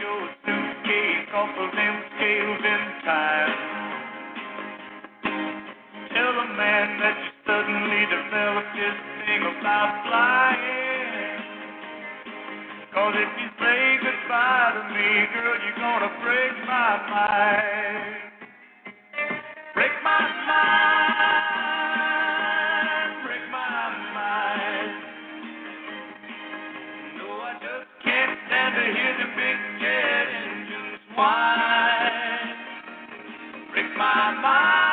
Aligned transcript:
Your 0.00 0.28
suitcase 0.44 1.28
off 1.34 1.50
of 1.56 1.70
them 1.76 2.02
scales 2.16 2.60
in 2.64 3.04
time. 3.04 3.79
Tell 6.30 6.46
the 6.46 6.54
man 6.54 6.88
that 7.02 7.18
you 7.18 7.30
suddenly 7.42 8.06
developed 8.06 8.70
this 8.78 8.94
thing 9.26 9.42
about 9.50 10.06
flying. 10.06 11.42
Cause 12.94 13.14
if 13.18 13.34
you 13.34 13.50
say 13.58 13.98
goodbye 13.98 14.78
to 14.78 14.94
me, 14.94 15.26
girl, 15.34 15.58
you're 15.58 15.74
gonna 15.74 16.06
break 16.22 16.54
my 16.70 17.02
mind. 17.10 18.14
Break 19.74 19.90
my 20.06 20.22
mind. 20.46 21.10
Break 23.26 23.44
my 23.50 23.90
mind. 24.14 25.02
No, 27.18 27.26
I 27.26 27.58
just 27.58 27.90
can't 28.06 28.38
stand 28.46 28.78
to 28.78 28.86
hear 28.86 29.18
the 29.18 29.26
big 29.34 29.58
jet 29.82 30.30
engines 30.46 31.02
whine. 31.18 32.54
Break 33.74 33.90
my 33.98 34.30
mind. 34.38 34.89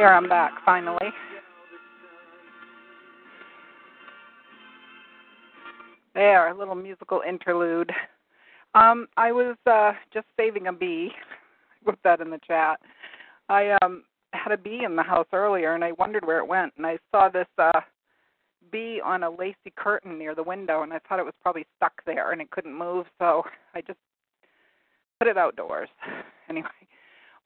There, 0.00 0.14
I'm 0.14 0.30
back 0.30 0.52
finally. 0.64 1.10
There, 6.14 6.48
a 6.48 6.58
little 6.58 6.74
musical 6.74 7.20
interlude. 7.28 7.92
Um, 8.74 9.08
I 9.18 9.30
was 9.30 9.58
uh, 9.66 9.92
just 10.10 10.24
saving 10.38 10.68
a 10.68 10.72
bee. 10.72 11.10
Put 11.84 11.98
that 12.02 12.22
in 12.22 12.30
the 12.30 12.40
chat. 12.46 12.80
I 13.50 13.76
um 13.82 14.04
had 14.32 14.52
a 14.52 14.56
bee 14.56 14.84
in 14.86 14.96
the 14.96 15.02
house 15.02 15.26
earlier, 15.34 15.74
and 15.74 15.84
I 15.84 15.92
wondered 15.92 16.26
where 16.26 16.38
it 16.38 16.48
went. 16.48 16.72
And 16.78 16.86
I 16.86 16.96
saw 17.10 17.28
this 17.28 17.48
uh, 17.58 17.80
bee 18.72 19.02
on 19.04 19.22
a 19.22 19.28
lacy 19.28 19.70
curtain 19.76 20.18
near 20.18 20.34
the 20.34 20.42
window, 20.42 20.82
and 20.82 20.94
I 20.94 21.00
thought 21.00 21.18
it 21.18 21.26
was 21.26 21.34
probably 21.42 21.66
stuck 21.76 22.02
there 22.06 22.32
and 22.32 22.40
it 22.40 22.50
couldn't 22.50 22.74
move. 22.74 23.04
So 23.18 23.42
I 23.74 23.82
just 23.82 23.98
put 25.18 25.28
it 25.28 25.36
outdoors. 25.36 25.90
Anyway, 26.48 26.66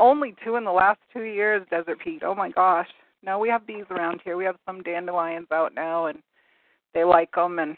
only 0.00 0.34
two 0.44 0.56
in 0.56 0.64
the 0.64 0.72
last 0.72 0.98
two 1.12 1.22
years, 1.22 1.66
Desert 1.70 1.98
Pete. 2.02 2.22
Oh 2.24 2.34
my 2.34 2.50
gosh. 2.50 2.88
No, 3.22 3.38
we 3.38 3.48
have 3.48 3.66
bees 3.66 3.84
around 3.90 4.20
here. 4.24 4.36
We 4.36 4.44
have 4.44 4.56
some 4.66 4.82
dandelions 4.82 5.46
out 5.50 5.74
now, 5.74 6.06
and 6.06 6.18
they 6.92 7.04
like 7.04 7.32
them. 7.34 7.58
And 7.58 7.76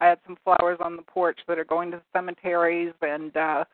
I 0.00 0.06
had 0.06 0.18
some 0.26 0.36
flowers 0.42 0.78
on 0.80 0.96
the 0.96 1.02
porch 1.02 1.38
that 1.46 1.58
are 1.58 1.64
going 1.64 1.90
to 1.92 2.02
cemeteries, 2.12 2.92
and 3.02 3.36
uh 3.36 3.64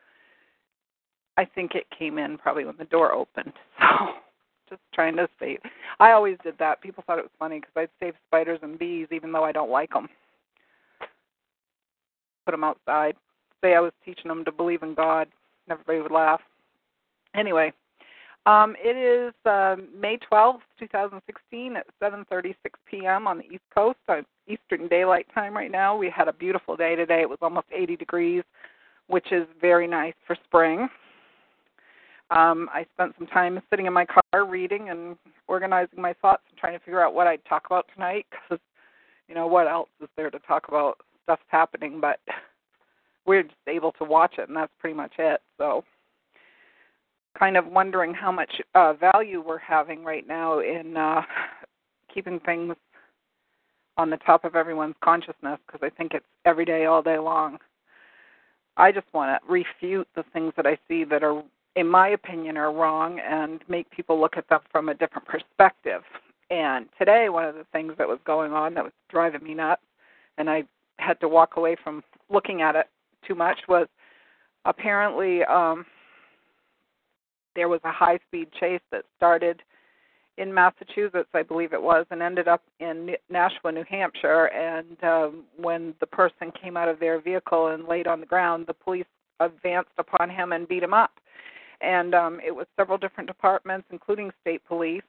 I 1.39 1.45
think 1.45 1.75
it 1.75 1.85
came 1.97 2.17
in 2.17 2.37
probably 2.37 2.65
when 2.65 2.77
the 2.77 2.85
door 2.85 3.13
opened. 3.13 3.53
So 4.69 4.75
just 4.75 4.81
trying 4.93 5.15
to 5.15 5.29
save. 5.39 5.59
I 6.01 6.11
always 6.11 6.35
did 6.43 6.55
that. 6.59 6.81
People 6.81 7.01
thought 7.07 7.19
it 7.19 7.23
was 7.23 7.31
funny 7.39 7.61
because 7.61 7.71
I'd 7.77 7.89
save 8.01 8.15
spiders 8.27 8.59
and 8.61 8.77
bees 8.77 9.07
even 9.13 9.31
though 9.31 9.45
I 9.45 9.53
don't 9.53 9.71
like 9.71 9.91
them. 9.91 10.09
Put 12.45 12.51
them 12.51 12.65
outside. 12.65 13.15
Say 13.63 13.75
I 13.75 13.79
was 13.79 13.93
teaching 14.03 14.27
them 14.27 14.43
to 14.43 14.51
believe 14.51 14.83
in 14.83 14.93
God. 14.93 15.29
and 15.69 15.71
Everybody 15.79 16.01
would 16.01 16.11
laugh. 16.11 16.41
Anyway, 17.37 17.71
um, 18.47 18.75
it 18.83 18.97
is 18.97 19.33
uh, 19.45 19.75
May 19.95 20.17
12th, 20.31 20.61
2016 20.79 21.75
at 21.75 21.85
7:36 22.01 22.55
p.m. 22.89 23.27
on 23.27 23.37
the 23.39 23.45
East 23.45 23.63
Coast. 23.73 23.99
Uh, 24.07 24.21
Eastern 24.47 24.87
Daylight 24.87 25.27
Time 25.33 25.53
right 25.53 25.71
now. 25.71 25.95
We 25.95 26.09
had 26.09 26.27
a 26.27 26.33
beautiful 26.33 26.75
day 26.75 26.95
today. 26.95 27.21
It 27.21 27.29
was 27.29 27.39
almost 27.41 27.67
80 27.71 27.97
degrees, 27.97 28.43
which 29.07 29.31
is 29.31 29.45
very 29.59 29.87
nice 29.87 30.13
for 30.25 30.37
spring. 30.45 30.87
Um, 32.29 32.69
I 32.73 32.85
spent 32.93 33.13
some 33.17 33.27
time 33.27 33.61
sitting 33.69 33.85
in 33.85 33.93
my 33.93 34.05
car 34.05 34.45
reading 34.45 34.89
and 34.89 35.17
organizing 35.47 36.01
my 36.01 36.13
thoughts 36.21 36.43
and 36.49 36.57
trying 36.57 36.73
to 36.73 36.79
figure 36.79 37.01
out 37.01 37.13
what 37.13 37.27
I'd 37.27 37.43
talk 37.45 37.65
about 37.65 37.85
tonight 37.93 38.25
because, 38.31 38.61
you 39.29 39.35
know, 39.35 39.47
what 39.47 39.67
else 39.67 39.89
is 40.01 40.09
there 40.17 40.29
to 40.29 40.39
talk 40.39 40.67
about? 40.67 40.97
Stuff's 41.23 41.43
happening, 41.47 42.01
but 42.01 42.19
we're 43.25 43.43
just 43.43 43.55
able 43.67 43.91
to 43.93 44.03
watch 44.03 44.35
it, 44.37 44.47
and 44.47 44.57
that's 44.57 44.71
pretty 44.79 44.95
much 44.95 45.13
it. 45.19 45.41
So, 45.57 45.83
kind 47.37 47.57
of 47.57 47.67
wondering 47.67 48.13
how 48.13 48.31
much 48.31 48.61
uh, 48.75 48.93
value 48.93 49.43
we're 49.45 49.57
having 49.57 50.03
right 50.03 50.27
now 50.27 50.59
in 50.59 50.97
uh, 50.97 51.21
keeping 52.13 52.39
things 52.41 52.75
on 53.97 54.09
the 54.09 54.17
top 54.17 54.45
of 54.45 54.55
everyone's 54.55 54.95
consciousness 55.03 55.59
because 55.65 55.81
I 55.81 55.89
think 55.89 56.13
it's 56.13 56.25
every 56.45 56.65
day, 56.65 56.85
all 56.85 57.01
day 57.01 57.17
long. 57.17 57.57
I 58.75 58.91
just 58.91 59.07
want 59.13 59.41
to 59.41 59.51
refute 59.51 60.07
the 60.15 60.23
things 60.33 60.53
that 60.55 60.67
I 60.67 60.77
see 60.87 61.03
that 61.05 61.23
are, 61.23 61.43
in 61.75 61.87
my 61.87 62.09
opinion, 62.09 62.57
are 62.57 62.71
wrong 62.71 63.19
and 63.19 63.61
make 63.67 63.89
people 63.89 64.19
look 64.19 64.37
at 64.37 64.47
them 64.49 64.59
from 64.71 64.89
a 64.89 64.93
different 64.93 65.27
perspective. 65.27 66.03
And 66.49 66.85
today, 66.97 67.29
one 67.29 67.45
of 67.45 67.55
the 67.55 67.65
things 67.73 67.93
that 67.97 68.07
was 68.07 68.19
going 68.25 68.53
on 68.53 68.75
that 68.75 68.83
was 68.83 68.93
driving 69.09 69.43
me 69.43 69.53
nuts, 69.55 69.81
and 70.37 70.49
I 70.49 70.63
had 70.99 71.19
to 71.21 71.27
walk 71.27 71.57
away 71.57 71.75
from 71.83 72.03
looking 72.29 72.61
at 72.61 72.75
it 72.75 72.87
too 73.27 73.35
much, 73.35 73.57
was 73.67 73.87
apparently 74.65 75.43
um, 75.45 75.85
there 77.57 77.67
was 77.67 77.81
a 77.83 77.91
high 77.91 78.19
speed 78.27 78.47
chase 78.57 78.81
that 78.91 79.03
started 79.17 79.61
in 80.37 80.53
Massachusetts, 80.53 81.29
I 81.33 81.41
believe 81.41 81.73
it 81.73 81.81
was, 81.81 82.05
and 82.11 82.21
ended 82.21 82.47
up 82.47 82.61
in 82.79 83.15
Nashua, 83.31 83.71
New 83.71 83.83
Hampshire. 83.89 84.45
And 84.45 85.03
um, 85.03 85.43
when 85.57 85.95
the 85.99 86.05
person 86.05 86.51
came 86.61 86.77
out 86.77 86.87
of 86.87 86.99
their 86.99 87.19
vehicle 87.19 87.69
and 87.69 87.87
laid 87.87 88.05
on 88.05 88.19
the 88.19 88.27
ground, 88.27 88.65
the 88.67 88.75
police 88.75 89.07
advanced 89.39 89.89
upon 89.97 90.29
him 90.29 90.51
and 90.51 90.67
beat 90.67 90.83
him 90.83 90.93
up. 90.93 91.11
And 91.81 92.13
um, 92.13 92.39
it 92.45 92.55
was 92.55 92.67
several 92.77 92.99
different 92.99 93.27
departments, 93.27 93.87
including 93.91 94.29
state 94.41 94.61
police. 94.67 95.01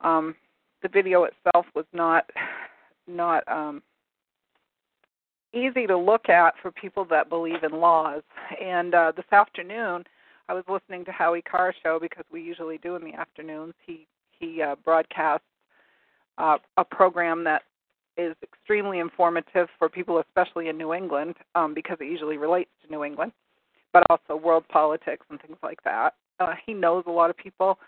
Um, 0.00 0.34
the 0.82 0.88
video 0.88 1.24
itself 1.24 1.66
was 1.74 1.86
not 1.92 2.28
not 3.06 3.42
um, 3.48 3.82
easy 5.54 5.86
to 5.86 5.96
look 5.96 6.28
at 6.28 6.54
for 6.60 6.70
people 6.72 7.04
that 7.06 7.28
believe 7.28 7.62
in 7.62 7.72
laws. 7.72 8.22
And 8.60 8.94
uh, 8.94 9.12
this 9.16 9.24
afternoon, 9.32 10.04
I 10.48 10.54
was 10.54 10.64
listening 10.68 11.04
to 11.04 11.12
Howie 11.12 11.42
Carr's 11.42 11.74
show 11.82 11.98
because 12.00 12.24
we 12.32 12.40
usually 12.42 12.78
do 12.78 12.96
in 12.96 13.04
the 13.04 13.14
afternoons. 13.14 13.74
He 13.86 14.06
he 14.38 14.62
uh, 14.62 14.76
broadcasts 14.84 15.44
uh, 16.38 16.58
a 16.76 16.84
program 16.84 17.44
that 17.44 17.62
is 18.16 18.34
extremely 18.42 18.98
informative 18.98 19.68
for 19.78 19.88
people, 19.88 20.20
especially 20.20 20.68
in 20.68 20.78
New 20.78 20.94
England, 20.94 21.34
um, 21.54 21.74
because 21.74 21.98
it 22.00 22.06
usually 22.06 22.36
relates 22.36 22.70
to 22.82 22.90
New 22.90 23.04
England, 23.04 23.32
but 23.92 24.04
also 24.10 24.36
world 24.36 24.64
politics 24.68 25.26
and 25.30 25.40
things 25.40 25.58
like 25.62 25.82
that. 25.84 26.14
Uh, 26.40 26.54
he 26.64 26.72
knows 26.72 27.04
a 27.06 27.10
lot 27.10 27.30
of 27.30 27.36
people. 27.36 27.78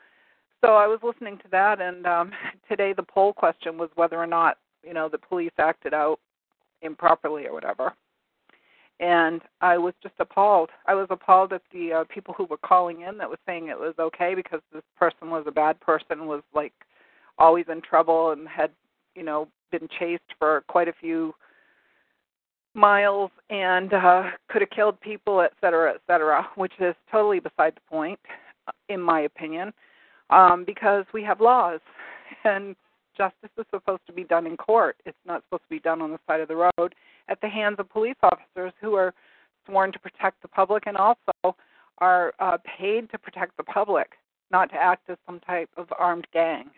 So 0.60 0.74
I 0.74 0.86
was 0.86 0.98
listening 1.02 1.38
to 1.38 1.48
that, 1.52 1.80
and 1.80 2.06
um, 2.06 2.32
today 2.68 2.92
the 2.92 3.02
poll 3.02 3.32
question 3.32 3.78
was 3.78 3.90
whether 3.94 4.16
or 4.16 4.26
not 4.26 4.58
you 4.84 4.92
know 4.92 5.08
the 5.08 5.18
police 5.18 5.52
acted 5.58 5.94
out 5.94 6.18
improperly 6.82 7.46
or 7.46 7.52
whatever. 7.52 7.94
And 9.00 9.40
I 9.62 9.78
was 9.78 9.94
just 10.02 10.14
appalled. 10.18 10.68
I 10.86 10.94
was 10.94 11.06
appalled 11.10 11.54
at 11.54 11.62
the 11.72 11.92
uh, 11.92 12.04
people 12.14 12.34
who 12.36 12.44
were 12.44 12.58
calling 12.58 13.00
in 13.00 13.16
that 13.18 13.30
was 13.30 13.38
saying 13.46 13.68
it 13.68 13.78
was 13.78 13.94
okay 13.98 14.34
because 14.34 14.60
this 14.72 14.82
person 14.98 15.30
was 15.30 15.44
a 15.46 15.52
bad 15.52 15.80
person, 15.80 16.26
was 16.26 16.42
like 16.54 16.74
always 17.38 17.64
in 17.70 17.80
trouble, 17.80 18.32
and 18.32 18.46
had 18.46 18.70
you 19.14 19.22
know 19.22 19.48
been 19.72 19.88
chased 19.98 20.22
for 20.38 20.62
quite 20.68 20.88
a 20.88 20.92
few 20.92 21.34
miles 22.74 23.30
and 23.48 23.92
uh, 23.92 24.24
could 24.48 24.62
have 24.62 24.70
killed 24.70 25.00
people, 25.00 25.40
et 25.40 25.52
cetera, 25.60 25.94
et 25.94 26.00
cetera, 26.06 26.46
which 26.54 26.72
is 26.78 26.94
totally 27.10 27.40
beside 27.40 27.74
the 27.74 27.80
point, 27.90 28.20
in 28.88 29.00
my 29.00 29.22
opinion, 29.22 29.72
um, 30.30 30.64
because 30.64 31.04
we 31.12 31.22
have 31.22 31.40
laws 31.40 31.80
and 32.44 32.76
justice 33.16 33.50
is 33.58 33.66
supposed 33.70 34.02
to 34.06 34.12
be 34.12 34.24
done 34.24 34.46
in 34.46 34.56
court. 34.56 34.96
It's 35.04 35.16
not 35.26 35.42
supposed 35.44 35.64
to 35.64 35.68
be 35.70 35.80
done 35.80 36.02
on 36.02 36.10
the 36.10 36.18
side 36.26 36.40
of 36.40 36.48
the 36.48 36.56
road 36.56 36.94
at 37.28 37.40
the 37.40 37.48
hands 37.48 37.76
of 37.78 37.88
police 37.90 38.16
officers 38.22 38.72
who 38.80 38.94
are 38.94 39.14
sworn 39.66 39.92
to 39.92 39.98
protect 39.98 40.42
the 40.42 40.48
public 40.48 40.84
and 40.86 40.96
also 40.96 41.56
are 41.98 42.32
uh, 42.40 42.58
paid 42.78 43.10
to 43.10 43.18
protect 43.18 43.56
the 43.56 43.62
public, 43.62 44.12
not 44.50 44.70
to 44.70 44.76
act 44.76 45.08
as 45.10 45.18
some 45.26 45.40
type 45.40 45.68
of 45.76 45.86
armed 45.98 46.26
gang. 46.32 46.70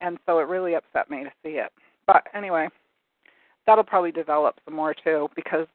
And 0.00 0.18
so 0.26 0.38
it 0.38 0.48
really 0.48 0.74
upset 0.74 1.10
me 1.10 1.24
to 1.24 1.30
see 1.42 1.56
it. 1.58 1.72
But 2.06 2.24
anyway, 2.34 2.68
that'll 3.66 3.84
probably 3.84 4.12
develop 4.12 4.56
some 4.64 4.74
more 4.74 4.94
too 4.94 5.28
because 5.34 5.66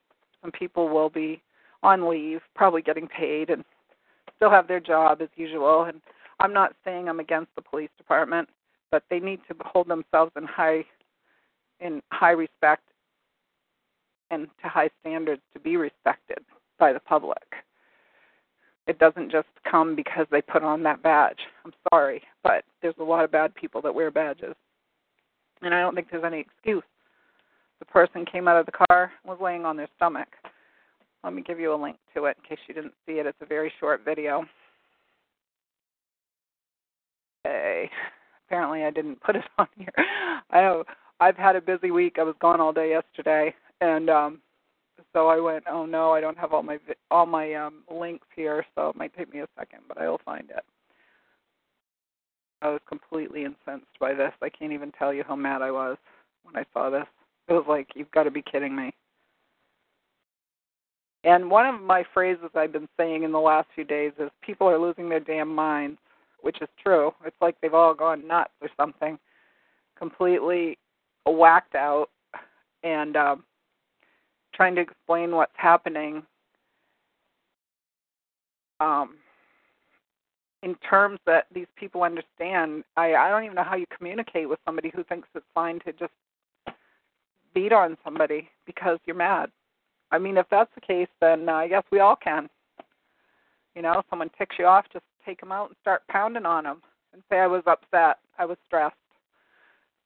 some 0.42 0.51
people 0.51 0.89
will 0.89 1.10
be 1.10 1.42
on 1.83 2.10
leave, 2.10 2.42
probably 2.56 2.81
getting 2.81 3.07
paid 3.07 3.50
and 3.50 3.63
still 4.36 4.50
have 4.50 4.68
their 4.68 4.80
job 4.80 5.21
as 5.21 5.30
usual. 5.36 5.83
And 5.83 6.01
I'm 6.39 6.53
not 6.53 6.74
saying 6.83 7.07
I'm 7.07 7.19
against 7.19 7.53
the 7.56 7.62
police 7.62 7.89
department 7.98 8.50
but 8.92 9.04
they 9.10 9.19
need 9.19 9.39
to 9.48 9.56
hold 9.62 9.88
themselves 9.88 10.31
in 10.36 10.44
high 10.44 10.84
in 11.80 12.01
high 12.12 12.31
respect 12.31 12.84
and 14.31 14.48
to 14.62 14.68
high 14.68 14.89
standards 15.01 15.42
to 15.54 15.60
be 15.60 15.78
respected 15.78 16.39
by 16.80 16.92
the 16.92 17.00
public. 17.00 17.44
It 18.88 19.00
doesn't 19.00 19.31
just 19.31 19.48
come 19.69 19.95
because 19.95 20.25
they 20.31 20.42
put 20.42 20.63
on 20.63 20.81
that 20.84 21.04
badge. 21.04 21.39
I'm 21.66 21.74
sorry, 21.92 22.22
but 22.44 22.63
there's 22.81 22.95
a 23.00 23.04
lot 23.04 23.24
of 23.24 23.31
bad 23.31 23.54
people 23.54 23.81
that 23.81 23.94
wear 23.94 24.12
badges. 24.12 24.56
And 25.62 25.74
I 25.74 25.81
don't 25.81 25.94
think 25.94 26.07
there's 26.10 26.24
any 26.24 26.39
excuse. 26.39 26.84
The 27.80 27.86
person 27.86 28.25
came 28.25 28.48
out 28.48 28.60
of 28.60 28.66
the 28.66 28.86
car 28.88 29.12
was 29.25 29.38
laying 29.42 29.66
on 29.66 29.78
their 29.78 29.89
stomach. 29.98 30.30
Let 31.24 31.34
me 31.34 31.42
give 31.42 31.60
you 31.60 31.74
a 31.74 31.75
link 31.75 31.98
to 32.16 32.25
it 32.25 32.38
in 32.38 32.50
case 32.50 32.63
you 32.68 32.74
didn't 32.74 32.94
see 33.06 33.13
it. 33.13 33.25
It's 33.25 33.38
a 33.42 33.45
very 33.45 33.72
short 33.80 34.04
video. 34.04 34.45
Okay 37.45 37.89
apparently 38.47 38.83
I 38.83 38.91
didn't 38.91 39.21
put 39.21 39.35
it 39.35 39.44
on 39.57 39.67
here. 39.77 39.94
I 40.49 40.61
know 40.61 40.83
I've 41.19 41.38
had 41.38 41.55
a 41.55 41.61
busy 41.61 41.91
week. 41.91 42.17
I 42.19 42.23
was 42.23 42.35
gone 42.39 42.61
all 42.61 42.73
day 42.73 42.89
yesterday, 42.89 43.53
and 43.81 44.09
um 44.09 44.41
so 45.13 45.27
I 45.27 45.39
went, 45.39 45.63
oh 45.69 45.85
no, 45.85 46.11
I 46.11 46.21
don't 46.21 46.38
have 46.38 46.53
all 46.53 46.63
my 46.63 46.79
all 47.11 47.25
my 47.25 47.53
um 47.53 47.83
links 47.91 48.27
here, 48.35 48.65
so 48.75 48.89
it 48.89 48.95
might 48.95 49.15
take 49.15 49.33
me 49.33 49.41
a 49.41 49.47
second, 49.57 49.79
but 49.88 49.99
I 49.99 50.09
will 50.09 50.21
find 50.25 50.49
it. 50.49 50.63
I 52.61 52.69
was 52.69 52.81
completely 52.88 53.45
incensed 53.45 53.99
by 53.99 54.13
this. 54.13 54.31
I 54.41 54.50
can't 54.50 54.73
even 54.73 54.91
tell 54.91 55.13
you 55.13 55.23
how 55.27 55.35
mad 55.35 55.61
I 55.61 55.71
was 55.71 55.97
when 56.43 56.55
I 56.55 56.65
saw 56.73 56.89
this. 56.89 57.05
It 57.47 57.53
was 57.53 57.65
like, 57.69 57.89
you've 57.95 58.11
got 58.11 58.23
to 58.23 58.31
be 58.31 58.41
kidding 58.41 58.75
me. 58.75 58.91
And 61.23 61.51
one 61.51 61.67
of 61.67 61.81
my 61.81 62.03
phrases 62.13 62.50
I've 62.55 62.71
been 62.71 62.89
saying 62.97 63.23
in 63.23 63.31
the 63.31 63.39
last 63.39 63.67
few 63.75 63.83
days 63.83 64.11
is 64.19 64.29
people 64.41 64.67
are 64.67 64.79
losing 64.79 65.07
their 65.07 65.19
damn 65.19 65.53
minds 65.53 66.00
which 66.47 66.61
is 66.61 66.69
true. 66.81 67.11
It's 67.25 67.35
like 67.41 67.57
they've 67.61 67.73
all 67.73 67.94
gone 67.94 68.25
nuts 68.25 68.53
or 68.61 68.69
something, 68.77 69.19
completely 69.99 70.77
whacked 71.25 71.75
out, 71.75 72.07
and 72.83 73.17
um, 73.17 73.44
trying 74.53 74.73
to 74.75 74.81
explain 74.81 75.31
what's 75.31 75.51
happening 75.57 76.23
um, 78.79 79.15
in 80.63 80.75
terms 80.89 81.19
that 81.25 81.47
these 81.53 81.67
people 81.75 82.03
understand. 82.03 82.85
I, 82.95 83.15
I 83.15 83.29
don't 83.29 83.43
even 83.43 83.55
know 83.55 83.63
how 83.63 83.75
you 83.75 83.85
communicate 83.97 84.47
with 84.47 84.59
somebody 84.65 84.89
who 84.95 85.03
thinks 85.03 85.27
it's 85.35 85.45
fine 85.53 85.81
to 85.85 85.91
just 85.91 86.13
beat 87.53 87.73
on 87.73 87.98
somebody 88.05 88.48
because 88.65 89.00
you're 89.05 89.17
mad. 89.17 89.51
I 90.12 90.17
mean, 90.17 90.38
if 90.38 90.45
that's 90.50 90.72
the 90.75 90.81
case, 90.81 91.10
then 91.19 91.50
uh, 91.50 91.55
I 91.55 91.67
guess 91.67 91.83
we 91.91 92.00
all 92.00 92.15
can. 92.15 92.48
You 93.77 93.84
know, 93.84 94.01
someone 94.10 94.31
ticks 94.36 94.55
you 94.57 94.65
off, 94.65 94.86
just 94.91 95.05
take 95.24 95.39
them 95.39 95.51
out 95.51 95.67
and 95.67 95.77
start 95.81 96.01
pounding 96.07 96.48
on 96.48 96.63
them 96.63 96.81
and 97.13 97.22
say 97.29 97.38
I 97.38 97.46
was 97.46 97.62
upset, 97.67 98.17
I 98.39 98.43
was 98.43 98.57
stressed. 98.65 98.96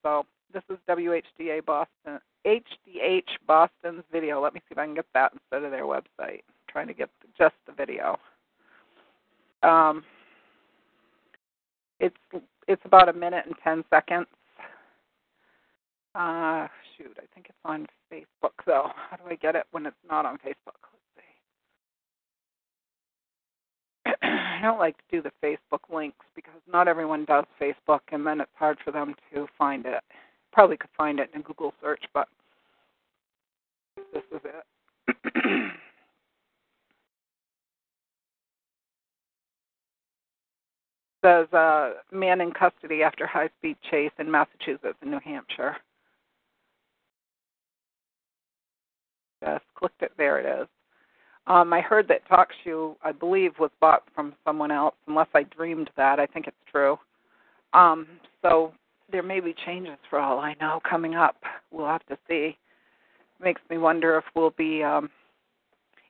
So 0.04 0.26
this 0.54 0.62
is 0.70 0.78
WHDH 0.90 1.66
Boston, 1.66 2.20
HDH 2.46 3.30
Boston's 3.48 4.04
video. 4.12 4.44
Let 4.44 4.54
me 4.54 4.60
see 4.60 4.74
if 4.74 4.78
I 4.78 4.84
can 4.84 4.94
get 4.94 5.06
that 5.14 5.32
instead 5.32 5.64
of 5.64 5.72
their 5.72 5.86
website. 5.86 6.42
I'm 6.50 6.68
trying 6.68 6.88
to 6.88 6.94
get 6.94 7.10
just 7.38 7.56
the 7.66 7.72
video. 7.72 8.20
Um, 9.64 10.04
it's 12.02 12.18
it's 12.68 12.82
about 12.84 13.08
a 13.08 13.14
minute 13.14 13.46
and 13.46 13.56
ten 13.64 13.86
seconds. 13.90 14.28
Uh, 16.14 16.68
shoot, 16.98 17.16
I 17.18 17.24
think 17.34 17.46
it's 17.48 17.58
on 17.64 17.88
Facebook 18.12 18.52
though. 18.66 18.90
How 19.10 19.16
do 19.16 19.24
I 19.30 19.36
get 19.36 19.56
it 19.56 19.64
when 19.72 19.86
it's 19.86 19.96
not 20.10 20.26
on 20.26 20.40
Facebook? 20.40 20.92
I 24.62 24.64
don't 24.64 24.78
like 24.78 24.96
to 24.98 25.04
do 25.12 25.24
the 25.24 25.32
Facebook 25.44 25.80
links 25.92 26.24
because 26.36 26.54
not 26.72 26.88
everyone 26.88 27.26
does 27.26 27.46
Facebook, 27.60 28.02
and 28.12 28.28
then 28.28 28.40
it's 28.42 28.52
hard 28.54 28.78
for 28.86 28.92
them 28.92 29.16
to 29.34 29.48
find 29.58 29.88
it. 29.88 30.04
Probably 30.54 30.78
could 30.78 30.92
find 30.96 31.20
it 31.20 31.32
in 31.34 31.42
a 31.42 31.44
Google 31.44 31.74
search, 31.82 32.04
but 32.14 32.28
this 34.14 34.22
is 34.32 34.42
it. 34.46 35.74
says 41.24 41.52
uh, 41.54 41.94
man 42.12 42.42
in 42.42 42.52
custody 42.52 43.02
after 43.02 43.26
high 43.26 43.50
speed 43.58 43.78
chase 43.90 44.12
in 44.20 44.30
Massachusetts 44.30 44.98
and 45.02 45.10
New 45.10 45.20
Hampshire. 45.24 45.78
Just 49.44 49.66
clicked 49.74 50.04
it. 50.04 50.12
There 50.18 50.40
it 50.40 50.62
is. 50.62 50.68
Um, 51.48 51.74
I 51.74 51.82
heard 51.82 52.08
that 52.08 52.22
TalkShoe, 52.30 52.96
I 53.04 53.12
believe, 53.12 53.52
was 53.60 53.72
bought 53.80 54.04
from 54.14 54.34
someone 54.46 54.72
else, 54.72 54.96
unless 55.08 55.28
I 55.34 55.44
dreamed 55.44 55.90
that. 55.98 56.20
I 56.20 56.26
think 56.26 56.48
it's 56.48 56.56
true. 56.72 56.98
Um, 57.74 58.08
so 58.42 58.74
there 59.12 59.24
may 59.24 59.40
be 59.40 59.56
changes 59.66 59.98
for 60.10 60.20
all 60.20 60.40
I 60.40 60.56
know 60.62 60.80
coming 60.88 61.16
up. 61.16 61.36
We'll 61.72 61.88
have 61.88 62.06
to 62.08 62.18
see. 62.28 62.58
Makes 63.44 63.62
me 63.70 63.78
wonder 63.78 64.18
if 64.18 64.24
we'll 64.36 64.52
be 64.52 64.84
um, 64.84 65.10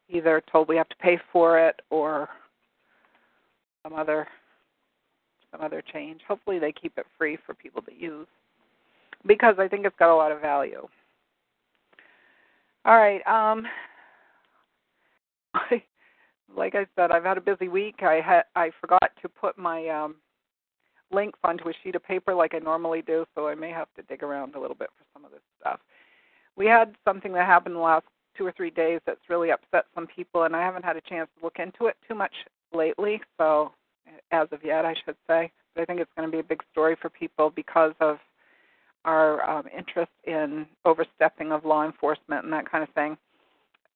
either 0.09 0.43
told 0.51 0.67
we 0.67 0.75
have 0.75 0.89
to 0.89 0.95
pay 0.97 1.17
for 1.31 1.57
it 1.59 1.81
or 1.89 2.27
some 3.83 3.93
other 3.93 4.27
some 5.51 5.61
other 5.61 5.81
change. 5.93 6.21
Hopefully 6.27 6.59
they 6.59 6.71
keep 6.71 6.97
it 6.97 7.05
free 7.17 7.37
for 7.45 7.53
people 7.53 7.81
to 7.83 7.93
use. 7.93 8.27
because 9.27 9.55
I 9.59 9.67
think 9.67 9.85
it's 9.85 9.95
got 9.99 10.13
a 10.13 10.15
lot 10.15 10.31
of 10.31 10.41
value. 10.41 10.87
All 12.85 12.97
right. 12.97 13.21
Um, 13.27 13.65
like 16.55 16.75
I 16.75 16.85
said, 16.95 17.11
I've 17.11 17.23
had 17.23 17.37
a 17.37 17.41
busy 17.41 17.67
week. 17.67 18.03
I 18.03 18.21
had 18.21 18.43
I 18.55 18.71
forgot 18.79 19.11
to 19.21 19.29
put 19.29 19.57
my 19.57 19.87
um, 19.89 20.15
links 21.11 21.39
onto 21.43 21.69
a 21.69 21.73
sheet 21.83 21.95
of 21.95 22.03
paper 22.03 22.33
like 22.33 22.53
I 22.53 22.59
normally 22.59 23.01
do, 23.01 23.25
so 23.35 23.47
I 23.47 23.55
may 23.55 23.69
have 23.69 23.87
to 23.95 24.03
dig 24.03 24.23
around 24.23 24.55
a 24.55 24.59
little 24.59 24.75
bit 24.75 24.89
for 24.97 25.05
some 25.13 25.25
of 25.25 25.31
this 25.31 25.41
stuff. 25.59 25.79
We 26.55 26.65
had 26.65 26.95
something 27.05 27.33
that 27.33 27.45
happened 27.45 27.75
the 27.75 27.79
last 27.79 28.05
two 28.37 28.45
or 28.45 28.51
three 28.51 28.69
days 28.69 28.99
that's 29.05 29.29
really 29.29 29.51
upset 29.51 29.85
some 29.93 30.07
people, 30.07 30.43
and 30.43 30.55
I 30.55 30.61
haven't 30.61 30.85
had 30.85 30.97
a 30.97 31.01
chance 31.01 31.29
to 31.37 31.45
look 31.45 31.57
into 31.59 31.87
it 31.87 31.95
too 32.07 32.15
much 32.15 32.33
lately. 32.73 33.21
So, 33.37 33.71
as 34.31 34.47
of 34.51 34.63
yet, 34.63 34.85
I 34.85 34.95
should 35.05 35.15
say, 35.27 35.51
but 35.75 35.81
I 35.81 35.85
think 35.85 35.99
it's 35.99 36.11
going 36.15 36.27
to 36.27 36.31
be 36.31 36.39
a 36.39 36.43
big 36.43 36.61
story 36.71 36.95
for 37.01 37.09
people 37.09 37.51
because 37.55 37.93
of 37.99 38.17
our 39.05 39.49
um, 39.49 39.65
interest 39.75 40.11
in 40.25 40.65
overstepping 40.85 41.51
of 41.51 41.65
law 41.65 41.85
enforcement 41.85 42.43
and 42.43 42.53
that 42.53 42.69
kind 42.69 42.83
of 42.83 42.89
thing. 42.93 43.17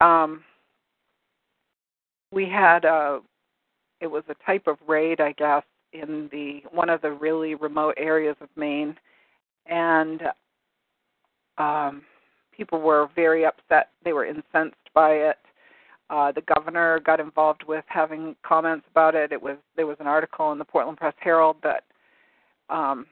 Um, 0.01 0.43
we 2.32 2.48
had 2.48 2.86
a, 2.86 3.20
it 4.01 4.08
was 4.08 4.24
a 4.29 4.36
type 4.46 4.67
of 4.67 4.77
raid, 4.88 5.22
I 5.22 5.34
guess, 5.34 5.63
in 5.94 6.29
the 6.32 6.62
one 6.72 6.89
of 6.89 7.01
the 7.01 7.12
really 7.12 7.55
remote 7.55 7.96
areas 7.98 8.36
of 8.41 8.50
Maine, 8.55 8.96
and 9.65 10.22
um, 11.58 12.01
people 12.55 12.82
were 12.82 13.10
very 13.15 13.46
upset. 13.46 13.89
They 14.03 14.13
were 14.13 14.25
incensed 14.25 14.75
by 14.94 15.12
it. 15.12 15.38
Uh, 16.10 16.32
the 16.32 16.44
governor 16.53 17.00
got 17.00 17.20
involved 17.20 17.63
with 17.67 17.84
having 17.88 18.36
comments 18.44 18.86
about 18.91 19.15
it. 19.15 19.32
It 19.32 19.41
was 19.41 19.58
there 19.75 19.88
was 19.88 19.98
an 20.00 20.08
article 20.08 20.51
in 20.51 20.60
the 20.60 20.65
Portland 20.65 20.98
Press 20.98 21.15
Herald 21.20 21.58
that 21.63 21.84
um, 22.70 23.05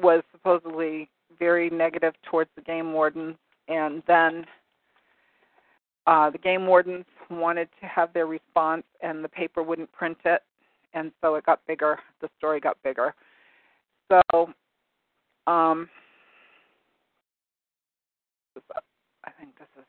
was 0.00 0.22
supposedly 0.32 1.08
very 1.38 1.70
negative 1.70 2.14
towards 2.30 2.50
the 2.54 2.62
game 2.62 2.92
wardens, 2.92 3.36
and 3.68 4.02
then 4.06 4.44
uh, 6.06 6.30
the 6.30 6.38
game 6.38 6.66
wardens 6.66 7.04
wanted 7.30 7.68
to 7.80 7.86
have 7.86 8.12
their 8.12 8.26
response, 8.26 8.84
and 9.00 9.24
the 9.24 9.28
paper 9.28 9.62
wouldn't 9.62 9.90
print 9.92 10.18
it, 10.24 10.42
and 10.92 11.12
so 11.20 11.34
it 11.36 11.46
got 11.46 11.60
bigger. 11.66 11.98
The 12.20 12.28
story 12.38 12.60
got 12.60 12.76
bigger. 12.82 13.14
So, 14.10 14.20
um, 15.46 15.88
I 19.24 19.30
think 19.38 19.56
this 19.58 19.68
is 19.76 19.84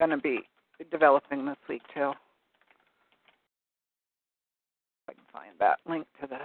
going 0.00 0.10
to 0.10 0.16
be 0.16 0.40
developing 0.90 1.44
this 1.44 1.58
week 1.68 1.82
too. 1.94 2.10
If 5.02 5.10
I 5.10 5.12
can 5.12 5.22
find 5.30 5.52
that 5.60 5.78
link 5.88 6.06
to 6.22 6.26
this. 6.26 6.40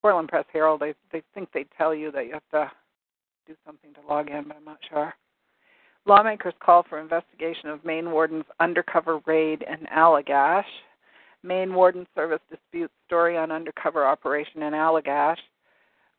Portland 0.00 0.28
Press 0.28 0.46
Herald, 0.52 0.80
they 0.80 0.94
they 1.12 1.22
think 1.34 1.50
they 1.52 1.66
tell 1.76 1.94
you 1.94 2.10
that 2.12 2.26
you 2.26 2.32
have 2.32 2.48
to 2.52 2.70
do 3.46 3.54
something 3.66 3.92
to 3.94 4.00
log 4.08 4.30
in, 4.30 4.44
but 4.46 4.56
I'm 4.56 4.64
not 4.64 4.78
sure. 4.88 5.12
Lawmakers 6.06 6.54
call 6.60 6.84
for 6.88 6.98
investigation 6.98 7.68
of 7.68 7.84
Maine 7.84 8.10
Warden's 8.10 8.44
undercover 8.58 9.20
raid 9.26 9.64
in 9.68 9.86
Allagash. 9.86 10.64
Maine 11.42 11.74
Warden 11.74 12.06
Service 12.14 12.40
disputes 12.50 12.92
story 13.06 13.36
on 13.36 13.50
undercover 13.50 14.06
operation 14.06 14.62
in 14.62 14.72
Allagash. 14.72 15.38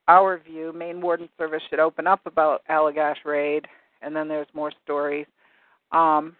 Our 0.07 0.39
view, 0.39 0.73
Maine 0.73 1.01
Warden 1.01 1.29
Service 1.37 1.61
should 1.69 1.79
open 1.79 2.07
up 2.07 2.21
about 2.25 2.63
Allagash 2.69 3.23
raid, 3.25 3.65
and 4.01 4.15
then 4.15 4.27
there's 4.27 4.47
more 4.53 4.71
stories. 4.83 5.27
Um, 5.91 6.35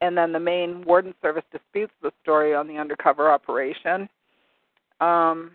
and 0.00 0.16
then 0.16 0.32
the 0.32 0.40
Maine 0.40 0.84
Warden 0.86 1.14
Service 1.22 1.44
disputes 1.52 1.92
the 2.02 2.12
story 2.22 2.54
on 2.54 2.66
the 2.66 2.76
undercover 2.76 3.30
operation. 3.30 4.08
Um, 5.00 5.52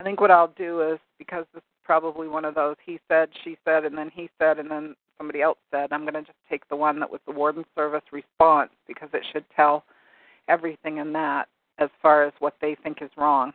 I 0.00 0.04
think 0.04 0.20
what 0.20 0.30
I'll 0.30 0.54
do 0.56 0.82
is 0.92 0.98
because 1.18 1.44
this 1.52 1.62
is 1.62 1.77
probably 1.88 2.28
one 2.28 2.44
of 2.44 2.54
those 2.54 2.76
he 2.84 3.00
said, 3.08 3.30
she 3.42 3.56
said, 3.64 3.86
and 3.86 3.96
then 3.96 4.10
he 4.14 4.28
said, 4.38 4.58
and 4.58 4.70
then 4.70 4.94
somebody 5.16 5.40
else 5.40 5.56
said. 5.70 5.90
I'm 5.90 6.02
going 6.02 6.12
to 6.12 6.20
just 6.20 6.36
take 6.48 6.68
the 6.68 6.76
one 6.76 7.00
that 7.00 7.10
was 7.10 7.20
the 7.26 7.32
Warden 7.32 7.64
Service 7.74 8.02
response 8.12 8.70
because 8.86 9.08
it 9.14 9.22
should 9.32 9.46
tell 9.56 9.84
everything 10.48 10.98
in 10.98 11.14
that 11.14 11.48
as 11.78 11.88
far 12.02 12.24
as 12.24 12.34
what 12.40 12.52
they 12.60 12.76
think 12.82 12.98
is 13.00 13.08
wrong. 13.16 13.52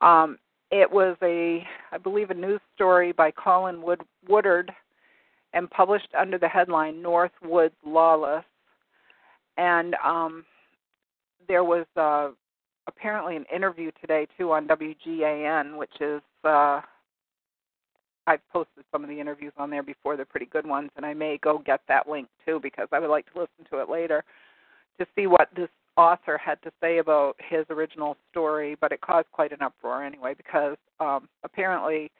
Um, 0.00 0.38
it 0.70 0.88
was 0.88 1.16
a, 1.20 1.66
I 1.90 1.98
believe, 1.98 2.30
a 2.30 2.34
news 2.34 2.60
story 2.76 3.10
by 3.10 3.32
Colin 3.32 3.82
Wood, 3.82 4.02
Woodard 4.28 4.70
and 5.52 5.68
published 5.68 6.10
under 6.16 6.38
the 6.38 6.48
headline 6.48 7.02
North 7.02 7.32
Woods 7.42 7.74
Lawless. 7.84 8.44
And 9.56 9.96
um, 10.04 10.44
there 11.48 11.64
was 11.64 11.86
uh, 11.96 12.28
apparently 12.86 13.34
an 13.34 13.46
interview 13.52 13.90
today 14.00 14.28
too 14.38 14.52
on 14.52 14.68
WGAN, 14.68 15.76
which 15.76 16.00
is 16.00 16.22
uh, 16.44 16.82
I've 18.28 18.46
posted 18.52 18.84
some 18.92 19.02
of 19.02 19.08
the 19.08 19.18
interviews 19.18 19.54
on 19.56 19.70
there 19.70 19.82
before. 19.82 20.14
They're 20.14 20.26
pretty 20.26 20.46
good 20.46 20.66
ones, 20.66 20.90
and 20.96 21.06
I 21.06 21.14
may 21.14 21.38
go 21.38 21.62
get 21.64 21.80
that 21.88 22.06
link 22.06 22.28
too 22.44 22.60
because 22.62 22.86
I 22.92 22.98
would 22.98 23.08
like 23.08 23.24
to 23.32 23.38
listen 23.40 23.64
to 23.70 23.80
it 23.80 23.88
later 23.88 24.22
to 25.00 25.06
see 25.16 25.26
what 25.26 25.48
this 25.56 25.70
author 25.96 26.36
had 26.36 26.60
to 26.62 26.70
say 26.78 26.98
about 26.98 27.36
his 27.48 27.64
original 27.70 28.18
story. 28.30 28.76
But 28.78 28.92
it 28.92 29.00
caused 29.00 29.28
quite 29.32 29.52
an 29.52 29.62
uproar 29.62 30.04
anyway 30.04 30.34
because 30.36 30.76
um, 31.00 31.26
apparently 31.42 32.10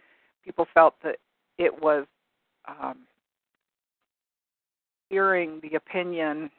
people 0.42 0.66
felt 0.72 0.94
that 1.04 1.16
it 1.58 1.82
was 1.82 2.06
um, 2.66 3.00
hearing 5.10 5.60
the 5.62 5.76
opinion 5.76 6.50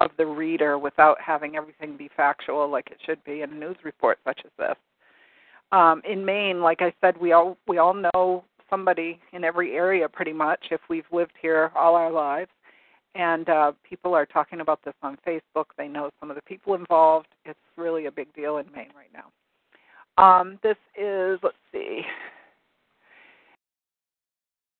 of 0.00 0.10
the 0.18 0.26
reader 0.26 0.76
without 0.76 1.20
having 1.20 1.54
everything 1.54 1.96
be 1.96 2.10
factual 2.16 2.68
like 2.68 2.90
it 2.90 2.98
should 3.06 3.22
be 3.22 3.42
in 3.42 3.50
a 3.52 3.54
news 3.54 3.76
report 3.84 4.18
such 4.24 4.40
as 4.44 4.50
this. 4.58 4.76
Um, 5.70 6.02
in 6.08 6.24
Maine, 6.24 6.62
like 6.62 6.80
I 6.80 6.92
said, 7.00 7.16
we 7.20 7.32
all 7.32 7.56
we 7.68 7.78
all 7.78 7.94
know 7.94 8.44
somebody 8.70 9.20
in 9.32 9.44
every 9.44 9.74
area 9.74 10.08
pretty 10.08 10.32
much 10.32 10.66
if 10.70 10.80
we've 10.88 11.06
lived 11.12 11.32
here 11.40 11.70
all 11.74 11.94
our 11.94 12.10
lives. 12.10 12.50
And 13.14 13.48
uh, 13.48 13.72
people 13.88 14.14
are 14.14 14.26
talking 14.26 14.60
about 14.60 14.80
this 14.84 14.94
on 15.02 15.18
Facebook. 15.26 15.66
They 15.76 15.88
know 15.88 16.10
some 16.20 16.30
of 16.30 16.36
the 16.36 16.42
people 16.42 16.74
involved. 16.74 17.28
It's 17.44 17.58
really 17.76 18.06
a 18.06 18.12
big 18.12 18.32
deal 18.34 18.58
in 18.58 18.66
Maine 18.66 18.92
right 18.94 19.10
now. 19.12 19.32
Um, 20.22 20.58
this 20.62 20.76
is, 20.96 21.38
let's 21.42 21.56
see, 21.72 22.02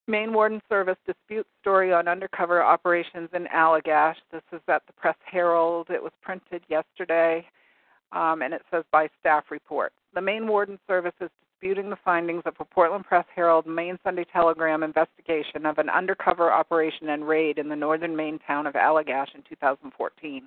Maine 0.09 0.33
Warden 0.33 0.61
Service 0.69 0.97
dispute 1.07 1.47
story 1.61 1.93
on 1.93 2.09
undercover 2.09 2.63
operations 2.63 3.29
in 3.35 3.47
Allagash. 3.55 4.17
This 4.33 4.43
is 4.53 4.61
at 4.67 4.83
the 4.87 4.93
Press 4.95 5.17
Herald. 5.31 5.89
It 5.91 6.03
was 6.03 6.13
printed 6.23 6.63
yesterday, 6.69 7.47
um, 8.13 8.41
and 8.43 8.55
it 8.55 8.63
says 8.71 8.85
by 8.91 9.09
staff 9.21 9.45
report. 9.51 9.93
The 10.15 10.21
Maine 10.23 10.49
Warden 10.49 10.79
Service 10.87 11.13
is 11.21 11.29
disputing 11.61 11.91
the 11.91 11.99
findings 12.05 12.43
of 12.47 12.55
a 12.61 12.65
Portland 12.65 13.05
Press 13.05 13.25
Herald 13.35 13.67
Maine 13.67 13.99
Sunday 14.05 14.25
Telegram 14.33 14.85
investigation 14.85 15.67
of 15.67 15.79
an 15.79 15.89
undercover 15.89 16.53
operation 16.53 17.09
and 17.09 17.27
raid 17.27 17.59
in 17.59 17.69
the 17.69 17.75
northern 17.75 18.15
Maine 18.15 18.39
town 18.47 18.67
of 18.67 18.75
Allagash 18.75 19.35
in 19.35 19.43
2014. 19.49 20.45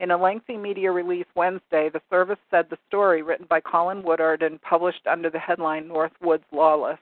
In 0.00 0.10
a 0.10 0.16
lengthy 0.18 0.58
media 0.58 0.92
release 0.92 1.24
Wednesday, 1.34 1.88
the 1.88 2.02
service 2.10 2.38
said 2.50 2.66
the 2.68 2.76
story, 2.88 3.22
written 3.22 3.46
by 3.48 3.60
Colin 3.60 4.02
Woodard 4.02 4.42
and 4.42 4.60
published 4.60 5.06
under 5.06 5.30
the 5.30 5.38
headline 5.38 5.88
North 5.88 6.12
Woods 6.20 6.44
Lawless, 6.52 6.98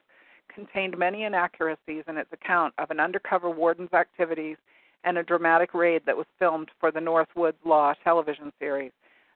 contained 0.54 0.96
many 0.96 1.24
inaccuracies 1.24 2.04
in 2.06 2.18
its 2.18 2.32
account 2.32 2.74
of 2.78 2.92
an 2.92 3.00
undercover 3.00 3.50
warden's 3.50 3.92
activities 3.92 4.56
and 5.02 5.18
a 5.18 5.24
dramatic 5.24 5.74
raid 5.74 6.02
that 6.06 6.16
was 6.16 6.26
filmed 6.38 6.68
for 6.78 6.92
the 6.92 7.00
Northwoods 7.00 7.54
Law 7.64 7.92
television 8.04 8.52
series. 8.60 8.92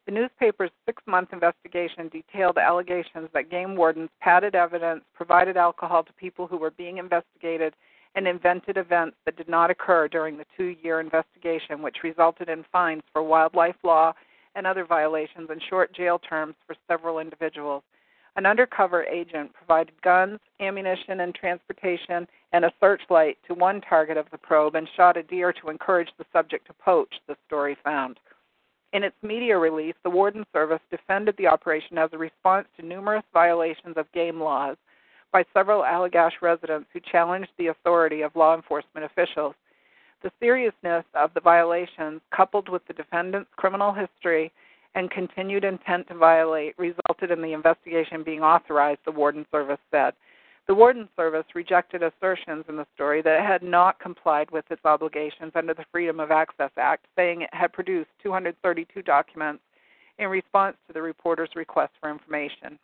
The 0.07 0.13
newspaper's 0.13 0.71
six 0.87 1.03
month 1.07 1.33
investigation 1.33 2.09
detailed 2.09 2.59
allegations 2.59 3.29
that 3.35 3.51
game 3.51 3.75
wardens 3.75 4.09
padded 4.21 4.55
evidence, 4.55 5.03
provided 5.15 5.57
alcohol 5.57 6.05
to 6.05 6.13
people 6.13 6.47
who 6.47 6.57
were 6.57 6.71
being 6.71 6.99
investigated, 6.99 7.75
and 8.15 8.29
invented 8.29 8.77
events 8.77 9.17
that 9.25 9.37
did 9.37 9.49
not 9.49 9.69
occur 9.69 10.07
during 10.07 10.37
the 10.37 10.47
two 10.57 10.77
year 10.81 11.01
investigation, 11.01 11.83
which 11.83 12.05
resulted 12.05 12.49
in 12.49 12.65
fines 12.71 13.03
for 13.13 13.23
wildlife 13.23 13.75
law 13.83 14.13
and 14.55 14.65
other 14.65 14.85
violations 14.85 15.51
and 15.51 15.61
short 15.69 15.93
jail 15.93 16.21
terms 16.21 16.55
for 16.69 16.77
several 16.89 17.19
individuals. 17.19 17.83
An 18.37 18.47
undercover 18.47 19.05
agent 19.05 19.53
provided 19.55 20.01
guns, 20.03 20.39
ammunition, 20.61 21.21
and 21.21 21.35
transportation 21.35 22.29
and 22.53 22.65
a 22.65 22.73
searchlight 22.81 23.39
to 23.49 23.55
one 23.55 23.81
target 23.81 24.17
of 24.17 24.27
the 24.31 24.39
probe 24.39 24.77
and 24.77 24.89
shot 24.97 25.17
a 25.17 25.23
deer 25.25 25.53
to 25.53 25.69
encourage 25.69 26.11
the 26.17 26.27
subject 26.33 26.67
to 26.69 26.73
poach, 26.75 27.15
the 27.27 27.37
story 27.47 27.77
found. 27.83 28.21
In 28.97 29.05
its 29.05 29.23
media 29.23 29.59
release, 29.59 29.95
the 30.05 30.09
Warden 30.09 30.47
Service 30.55 30.81
defended 30.91 31.35
the 31.37 31.47
operation 31.47 31.99
as 31.99 32.09
a 32.15 32.19
response 32.19 32.67
to 32.79 32.87
numerous 32.87 33.25
violations 33.35 33.99
of 33.99 34.11
game 34.13 34.41
laws 34.41 34.79
by 35.33 35.45
several 35.53 35.83
Allagash 35.83 36.41
residents 36.41 36.89
who 36.95 37.01
challenged 37.01 37.51
the 37.59 37.67
authority 37.67 38.23
of 38.23 38.35
law 38.35 38.57
enforcement 38.57 39.05
officials. 39.05 39.55
The 40.23 40.33
seriousness 40.41 41.05
of 41.13 41.35
the 41.35 41.43
violations, 41.43 42.23
coupled 42.35 42.71
with 42.71 42.87
the 42.87 42.95
defendant's 42.95 43.51
criminal 43.57 43.93
history 43.93 44.51
and 44.95 45.11
continued 45.11 45.65
intent 45.65 46.09
to 46.09 46.15
violate 46.15 46.75
resulted 46.79 47.31
in 47.31 47.43
the 47.43 47.53
investigation 47.53 48.23
being 48.23 48.41
authorized, 48.41 49.01
the 49.05 49.13
Warden 49.13 49.45
Service 49.53 49.79
said. 49.91 50.15
The 50.67 50.75
Warden 50.75 51.09
Service 51.15 51.47
rejected 51.55 52.03
assertions 52.03 52.65
in 52.69 52.77
the 52.77 52.87
story 52.95 53.23
that 53.23 53.39
it 53.39 53.47
had 53.47 53.63
not 53.63 54.01
complied 54.01 54.51
with 54.51 54.65
its 54.71 54.85
obligations 54.85 55.53
under 55.55 55.75
the 55.75 55.85
Freedom 55.93 56.19
of 56.19 56.33
Access 56.33 56.73
Act, 56.77 57.07
saying 57.15 57.43
it 57.43 57.51
had 57.53 57.73
produced 57.73 58.11
232 58.23 59.03
documents 59.03 59.63
in 60.19 60.29
response 60.29 60.77
to 60.89 60.93
the 60.93 61.01
reporter's 61.01 61.51
request 61.55 61.93
for 62.01 62.11
information. 62.11 62.79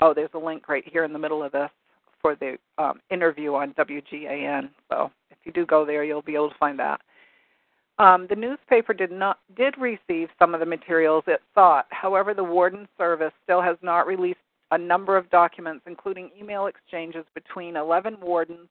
Oh, 0.00 0.12
there's 0.12 0.30
a 0.34 0.38
link 0.38 0.68
right 0.68 0.84
here 0.86 1.04
in 1.04 1.14
the 1.14 1.18
middle 1.18 1.42
of 1.42 1.52
this 1.52 1.70
for 2.20 2.36
the 2.36 2.58
um, 2.76 3.00
interview 3.10 3.54
on 3.54 3.72
WGAN. 3.74 4.68
So 4.90 5.10
if 5.30 5.38
you 5.44 5.52
do 5.52 5.64
go 5.64 5.86
there, 5.86 6.04
you'll 6.04 6.20
be 6.20 6.34
able 6.34 6.50
to 6.50 6.58
find 6.58 6.78
that. 6.78 7.00
Um, 7.98 8.26
the 8.28 8.36
newspaper 8.36 8.92
did 8.92 9.10
not 9.10 9.38
did 9.56 9.76
receive 9.76 10.28
some 10.38 10.54
of 10.54 10.60
the 10.60 10.66
materials 10.66 11.24
it 11.26 11.40
sought. 11.54 11.86
However, 11.90 12.32
the 12.32 12.44
Warden 12.44 12.86
Service 12.96 13.32
still 13.42 13.60
has 13.60 13.76
not 13.82 14.06
released 14.06 14.38
a 14.70 14.78
number 14.78 15.16
of 15.16 15.30
documents, 15.30 15.84
including 15.86 16.30
email 16.38 16.66
exchanges 16.66 17.24
between 17.34 17.76
11 17.76 18.18
wardens 18.20 18.68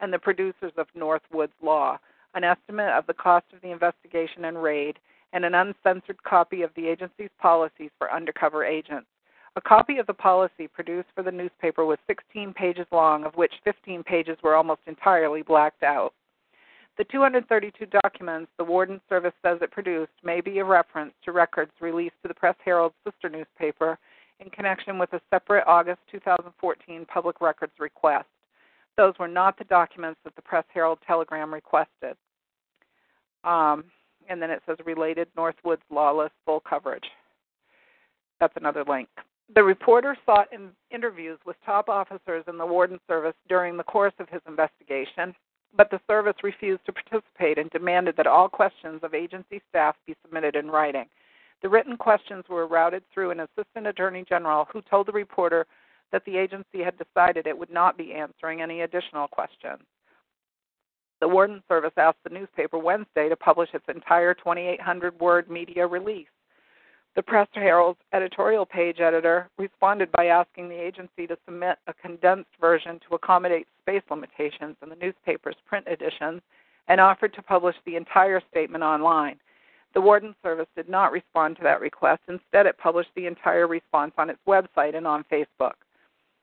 and 0.00 0.12
the 0.12 0.18
producers 0.18 0.72
of 0.76 0.86
Northwoods 0.96 1.52
Law, 1.62 1.98
an 2.34 2.44
estimate 2.44 2.90
of 2.90 3.06
the 3.06 3.14
cost 3.14 3.46
of 3.52 3.60
the 3.60 3.70
investigation 3.70 4.46
and 4.46 4.62
raid, 4.62 4.98
and 5.32 5.44
an 5.44 5.54
uncensored 5.54 6.22
copy 6.22 6.62
of 6.62 6.70
the 6.76 6.86
agency's 6.86 7.30
policies 7.40 7.90
for 7.98 8.12
undercover 8.12 8.64
agents. 8.64 9.06
A 9.56 9.60
copy 9.60 9.98
of 9.98 10.06
the 10.06 10.14
policy 10.14 10.66
produced 10.66 11.08
for 11.14 11.22
the 11.22 11.30
newspaper 11.30 11.84
was 11.84 11.98
16 12.06 12.54
pages 12.54 12.86
long, 12.90 13.24
of 13.24 13.36
which 13.36 13.52
15 13.64 14.02
pages 14.02 14.36
were 14.42 14.56
almost 14.56 14.80
entirely 14.86 15.42
blacked 15.42 15.82
out. 15.82 16.12
The 16.96 17.04
232 17.04 17.86
documents 17.86 18.50
the 18.56 18.64
Warden 18.64 19.00
Service 19.08 19.32
says 19.44 19.58
it 19.60 19.72
produced 19.72 20.12
may 20.22 20.40
be 20.40 20.58
a 20.58 20.64
reference 20.64 21.12
to 21.24 21.32
records 21.32 21.72
released 21.80 22.14
to 22.22 22.28
the 22.28 22.34
Press 22.34 22.54
Herald's 22.64 22.94
sister 23.04 23.28
newspaper 23.28 23.98
in 24.40 24.50
connection 24.50 24.98
with 24.98 25.12
a 25.12 25.20
separate 25.30 25.64
August 25.66 26.00
2014 26.10 27.06
public 27.06 27.40
records 27.40 27.72
request. 27.78 28.26
Those 28.96 29.14
were 29.18 29.28
not 29.28 29.58
the 29.58 29.64
documents 29.64 30.20
that 30.24 30.36
the 30.36 30.42
Press 30.42 30.64
Herald 30.72 30.98
Telegram 31.06 31.52
requested. 31.52 32.16
Um, 33.42 33.84
and 34.28 34.40
then 34.40 34.50
it 34.50 34.62
says 34.66 34.76
related 34.84 35.28
Northwoods 35.36 35.82
lawless 35.90 36.30
full 36.44 36.60
coverage. 36.60 37.04
That's 38.40 38.56
another 38.56 38.84
link. 38.88 39.08
The 39.54 39.62
reporter 39.62 40.16
sought 40.24 40.52
in 40.52 40.70
interviews 40.90 41.38
with 41.44 41.56
top 41.66 41.88
officers 41.88 42.44
in 42.48 42.56
the 42.56 42.64
Warden 42.64 42.98
Service 43.06 43.34
during 43.48 43.76
the 43.76 43.82
course 43.82 44.14
of 44.18 44.28
his 44.28 44.40
investigation 44.48 45.34
but 45.76 45.90
the 45.90 46.00
service 46.06 46.36
refused 46.42 46.84
to 46.86 46.92
participate 46.92 47.58
and 47.58 47.70
demanded 47.70 48.16
that 48.16 48.26
all 48.26 48.48
questions 48.48 49.00
of 49.02 49.14
agency 49.14 49.60
staff 49.68 49.96
be 50.06 50.14
submitted 50.22 50.56
in 50.56 50.70
writing. 50.70 51.06
The 51.64 51.70
written 51.70 51.96
questions 51.96 52.44
were 52.46 52.66
routed 52.66 53.04
through 53.10 53.30
an 53.30 53.40
assistant 53.40 53.86
attorney 53.86 54.22
general 54.28 54.68
who 54.70 54.82
told 54.82 55.06
the 55.06 55.12
reporter 55.12 55.66
that 56.12 56.22
the 56.26 56.36
agency 56.36 56.82
had 56.84 56.92
decided 56.98 57.46
it 57.46 57.56
would 57.58 57.72
not 57.72 57.96
be 57.96 58.12
answering 58.12 58.60
any 58.60 58.82
additional 58.82 59.28
questions. 59.28 59.80
The 61.22 61.28
Warden 61.28 61.62
Service 61.66 61.94
asked 61.96 62.22
the 62.22 62.28
newspaper 62.28 62.76
Wednesday 62.76 63.30
to 63.30 63.36
publish 63.36 63.70
its 63.72 63.86
entire 63.88 64.34
2,800 64.34 65.18
word 65.18 65.48
media 65.48 65.86
release. 65.86 66.28
The 67.16 67.22
Press 67.22 67.48
Herald's 67.54 68.00
editorial 68.12 68.66
page 68.66 69.00
editor 69.00 69.48
responded 69.56 70.12
by 70.12 70.26
asking 70.26 70.68
the 70.68 70.78
agency 70.78 71.26
to 71.26 71.38
submit 71.46 71.78
a 71.86 71.94
condensed 71.94 72.50
version 72.60 73.00
to 73.08 73.14
accommodate 73.14 73.68
space 73.80 74.02
limitations 74.10 74.76
in 74.82 74.90
the 74.90 74.96
newspaper's 74.96 75.56
print 75.64 75.86
editions 75.88 76.42
and 76.88 77.00
offered 77.00 77.32
to 77.32 77.42
publish 77.42 77.76
the 77.86 77.96
entire 77.96 78.42
statement 78.50 78.84
online. 78.84 79.38
The 79.94 80.00
Warden 80.00 80.34
Service 80.42 80.66
did 80.76 80.88
not 80.88 81.12
respond 81.12 81.56
to 81.56 81.62
that 81.62 81.80
request. 81.80 82.22
Instead, 82.28 82.66
it 82.66 82.78
published 82.78 83.10
the 83.14 83.26
entire 83.26 83.66
response 83.66 84.12
on 84.18 84.28
its 84.28 84.40
website 84.46 84.96
and 84.96 85.06
on 85.06 85.24
Facebook. 85.30 85.74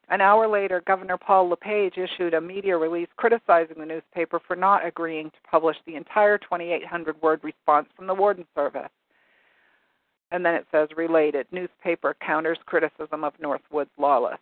An 0.09 0.21
hour 0.21 0.47
later, 0.47 0.81
Governor 0.85 1.17
Paul 1.17 1.49
LePage 1.49 1.97
issued 1.97 2.33
a 2.33 2.41
media 2.41 2.77
release 2.77 3.07
criticizing 3.17 3.77
the 3.77 3.85
newspaper 3.85 4.39
for 4.45 4.55
not 4.55 4.85
agreeing 4.85 5.29
to 5.29 5.49
publish 5.49 5.77
the 5.85 5.95
entire 5.95 6.37
2,800 6.37 7.21
word 7.21 7.41
response 7.43 7.87
from 7.95 8.07
the 8.07 8.13
Warden 8.13 8.45
Service 8.55 8.89
and 10.31 10.45
then 10.45 10.55
it 10.55 10.65
says 10.71 10.87
related 10.95 11.45
newspaper 11.51 12.15
counters 12.25 12.57
criticism 12.65 13.23
of 13.23 13.33
Northwoods 13.37 13.89
Lawless. 13.97 14.39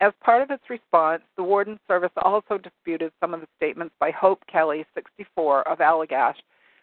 As 0.00 0.12
part 0.20 0.42
of 0.42 0.50
its 0.50 0.68
response, 0.68 1.22
the 1.36 1.44
Warden 1.44 1.78
Service 1.86 2.10
also 2.16 2.58
disputed 2.58 3.12
some 3.20 3.34
of 3.34 3.40
the 3.40 3.46
statements 3.56 3.94
by 4.00 4.10
Hope 4.10 4.40
Kelly, 4.50 4.84
64, 4.94 5.68
of 5.68 5.78
Allagash, 5.78 6.36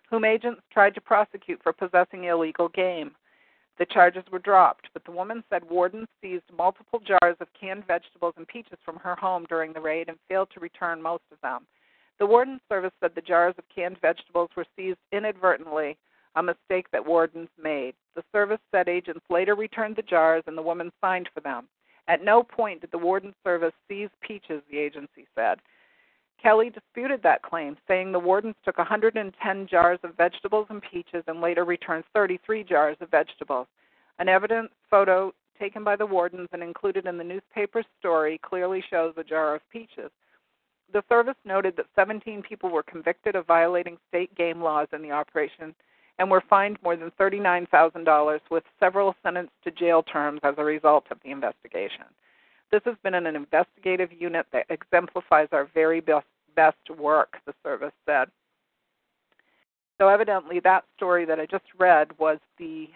whom 0.10 0.26
agents 0.26 0.62
tried 0.72 0.96
to 0.96 1.02
prosecute 1.02 1.62
for 1.62 1.74
possessing 1.74 2.26
illegal 2.26 2.70
game. 2.70 3.12
The 3.78 3.86
charges 3.86 4.24
were 4.32 4.40
dropped, 4.40 4.90
but 4.94 5.06
the 5.06 5.12
woman 5.12 5.44
said 5.50 5.70
wardens 5.70 6.08
seized 6.22 6.44
multiple 6.56 7.00
jars 7.00 7.38
of 7.40 7.48
canned 7.60 7.88
vegetables 7.88 8.34
and 8.36 8.48
peaches 8.48 8.78
from 8.84 8.98
her 8.98 9.16
home 9.16 9.46
during 9.48 9.72
the 9.72 9.80
raid 9.80 10.10
and 10.10 10.18
failed 10.28 10.50
to 10.54 10.60
return 10.60 11.02
most 11.02 11.24
of 11.32 11.40
them. 11.42 11.66
The 12.20 12.26
Warden 12.26 12.60
Service 12.68 12.92
said 13.00 13.12
the 13.16 13.22
jars 13.22 13.56
of 13.58 13.64
canned 13.74 14.02
vegetables 14.02 14.50
were 14.58 14.66
seized 14.76 15.00
inadvertently 15.14 15.98
a 16.36 16.44
mistake 16.44 16.88
that 16.92 17.06
wardens 17.06 17.50
made. 17.62 17.96
The 18.16 18.24
service 18.32 18.60
said 18.72 18.90
agents 18.90 19.26
later 19.30 19.56
returned 19.56 19.96
the 19.96 20.02
jars 20.02 20.44
and 20.46 20.58
the 20.58 20.62
woman 20.62 20.92
signed 21.02 21.30
for 21.34 21.40
them. 21.40 21.68
At 22.08 22.24
no 22.24 22.44
point 22.44 22.82
did 22.82 22.92
the 22.92 22.98
warden 22.98 23.34
service 23.44 23.74
seize 23.88 24.10
peaches, 24.22 24.62
the 24.70 24.78
agency 24.78 25.28
said. 25.36 25.60
Kelly 26.42 26.70
disputed 26.70 27.22
that 27.24 27.42
claim, 27.42 27.76
saying 27.88 28.12
the 28.12 28.20
wardens 28.20 28.56
took 28.64 28.78
110 28.78 29.68
jars 29.68 30.00
of 30.04 30.16
vegetables 30.16 30.68
and 30.70 30.82
peaches 30.82 31.24
and 31.28 31.42
later 31.42 31.66
returned 31.66 32.06
33 32.14 32.64
jars 32.64 32.98
of 33.02 33.10
vegetables. 33.10 33.68
An 34.20 34.30
evidence 34.30 34.70
photo 34.90 35.34
taken 35.60 35.84
by 35.84 35.96
the 35.96 36.06
wardens 36.06 36.48
and 36.54 36.64
included 36.64 37.06
in 37.06 37.18
the 37.18 37.24
newspaper 37.24 37.84
story 38.00 38.40
clearly 38.42 38.84
shows 38.90 39.14
a 39.18 39.24
jar 39.24 39.56
of 39.56 39.70
peaches. 39.70 40.12
The 40.94 41.04
service 41.10 41.36
noted 41.46 41.76
that 41.76 41.86
17 41.96 42.42
people 42.42 42.70
were 42.70 42.84
convicted 42.84 43.36
of 43.36 43.46
violating 43.46 43.98
state 44.08 44.34
game 44.36 44.62
laws 44.62 44.88
in 44.94 45.02
the 45.02 45.12
operation 45.12 45.76
and 46.18 46.30
were 46.30 46.44
fined 46.50 46.78
more 46.84 46.96
than 46.96 47.12
$39,000 47.20 48.40
with 48.50 48.64
several 48.80 49.16
sentenced 49.24 49.54
to 49.64 49.72
jail 49.72 50.04
terms 50.04 50.40
as 50.44 50.56
a 50.58 50.64
result 50.64 51.06
of 51.12 51.18
the 51.24 51.32
investigation. 51.32 52.06
This 52.72 52.82
has 52.86 52.96
been 53.04 53.16
an 53.16 53.26
investigative 53.26 54.10
unit 54.18 54.46
that 54.54 54.66
exemplifies 54.70 55.48
our 55.52 55.68
very 55.74 56.02
best, 56.02 56.28
best 56.56 56.78
work, 56.98 57.38
the 57.46 57.54
service 57.64 57.94
said. 58.06 58.28
So, 59.98 60.08
evidently, 60.08 60.60
that 60.64 60.86
story 60.96 61.26
that 61.26 61.40
I 61.40 61.46
just 61.46 61.66
read 61.78 62.08
was 62.20 62.38
the 62.58 62.88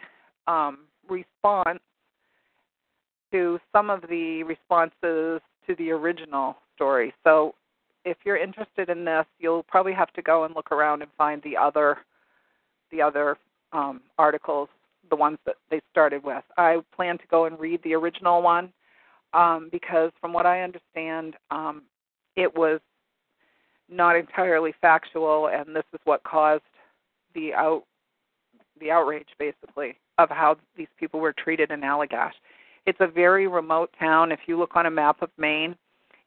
um, 0.48 0.80
response 1.10 1.80
to 3.32 3.60
some 3.72 3.90
of 3.90 4.02
the 4.10 4.44
responses 4.44 5.42
to 5.68 5.76
the 5.78 5.92
original 5.92 6.58
story. 6.76 7.14
So, 7.24 7.56
if 8.06 8.18
you're 8.26 8.38
interested 8.38 8.90
in 8.90 9.06
this, 9.06 9.26
you'll 9.40 9.64
probably 9.64 9.94
have 9.94 10.14
to 10.14 10.22
go 10.22 10.44
and 10.44 10.56
look 10.56 10.72
around 10.72 11.02
and 11.02 11.12
find 11.18 11.42
the 11.44 11.58
other 11.58 11.98
the 12.92 13.02
other 13.02 13.38
um, 13.72 14.02
articles, 14.20 14.70
the 15.10 15.16
ones 15.16 15.40
that 15.46 15.56
they 15.72 15.82
started 15.92 16.24
with. 16.24 16.44
I 16.58 16.78
plan 16.96 17.18
to 17.18 17.24
go 17.30 17.46
and 17.46 17.60
read 17.60 17.82
the 17.84 17.96
original 17.96 18.42
one 18.42 18.72
um, 19.34 19.70
because, 19.72 20.12
from 20.22 20.34
what 20.34 20.46
I 20.46 20.62
understand, 20.62 21.36
um, 21.52 21.84
it 22.36 22.56
was 22.56 22.80
not 23.90 24.16
entirely 24.16 24.74
factual, 24.82 25.48
and 25.48 25.76
this 25.76 25.86
is 25.94 26.00
what 26.06 26.24
caused 26.24 26.64
the 27.36 27.54
out 27.54 27.84
the 28.80 28.92
outrage, 28.92 29.28
basically, 29.38 29.98
of 30.18 30.30
how 30.30 30.58
these 30.76 30.88
people 31.00 31.20
were 31.20 31.34
treated 31.34 31.72
in 31.72 31.82
Allagash. 31.82 32.34
It's 32.86 33.00
a 33.00 33.08
very 33.08 33.48
remote 33.48 33.92
town. 34.00 34.32
If 34.32 34.40
you 34.48 34.58
look 34.58 34.76
on 34.76 34.88
a 34.88 34.92
map 34.92 35.22
of 35.22 35.30
Maine, 35.38 35.76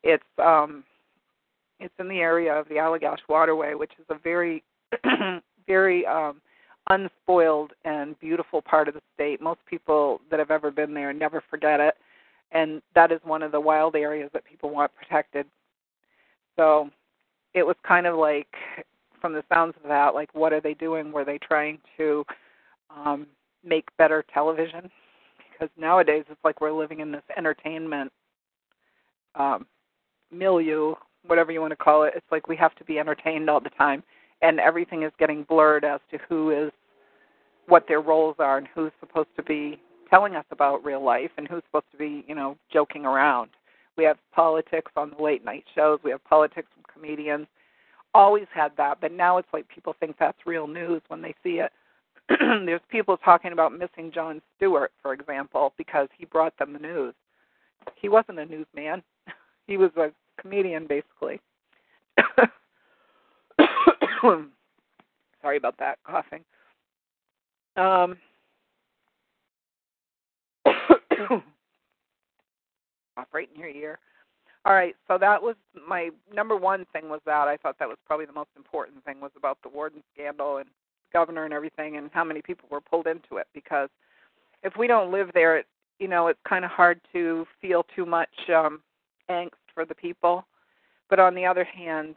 it's 0.03 0.25
um, 0.39 0.85
it's 1.81 1.95
in 1.99 2.09
the 2.09 2.21
area 2.21 2.55
of 2.55 2.69
the 2.69 2.77
Allagash 2.77 3.19
Waterway, 3.29 3.75
which 3.75 3.93
is 3.99 4.07
a 4.09 4.19
very 4.19 4.63
very 5.67 6.07
um, 6.07 6.41
unspoiled 6.91 7.73
and 7.85 8.19
beautiful 8.21 8.63
part 8.63 8.89
of 8.89 8.95
the 8.95 9.03
state. 9.15 9.41
Most 9.41 9.61
people 9.67 10.21
that 10.31 10.39
have 10.39 10.51
ever 10.51 10.71
been 10.71 10.95
there 10.95 11.13
never 11.13 11.43
forget 11.51 11.81
it, 11.81 11.95
and 12.53 12.81
that 12.95 13.13
is 13.13 13.21
one 13.25 13.43
of 13.43 13.53
the 13.53 13.61
wild 13.61 13.97
areas 13.97 14.31
that 14.33 14.45
people 14.45 14.71
want 14.71 14.95
protected. 14.95 15.47
So 16.57 16.91
it 17.55 17.65
was 17.65 17.77
kind 17.87 18.07
of 18.07 18.17
like, 18.17 18.49
from 19.21 19.33
the 19.33 19.45
sounds 19.53 19.75
of 19.83 19.89
that, 19.89 20.15
like 20.15 20.35
what 20.35 20.53
are 20.53 20.61
they 20.61 20.75
doing? 20.75 21.13
Were 21.13 21.25
they 21.25 21.39
trying 21.39 21.79
to 21.97 22.25
um, 22.95 23.27
make 23.65 23.85
better 23.99 24.25
television? 24.33 24.91
Because 25.51 25.69
nowadays 25.79 26.25
it's 26.29 26.45
like 26.45 26.61
we're 26.61 26.73
living 26.73 27.01
in 27.01 27.11
this 27.11 27.23
entertainment 27.37 28.13
um, 29.35 29.67
milieu, 30.31 30.95
whatever 31.27 31.51
you 31.51 31.61
want 31.61 31.73
to 31.73 31.77
call 31.77 32.05
it. 32.05 32.13
It's 32.15 32.27
like 32.31 32.47
we 32.49 32.57
have 32.57 32.75
to 32.77 32.85
be 32.85 32.99
entertained 32.99 33.51
all 33.51 33.61
the 33.61 33.71
time 33.71 34.03
and 34.43 34.61
everything 34.61 35.03
is 35.03 35.13
getting 35.19 35.45
blurred 35.45 35.85
as 35.85 36.01
to 36.11 36.19
who 36.29 36.51
is 36.51 36.73
what 37.67 37.87
their 37.89 38.01
roles 38.01 38.37
are 38.39 38.59
and 38.59 38.69
who's 38.75 38.93
supposed 39.01 39.29
to 39.37 39.43
be 39.43 39.81
telling 40.09 40.37
us 40.37 40.45
about 40.51 40.85
real 40.85 41.05
life 41.05 41.31
and 41.37 41.49
who's 41.49 41.63
supposed 41.67 41.91
to 41.93 41.99
be, 41.99 42.25
you 42.27 42.35
know, 42.35 42.57
joking 42.73 43.05
around. 43.05 43.51
We 43.97 44.05
have 44.05 44.19
politics 44.35 44.93
on 44.97 45.13
the 45.17 45.23
late 45.23 45.45
night 45.45 45.65
shows. 45.75 46.01
We 46.05 46.11
have 46.11 46.25
politics 46.25 46.69
from 46.75 46.85
comedians. 46.93 47.47
Always 48.15 48.47
had 48.53 48.73
that, 48.77 49.01
but 49.01 49.13
now 49.13 49.39
it's 49.39 49.49
like 49.53 49.69
people 49.69 49.95
think 49.99 50.17
that's 50.19 50.39
real 50.47 50.67
news 50.67 51.03
when 51.09 51.23
they 51.23 51.35
see 51.43 51.61
it. 51.61 51.73
There's 52.29 52.81
people 52.91 53.17
talking 53.17 53.53
about 53.53 53.73
missing 53.73 54.11
Jon 54.13 54.41
Stewart, 54.57 54.93
for 55.03 55.13
example, 55.13 55.73
because 55.77 56.09
he 56.17 56.25
brought 56.25 56.57
them 56.59 56.73
the 56.73 56.79
news. 56.79 57.15
He 57.95 58.09
wasn't 58.09 58.39
a 58.39 58.47
newsman. 58.47 59.03
He 59.69 59.77
was 59.77 59.91
a 59.97 60.13
comedian, 60.41 60.87
basically. 60.87 61.41
Sorry 65.43 65.57
about 65.57 65.77
that 65.79 65.99
coughing. 66.07 66.45
Um, 67.77 68.17
Right 73.33 73.49
in 73.55 73.61
your 73.61 73.71
ear. 73.71 73.99
All 74.67 74.75
right, 74.75 74.97
so 75.07 75.17
that 75.19 75.43
was 75.43 75.55
my 75.89 76.11
number 76.35 76.57
one 76.57 76.85
thing 76.93 77.09
was 77.09 77.21
that. 77.25 77.49
I 77.49 77.57
thought 77.57 77.79
that 77.79 77.89
was 77.89 77.97
probably 78.05 78.27
the 78.27 78.33
most 78.33 78.51
important 78.57 79.05
thing 79.05 79.21
was 79.21 79.31
about 79.37 79.59
the 79.63 79.69
warden 79.69 80.03
scandal 80.13 80.57
and 80.57 80.69
governor 81.13 81.45
and 81.45 81.55
everything 81.55 81.97
and 81.97 82.11
how 82.13 82.25
many 82.25 82.43
people 82.43 82.69
were 82.71 82.81
pulled 82.81 83.07
into 83.07 83.37
it 83.37 83.47
because 83.55 83.89
if 84.63 84.77
we 84.77 84.87
don't 84.87 85.13
live 85.13 85.31
there 85.35 85.57
it 85.57 85.67
you 85.99 86.09
know 86.09 86.27
it's 86.27 86.41
kind 86.47 86.65
of 86.65 86.71
hard 86.71 87.01
to 87.13 87.47
feel 87.63 87.87
too 87.95 88.05
much 88.05 88.29
um 88.55 88.81
angst 89.31 89.51
for 89.73 89.85
the 89.85 89.95
people. 89.95 90.45
But 91.09 91.21
on 91.21 91.35
the 91.35 91.47
other 91.47 91.65
hand 91.65 92.17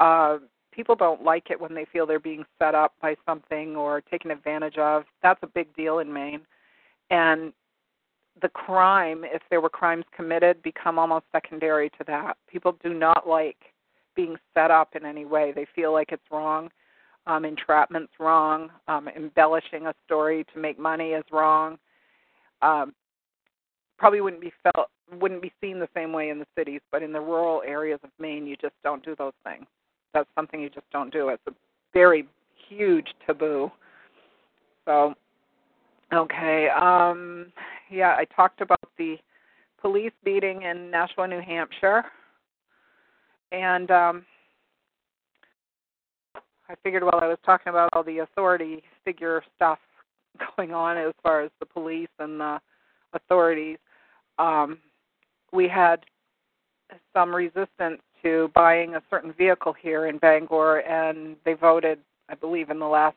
uh 0.00 0.38
people 0.70 0.94
don't 0.94 1.24
like 1.24 1.50
it 1.50 1.60
when 1.60 1.74
they 1.74 1.86
feel 1.92 2.06
they're 2.06 2.20
being 2.20 2.44
set 2.58 2.74
up 2.74 2.92
by 3.00 3.16
something 3.24 3.74
or 3.74 4.00
taken 4.02 4.30
advantage 4.30 4.76
of. 4.76 5.04
That's 5.22 5.40
a 5.42 5.46
big 5.46 5.74
deal 5.74 6.00
in 6.00 6.12
Maine. 6.12 6.42
And 7.10 7.52
the 8.42 8.48
crime, 8.48 9.22
if 9.24 9.42
there 9.50 9.60
were 9.60 9.70
crimes 9.70 10.04
committed, 10.14 10.62
become 10.62 10.98
almost 10.98 11.24
secondary 11.32 11.90
to 11.90 12.04
that. 12.06 12.36
People 12.50 12.76
do 12.82 12.92
not 12.92 13.28
like 13.28 13.56
being 14.16 14.36
set 14.54 14.70
up 14.70 14.96
in 14.96 15.04
any 15.04 15.24
way. 15.24 15.52
They 15.54 15.66
feel 15.74 15.92
like 15.92 16.10
it's 16.10 16.22
wrong. 16.30 16.70
Um, 17.26 17.44
entrapment's 17.44 18.12
wrong. 18.18 18.70
Um, 18.88 19.08
embellishing 19.08 19.86
a 19.86 19.94
story 20.04 20.44
to 20.52 20.60
make 20.60 20.78
money 20.78 21.10
is 21.10 21.24
wrong. 21.32 21.78
Um, 22.60 22.94
probably 23.98 24.20
wouldn't 24.20 24.42
be 24.42 24.52
felt 24.62 24.88
wouldn't 25.20 25.42
be 25.42 25.52
seen 25.60 25.78
the 25.78 25.88
same 25.94 26.12
way 26.12 26.30
in 26.30 26.38
the 26.38 26.46
cities, 26.56 26.80
but 26.90 27.02
in 27.02 27.12
the 27.12 27.20
rural 27.20 27.62
areas 27.64 28.00
of 28.02 28.10
Maine, 28.18 28.46
you 28.46 28.56
just 28.56 28.74
don't 28.82 29.04
do 29.04 29.14
those 29.16 29.34
things. 29.44 29.66
That's 30.14 30.28
something 30.34 30.60
you 30.60 30.70
just 30.70 30.90
don't 30.92 31.12
do. 31.12 31.28
It's 31.28 31.42
a 31.46 31.52
very 31.92 32.26
huge 32.68 33.08
taboo. 33.26 33.70
So 34.86 35.14
Okay. 36.14 36.68
Um, 36.68 37.46
yeah, 37.90 38.14
I 38.16 38.24
talked 38.24 38.60
about 38.60 38.80
the 38.98 39.16
police 39.80 40.12
beating 40.24 40.62
in 40.62 40.90
Nashua, 40.90 41.28
New 41.28 41.40
Hampshire, 41.40 42.04
and 43.52 43.90
um, 43.90 44.24
I 46.68 46.74
figured 46.82 47.02
while 47.02 47.20
I 47.20 47.28
was 47.28 47.38
talking 47.44 47.70
about 47.70 47.90
all 47.92 48.02
the 48.02 48.18
authority 48.18 48.82
figure 49.04 49.42
stuff 49.56 49.78
going 50.56 50.72
on 50.72 50.96
as 50.96 51.12
far 51.22 51.42
as 51.42 51.50
the 51.60 51.66
police 51.66 52.08
and 52.18 52.40
the 52.40 52.60
authorities, 53.12 53.78
um, 54.38 54.78
we 55.52 55.68
had 55.68 56.04
some 57.12 57.34
resistance 57.34 58.00
to 58.22 58.50
buying 58.54 58.94
a 58.94 59.02
certain 59.10 59.32
vehicle 59.32 59.72
here 59.72 60.06
in 60.06 60.18
Bangor, 60.18 60.78
and 60.78 61.36
they 61.44 61.52
voted, 61.52 61.98
I 62.28 62.34
believe, 62.34 62.70
in 62.70 62.78
the 62.78 62.86
last 62.86 63.16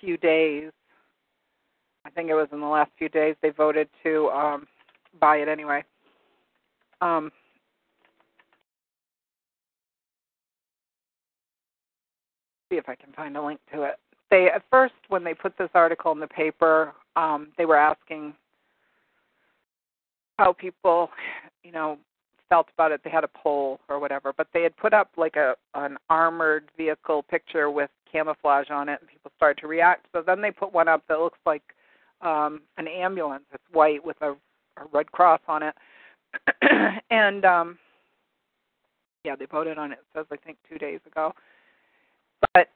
few 0.00 0.16
days 0.16 0.72
I 2.06 2.10
think 2.10 2.30
it 2.30 2.34
was 2.34 2.48
in 2.52 2.60
the 2.60 2.66
last 2.66 2.90
few 2.96 3.08
days 3.08 3.34
they 3.42 3.50
voted 3.50 3.88
to 4.04 4.28
um, 4.28 4.66
buy 5.20 5.36
it 5.36 5.48
anyway. 5.48 5.82
Um, 7.00 7.32
see 12.70 12.76
if 12.76 12.88
I 12.88 12.94
can 12.94 13.12
find 13.12 13.36
a 13.36 13.42
link 13.42 13.58
to 13.74 13.82
it. 13.82 13.96
They 14.30 14.48
at 14.54 14.62
first, 14.70 14.94
when 15.08 15.24
they 15.24 15.34
put 15.34 15.58
this 15.58 15.68
article 15.74 16.12
in 16.12 16.20
the 16.20 16.28
paper, 16.28 16.92
um, 17.16 17.48
they 17.58 17.64
were 17.64 17.76
asking 17.76 18.34
how 20.38 20.52
people, 20.52 21.10
you 21.64 21.72
know, 21.72 21.98
felt 22.48 22.68
about 22.74 22.92
it. 22.92 23.00
They 23.02 23.10
had 23.10 23.24
a 23.24 23.28
poll 23.28 23.80
or 23.88 23.98
whatever, 23.98 24.32
but 24.36 24.46
they 24.54 24.62
had 24.62 24.76
put 24.76 24.94
up 24.94 25.10
like 25.16 25.34
a 25.34 25.54
an 25.74 25.96
armored 26.08 26.70
vehicle 26.76 27.24
picture 27.24 27.68
with 27.68 27.90
camouflage 28.10 28.70
on 28.70 28.88
it, 28.88 28.98
and 29.00 29.10
people 29.10 29.32
started 29.36 29.60
to 29.60 29.66
react. 29.66 30.06
So 30.12 30.22
then 30.24 30.40
they 30.40 30.52
put 30.52 30.72
one 30.72 30.86
up 30.86 31.02
that 31.08 31.18
looks 31.18 31.38
like 31.44 31.62
um, 32.20 32.62
an 32.76 32.88
ambulance. 32.88 33.44
It's 33.52 33.64
white 33.72 34.04
with 34.04 34.16
a, 34.20 34.32
a 34.32 34.86
red 34.92 35.10
cross 35.12 35.40
on 35.48 35.62
it, 35.62 35.74
and 37.10 37.44
um, 37.44 37.78
yeah, 39.24 39.36
they 39.36 39.46
voted 39.46 39.78
on 39.78 39.92
it. 39.92 39.98
It 39.98 40.06
says 40.14 40.26
I 40.30 40.36
think 40.36 40.58
two 40.68 40.78
days 40.78 41.00
ago, 41.06 41.32
but 42.54 42.68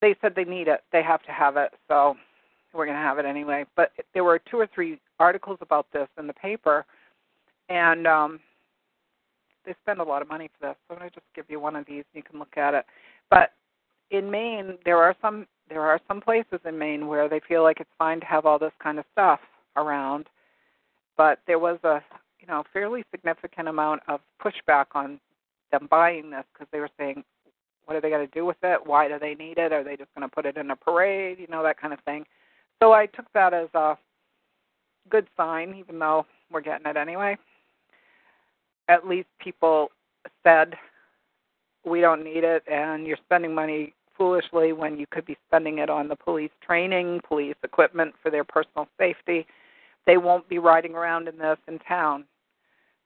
they 0.00 0.14
said 0.20 0.32
they 0.34 0.44
need 0.44 0.68
it. 0.68 0.80
They 0.92 1.02
have 1.02 1.22
to 1.24 1.32
have 1.32 1.56
it, 1.56 1.72
so 1.88 2.16
we're 2.72 2.86
going 2.86 2.96
to 2.96 3.02
have 3.02 3.18
it 3.18 3.24
anyway. 3.24 3.64
But 3.76 3.92
there 4.14 4.24
were 4.24 4.38
two 4.38 4.58
or 4.58 4.68
three 4.74 5.00
articles 5.18 5.58
about 5.60 5.86
this 5.92 6.08
in 6.18 6.26
the 6.26 6.32
paper, 6.34 6.84
and 7.68 8.06
um, 8.06 8.40
they 9.66 9.74
spend 9.82 10.00
a 10.00 10.04
lot 10.04 10.22
of 10.22 10.28
money 10.28 10.48
for 10.58 10.68
this. 10.68 10.76
So 10.86 10.94
I'm 10.94 11.00
going 11.00 11.10
to 11.10 11.14
just 11.14 11.26
give 11.34 11.46
you 11.48 11.60
one 11.60 11.76
of 11.76 11.86
these, 11.86 12.04
and 12.14 12.22
you 12.22 12.22
can 12.22 12.38
look 12.38 12.56
at 12.56 12.74
it. 12.74 12.84
But 13.30 13.52
in 14.10 14.30
Maine, 14.30 14.78
there 14.84 14.98
are 14.98 15.14
some 15.20 15.46
there 15.68 15.82
are 15.82 16.00
some 16.08 16.20
places 16.20 16.60
in 16.64 16.78
Maine 16.78 17.06
where 17.06 17.28
they 17.28 17.40
feel 17.46 17.62
like 17.62 17.80
it's 17.80 17.90
fine 17.98 18.20
to 18.20 18.26
have 18.26 18.46
all 18.46 18.58
this 18.58 18.72
kind 18.82 18.98
of 18.98 19.04
stuff 19.12 19.40
around, 19.76 20.26
but 21.16 21.40
there 21.46 21.58
was 21.58 21.78
a 21.84 22.02
you 22.40 22.46
know 22.46 22.64
fairly 22.72 23.04
significant 23.10 23.68
amount 23.68 24.02
of 24.08 24.20
pushback 24.42 24.86
on 24.94 25.20
them 25.70 25.86
buying 25.90 26.30
this 26.30 26.44
because 26.52 26.68
they 26.72 26.80
were 26.80 26.90
saying, 26.98 27.22
what 27.84 27.96
are 27.96 28.00
they 28.00 28.10
going 28.10 28.26
to 28.26 28.34
do 28.34 28.44
with 28.44 28.56
it? 28.62 28.86
Why 28.86 29.08
do 29.08 29.18
they 29.18 29.34
need 29.34 29.58
it? 29.58 29.72
Are 29.72 29.84
they 29.84 29.96
just 29.96 30.14
going 30.14 30.28
to 30.28 30.34
put 30.34 30.46
it 30.46 30.56
in 30.56 30.70
a 30.70 30.76
parade? 30.76 31.38
You 31.38 31.46
know 31.48 31.62
that 31.62 31.80
kind 31.80 31.92
of 31.92 32.00
thing. 32.00 32.24
So 32.80 32.92
I 32.92 33.06
took 33.06 33.26
that 33.32 33.54
as 33.54 33.68
a 33.74 33.96
good 35.10 35.26
sign, 35.36 35.74
even 35.74 35.98
though 35.98 36.26
we're 36.50 36.60
getting 36.60 36.86
it 36.86 36.96
anyway. 36.96 37.36
At 38.88 39.06
least 39.06 39.28
people 39.38 39.90
said 40.42 40.74
we 41.84 42.00
don't 42.00 42.24
need 42.24 42.44
it, 42.44 42.62
and 42.70 43.06
you're 43.06 43.18
spending 43.24 43.54
money 43.54 43.94
foolishly 44.18 44.72
when 44.72 44.98
you 44.98 45.06
could 45.10 45.24
be 45.24 45.36
spending 45.46 45.78
it 45.78 45.88
on 45.88 46.08
the 46.08 46.16
police 46.16 46.50
training, 46.60 47.20
police 47.26 47.56
equipment 47.62 48.14
for 48.22 48.30
their 48.30 48.44
personal 48.44 48.88
safety. 48.98 49.46
They 50.06 50.18
won't 50.18 50.48
be 50.48 50.58
riding 50.58 50.94
around 50.94 51.28
in 51.28 51.38
this 51.38 51.58
in 51.68 51.78
town. 51.78 52.24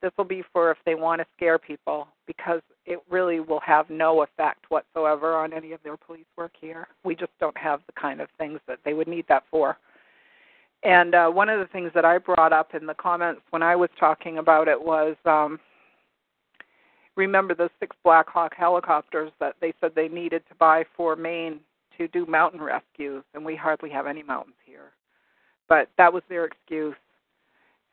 This 0.01 0.11
will 0.19 0.25
be 0.25 0.43
for 0.53 0.73
if 0.73 0.79
they 0.85 0.97
want 0.97 1.21
to 1.21 1.27
scare 1.37 1.59
people 1.59 2.09
because 2.27 2.61
it 2.87 3.01
really 3.09 3.39
will 3.39 3.61
have 3.61 3.89
no 3.89 4.23
effect 4.23 4.65
whatsoever 4.69 5.37
on 5.37 5.53
any 5.53 5.73
of 5.73 5.83
their 5.85 5.97
police 5.97 6.27
work 6.37 6.53
here. 6.61 6.89
We 7.05 7.15
just 7.15 7.31
don't 7.39 7.57
have 7.57 7.81
the 7.87 7.93
kind 8.01 8.21
of 8.21 8.29
things 8.39 8.59
that 8.67 8.81
they 8.85 8.95
would 8.95 9.07
need 9.07 9.27
that 9.29 9.45
for. 9.51 9.79
And 10.83 11.15
uh, 11.15 11.31
one 11.31 11.49
of 11.49 11.61
the 11.61 11.67
things 11.67 11.93
that 11.95 12.05
I 12.05 12.19
brought 12.19 12.53
up 12.53 12.75
in 12.75 12.87
the 12.87 12.95
comments 12.95 13.43
when 13.51 13.63
I 13.63 13.77
was 13.77 13.91
talking 14.01 14.39
about 14.39 14.67
it 14.67 14.81
was 14.81 15.15
um, 15.25 15.61
remember 17.17 17.55
the 17.55 17.71
six 17.81 17.95
Black 18.05 18.29
Hawk 18.29 18.55
helicopters 18.57 19.33
that 19.41 19.57
they 19.61 19.73
said 19.81 19.93
they 19.95 20.09
needed 20.09 20.43
to 20.49 20.55
buy 20.57 20.85
for 20.97 21.17
Maine 21.17 21.61
to 21.99 22.09
do 22.09 22.27
mountain 22.27 22.61
rescues, 22.61 23.23
and 23.35 23.45
we 23.45 23.55
hardly 23.55 23.91
have 23.91 24.07
any 24.07 24.23
mountains 24.23 24.57
here. 24.65 24.93
But 25.69 25.89
that 25.99 26.13
was 26.13 26.23
their 26.29 26.45
excuse. 26.45 26.97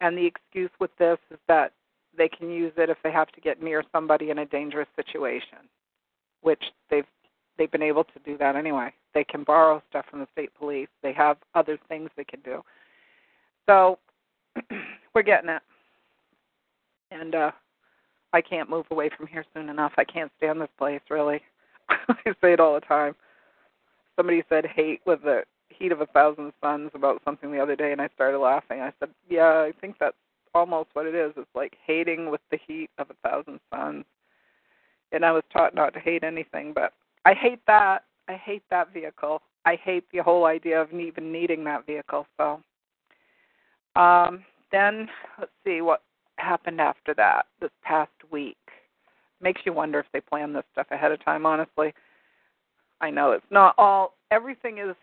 And 0.01 0.17
the 0.17 0.25
excuse 0.25 0.71
with 0.79 0.91
this 0.97 1.17
is 1.32 1.39
that 1.47 1.73
they 2.17 2.29
can 2.29 2.49
use 2.49 2.73
it 2.77 2.89
if 2.89 2.97
they 3.03 3.12
have 3.12 3.32
to 3.34 3.41
get 3.41 3.62
near 3.62 3.84
somebody 3.91 4.29
in 4.29 4.39
a 4.39 4.45
dangerous 4.45 4.88
situation, 4.95 5.60
which 6.41 6.63
they've 6.89 7.05
they've 7.58 7.71
been 7.71 7.84
able 7.84 8.05
to 8.05 8.19
do 8.25 8.38
that 8.38 8.55
anyway. 8.55 8.93
They 9.13 9.25
can 9.25 9.43
borrow 9.43 9.84
stuff 9.89 10.05
from 10.10 10.19
the 10.19 10.27
state 10.32 10.51
police. 10.58 10.88
They 11.03 11.12
have 11.13 11.38
other 11.55 11.77
things 11.89 12.10
they 12.15 12.23
can 12.23 12.39
do. 12.41 12.63
So 13.67 13.99
we're 15.13 15.23
getting 15.23 15.49
it. 15.49 15.62
And 17.12 17.36
uh 17.36 17.51
I 18.33 18.41
can't 18.41 18.69
move 18.69 18.85
away 18.91 19.09
from 19.15 19.27
here 19.27 19.45
soon 19.53 19.69
enough. 19.69 19.93
I 19.97 20.03
can't 20.03 20.31
stand 20.37 20.61
this 20.61 20.69
place, 20.77 21.01
really. 21.09 21.41
I 21.89 22.15
say 22.41 22.53
it 22.53 22.59
all 22.59 22.75
the 22.75 22.81
time. 22.81 23.15
Somebody 24.15 24.43
said 24.49 24.65
hate 24.65 25.01
with 25.05 25.21
the 25.23 25.43
heat 25.69 25.91
of 25.91 26.01
a 26.01 26.05
thousand 26.07 26.51
suns 26.61 26.91
about 26.93 27.21
something 27.23 27.51
the 27.51 27.59
other 27.59 27.75
day, 27.75 27.91
and 27.91 28.01
I 28.01 28.09
started 28.13 28.39
laughing. 28.39 28.81
I 28.81 28.91
said, 28.99 29.09
yeah, 29.29 29.61
I 29.67 29.71
think 29.79 29.95
that's 29.99 30.17
almost 30.53 30.89
what 30.93 31.05
it 31.05 31.15
is. 31.15 31.31
It's 31.37 31.47
like 31.55 31.75
hating 31.85 32.29
with 32.29 32.41
the 32.51 32.59
heat 32.67 32.89
of 32.97 33.07
a 33.09 33.27
thousand 33.27 33.59
suns. 33.73 34.05
And 35.11 35.25
I 35.25 35.31
was 35.31 35.43
taught 35.51 35.73
not 35.73 35.93
to 35.93 35.99
hate 35.99 36.23
anything, 36.23 36.73
but 36.73 36.93
I 37.25 37.33
hate 37.33 37.61
that. 37.67 38.03
I 38.27 38.33
hate 38.33 38.63
that 38.69 38.93
vehicle. 38.93 39.41
I 39.65 39.75
hate 39.83 40.05
the 40.11 40.19
whole 40.19 40.45
idea 40.45 40.81
of 40.81 40.93
even 40.93 41.31
needing 41.31 41.63
that 41.63 41.85
vehicle. 41.85 42.27
So, 42.37 42.61
um, 43.95 44.43
then 44.71 45.07
let's 45.39 45.51
see 45.65 45.81
what 45.81 46.03
happened 46.39 46.82
after 46.82 47.13
that 47.15 47.45
this 47.62 47.71
past 47.84 48.12
week. 48.32 48.58
Makes 49.41 49.62
you 49.65 49.73
wonder 49.73 49.99
if 49.99 50.06
they 50.13 50.21
plan 50.21 50.54
this 50.54 50.63
stuff 50.71 50.88
ahead 50.91 51.12
of 51.12 51.23
time, 51.23 51.45
honestly. 51.45 51.93
I 53.02 53.10
know 53.10 53.32
it's 53.32 53.45
not 53.49 53.75
all 53.78 54.15
everything 54.32 54.80
is 54.80 54.95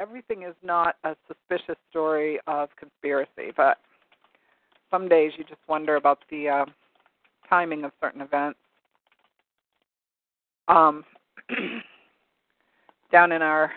everything 0.00 0.42
is 0.42 0.54
not 0.62 0.96
a 1.04 1.14
suspicious 1.26 1.76
story 1.90 2.38
of 2.46 2.68
conspiracy, 2.78 3.52
but 3.56 3.78
some 4.90 5.08
days 5.08 5.32
you 5.36 5.44
just 5.44 5.60
wonder 5.68 5.96
about 5.96 6.20
the 6.30 6.48
uh, 6.48 6.64
timing 7.48 7.84
of 7.84 7.92
certain 8.00 8.20
events. 8.20 8.58
Um, 10.68 11.04
down 13.12 13.32
in 13.32 13.42
our 13.42 13.72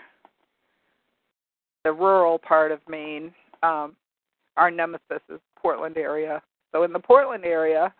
the 1.84 1.92
rural 1.92 2.38
part 2.38 2.70
of 2.70 2.78
Maine, 2.88 3.32
um, 3.62 3.96
our 4.56 4.70
nemesis 4.70 5.20
is 5.28 5.40
Portland 5.56 5.96
area. 5.96 6.40
So 6.72 6.82
in 6.82 6.92
the 6.92 6.98
Portland 6.98 7.44
area, 7.44 7.94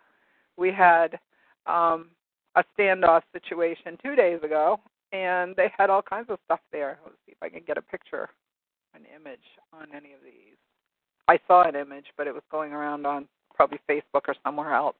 we 0.57 0.71
had 0.71 1.19
um, 1.65 2.07
a 2.55 2.63
standoff 2.77 3.21
situation 3.31 3.97
two 4.03 4.15
days 4.15 4.39
ago, 4.43 4.79
and 5.11 5.55
they 5.55 5.71
had 5.77 5.89
all 5.89 6.01
kinds 6.01 6.29
of 6.29 6.39
stuff 6.45 6.59
there. 6.71 6.99
Let's 7.03 7.15
see 7.25 7.31
if 7.31 7.37
I 7.41 7.49
can 7.49 7.61
get 7.65 7.77
a 7.77 7.81
picture, 7.81 8.29
an 8.95 9.01
image 9.15 9.39
on 9.71 9.87
any 9.95 10.13
of 10.13 10.19
these. 10.23 10.57
I 11.27 11.39
saw 11.47 11.63
an 11.67 11.75
image, 11.75 12.07
but 12.17 12.27
it 12.27 12.33
was 12.33 12.43
going 12.51 12.73
around 12.73 13.05
on 13.05 13.27
probably 13.55 13.79
Facebook 13.89 14.27
or 14.27 14.35
somewhere 14.43 14.73
else. 14.73 14.95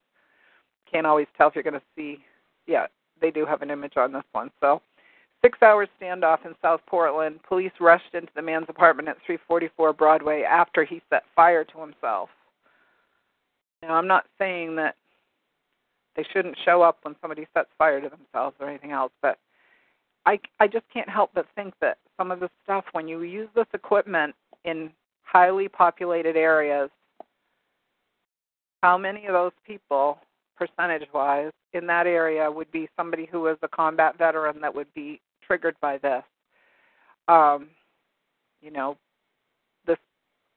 Can't 0.92 1.08
always 1.08 1.28
tell 1.38 1.48
if 1.50 1.56
you're 1.56 1.64
going 1.64 1.74
to 1.74 1.82
see. 1.96 2.20
Yeah, 2.68 2.86
they 3.20 3.32
do 3.32 3.46
have 3.46 3.62
an 3.62 3.72
image 3.72 3.98
on 3.98 4.14
this 4.14 4.24
one. 4.32 4.52
So, 4.62 4.82
six 5.42 5.58
hour 5.62 5.88
standoff 6.00 6.46
in 6.46 6.54
South 6.62 6.82
Portland. 6.88 7.40
Police 7.48 7.72
rushed 7.80 8.14
into 8.14 8.32
the 8.36 8.42
man's 8.42 8.68
apartment 8.70 9.10
at 9.10 9.18
344 9.26 9.94
Broadway 9.94 10.44
after 10.44 10.86
he 10.86 11.02
set 11.10 11.24
fire 11.36 11.64
to 11.66 11.80
himself. 11.80 12.30
Now, 13.84 13.96
I'm 13.96 14.08
not 14.08 14.26
saying 14.40 14.76
that 14.78 14.96
they 16.16 16.26
shouldn't 16.32 16.58
show 16.64 16.82
up 16.82 17.00
when 17.02 17.16
somebody 17.22 17.48
sets 17.54 17.70
fire 17.78 18.00
to 18.00 18.10
themselves 18.10 18.56
or 18.60 18.70
anything 18.70 18.92
else, 18.92 19.12
but 19.22 19.38
I 20.26 20.40
I 20.60 20.68
just 20.68 20.86
can't 20.94 21.10
help 21.10 21.32
but 21.34 21.48
think 21.56 21.74
that 21.82 21.98
some 22.18 22.32
of 22.32 22.40
the 22.40 22.50
stuff 22.64 22.86
when 22.94 23.08
you 23.08 23.22
use 23.24 23.50
this 23.56 23.68
equipment 23.74 24.36
in 24.64 24.92
highly 25.24 25.68
populated 25.68 26.38
areas, 26.38 26.90
how 28.82 28.98
many 28.98 29.26
of 29.26 29.34
those 29.34 29.52
people, 29.66 30.20
percentage 30.56 31.08
wise, 31.14 31.52
in 31.74 31.88
that 31.88 32.08
area 32.08 32.50
would 32.50 32.72
be 32.72 32.88
somebody 32.96 33.28
who 33.30 33.42
was 33.42 33.58
a 33.64 33.68
combat 33.68 34.18
veteran 34.18 34.62
that 34.62 34.74
would 34.74 34.94
be 34.94 35.20
triggered 35.46 35.76
by 35.82 35.98
this? 35.98 36.24
Um, 37.28 37.68
you 38.62 38.72
know, 38.72 38.98
this 39.86 39.98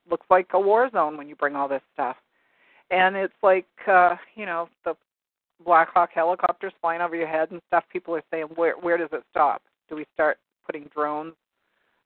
looks 0.09 0.27
like 0.31 0.49
a 0.53 0.61
war 0.61 0.89
zone 0.91 1.17
when 1.17 1.29
you 1.29 1.35
bring 1.35 1.57
all 1.57 1.67
this 1.69 1.83
stuff. 1.95 2.17
And 2.91 3.17
it's 3.17 3.35
like, 3.43 3.67
uh, 3.89 4.17
you 4.35 4.47
know, 4.47 4.69
the 4.85 4.95
Black 5.65 5.89
Hawk 5.93 6.11
helicopters 6.15 6.73
flying 6.81 7.01
over 7.01 7.17
your 7.17 7.27
head 7.27 7.51
and 7.51 7.61
stuff. 7.69 7.85
People 7.93 8.15
are 8.15 8.23
saying, 8.31 8.47
where 8.55 8.75
where 8.79 8.97
does 8.97 9.09
it 9.13 9.25
stop? 9.31 9.63
Do 9.89 9.97
we 9.97 10.07
start 10.15 10.39
putting 10.65 10.89
drones 10.95 11.35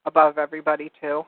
above 0.06 0.38
everybody 0.38 0.90
too? 1.00 1.24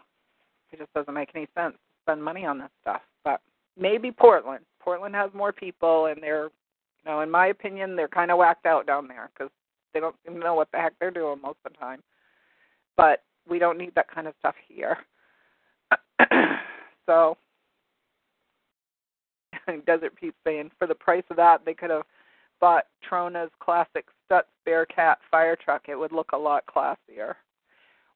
It 0.72 0.78
just 0.78 0.92
doesn't 0.94 1.12
make 1.12 1.30
any 1.34 1.48
sense 1.54 1.74
to 1.74 2.02
spend 2.02 2.22
money 2.24 2.46
on 2.46 2.58
this 2.58 2.70
stuff. 2.80 3.02
But 3.24 3.40
maybe 3.78 4.10
Portland. 4.10 4.64
Portland 4.80 5.14
has 5.14 5.30
more 5.34 5.52
people, 5.52 6.06
and 6.06 6.22
they're, 6.22 6.44
you 6.44 7.10
know, 7.10 7.20
in 7.20 7.30
my 7.30 7.48
opinion, 7.48 7.96
they're 7.96 8.08
kind 8.08 8.30
of 8.30 8.38
whacked 8.38 8.66
out 8.66 8.86
down 8.86 9.06
there 9.06 9.30
because 9.32 9.50
they 9.92 10.00
don't 10.00 10.16
even 10.26 10.40
know 10.40 10.54
what 10.54 10.68
the 10.72 10.78
heck 10.78 10.94
they're 10.98 11.10
doing 11.10 11.40
most 11.42 11.58
of 11.64 11.72
the 11.72 11.78
time. 11.78 12.02
But 12.96 13.22
we 13.48 13.58
don't 13.58 13.78
need 13.78 13.94
that 13.94 14.10
kind 14.10 14.26
of 14.26 14.34
stuff 14.38 14.54
here. 14.68 14.98
so, 17.06 17.36
Desert 19.86 20.14
Pete 20.16 20.34
saying 20.44 20.70
for 20.78 20.86
the 20.86 20.94
price 20.94 21.24
of 21.30 21.36
that, 21.36 21.64
they 21.64 21.74
could 21.74 21.90
have 21.90 22.02
bought 22.60 22.86
Trona's 23.08 23.50
classic 23.60 24.06
Stutz 24.30 24.44
Bearcat 24.64 25.18
fire 25.30 25.56
truck. 25.56 25.82
It 25.88 25.96
would 25.96 26.12
look 26.12 26.30
a 26.32 26.38
lot 26.38 26.64
classier. 26.66 27.34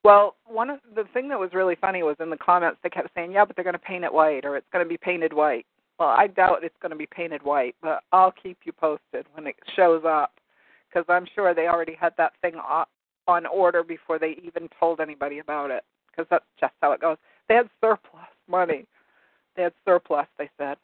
Well, 0.04 0.36
one 0.46 0.70
of 0.70 0.78
the 0.94 1.04
thing 1.12 1.28
that 1.30 1.40
was 1.40 1.50
really 1.52 1.74
funny 1.80 2.04
was 2.04 2.16
in 2.20 2.30
the 2.30 2.36
comments 2.36 2.78
they 2.82 2.90
kept 2.90 3.12
saying, 3.14 3.32
"Yeah, 3.32 3.44
but 3.44 3.56
they're 3.56 3.64
going 3.64 3.72
to 3.74 3.78
paint 3.80 4.04
it 4.04 4.12
white, 4.12 4.44
or 4.44 4.56
it's 4.56 4.68
going 4.72 4.84
to 4.84 4.88
be 4.88 4.96
painted 4.96 5.32
white." 5.32 5.66
Well, 5.98 6.10
I 6.10 6.28
doubt 6.28 6.62
it's 6.62 6.76
going 6.80 6.90
to 6.90 6.96
be 6.96 7.06
painted 7.06 7.42
white, 7.42 7.74
but 7.82 8.04
I'll 8.12 8.30
keep 8.30 8.58
you 8.64 8.72
posted 8.72 9.26
when 9.32 9.46
it 9.48 9.56
shows 9.74 10.04
up, 10.06 10.34
because 10.88 11.06
I'm 11.08 11.26
sure 11.34 11.54
they 11.54 11.66
already 11.66 11.96
had 11.98 12.12
that 12.18 12.34
thing 12.40 12.54
on 13.26 13.46
order 13.46 13.82
before 13.82 14.18
they 14.18 14.36
even 14.44 14.68
told 14.78 15.00
anybody 15.00 15.40
about 15.40 15.70
it, 15.70 15.82
because 16.10 16.26
that's 16.30 16.44
just 16.60 16.74
how 16.80 16.92
it 16.92 17.00
goes. 17.00 17.16
They 17.48 17.54
had 17.54 17.68
surplus 17.80 18.28
money. 18.48 18.86
They 19.56 19.62
had 19.62 19.72
surplus, 19.84 20.26
they 20.38 20.50
said. 20.58 20.76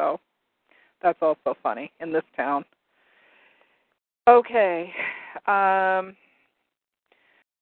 So 0.00 0.18
that's 1.02 1.18
also 1.20 1.54
funny 1.62 1.92
in 2.00 2.10
this 2.10 2.22
town. 2.34 2.64
Okay. 4.26 4.90
Um, 5.46 6.16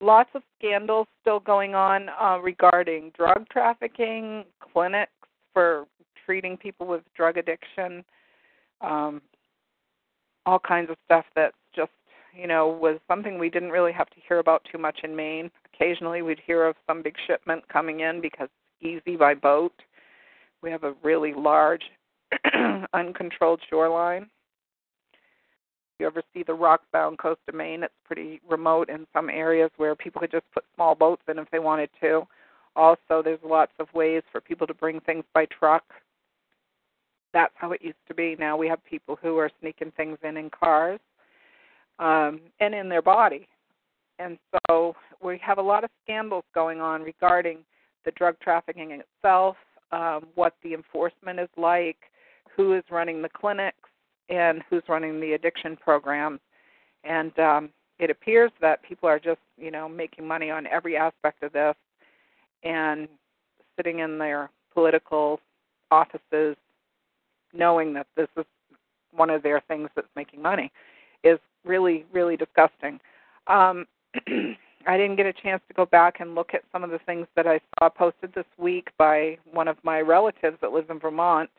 lots 0.00 0.30
of 0.34 0.42
scandals 0.56 1.08
still 1.20 1.40
going 1.40 1.74
on 1.74 2.08
uh, 2.20 2.38
regarding 2.38 3.10
drug 3.16 3.44
trafficking, 3.50 4.44
clinics 4.72 5.10
for 5.52 5.86
treating 6.24 6.56
people 6.56 6.86
with 6.86 7.02
drug 7.16 7.38
addiction, 7.38 8.04
um, 8.82 9.20
all 10.46 10.60
kinds 10.60 10.90
of 10.90 10.96
stuff 11.06 11.24
that's 11.34 11.56
just, 11.74 11.90
you 12.34 12.46
know, 12.46 12.68
was 12.68 13.00
something 13.08 13.36
we 13.36 13.50
didn't 13.50 13.70
really 13.70 13.92
have 13.92 14.10
to 14.10 14.16
hear 14.28 14.38
about 14.38 14.64
too 14.70 14.78
much 14.78 15.00
in 15.02 15.16
Maine. 15.16 15.50
Occasionally 15.74 16.22
we'd 16.22 16.40
hear 16.46 16.66
of 16.66 16.76
some 16.86 17.02
big 17.02 17.16
shipment 17.26 17.66
coming 17.68 18.00
in 18.00 18.20
because 18.20 18.48
it's 18.80 19.02
easy 19.06 19.16
by 19.16 19.34
boat. 19.34 19.72
We 20.62 20.70
have 20.70 20.84
a 20.84 20.94
really 21.02 21.34
large, 21.34 21.82
uncontrolled 22.92 23.60
shoreline 23.68 24.28
you 25.98 26.06
ever 26.06 26.22
see 26.32 26.42
the 26.44 26.54
rock-bound 26.54 27.18
coast 27.18 27.40
of 27.48 27.54
Maine, 27.54 27.82
it's 27.82 27.94
pretty 28.04 28.40
remote 28.48 28.88
in 28.88 29.06
some 29.12 29.28
areas 29.28 29.70
where 29.76 29.96
people 29.96 30.20
could 30.20 30.30
just 30.30 30.44
put 30.52 30.64
small 30.74 30.94
boats 30.94 31.22
in 31.28 31.38
if 31.38 31.50
they 31.50 31.58
wanted 31.58 31.90
to. 32.00 32.22
Also, 32.76 33.22
there's 33.22 33.40
lots 33.44 33.72
of 33.80 33.92
ways 33.94 34.22
for 34.30 34.40
people 34.40 34.66
to 34.66 34.74
bring 34.74 35.00
things 35.00 35.24
by 35.34 35.46
truck. 35.46 35.82
That's 37.32 37.52
how 37.56 37.72
it 37.72 37.82
used 37.82 37.96
to 38.06 38.14
be. 38.14 38.36
Now 38.38 38.56
we 38.56 38.68
have 38.68 38.84
people 38.84 39.18
who 39.20 39.36
are 39.38 39.50
sneaking 39.60 39.92
things 39.96 40.18
in 40.22 40.36
in 40.36 40.50
cars 40.50 41.00
um, 41.98 42.40
and 42.60 42.74
in 42.74 42.88
their 42.88 43.02
body. 43.02 43.48
And 44.20 44.38
so 44.68 44.94
we 45.22 45.38
have 45.38 45.58
a 45.58 45.62
lot 45.62 45.84
of 45.84 45.90
scandals 46.04 46.44
going 46.54 46.80
on 46.80 47.02
regarding 47.02 47.58
the 48.04 48.12
drug 48.12 48.36
trafficking 48.40 48.92
itself, 48.92 49.56
um, 49.90 50.28
what 50.36 50.54
the 50.62 50.74
enforcement 50.74 51.40
is 51.40 51.48
like, 51.56 51.96
who 52.56 52.74
is 52.74 52.84
running 52.90 53.22
the 53.22 53.28
clinics, 53.28 53.88
and 54.28 54.62
who's 54.68 54.82
running 54.88 55.20
the 55.20 55.32
addiction 55.32 55.76
programs. 55.76 56.40
And 57.04 57.36
um, 57.38 57.70
it 57.98 58.10
appears 58.10 58.50
that 58.60 58.82
people 58.82 59.08
are 59.08 59.18
just, 59.18 59.40
you 59.56 59.70
know, 59.70 59.88
making 59.88 60.26
money 60.26 60.50
on 60.50 60.66
every 60.66 60.96
aspect 60.96 61.42
of 61.42 61.52
this 61.52 61.74
and 62.62 63.08
sitting 63.76 64.00
in 64.00 64.18
their 64.18 64.50
political 64.74 65.40
offices 65.90 66.56
knowing 67.54 67.94
that 67.94 68.06
this 68.16 68.28
is 68.36 68.44
one 69.12 69.30
of 69.30 69.42
their 69.42 69.60
things 69.68 69.88
that's 69.96 70.08
making 70.16 70.42
money 70.42 70.70
is 71.24 71.38
really, 71.64 72.04
really 72.12 72.36
disgusting. 72.36 73.00
Um, 73.46 73.86
I 74.86 74.96
didn't 74.96 75.16
get 75.16 75.26
a 75.26 75.32
chance 75.32 75.62
to 75.68 75.74
go 75.74 75.86
back 75.86 76.20
and 76.20 76.34
look 76.34 76.54
at 76.54 76.62
some 76.72 76.84
of 76.84 76.90
the 76.90 76.98
things 77.00 77.26
that 77.36 77.46
I 77.46 77.60
saw 77.78 77.88
posted 77.88 78.32
this 78.34 78.46
week 78.58 78.90
by 78.98 79.38
one 79.50 79.68
of 79.68 79.76
my 79.82 80.00
relatives 80.00 80.58
that 80.60 80.72
lives 80.72 80.88
in 80.90 80.98
Vermont 80.98 81.50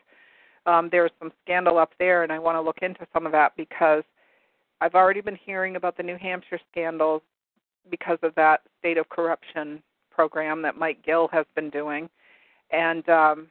um, 0.70 0.90
there's 0.92 1.12
some 1.20 1.32
scandal 1.44 1.78
up 1.78 1.92
there, 1.98 2.24
and 2.24 2.32
I 2.32 2.38
want 2.38 2.56
to 2.56 2.62
look 2.62 2.80
into 2.82 3.08
some 3.12 3.26
of 3.26 3.32
that 3.32 3.54
because 3.58 4.04
I've 4.82 4.94
already 4.94 5.22
been 5.22 5.38
hearing 5.44 5.76
about 5.76 5.98
the 5.98 6.04
New 6.04 6.18
Hampshire 6.18 6.60
scandals 6.72 7.22
because 7.90 8.20
of 8.22 8.36
that 8.36 8.62
state 8.78 8.98
of 8.98 9.10
corruption 9.10 9.82
program 10.12 10.62
that 10.62 10.78
Mike 10.78 11.04
Gill 11.04 11.28
has 11.30 11.46
been 11.56 11.70
doing, 11.72 12.08
and 12.72 13.08
um, 13.10 13.48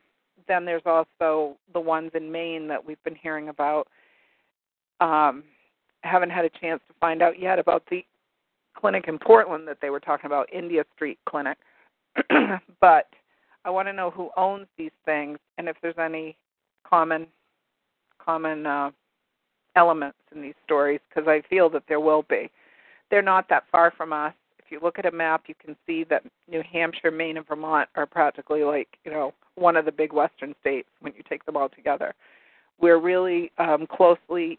then 0.46 0.64
there's 0.64 0.82
also 0.86 1.56
the 1.72 1.80
ones 1.80 2.12
in 2.14 2.30
Maine 2.30 2.68
that 2.68 2.84
we've 2.84 3.02
been 3.02 3.16
hearing 3.16 3.48
about. 3.48 3.88
Um, 5.00 5.42
haven't 6.02 6.30
had 6.30 6.44
a 6.44 6.50
chance 6.50 6.80
to 6.88 6.94
find 7.00 7.20
out 7.20 7.40
yet 7.40 7.58
about 7.58 7.82
the 7.90 8.04
clinic 8.76 9.06
in 9.08 9.18
Portland 9.18 9.66
that 9.66 9.78
they 9.82 9.90
were 9.90 10.00
talking 10.00 10.26
about, 10.26 10.52
India 10.52 10.84
Street 10.94 11.18
Clinic. 11.28 11.58
but 12.80 13.08
I 13.64 13.70
want 13.70 13.88
to 13.88 13.92
know 13.92 14.10
who 14.10 14.30
owns 14.36 14.66
these 14.76 14.92
things 15.04 15.38
and 15.56 15.68
if 15.68 15.76
there's 15.82 15.98
any 15.98 16.36
common 16.84 17.26
common 18.24 18.66
uh, 18.66 18.90
elements 19.76 20.18
in 20.34 20.42
these 20.42 20.54
stories 20.64 21.00
because 21.08 21.28
I 21.28 21.42
feel 21.48 21.70
that 21.70 21.84
there 21.88 22.00
will 22.00 22.24
be. 22.28 22.50
They're 23.10 23.22
not 23.22 23.48
that 23.48 23.64
far 23.72 23.92
from 23.96 24.12
us. 24.12 24.34
If 24.58 24.70
you 24.70 24.80
look 24.82 24.98
at 24.98 25.06
a 25.06 25.10
map, 25.10 25.44
you 25.46 25.54
can 25.54 25.74
see 25.86 26.04
that 26.04 26.24
New 26.50 26.62
Hampshire, 26.70 27.10
Maine, 27.10 27.38
and 27.38 27.48
Vermont 27.48 27.88
are 27.94 28.04
practically 28.04 28.64
like 28.64 28.88
you 29.04 29.10
know 29.10 29.32
one 29.54 29.76
of 29.76 29.84
the 29.84 29.92
big 29.92 30.12
western 30.12 30.54
states 30.60 30.88
when 31.00 31.14
you 31.16 31.22
take 31.28 31.44
them 31.46 31.56
all 31.56 31.68
together. 31.68 32.14
We're 32.80 33.00
really 33.00 33.50
um, 33.58 33.86
closely 33.86 34.58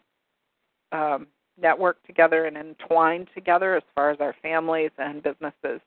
um, 0.92 1.26
networked 1.62 2.02
together 2.06 2.46
and 2.46 2.56
entwined 2.56 3.28
together 3.34 3.76
as 3.76 3.82
far 3.94 4.10
as 4.10 4.18
our 4.20 4.34
families 4.42 4.90
and 4.98 5.22
businesses 5.22 5.80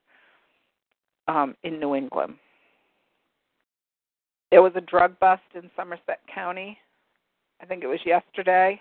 um, 1.27 1.55
in 1.63 1.79
New 1.79 1.95
England. 1.95 2.35
There 4.53 4.61
was 4.61 4.73
a 4.75 4.81
drug 4.81 5.19
bust 5.19 5.41
in 5.55 5.71
Somerset 5.75 6.19
County. 6.31 6.77
I 7.59 7.65
think 7.65 7.83
it 7.83 7.87
was 7.87 7.97
yesterday. 8.05 8.79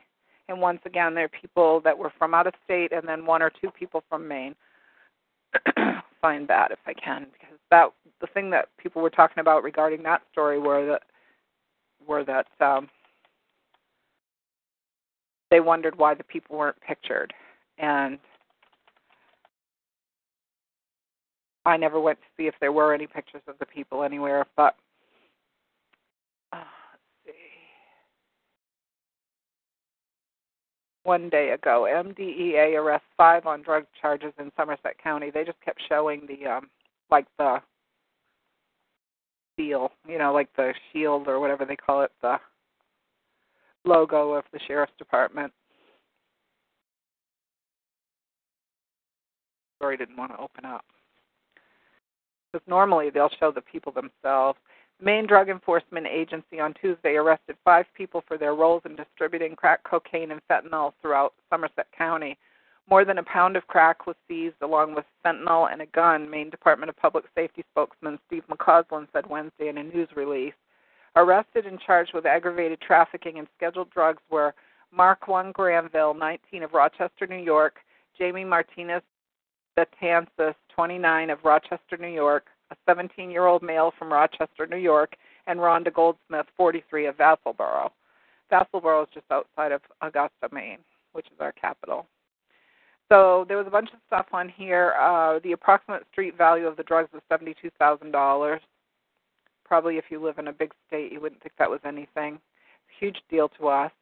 And 0.51 0.61
once 0.61 0.81
again, 0.85 1.15
there 1.15 1.25
are 1.25 1.41
people 1.41 1.81
that 1.81 1.97
were 1.97 2.13
from 2.19 2.35
out 2.35 2.47
of 2.47 2.53
state, 2.63 2.93
and 2.93 3.09
then 3.09 3.25
one 3.25 3.41
or 3.41 3.49
two 3.49 3.71
people 3.71 4.05
from 4.07 4.29
Maine. 4.29 4.55
Find 6.21 6.47
that 6.49 6.73
if 6.73 6.79
I 6.87 6.93
can, 6.93 7.27
because 7.33 7.57
that 7.71 7.87
the 8.21 8.27
thing 8.27 8.51
that 8.51 8.69
people 8.77 9.01
were 9.01 9.09
talking 9.09 9.41
about 9.41 9.63
regarding 9.63 10.03
that 10.03 10.21
story 10.31 10.59
were 10.59 10.85
that 10.85 11.05
were 12.07 12.23
that 12.23 12.49
um, 12.61 12.91
they 15.51 15.61
wondered 15.61 15.97
why 15.97 16.13
the 16.13 16.25
people 16.25 16.59
weren't 16.59 16.81
pictured, 16.87 17.33
and 17.79 18.19
I 21.65 21.79
never 21.79 21.99
went 21.99 22.19
to 22.21 22.29
see 22.37 22.47
if 22.47 22.55
there 22.61 22.73
were 22.73 22.93
any 22.93 23.07
pictures 23.07 23.43
of 23.49 23.59
the 23.59 23.67
people 23.67 24.03
anywhere, 24.03 24.45
but 24.55 24.77
one 31.05 31.29
day 31.29 31.51
ago. 31.51 31.87
MDEA 31.91 32.79
arrests 32.79 33.07
five 33.17 33.47
on 33.47 33.63
drug 33.63 33.85
charges 34.01 34.33
in 34.39 34.53
Somerset 34.57 34.97
County. 35.03 35.31
They 35.31 35.45
just 35.45 35.61
kept 35.65 35.81
showing 35.89 36.27
the 36.27 36.47
um 36.47 36.71
like 37.11 37.27
the 37.39 37.61
seal, 39.57 39.93
you 40.09 40.19
know, 40.19 40.33
like 40.33 40.49
the 40.57 40.73
shield 40.93 41.29
or 41.29 41.41
whatever 41.41 41.65
they 41.65 41.77
call 41.77 42.03
it, 42.03 42.13
the 42.23 42.37
logo 43.85 44.33
of 44.33 44.45
the 44.53 44.61
sheriff's 44.67 44.93
department. 44.99 45.53
Story 49.79 49.97
didn't 49.97 50.17
want 50.17 50.33
to 50.33 50.39
open 50.39 50.65
up 50.65 50.85
because 52.53 52.65
normally 52.69 53.11
they'll 53.11 53.31
show 53.41 53.51
the 53.51 53.61
people 53.61 53.93
themselves. 53.93 54.59
Maine 55.03 55.27
Drug 55.27 55.49
Enforcement 55.49 56.07
Agency 56.07 56.61
on 56.61 56.75
Tuesday 56.75 57.17
arrested 57.17 57.57
five 57.65 57.87
people 57.93 58.23
for 58.29 58.39
their 58.39 58.55
roles 58.55 58.83
in 58.85 58.95
distributing 58.95 59.57
crack 59.57 59.83
cocaine 59.83 60.31
and 60.31 60.41
fentanyl 60.49 60.93
throughout 61.03 61.35
Somerset 61.51 61.89
County. 61.97 62.39
More 62.89 63.05
than 63.05 63.19
a 63.19 63.25
pound 63.25 63.57
of 63.57 63.67
crack 63.67 64.07
was 64.07 64.15
seized, 64.29 64.63
along 64.63 64.95
with 64.95 65.05
fentanyl 65.27 65.73
and 65.73 65.83
a 65.83 65.87
gun, 65.87 66.31
Maine 66.31 66.51
Department 66.51 66.89
of 66.89 66.97
Public 66.97 67.25
Safety 67.35 67.65
spokesman 67.73 68.21
Steve 68.29 68.45
McCausland 68.49 69.09
said 69.13 69.29
Wednesday 69.29 69.69
in 69.69 69.79
a 69.79 69.83
news 69.83 70.09
release. 70.15 70.55
Arrested 71.17 71.67
and 71.67 71.81
charged 71.81 72.15
with 72.15 72.25
aggravated 72.25 72.81
trafficking 72.81 73.41
and 73.41 73.49
scheduled 73.57 73.91
drugs 73.91 74.23
were 74.31 74.55
Mark 74.93 75.27
One 75.27 75.51
Granville, 75.51 76.15
19 76.15 76.63
of 76.63 76.75
Rochester, 76.75 77.27
New 77.27 77.43
York, 77.43 77.81
Jamie 78.17 78.45
Martinez 78.45 79.03
Betances, 79.77 80.55
29 80.73 81.31
of 81.31 81.45
Rochester, 81.45 81.97
New 81.99 82.07
York, 82.07 82.47
a 82.73 82.77
17 82.87 83.31
year 83.31 83.47
old 83.47 83.63
male 83.63 83.93
from 83.99 84.13
Rochester, 84.13 84.67
New 84.67 84.77
York, 84.77 85.15
and 85.47 85.61
Rhonda 85.61 85.93
Goldsmith, 85.93 86.47
43 86.57 87.07
of 87.07 87.17
Vassalboro. 87.17 87.91
Vassalboro 88.51 89.03
is 89.03 89.09
just 89.15 89.27
outside 89.31 89.73
of 89.73 89.83
Augusta, 90.01 90.49
Maine, 90.51 90.79
which 91.13 91.27
is 91.27 91.39
our 91.41 91.53
capital. 91.53 92.07
So 93.09 93.45
there 93.47 93.59
was 93.59 93.67
a 93.67 93.71
bunch 93.71 93.91
of 93.93 93.99
stuff 94.07 94.27
on 94.33 94.49
here. 94.49 94.95
Uh, 94.99 95.39
the 95.45 95.53
approximate 95.53 96.05
street 96.11 96.37
value 96.37 96.67
of 96.67 96.77
the 96.77 96.83
drugs 96.83 97.13
was 97.13 97.23
seventy-two 97.29 97.71
thousand 97.79 98.11
dollars. 98.11 98.61
Probably, 99.65 99.97
if 99.97 100.05
you 100.11 100.23
live 100.23 100.39
in 100.39 100.49
a 100.49 100.53
big 100.53 100.73
state, 100.87 101.13
you 101.13 101.21
wouldn't 101.21 101.43
think 101.43 101.53
that 101.59 101.71
was 101.71 101.81
anything. 101.85 102.39
Huge 102.99 103.19
deal 103.31 103.51
to 103.61 103.69
us. 103.69 103.93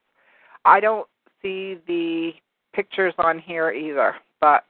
I 0.64 0.80
don't 0.80 1.09
see 1.42 1.78
the 1.87 2.33
pictures 2.72 3.14
on 3.18 3.38
here 3.38 3.70
either, 3.70 4.14
but 4.40 4.64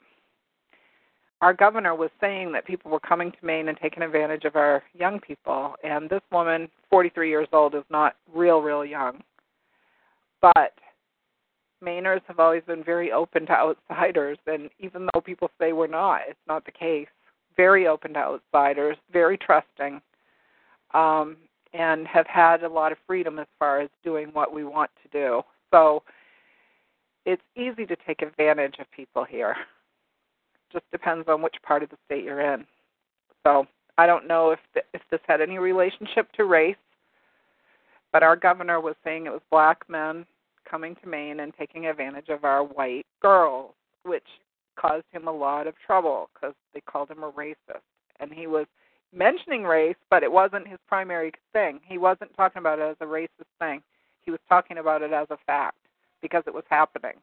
our 1.40 1.55
governor 1.55 1.94
was 1.94 2.11
saying 2.20 2.53
that 2.53 2.66
people 2.66 2.90
were 2.90 3.00
coming 3.00 3.31
to 3.31 3.38
Maine 3.42 3.68
and 3.68 3.79
taking 3.81 4.03
advantage 4.03 4.44
of 4.44 4.57
our 4.57 4.83
young 4.94 5.20
people. 5.20 5.74
And 5.83 6.09
this 6.09 6.20
woman, 6.31 6.68
43 6.90 7.29
years 7.31 7.48
old, 7.53 7.74
is 7.74 7.85
not 7.88 8.16
real, 8.33 8.61
real 8.61 8.85
young. 8.85 9.22
But 10.42 10.74
Mainers 11.83 12.20
have 12.29 12.40
always 12.40 12.62
been 12.66 12.85
very 12.85 13.11
open 13.11 13.46
to 13.46 13.53
outsiders, 13.53 14.38
and 14.46 14.68
even 14.79 15.09
though 15.12 15.20
people 15.20 15.50
say 15.59 15.72
we're 15.72 15.87
not, 15.87 16.22
it's 16.29 16.38
not 16.46 16.64
the 16.66 16.72
case. 16.72 17.09
Very 17.57 17.87
open 17.87 18.12
to 18.14 18.18
outsiders, 18.18 18.96
very 19.12 19.38
trusting, 19.38 20.00
um, 20.92 21.37
and 21.72 22.07
have 22.07 22.26
had 22.26 22.64
a 22.64 22.68
lot 22.68 22.92
of 22.92 22.98
freedom 23.07 23.38
as 23.38 23.46
far 23.59 23.81
as 23.81 23.88
doing 24.05 24.29
what 24.35 24.53
we 24.53 24.64
want 24.64 24.90
to 25.03 25.09
do. 25.09 25.42
So 25.70 26.03
it's 27.24 27.42
easy 27.57 27.87
to 27.87 27.96
take 28.07 28.22
advantage 28.22 28.76
of 28.79 28.90
people 28.90 29.24
here. 29.24 29.57
Just 30.73 30.91
depends 30.93 31.29
on 31.29 31.43
which 31.43 31.57
part 31.63 31.83
of 31.83 31.91
the 31.91 31.97
state 32.07 32.25
you're 32.25 32.41
in. 32.41 32.65
So 33.45 33.67
I 33.99 34.07
don't 34.07 34.27
know 34.27 34.51
if 34.51 34.61
the, 34.75 34.83
if 34.95 35.03
this 35.11 35.21
had 35.27 35.41
any 35.41 35.59
relationship 35.59 36.31
to 36.33 36.45
race, 36.45 36.77
but 38.13 38.23
our 38.23 38.37
governor 38.37 38.81
was 38.81 38.95
saying 39.05 39.27
it 39.27 39.31
was 39.31 39.41
black 39.51 39.89
men 39.89 40.27
coming 40.69 40.97
to 40.97 41.09
Maine 41.09 41.41
and 41.41 41.53
taking 41.59 41.87
advantage 41.87 42.29
of 42.29 42.45
our 42.45 42.63
white 42.63 43.07
girls, 43.21 43.73
which 44.05 44.27
caused 44.77 45.05
him 45.11 45.29
a 45.29 45.33
lot 45.33 45.67
of 45.67 45.75
trouble 45.85 46.31
because 46.35 46.55
they 46.73 46.81
called 46.81 47.11
him 47.11 47.23
a 47.23 47.33
racist. 47.33 47.83
And 48.21 48.33
he 48.33 48.47
was 48.47 48.67
mentioning 49.13 49.65
race, 49.65 49.97
but 50.09 50.23
it 50.23 50.31
wasn't 50.31 50.69
his 50.69 50.79
primary 50.87 51.33
thing. 51.53 51.81
He 51.85 51.99
wasn't 51.99 52.35
talking 52.37 52.61
about 52.61 52.79
it 52.79 52.83
as 52.83 52.97
a 53.01 53.05
racist 53.05 53.51
thing. 53.59 53.83
He 54.25 54.31
was 54.31 54.41
talking 54.49 54.79
about 54.79 55.03
it 55.03 55.13
as 55.13 55.27
a 55.31 55.37
fact 55.47 55.77
because 56.23 56.45
it 56.47 56.55
was 56.55 56.65
happening. 56.69 57.15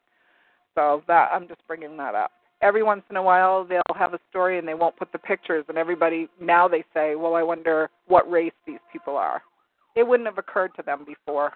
So 0.76 1.04
that 1.08 1.30
I'm 1.32 1.48
just 1.48 1.66
bringing 1.68 1.98
that 1.98 2.16
up. 2.16 2.32
Every 2.62 2.82
once 2.82 3.04
in 3.10 3.18
a 3.18 3.22
while, 3.22 3.64
they'll 3.64 3.82
have 3.96 4.14
a 4.14 4.20
story 4.30 4.58
and 4.58 4.68
they 4.68 4.74
won't 4.74 4.98
put 4.98 5.12
the 5.12 5.20
pictures, 5.20 5.66
and 5.70 5.78
everybody 5.78 6.28
now 6.40 6.68
they 6.68 6.84
say, 6.94 7.16
"Well, 7.16 7.36
I 7.36 7.44
wonder 7.44 7.90
what 8.08 8.30
race 8.30 8.54
these 8.66 8.80
people 8.92 9.16
are." 9.16 9.44
It 9.96 10.08
wouldn't 10.08 10.28
have 10.28 10.38
occurred 10.38 10.74
to 10.76 10.84
them 10.84 11.06
before. 11.06 11.54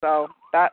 So 0.00 0.28
that 0.52 0.72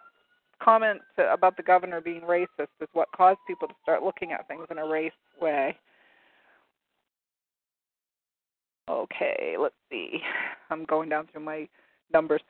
comment 0.62 1.02
to, 1.18 1.32
about 1.32 1.58
the 1.58 1.64
governor 1.64 2.00
being 2.00 2.22
racist 2.22 2.70
is 2.82 2.88
what 2.94 3.12
caused 3.16 3.40
people 3.48 3.68
to 3.68 3.74
start 3.82 4.04
looking 4.04 4.32
at 4.32 4.48
things 4.48 4.68
in 4.70 4.78
a 4.78 4.86
race 4.86 5.12
way. 5.42 5.78
Okay, 8.90 9.56
let's 9.60 9.76
see. 9.90 10.22
I'm 10.70 10.86
going 10.86 11.10
down 11.10 11.28
through 11.32 11.44
my 11.44 11.68
numbers. 12.14 12.42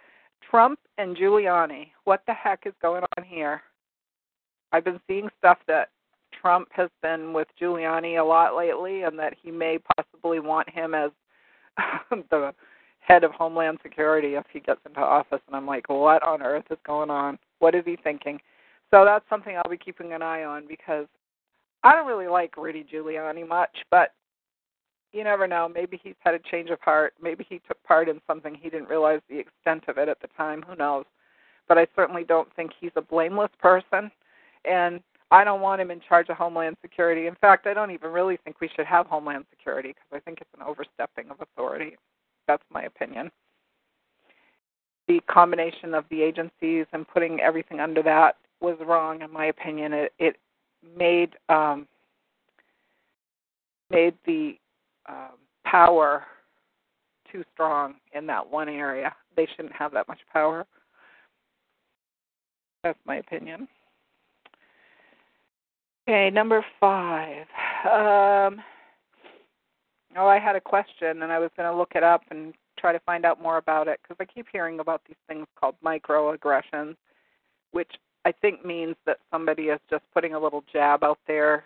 Trump 0.50 0.80
and 0.98 1.16
Giuliani. 1.16 1.92
What 2.04 2.22
the 2.28 2.34
heck 2.34 2.64
is 2.66 2.74
going 2.82 3.04
on 3.18 3.24
here? 3.24 3.62
I've 4.72 4.84
been 4.84 5.00
seeing 5.08 5.30
stuff 5.40 5.58
that 5.68 5.90
Trump 6.46 6.68
has 6.74 6.92
been 7.02 7.34
with 7.34 7.48
Giuliani 7.60 8.22
a 8.22 8.24
lot 8.24 8.56
lately 8.56 9.02
and 9.02 9.18
that 9.18 9.34
he 9.42 9.50
may 9.50 9.80
possibly 9.98 10.40
want 10.40 10.70
him 10.70 10.94
as 10.94 11.10
the 12.30 12.54
head 13.00 13.24
of 13.24 13.32
Homeland 13.32 13.80
Security 13.82 14.36
if 14.36 14.46
he 14.54 14.60
gets 14.60 14.80
into 14.86 15.00
office. 15.00 15.40
And 15.48 15.56
I'm 15.56 15.66
like, 15.66 15.90
what 15.90 16.22
on 16.22 16.44
earth 16.44 16.66
is 16.70 16.78
going 16.86 17.10
on? 17.10 17.40
What 17.58 17.74
is 17.74 17.82
he 17.84 17.96
thinking? 17.96 18.40
So 18.92 19.04
that's 19.06 19.26
something 19.28 19.58
I'll 19.58 19.72
be 19.72 19.76
keeping 19.76 20.14
an 20.14 20.22
eye 20.22 20.44
on 20.44 20.68
because 20.68 21.08
I 21.84 21.96
don't 21.96 22.06
really 22.06 22.28
like 22.28 22.58
Rudy 22.58 22.86
Giuliani 22.94 23.48
much, 23.48 23.76
but 23.90 24.14
you 25.14 25.24
never 25.24 25.48
know. 25.48 25.68
Maybe 25.68 26.00
he's 26.04 26.14
had 26.20 26.36
a 26.36 26.40
change 26.52 26.70
of 26.70 26.80
heart. 26.82 27.16
Maybe 27.20 27.44
he 27.50 27.60
took 27.68 27.82
part 27.82 28.08
in 28.08 28.22
something 28.28 28.54
he 28.54 28.70
didn't 28.70 28.90
realize 28.90 29.22
the 29.32 29.40
extent 29.40 29.86
of 29.88 29.98
it 29.98 30.10
at 30.10 30.22
the 30.22 30.28
time. 30.38 30.64
Who 30.70 30.76
knows? 30.76 31.06
But 31.68 31.80
I 31.80 31.88
certainly 31.96 32.24
don't 32.24 32.56
think 32.56 32.70
he's 32.80 32.92
a 32.96 33.02
blameless 33.02 33.50
person. 33.60 34.12
And 34.64 35.02
I 35.36 35.44
don't 35.44 35.60
want 35.60 35.82
him 35.82 35.92
in 35.92 36.00
charge 36.00 36.30
of 36.30 36.38
Homeland 36.38 36.78
Security. 36.82 37.28
In 37.28 37.36
fact, 37.36 37.68
I 37.68 37.74
don't 37.74 37.92
even 37.92 38.10
really 38.12 38.38
think 38.46 38.62
we 38.62 38.70
should 38.74 38.86
have 38.86 39.06
Homeland 39.08 39.44
Security 39.50 39.90
because 39.90 40.08
I 40.14 40.20
think 40.22 40.40
it's 40.40 40.50
an 40.58 40.66
overstepping 40.66 41.30
of 41.30 41.42
authority. 41.42 41.98
That's 42.48 42.64
my 42.72 42.84
opinion. 42.84 43.30
The 45.10 45.20
combination 45.30 45.94
of 45.94 46.06
the 46.10 46.22
agencies 46.22 46.86
and 46.94 47.06
putting 47.06 47.42
everything 47.42 47.82
under 47.82 48.02
that 48.04 48.38
was 48.62 48.78
wrong, 48.88 49.24
in 49.24 49.34
my 49.34 49.48
opinion. 49.48 49.92
It, 49.92 50.14
it 50.20 50.38
made 50.98 51.32
um, 51.50 51.86
made 53.90 54.14
the 54.26 54.54
um, 55.10 55.36
power 55.66 56.24
too 57.30 57.44
strong 57.54 57.96
in 58.14 58.26
that 58.28 58.50
one 58.50 58.70
area. 58.70 59.14
They 59.36 59.50
shouldn't 59.54 59.76
have 59.76 59.92
that 59.92 60.08
much 60.08 60.20
power. 60.32 60.66
That's 62.86 62.98
my 63.06 63.18
opinion. 63.18 63.68
Okay, 66.08 66.30
number 66.30 66.64
five. 66.80 67.46
Um, 67.92 68.62
Oh, 70.18 70.28
I 70.28 70.40
had 70.40 70.56
a 70.56 70.62
question 70.62 71.24
and 71.24 71.32
I 71.32 71.40
was 71.40 71.52
going 71.58 71.70
to 71.70 71.78
look 71.78 71.92
it 71.96 72.04
up 72.04 72.22
and 72.32 72.54
try 72.80 72.94
to 72.94 73.00
find 73.00 73.26
out 73.26 73.42
more 73.42 73.58
about 73.58 73.88
it 73.88 74.00
because 74.02 74.16
I 74.20 74.26
keep 74.26 74.48
hearing 74.52 74.80
about 74.80 75.02
these 75.08 75.18
things 75.28 75.46
called 75.60 75.76
microaggressions, 75.84 76.96
which 77.72 77.92
I 78.24 78.32
think 78.32 78.66
means 78.66 78.96
that 79.06 79.18
somebody 79.32 79.64
is 79.64 79.80
just 79.90 80.04
putting 80.14 80.34
a 80.34 80.40
little 80.40 80.64
jab 80.72 81.04
out 81.04 81.20
there 81.28 81.66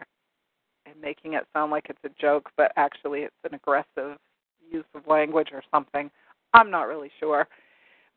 and 0.86 1.00
making 1.00 1.34
it 1.34 1.46
sound 1.54 1.72
like 1.72 1.88
it's 1.90 2.00
a 2.04 2.22
joke, 2.22 2.50
but 2.58 2.72
actually 2.76 3.22
it's 3.22 3.36
an 3.44 3.54
aggressive 3.54 4.18
use 4.72 4.86
of 4.96 5.06
language 5.08 5.50
or 5.54 5.62
something. 5.72 6.10
I'm 6.54 6.72
not 6.72 6.88
really 6.88 7.12
sure. 7.20 7.48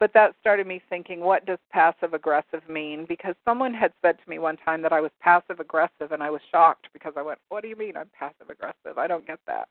But 0.02 0.12
that 0.14 0.34
started 0.40 0.66
me 0.66 0.82
thinking, 0.90 1.20
what 1.20 1.46
does 1.46 1.60
passive 1.70 2.12
aggressive 2.12 2.68
mean? 2.68 3.06
Because 3.08 3.36
someone 3.44 3.72
had 3.72 3.92
said 4.02 4.16
to 4.18 4.28
me 4.28 4.40
one 4.40 4.56
time 4.56 4.82
that 4.82 4.92
I 4.92 5.00
was 5.00 5.12
passive 5.20 5.60
aggressive, 5.60 6.10
and 6.10 6.20
I 6.20 6.28
was 6.28 6.40
shocked 6.50 6.88
because 6.92 7.12
I 7.16 7.22
went, 7.22 7.38
What 7.50 7.62
do 7.62 7.68
you 7.68 7.76
mean 7.76 7.96
I'm 7.96 8.10
passive 8.18 8.50
aggressive? 8.50 8.98
I 8.98 9.06
don't 9.06 9.24
get 9.24 9.38
that 9.46 9.68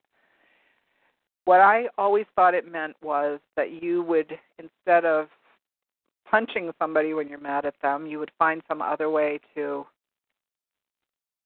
what 1.44 1.60
I 1.60 1.86
always 1.98 2.26
thought 2.36 2.54
it 2.54 2.70
meant 2.70 2.94
was 3.02 3.40
that 3.56 3.82
you 3.82 4.02
would, 4.04 4.38
instead 4.58 5.04
of 5.04 5.28
punching 6.30 6.70
somebody 6.78 7.14
when 7.14 7.28
you're 7.28 7.40
mad 7.40 7.66
at 7.66 7.74
them, 7.82 8.06
you 8.06 8.18
would 8.18 8.30
find 8.38 8.62
some 8.68 8.80
other 8.80 9.10
way 9.10 9.40
to 9.54 9.86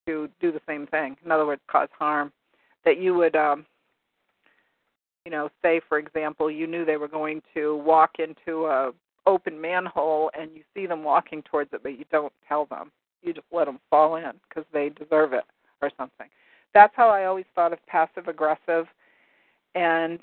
to 0.06 0.28
do 0.40 0.52
the 0.52 0.60
same 0.68 0.86
thing. 0.86 1.16
In 1.24 1.32
other 1.32 1.46
words, 1.46 1.62
cause 1.68 1.88
harm. 1.98 2.30
That 2.84 2.98
you 2.98 3.12
would, 3.14 3.34
um, 3.34 3.66
you 5.26 5.30
know, 5.30 5.50
say 5.60 5.82
for 5.86 5.98
example, 5.98 6.50
you 6.50 6.66
knew 6.66 6.86
they 6.86 6.96
were 6.96 7.08
going 7.08 7.42
to 7.52 7.76
walk 7.76 8.12
into 8.18 8.66
a 8.66 8.92
open 9.26 9.60
manhole, 9.60 10.30
and 10.38 10.52
you 10.54 10.62
see 10.72 10.86
them 10.86 11.02
walking 11.02 11.42
towards 11.42 11.72
it, 11.72 11.82
but 11.82 11.98
you 11.98 12.04
don't 12.10 12.32
tell 12.48 12.64
them. 12.66 12.92
You 13.22 13.34
just 13.34 13.46
let 13.52 13.64
them 13.64 13.80
fall 13.90 14.16
in 14.16 14.30
because 14.48 14.64
they 14.72 14.88
deserve 14.88 15.32
it 15.32 15.44
or 15.82 15.90
something. 15.98 16.28
That's 16.72 16.94
how 16.96 17.08
I 17.08 17.24
always 17.24 17.44
thought 17.54 17.72
of 17.72 17.84
passive 17.86 18.28
aggressive 18.28 18.86
and 19.76 20.18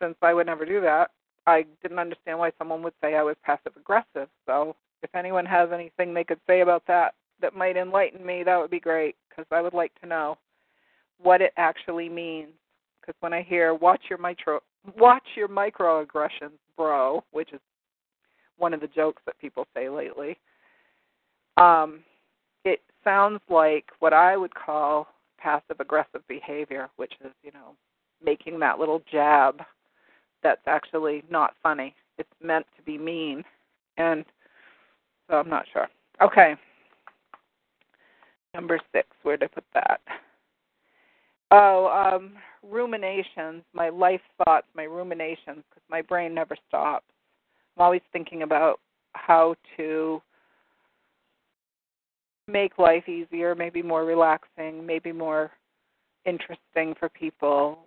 since 0.00 0.16
I 0.22 0.34
would 0.34 0.46
never 0.46 0.64
do 0.64 0.80
that, 0.80 1.10
I 1.46 1.66
didn't 1.82 1.98
understand 1.98 2.38
why 2.38 2.52
someone 2.58 2.82
would 2.82 2.94
say 3.00 3.14
I 3.14 3.22
was 3.22 3.36
passive 3.44 3.76
aggressive. 3.76 4.28
So 4.46 4.74
if 5.02 5.14
anyone 5.14 5.46
has 5.46 5.70
anything 5.72 6.14
they 6.14 6.24
could 6.24 6.40
say 6.46 6.62
about 6.62 6.82
that 6.88 7.14
that 7.40 7.54
might 7.54 7.76
enlighten 7.76 8.24
me, 8.24 8.42
that 8.44 8.58
would 8.58 8.70
be 8.70 8.80
great 8.80 9.14
because 9.28 9.44
I 9.50 9.60
would 9.60 9.74
like 9.74 9.92
to 10.00 10.08
know 10.08 10.38
what 11.22 11.42
it 11.42 11.52
actually 11.56 12.08
means. 12.08 12.52
Because 13.02 13.16
when 13.20 13.32
I 13.32 13.42
hear 13.42 13.74
watch 13.74 14.02
your 14.08 14.18
micro 14.18 14.60
watch 14.96 15.24
your 15.36 15.48
microaggressions, 15.48 16.56
bro, 16.76 17.22
which 17.32 17.52
is 17.52 17.60
one 18.58 18.72
of 18.72 18.80
the 18.80 18.86
jokes 18.86 19.22
that 19.26 19.38
people 19.40 19.66
say 19.74 19.88
lately. 19.88 20.38
Um, 21.56 22.00
it 22.64 22.80
sounds 23.04 23.40
like 23.50 23.86
what 23.98 24.12
I 24.12 24.36
would 24.36 24.54
call 24.54 25.08
passive 25.38 25.80
aggressive 25.80 26.26
behavior, 26.28 26.88
which 26.96 27.12
is, 27.24 27.32
you 27.42 27.50
know, 27.52 27.74
making 28.24 28.60
that 28.60 28.78
little 28.78 29.02
jab 29.10 29.62
that's 30.42 30.62
actually 30.66 31.24
not 31.30 31.54
funny. 31.62 31.94
It's 32.18 32.28
meant 32.42 32.66
to 32.76 32.82
be 32.82 32.98
mean. 32.98 33.44
And 33.96 34.24
so 35.28 35.36
I'm 35.36 35.50
not 35.50 35.66
sure. 35.72 35.88
Okay. 36.20 36.54
Number 38.54 38.78
six, 38.92 39.08
where 39.22 39.36
did 39.36 39.50
I 39.50 39.54
put 39.54 39.64
that? 39.74 40.00
Oh, 41.54 41.86
um, 41.88 42.32
ruminations, 42.62 43.62
my 43.74 43.90
life 43.90 44.22
thoughts, 44.42 44.66
my 44.74 44.84
ruminations, 44.84 45.62
because 45.68 45.82
my 45.90 46.00
brain 46.00 46.32
never 46.34 46.56
stops. 46.66 47.04
I'm 47.76 47.84
always 47.84 48.00
thinking 48.10 48.42
about 48.42 48.80
how 49.12 49.54
to 49.76 50.22
make 52.48 52.78
life 52.78 53.06
easier, 53.06 53.54
maybe 53.54 53.82
more 53.82 54.06
relaxing, 54.06 54.86
maybe 54.86 55.12
more 55.12 55.50
interesting 56.24 56.94
for 56.98 57.10
people. 57.10 57.80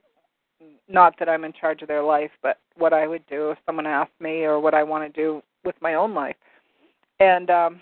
Not 0.87 1.15
that 1.17 1.27
I'm 1.27 1.43
in 1.43 1.51
charge 1.51 1.81
of 1.81 1.87
their 1.87 2.03
life, 2.03 2.31
but 2.43 2.59
what 2.77 2.93
I 2.93 3.07
would 3.07 3.25
do 3.27 3.49
if 3.49 3.57
someone 3.65 3.87
asked 3.87 4.19
me 4.19 4.43
or 4.43 4.59
what 4.59 4.75
I 4.75 4.83
want 4.83 5.11
to 5.11 5.21
do 5.21 5.41
with 5.63 5.75
my 5.81 5.95
own 5.95 6.13
life. 6.13 6.35
And 7.19 7.49
um 7.49 7.81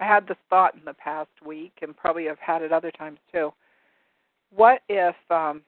I 0.00 0.04
had 0.04 0.26
this 0.26 0.36
thought 0.50 0.74
in 0.74 0.84
the 0.84 0.94
past 0.94 1.30
week 1.44 1.72
and 1.82 1.96
probably 1.96 2.24
have 2.24 2.38
had 2.38 2.62
it 2.62 2.72
other 2.72 2.90
times 2.90 3.18
too. 3.30 3.52
What 4.54 4.82
if 4.88 5.16
um 5.30 5.62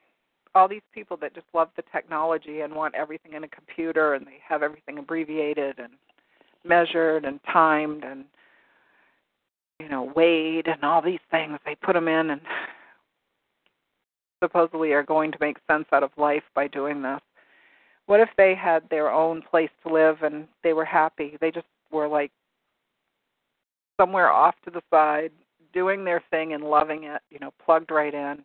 all 0.55 0.69
these 0.69 0.81
people 0.95 1.19
that 1.19 1.35
just 1.35 1.47
love 1.53 1.69
the 1.77 1.85
technology 1.93 2.61
and 2.63 2.75
want 2.75 2.95
everything 2.95 3.35
in 3.35 3.45
a 3.45 3.49
computer 3.49 4.15
and 4.15 4.27
they 4.27 4.39
have 4.47 4.63
everything 4.63 4.99
abbreviated 4.99 5.79
and 5.79 5.93
measured 6.65 7.27
and 7.27 7.39
timed 7.53 8.05
and 8.05 8.25
you 9.79 9.89
know 9.89 10.11
weighed 10.17 10.67
and 10.67 10.83
all 10.83 11.03
these 11.03 11.21
things 11.31 11.59
they 11.67 11.75
put 11.75 11.93
them 11.93 12.09
in 12.09 12.31
and 12.31 12.41
supposedly 14.43 14.93
are 14.93 15.03
going 15.03 15.31
to 15.31 15.39
make 15.41 15.59
sense 15.71 15.87
out 15.93 16.03
of 16.03 16.11
life 16.17 16.43
by 16.55 16.69
doing 16.69 17.03
this. 17.03 17.21
What 18.07 18.21
if 18.21 18.29
they 18.37 18.55
had 18.55 18.83
their 18.89 19.11
own 19.11 19.43
place 19.43 19.71
to 19.87 19.93
live 19.93 20.23
and 20.23 20.47
they 20.63 20.73
were 20.73 20.85
happy? 20.85 21.37
They 21.41 21.51
just 21.51 21.67
were 21.91 22.09
like 22.09 22.31
somewhere 24.01 24.31
off 24.31 24.55
to 24.65 24.71
the 24.71 24.83
side 24.91 25.33
doing 25.73 26.05
their 26.05 26.23
thing 26.31 26.53
and 26.53 26.65
loving 26.65 27.05
it 27.05 27.21
you 27.31 27.39
know 27.39 27.53
plugged 27.65 27.91
right 27.91 28.15
in 28.15 28.45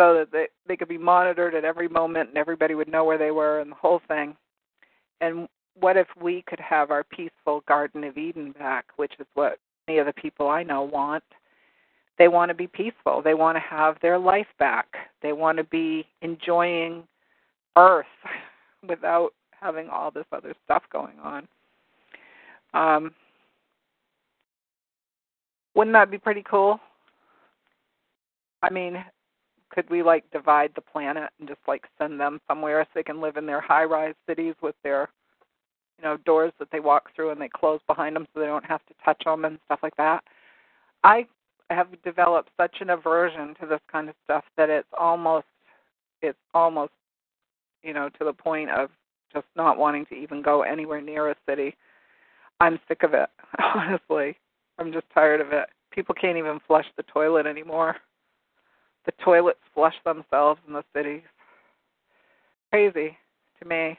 so 0.00 0.14
that 0.14 0.32
they 0.32 0.46
they 0.66 0.76
could 0.76 0.88
be 0.88 0.96
monitored 0.96 1.54
at 1.54 1.64
every 1.64 1.88
moment 1.88 2.30
and 2.30 2.38
everybody 2.38 2.74
would 2.74 2.90
know 2.90 3.04
where 3.04 3.18
they 3.18 3.30
were 3.30 3.60
and 3.60 3.70
the 3.70 3.76
whole 3.76 4.00
thing. 4.08 4.34
And 5.20 5.46
what 5.78 5.98
if 5.98 6.06
we 6.20 6.42
could 6.46 6.60
have 6.60 6.90
our 6.90 7.04
peaceful 7.04 7.62
Garden 7.68 8.04
of 8.04 8.16
Eden 8.16 8.52
back, 8.58 8.86
which 8.96 9.12
is 9.20 9.26
what 9.34 9.58
many 9.86 9.98
of 9.98 10.06
the 10.06 10.12
people 10.14 10.48
I 10.48 10.62
know 10.62 10.82
want. 10.82 11.24
They 12.18 12.28
want 12.28 12.48
to 12.48 12.54
be 12.54 12.66
peaceful. 12.66 13.20
They 13.22 13.34
want 13.34 13.56
to 13.56 13.60
have 13.60 13.96
their 14.00 14.18
life 14.18 14.46
back. 14.58 14.86
They 15.22 15.32
want 15.32 15.58
to 15.58 15.64
be 15.64 16.06
enjoying 16.22 17.04
Earth 17.76 18.06
without 18.88 19.30
having 19.58 19.88
all 19.88 20.10
this 20.10 20.26
other 20.32 20.54
stuff 20.64 20.82
going 20.92 21.18
on. 21.22 21.48
Um, 22.72 23.14
wouldn't 25.74 25.94
that 25.94 26.10
be 26.10 26.18
pretty 26.18 26.44
cool? 26.48 26.78
I 28.62 28.70
mean, 28.70 29.02
could 29.70 29.88
we 29.88 30.02
like 30.02 30.30
divide 30.30 30.72
the 30.74 30.80
planet 30.80 31.30
and 31.38 31.48
just 31.48 31.60
like 31.66 31.84
send 31.98 32.20
them 32.20 32.40
somewhere 32.48 32.82
so 32.84 32.90
they 32.94 33.02
can 33.02 33.20
live 33.20 33.36
in 33.36 33.46
their 33.46 33.60
high 33.60 33.84
rise 33.84 34.14
cities 34.28 34.54
with 34.62 34.74
their 34.82 35.08
you 35.98 36.04
know 36.04 36.16
doors 36.18 36.52
that 36.58 36.68
they 36.70 36.80
walk 36.80 37.14
through 37.14 37.30
and 37.30 37.40
they 37.40 37.48
close 37.48 37.80
behind 37.86 38.14
them 38.14 38.26
so 38.32 38.40
they 38.40 38.46
don't 38.46 38.64
have 38.64 38.84
to 38.86 38.94
touch 39.04 39.22
them 39.24 39.44
and 39.44 39.58
stuff 39.66 39.80
like 39.82 39.96
that? 39.96 40.22
I 41.04 41.26
have 41.70 41.88
developed 42.02 42.50
such 42.56 42.76
an 42.80 42.90
aversion 42.90 43.54
to 43.60 43.66
this 43.66 43.80
kind 43.90 44.08
of 44.08 44.14
stuff 44.24 44.44
that 44.56 44.70
it's 44.70 44.88
almost 44.98 45.46
it's 46.20 46.38
almost 46.52 46.92
you 47.82 47.94
know 47.94 48.08
to 48.18 48.24
the 48.24 48.32
point 48.32 48.70
of 48.70 48.90
just 49.32 49.46
not 49.54 49.78
wanting 49.78 50.04
to 50.06 50.14
even 50.14 50.42
go 50.42 50.62
anywhere 50.62 51.00
near 51.00 51.30
a 51.30 51.36
city. 51.48 51.76
I'm 52.60 52.80
sick 52.88 53.04
of 53.04 53.14
it 53.14 53.30
honestly. 53.74 54.36
I'm 54.78 54.92
just 54.92 55.06
tired 55.14 55.40
of 55.40 55.52
it. 55.52 55.68
People 55.92 56.14
can't 56.14 56.38
even 56.38 56.58
flush 56.66 56.86
the 56.96 57.02
toilet 57.04 57.46
anymore 57.46 57.96
the 59.06 59.12
toilets 59.24 59.60
flush 59.74 59.94
themselves 60.04 60.60
in 60.66 60.72
the 60.72 60.84
cities. 60.94 61.22
Crazy 62.70 63.16
to 63.60 63.68
me. 63.68 63.98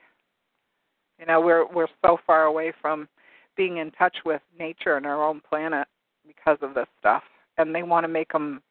You 1.20 1.26
know, 1.26 1.42
we're 1.42 1.72
we're 1.72 1.88
so 2.06 2.18
far 2.26 2.46
away 2.46 2.72
from 2.82 3.08
being 3.56 3.78
in 3.78 3.92
touch 3.92 4.16
with 4.26 4.42
nature 4.58 4.98
and 4.98 5.06
our 5.06 5.24
own 5.24 5.42
planet 5.48 5.88
because 6.26 6.58
of 6.62 6.74
this 6.74 6.88
stuff, 7.00 7.24
and 7.58 7.76
they 7.76 7.84
want 7.84 8.04
to 8.04 8.08
make 8.08 8.32
them 8.32 8.62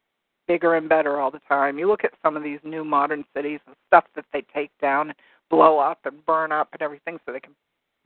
bigger 0.47 0.75
and 0.75 0.89
better 0.89 1.19
all 1.19 1.31
the 1.31 1.39
time. 1.47 1.77
You 1.77 1.87
look 1.87 2.03
at 2.03 2.13
some 2.23 2.35
of 2.35 2.43
these 2.43 2.59
new 2.63 2.83
modern 2.83 3.23
cities 3.35 3.59
and 3.67 3.75
stuff 3.87 4.05
that 4.15 4.25
they 4.33 4.43
take 4.53 4.71
down 4.81 5.09
and 5.09 5.17
blow 5.49 5.79
up 5.79 5.99
and 6.05 6.25
burn 6.25 6.51
up 6.51 6.69
and 6.73 6.81
everything 6.81 7.19
so 7.25 7.31
they 7.31 7.39
can 7.39 7.55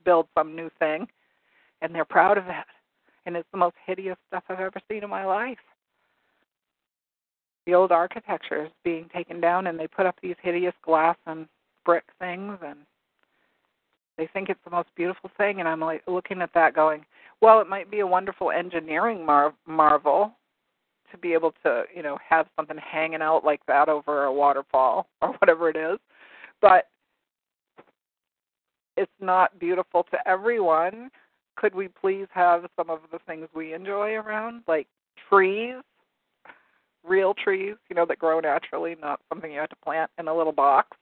build 0.04 0.26
some 0.36 0.54
new 0.54 0.70
thing, 0.78 1.08
and 1.80 1.94
they're 1.94 2.04
proud 2.04 2.38
of 2.38 2.44
it. 2.46 2.66
And 3.24 3.36
it's 3.36 3.48
the 3.50 3.58
most 3.58 3.74
hideous 3.84 4.18
stuff 4.28 4.44
I've 4.48 4.60
ever 4.60 4.80
seen 4.88 5.02
in 5.02 5.10
my 5.10 5.24
life 5.24 5.58
the 7.66 7.74
old 7.74 7.92
architecture 7.92 8.64
is 8.64 8.70
being 8.84 9.08
taken 9.14 9.40
down 9.40 9.66
and 9.66 9.78
they 9.78 9.86
put 9.88 10.06
up 10.06 10.16
these 10.22 10.36
hideous 10.42 10.74
glass 10.82 11.16
and 11.26 11.46
brick 11.84 12.04
things 12.18 12.56
and 12.64 12.78
they 14.16 14.28
think 14.32 14.48
it's 14.48 14.60
the 14.64 14.70
most 14.70 14.88
beautiful 14.96 15.30
thing. 15.36 15.60
And 15.60 15.68
i'm 15.68 15.80
like 15.80 16.02
looking 16.06 16.40
at 16.40 16.54
that 16.54 16.74
going 16.74 17.04
well 17.40 17.60
it 17.60 17.68
might 17.68 17.90
be 17.90 18.00
a 18.00 18.06
wonderful 18.06 18.50
engineering 18.50 19.24
mar- 19.24 19.54
marvel 19.66 20.32
to 21.10 21.18
be 21.18 21.32
able 21.32 21.52
to 21.64 21.84
you 21.94 22.02
know 22.02 22.18
have 22.28 22.46
something 22.56 22.76
hanging 22.78 23.22
out 23.22 23.44
like 23.44 23.64
that 23.66 23.88
over 23.88 24.24
a 24.24 24.32
waterfall 24.32 25.06
or 25.22 25.32
whatever 25.34 25.68
it 25.68 25.76
is. 25.76 25.98
But 26.60 26.88
it's 28.96 29.12
not 29.20 29.58
beautiful 29.58 30.04
to 30.10 30.28
everyone. 30.28 31.10
Could 31.56 31.74
we 31.74 31.88
please 31.88 32.26
have 32.32 32.66
some 32.76 32.90
of 32.90 33.00
the 33.12 33.18
things 33.26 33.48
we 33.54 33.74
enjoy 33.74 34.14
around 34.14 34.62
like 34.66 34.86
trees 35.28 35.76
real 37.06 37.34
trees, 37.34 37.76
you 37.88 37.96
know, 37.96 38.06
that 38.06 38.18
grow 38.18 38.40
naturally, 38.40 38.96
not 39.00 39.20
something 39.28 39.52
you 39.52 39.60
have 39.60 39.68
to 39.70 39.76
plant 39.76 40.10
in 40.18 40.28
a 40.28 40.36
little 40.36 40.52
box. 40.52 40.96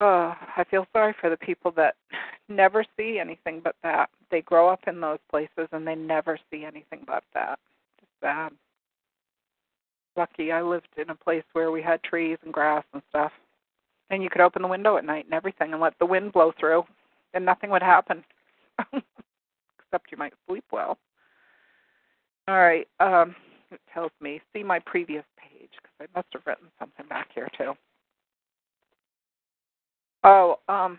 Oh, 0.00 0.34
I 0.56 0.64
feel 0.64 0.86
sorry 0.92 1.14
for 1.20 1.30
the 1.30 1.36
people 1.36 1.70
that 1.72 1.94
never 2.48 2.84
see 2.96 3.18
anything 3.20 3.60
but 3.62 3.76
that. 3.82 4.10
They 4.30 4.42
grow 4.42 4.68
up 4.68 4.80
in 4.86 5.00
those 5.00 5.20
places 5.30 5.68
and 5.72 5.86
they 5.86 5.94
never 5.94 6.38
see 6.50 6.64
anything 6.64 7.04
but 7.06 7.22
that. 7.34 7.58
Just 8.00 8.12
bad. 8.20 8.52
Lucky 10.16 10.52
I 10.52 10.62
lived 10.62 10.88
in 10.96 11.10
a 11.10 11.14
place 11.14 11.44
where 11.52 11.70
we 11.70 11.82
had 11.82 12.02
trees 12.02 12.38
and 12.42 12.52
grass 12.52 12.84
and 12.92 13.02
stuff. 13.10 13.32
And 14.10 14.22
you 14.22 14.28
could 14.28 14.40
open 14.40 14.60
the 14.60 14.68
window 14.68 14.96
at 14.96 15.04
night 15.04 15.24
and 15.24 15.34
everything 15.34 15.72
and 15.72 15.80
let 15.80 15.98
the 15.98 16.06
wind 16.06 16.32
blow 16.32 16.52
through 16.58 16.84
and 17.34 17.44
nothing 17.44 17.70
would 17.70 17.82
happen. 17.82 18.24
Except 18.92 20.10
you 20.10 20.18
might 20.18 20.34
sleep 20.48 20.64
well. 20.72 20.98
All 22.48 22.56
right. 22.56 22.86
Um, 23.00 23.34
it 23.70 23.80
tells 23.92 24.10
me 24.20 24.40
see 24.52 24.62
my 24.62 24.78
previous 24.80 25.24
page 25.36 25.70
because 25.76 25.94
I 26.00 26.18
must 26.18 26.28
have 26.32 26.42
written 26.46 26.68
something 26.78 27.06
back 27.08 27.28
here 27.34 27.48
too. 27.56 27.72
Oh, 30.24 30.58
um, 30.68 30.98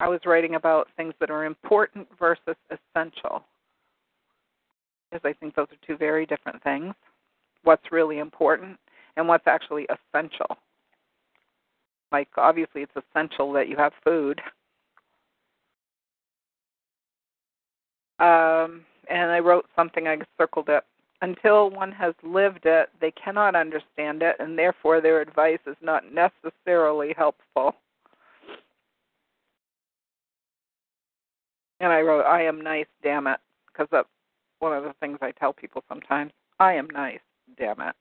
I 0.00 0.08
was 0.08 0.20
writing 0.26 0.54
about 0.54 0.88
things 0.96 1.14
that 1.20 1.30
are 1.30 1.44
important 1.44 2.06
versus 2.18 2.56
essential 2.70 3.44
because 5.10 5.28
I 5.28 5.32
think 5.32 5.54
those 5.54 5.68
are 5.70 5.86
two 5.86 5.96
very 5.96 6.26
different 6.26 6.62
things. 6.62 6.94
What's 7.62 7.92
really 7.92 8.18
important 8.18 8.78
and 9.16 9.28
what's 9.28 9.46
actually 9.46 9.86
essential. 9.86 10.58
Like, 12.10 12.28
obviously, 12.36 12.82
it's 12.82 12.92
essential 12.96 13.52
that 13.52 13.68
you 13.68 13.76
have 13.76 13.92
food. 14.04 14.40
Um, 18.18 18.82
and 19.08 19.30
I 19.30 19.38
wrote 19.38 19.66
something, 19.76 20.06
I 20.08 20.18
circled 20.38 20.68
it. 20.68 20.84
Until 21.22 21.70
one 21.70 21.92
has 21.92 22.14
lived 22.22 22.66
it, 22.66 22.90
they 23.00 23.12
cannot 23.12 23.54
understand 23.54 24.22
it, 24.22 24.36
and 24.38 24.58
therefore 24.58 25.00
their 25.00 25.20
advice 25.20 25.60
is 25.66 25.76
not 25.80 26.04
necessarily 26.12 27.14
helpful. 27.16 27.76
And 31.80 31.92
I 31.92 32.00
wrote, 32.00 32.24
I 32.24 32.42
am 32.42 32.60
nice, 32.60 32.86
damn 33.02 33.26
it, 33.26 33.40
because 33.66 33.88
that's 33.90 34.08
one 34.58 34.76
of 34.76 34.84
the 34.84 34.94
things 35.00 35.18
I 35.22 35.32
tell 35.32 35.52
people 35.52 35.82
sometimes. 35.88 36.32
I 36.60 36.74
am 36.74 36.88
nice, 36.90 37.20
damn 37.58 37.80
it. 37.80 37.94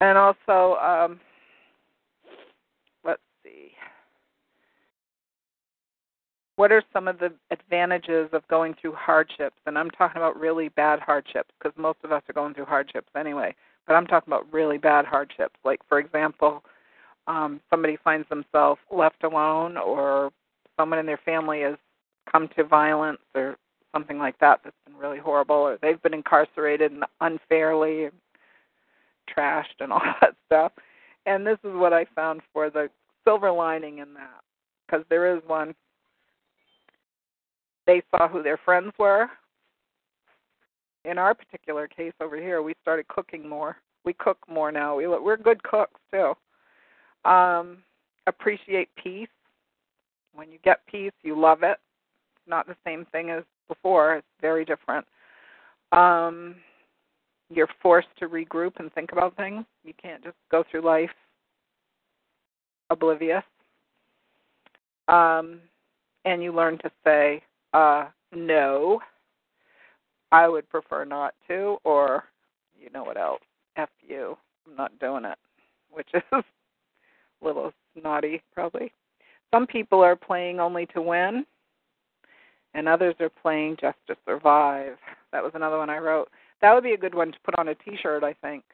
And 0.00 0.18
also, 0.18 0.76
um, 0.76 1.20
let's 3.04 3.22
see. 3.42 3.72
What 6.56 6.72
are 6.72 6.82
some 6.92 7.06
of 7.06 7.18
the 7.18 7.32
advantages 7.50 8.28
of 8.32 8.46
going 8.48 8.74
through 8.80 8.94
hardships? 8.94 9.56
And 9.66 9.78
I'm 9.78 9.90
talking 9.90 10.16
about 10.16 10.38
really 10.38 10.68
bad 10.70 11.00
hardships 11.00 11.50
because 11.58 11.76
most 11.78 11.98
of 12.02 12.12
us 12.12 12.22
are 12.28 12.32
going 12.32 12.54
through 12.54 12.64
hardships 12.64 13.08
anyway. 13.16 13.54
But 13.86 13.94
I'm 13.94 14.06
talking 14.06 14.32
about 14.32 14.52
really 14.52 14.78
bad 14.78 15.04
hardships. 15.04 15.54
Like, 15.64 15.80
for 15.88 15.98
example, 15.98 16.64
um, 17.26 17.60
somebody 17.70 17.98
finds 18.02 18.28
themselves 18.28 18.80
left 18.90 19.22
alone, 19.22 19.76
or 19.76 20.30
someone 20.78 20.98
in 20.98 21.06
their 21.06 21.20
family 21.24 21.60
has 21.60 21.76
come 22.30 22.48
to 22.56 22.64
violence, 22.64 23.20
or 23.34 23.56
something 23.92 24.18
like 24.18 24.38
that 24.38 24.60
that's 24.64 24.76
been 24.86 24.96
really 24.96 25.18
horrible, 25.18 25.56
or 25.56 25.78
they've 25.80 26.02
been 26.02 26.14
incarcerated 26.14 26.92
and 26.92 27.04
unfairly 27.20 28.08
trashed 29.36 29.80
and 29.80 29.92
all 29.92 30.02
that 30.20 30.34
stuff. 30.46 30.72
And 31.26 31.46
this 31.46 31.58
is 31.64 31.74
what 31.74 31.92
I 31.92 32.06
found 32.14 32.42
for 32.52 32.70
the 32.70 32.88
silver 33.24 33.50
lining 33.50 33.98
in 33.98 34.14
that, 34.14 34.40
because 34.86 35.04
there 35.10 35.36
is 35.36 35.42
one. 35.46 35.74
They 37.86 38.02
saw 38.10 38.28
who 38.28 38.42
their 38.42 38.58
friends 38.58 38.92
were. 38.98 39.28
In 41.04 41.18
our 41.18 41.34
particular 41.34 41.86
case 41.86 42.12
over 42.20 42.36
here, 42.36 42.62
we 42.62 42.74
started 42.82 43.06
cooking 43.08 43.48
more. 43.48 43.76
We 44.04 44.12
cook 44.12 44.38
more 44.48 44.72
now. 44.72 44.96
We 44.96 45.06
we're 45.06 45.36
good 45.36 45.62
cooks 45.62 46.00
too. 46.10 46.34
Um, 47.28 47.78
appreciate 48.26 48.88
peace. 49.02 49.28
When 50.34 50.50
you 50.50 50.58
get 50.64 50.80
peace, 50.86 51.12
you 51.22 51.38
love 51.38 51.62
it. 51.62 51.78
It's 52.36 52.48
not 52.48 52.66
the 52.66 52.76
same 52.84 53.06
thing 53.12 53.30
as 53.30 53.44
before. 53.68 54.16
It's 54.16 54.26
very 54.40 54.64
different. 54.64 55.06
Um, 55.92 56.56
you're 57.50 57.68
forced 57.80 58.08
to 58.18 58.28
regroup 58.28 58.72
and 58.78 58.92
think 58.92 59.12
about 59.12 59.36
things. 59.36 59.64
You 59.84 59.94
can't 60.00 60.22
just 60.22 60.36
go 60.50 60.64
through 60.70 60.82
life 60.82 61.10
oblivious. 62.90 63.44
Um, 65.08 65.60
and 66.24 66.42
you 66.42 66.52
learn 66.52 66.78
to 66.78 66.90
say 67.04 67.42
uh, 67.72 68.06
no. 68.32 69.00
I 70.32 70.48
would 70.48 70.68
prefer 70.68 71.04
not 71.04 71.34
to, 71.48 71.78
or 71.84 72.24
you 72.78 72.90
know 72.90 73.04
what 73.04 73.16
else? 73.16 73.40
F 73.76 73.88
you. 74.06 74.36
I'm 74.66 74.76
not 74.76 74.98
doing 74.98 75.24
it, 75.24 75.38
which 75.90 76.08
is 76.14 76.22
a 76.32 76.42
little 77.42 77.72
snotty, 77.98 78.42
probably. 78.54 78.92
Some 79.54 79.66
people 79.66 80.00
are 80.00 80.16
playing 80.16 80.58
only 80.60 80.86
to 80.86 81.00
win, 81.00 81.46
and 82.74 82.88
others 82.88 83.14
are 83.20 83.30
playing 83.30 83.76
just 83.80 83.98
to 84.08 84.16
survive. 84.26 84.96
That 85.32 85.42
was 85.42 85.52
another 85.54 85.78
one 85.78 85.90
I 85.90 85.98
wrote. 85.98 86.28
That 86.60 86.74
would 86.74 86.84
be 86.84 86.92
a 86.92 86.98
good 86.98 87.14
one 87.14 87.32
to 87.32 87.38
put 87.44 87.58
on 87.58 87.68
a 87.68 87.74
T-shirt, 87.74 88.24
I 88.24 88.32
think. 88.34 88.64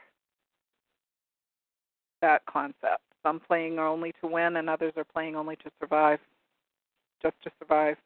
That 2.20 2.43
concept. 2.47 3.03
Some 3.22 3.40
playing 3.40 3.78
only 3.78 4.12
to 4.20 4.26
win, 4.26 4.57
and 4.57 4.68
others 4.68 4.93
are 4.97 5.05
playing 5.05 5.36
only 5.36 5.57
to 5.57 5.70
survive, 5.80 6.18
just 7.22 7.34
to 7.45 7.51
survive. 7.59 7.97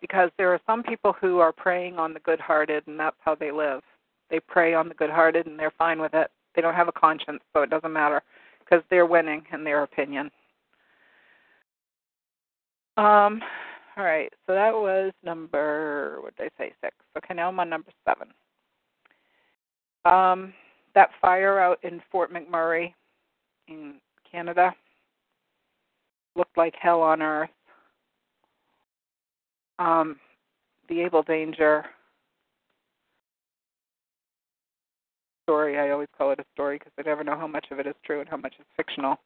Because 0.00 0.30
there 0.38 0.52
are 0.52 0.60
some 0.66 0.82
people 0.82 1.14
who 1.20 1.38
are 1.40 1.52
preying 1.52 1.98
on 1.98 2.14
the 2.14 2.20
good-hearted, 2.20 2.86
and 2.86 2.98
that's 2.98 3.16
how 3.20 3.34
they 3.34 3.50
live. 3.50 3.82
They 4.30 4.40
prey 4.40 4.74
on 4.74 4.88
the 4.88 4.94
good-hearted, 4.94 5.46
and 5.46 5.58
they're 5.58 5.72
fine 5.76 6.00
with 6.00 6.14
it. 6.14 6.30
They 6.54 6.62
don't 6.62 6.74
have 6.74 6.88
a 6.88 6.92
conscience, 6.92 7.40
so 7.52 7.62
it 7.62 7.70
doesn't 7.70 7.92
matter 7.92 8.22
because 8.60 8.82
they're 8.90 9.06
winning 9.06 9.42
in 9.52 9.64
their 9.64 9.82
opinion. 9.82 10.30
Um, 12.96 13.40
all 13.96 14.04
right, 14.04 14.32
so 14.46 14.54
that 14.54 14.72
was 14.72 15.12
number, 15.22 16.18
what 16.20 16.36
did 16.36 16.50
I 16.58 16.62
say, 16.64 16.72
six. 16.80 16.94
Okay, 17.16 17.34
now 17.34 17.48
I'm 17.48 17.60
on 17.60 17.68
number 17.68 17.90
seven. 18.06 18.28
Um, 20.04 20.54
that 20.94 21.10
fire 21.20 21.58
out 21.58 21.78
in 21.82 22.02
Fort 22.10 22.32
McMurray 22.32 22.94
in 23.68 23.94
Canada 24.30 24.74
looked 26.36 26.56
like 26.56 26.74
hell 26.80 27.02
on 27.02 27.22
earth. 27.22 27.50
Um, 29.80 30.16
the 30.88 31.00
Able 31.00 31.22
Danger 31.22 31.86
story, 35.44 35.78
I 35.78 35.90
always 35.90 36.08
call 36.16 36.30
it 36.32 36.38
a 36.38 36.44
story 36.52 36.78
because 36.78 36.92
I 36.98 37.02
never 37.02 37.24
know 37.24 37.36
how 37.36 37.46
much 37.46 37.66
of 37.70 37.80
it 37.80 37.86
is 37.86 37.94
true 38.04 38.20
and 38.20 38.28
how 38.28 38.36
much 38.36 38.54
is 38.60 38.66
fictional. 38.76 39.16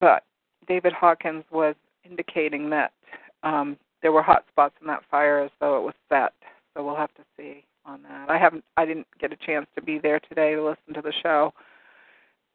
But 0.00 0.22
David 0.68 0.92
Hawkins 0.92 1.44
was 1.50 1.74
indicating 2.08 2.70
that 2.70 2.92
um, 3.42 3.76
there 4.00 4.12
were 4.12 4.22
hot 4.22 4.44
spots 4.48 4.76
in 4.80 4.86
that 4.86 5.02
fire 5.10 5.40
as 5.40 5.50
though 5.60 5.76
it 5.78 5.82
was 5.82 5.94
set. 6.08 6.32
So 6.72 6.84
we'll 6.84 6.96
have 6.96 7.12
to 7.14 7.22
see 7.36 7.64
on 7.84 8.02
that. 8.04 8.30
I 8.30 8.38
haven't 8.38 8.64
I 8.76 8.86
didn't 8.86 9.08
get 9.20 9.32
a 9.32 9.36
chance 9.36 9.66
to 9.74 9.82
be 9.82 9.98
there 9.98 10.20
today 10.20 10.54
to 10.54 10.62
listen 10.62 10.94
to 10.94 11.02
the 11.02 11.12
show, 11.22 11.52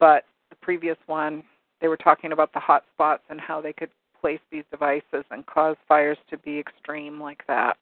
but 0.00 0.24
the 0.48 0.56
previous 0.56 0.96
one 1.06 1.42
they 1.82 1.88
were 1.88 1.98
talking 1.98 2.32
about 2.32 2.52
the 2.54 2.60
hot 2.60 2.84
spots 2.94 3.24
and 3.28 3.38
how 3.38 3.60
they 3.60 3.74
could 3.74 3.90
place 4.24 4.40
these 4.50 4.64
devices 4.70 5.22
and 5.30 5.44
cause 5.44 5.76
fires 5.86 6.16
to 6.30 6.38
be 6.38 6.58
extreme 6.58 7.20
like 7.20 7.46
that. 7.46 7.76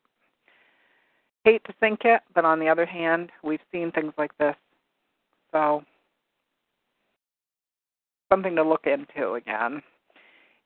Hate 1.45 1.63
to 1.67 1.73
think 1.79 2.01
it, 2.05 2.21
but 2.35 2.45
on 2.45 2.59
the 2.59 2.69
other 2.69 2.85
hand, 2.85 3.31
we've 3.45 3.61
seen 3.71 3.93
things 3.93 4.13
like 4.19 4.37
this. 4.39 4.57
So 5.53 5.85
something 8.29 8.57
to 8.57 8.65
look 8.65 8.87
into 8.87 9.35
again 9.35 9.83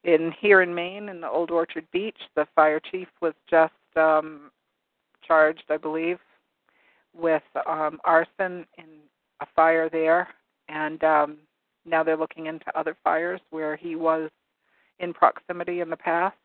in 0.03 0.33
here 0.41 0.63
in 0.63 0.75
Maine, 0.75 1.11
in 1.11 1.21
the 1.21 1.29
Old 1.29 1.51
Orchard 1.51 1.87
Beach, 1.93 2.17
the 2.37 2.47
fire 2.55 2.81
chief 2.81 3.09
was 3.21 3.35
just 3.51 3.75
um, 3.97 4.51
charged, 5.27 5.65
I 5.69 5.77
believe, 5.77 6.19
with 7.15 7.43
um, 7.69 7.99
arson 8.03 8.65
in 8.79 8.87
a 9.43 9.47
fire 9.55 9.91
there, 9.91 10.29
and 10.71 11.05
um, 11.05 11.37
now 11.85 12.03
they're 12.03 12.17
looking 12.17 12.47
into 12.47 12.65
other 12.75 12.97
fires 13.05 13.43
where 13.51 13.77
he 13.77 13.95
was 13.95 14.31
in 15.01 15.13
proximity 15.13 15.81
in 15.81 15.91
the 15.91 15.97
past 15.97 16.37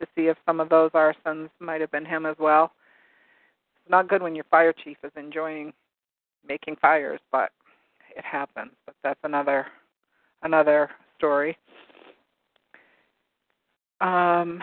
to 0.00 0.06
see 0.14 0.28
if 0.28 0.36
some 0.46 0.60
of 0.60 0.68
those 0.68 0.90
arsons 0.92 1.50
might 1.60 1.80
have 1.80 1.90
been 1.90 2.04
him 2.04 2.26
as 2.26 2.36
well. 2.38 2.72
It's 3.82 3.90
not 3.90 4.08
good 4.08 4.22
when 4.22 4.34
your 4.34 4.44
fire 4.44 4.72
chief 4.72 4.96
is 5.02 5.12
enjoying 5.16 5.72
making 6.46 6.76
fires, 6.76 7.20
but 7.32 7.50
it 8.16 8.24
happens. 8.24 8.72
But 8.86 8.94
that's 9.02 9.20
another 9.24 9.66
another 10.42 10.90
story. 11.16 11.56
Um, 14.00 14.62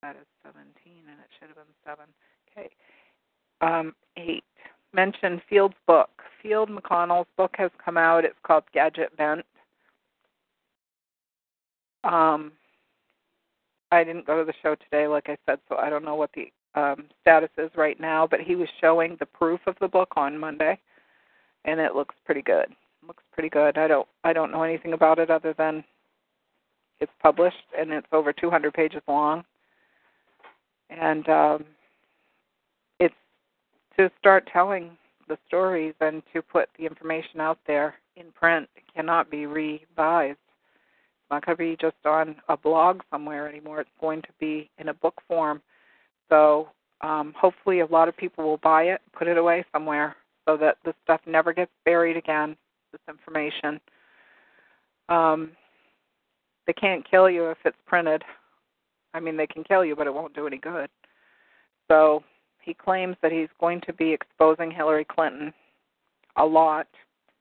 that 0.00 0.16
is 0.16 0.26
17, 0.42 0.64
and 1.10 1.20
it 1.20 1.26
should 1.38 1.48
have 1.48 1.56
been 1.56 1.64
7. 1.84 2.04
Okay. 2.50 2.70
Um, 3.60 3.94
8. 4.16 4.42
Mention 4.94 5.42
Field's 5.48 5.74
book. 5.86 6.10
Field 6.42 6.70
McConnell's 6.70 7.28
book 7.36 7.54
has 7.58 7.70
come 7.84 7.98
out. 7.98 8.24
It's 8.24 8.34
called 8.42 8.64
Gadget 8.72 9.16
Bent. 9.16 9.44
Um, 12.04 12.52
I 13.90 14.04
didn't 14.04 14.26
go 14.26 14.38
to 14.38 14.44
the 14.44 14.54
show 14.62 14.74
today, 14.74 15.06
like 15.06 15.28
I 15.28 15.36
said, 15.46 15.58
so 15.68 15.76
I 15.76 15.90
don't 15.90 16.04
know 16.04 16.14
what 16.14 16.30
the 16.34 16.50
um, 16.74 17.04
status 17.20 17.50
is 17.58 17.70
right 17.76 18.00
now. 18.00 18.26
But 18.26 18.40
he 18.40 18.56
was 18.56 18.68
showing 18.80 19.16
the 19.20 19.26
proof 19.26 19.60
of 19.66 19.76
the 19.80 19.88
book 19.88 20.12
on 20.16 20.38
Monday, 20.38 20.78
and 21.64 21.78
it 21.78 21.94
looks 21.94 22.14
pretty 22.24 22.42
good. 22.42 22.68
looks 23.06 23.22
pretty 23.32 23.50
good. 23.50 23.76
I 23.78 23.86
don't 23.86 24.08
I 24.24 24.32
don't 24.32 24.50
know 24.50 24.62
anything 24.62 24.94
about 24.94 25.18
it 25.18 25.30
other 25.30 25.54
than 25.56 25.84
it's 27.02 27.12
published 27.20 27.56
and 27.76 27.90
it's 27.92 28.06
over 28.12 28.32
200 28.32 28.72
pages 28.72 29.02
long. 29.08 29.44
And 30.88 31.28
um, 31.28 31.64
it's 33.00 33.14
to 33.98 34.10
start 34.18 34.48
telling 34.52 34.96
the 35.28 35.36
stories 35.48 35.94
and 36.00 36.22
to 36.32 36.42
put 36.42 36.68
the 36.78 36.86
information 36.86 37.40
out 37.40 37.58
there 37.66 37.94
in 38.16 38.26
print. 38.32 38.68
It 38.76 38.84
cannot 38.94 39.30
be 39.30 39.46
revised. 39.46 40.38
Not 41.32 41.46
going 41.46 41.56
to 41.56 41.64
be 41.64 41.76
just 41.80 41.96
on 42.04 42.36
a 42.50 42.58
blog 42.58 43.00
somewhere 43.10 43.48
anymore. 43.48 43.80
It's 43.80 43.88
going 44.02 44.20
to 44.20 44.28
be 44.38 44.68
in 44.76 44.90
a 44.90 44.94
book 44.94 45.14
form. 45.26 45.62
So 46.28 46.68
um, 47.00 47.32
hopefully, 47.34 47.80
a 47.80 47.86
lot 47.86 48.06
of 48.06 48.14
people 48.18 48.44
will 48.44 48.58
buy 48.58 48.82
it, 48.82 49.00
put 49.14 49.28
it 49.28 49.38
away 49.38 49.64
somewhere, 49.72 50.14
so 50.46 50.58
that 50.58 50.76
the 50.84 50.92
stuff 51.02 51.22
never 51.26 51.54
gets 51.54 51.70
buried 51.86 52.18
again. 52.18 52.54
This 52.92 53.00
information. 53.08 53.80
Um, 55.08 55.52
they 56.66 56.74
can't 56.74 57.10
kill 57.10 57.30
you 57.30 57.48
if 57.48 57.56
it's 57.64 57.78
printed. 57.86 58.22
I 59.14 59.20
mean, 59.20 59.38
they 59.38 59.46
can 59.46 59.64
kill 59.64 59.86
you, 59.86 59.96
but 59.96 60.06
it 60.06 60.12
won't 60.12 60.34
do 60.34 60.46
any 60.46 60.58
good. 60.58 60.90
So 61.88 62.22
he 62.60 62.74
claims 62.74 63.16
that 63.22 63.32
he's 63.32 63.48
going 63.58 63.80
to 63.86 63.94
be 63.94 64.12
exposing 64.12 64.70
Hillary 64.70 65.06
Clinton 65.06 65.54
a 66.36 66.44
lot 66.44 66.88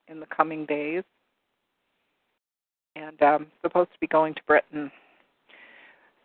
in 0.07 0.21
the 0.21 0.27
coming 0.27 0.65
days 0.65 1.03
and 2.95 3.21
um, 3.21 3.47
supposed 3.61 3.91
to 3.93 3.99
be 3.99 4.07
going 4.07 4.33
to 4.33 4.41
Britain. 4.47 4.91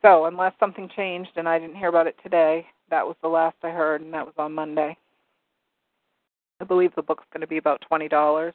So, 0.02 0.26
unless 0.26 0.52
something 0.60 0.88
changed 0.94 1.30
and 1.36 1.48
I 1.48 1.58
didn't 1.58 1.76
hear 1.76 1.88
about 1.88 2.06
it 2.06 2.16
today, 2.22 2.66
that 2.90 3.06
was 3.06 3.16
the 3.22 3.28
last 3.28 3.56
I 3.62 3.70
heard, 3.70 4.02
and 4.02 4.12
that 4.14 4.24
was 4.24 4.34
on 4.38 4.52
Monday. 4.52 4.96
I 6.60 6.64
believe 6.64 6.92
the 6.94 7.02
book's 7.02 7.24
going 7.32 7.40
to 7.40 7.46
be 7.46 7.58
about 7.58 7.82
$20. 7.90 8.52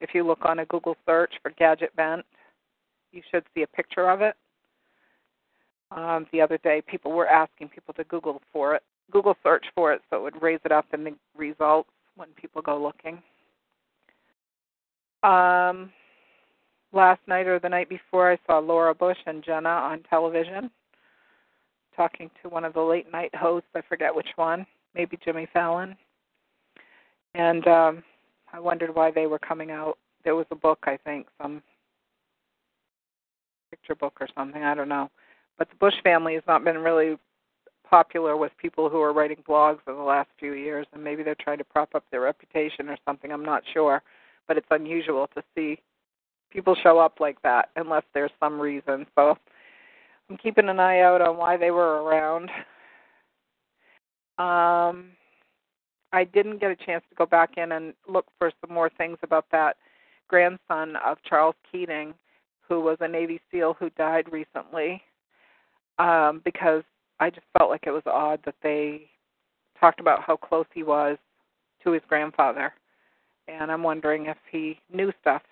If 0.00 0.10
you 0.14 0.26
look 0.26 0.40
on 0.44 0.60
a 0.60 0.66
Google 0.66 0.96
search 1.06 1.32
for 1.42 1.52
Gadget 1.52 1.94
Bent, 1.96 2.24
you 3.12 3.22
should 3.30 3.44
see 3.54 3.62
a 3.62 3.66
picture 3.66 4.10
of 4.10 4.22
it. 4.22 4.34
Um, 5.90 6.26
the 6.32 6.40
other 6.40 6.58
day, 6.58 6.82
people 6.86 7.12
were 7.12 7.26
asking 7.26 7.68
people 7.68 7.92
to 7.94 8.04
Google 8.04 8.40
for 8.52 8.74
it, 8.74 8.82
Google 9.10 9.36
search 9.42 9.66
for 9.74 9.92
it, 9.92 10.00
so 10.08 10.16
it 10.16 10.22
would 10.22 10.42
raise 10.42 10.60
it 10.64 10.72
up 10.72 10.86
in 10.92 11.04
the 11.04 11.14
results 11.36 11.90
when 12.16 12.28
people 12.36 12.62
go 12.62 12.80
looking. 12.80 13.20
Um, 15.22 15.90
last 16.92 17.20
night 17.26 17.46
or 17.46 17.58
the 17.58 17.68
night 17.68 17.88
before, 17.88 18.32
I 18.32 18.38
saw 18.46 18.58
Laura 18.58 18.94
Bush 18.94 19.18
and 19.26 19.44
Jenna 19.44 19.68
on 19.68 20.02
television 20.08 20.70
talking 21.96 22.30
to 22.42 22.48
one 22.48 22.64
of 22.64 22.74
the 22.74 22.80
late 22.80 23.10
night 23.12 23.34
hosts. 23.34 23.68
I 23.74 23.82
forget 23.82 24.14
which 24.14 24.28
one, 24.36 24.66
maybe 24.94 25.18
Jimmy 25.24 25.46
Fallon. 25.52 25.96
And 27.34 27.66
um 27.66 28.02
I 28.52 28.58
wondered 28.58 28.94
why 28.94 29.10
they 29.10 29.26
were 29.26 29.38
coming 29.38 29.70
out. 29.70 29.96
There 30.24 30.34
was 30.34 30.46
a 30.50 30.56
book, 30.56 30.80
I 30.84 30.96
think, 30.96 31.26
some 31.40 31.62
picture 33.70 33.94
book 33.94 34.18
or 34.20 34.28
something. 34.34 34.62
I 34.62 34.74
don't 34.74 34.88
know. 34.88 35.10
But 35.56 35.68
the 35.70 35.76
Bush 35.76 35.94
family 36.02 36.34
has 36.34 36.42
not 36.48 36.64
been 36.64 36.78
really 36.78 37.16
popular 37.88 38.36
with 38.36 38.52
people 38.56 38.88
who 38.88 39.00
are 39.00 39.12
writing 39.12 39.42
blogs 39.48 39.78
in 39.86 39.94
the 39.94 40.02
last 40.02 40.28
few 40.38 40.54
years, 40.54 40.86
and 40.92 41.02
maybe 41.02 41.22
they're 41.22 41.36
trying 41.36 41.58
to 41.58 41.64
prop 41.64 41.94
up 41.94 42.04
their 42.10 42.22
reputation 42.22 42.88
or 42.88 42.96
something. 43.04 43.32
I'm 43.32 43.44
not 43.44 43.62
sure, 43.72 44.02
but 44.48 44.56
it's 44.56 44.66
unusual 44.70 45.28
to 45.34 45.42
see 45.54 45.80
people 46.50 46.76
show 46.82 46.98
up 46.98 47.20
like 47.20 47.40
that 47.42 47.70
unless 47.76 48.04
there's 48.14 48.30
some 48.40 48.60
reason. 48.60 49.06
So 49.14 49.36
I'm 50.28 50.36
keeping 50.36 50.68
an 50.68 50.80
eye 50.80 51.00
out 51.00 51.20
on 51.20 51.36
why 51.36 51.56
they 51.56 51.70
were 51.70 52.02
around. 52.02 52.50
Um, 54.38 55.10
I 56.12 56.24
didn't 56.24 56.60
get 56.60 56.70
a 56.70 56.76
chance 56.76 57.04
to 57.10 57.16
go 57.16 57.26
back 57.26 57.56
in 57.56 57.72
and 57.72 57.94
look 58.08 58.26
for 58.38 58.50
some 58.60 58.74
more 58.74 58.90
things 58.90 59.18
about 59.22 59.46
that 59.52 59.76
grandson 60.28 60.96
of 61.04 61.18
Charles 61.24 61.54
Keating, 61.70 62.14
who 62.68 62.80
was 62.80 62.96
a 63.00 63.08
Navy 63.08 63.40
SEAL 63.50 63.74
who 63.78 63.90
died 63.90 64.30
recently, 64.32 65.02
um, 65.98 66.40
because 66.44 66.82
I 67.18 67.30
just 67.30 67.46
felt 67.58 67.70
like 67.70 67.84
it 67.86 67.90
was 67.90 68.02
odd 68.06 68.40
that 68.44 68.54
they 68.62 69.02
talked 69.78 70.00
about 70.00 70.22
how 70.22 70.36
close 70.36 70.66
he 70.72 70.82
was 70.82 71.18
to 71.84 71.92
his 71.92 72.02
grandfather, 72.08 72.72
and 73.48 73.70
I'm 73.70 73.82
wondering 73.82 74.26
if 74.26 74.36
he 74.50 74.78
knew 74.92 75.12
stuff. 75.20 75.42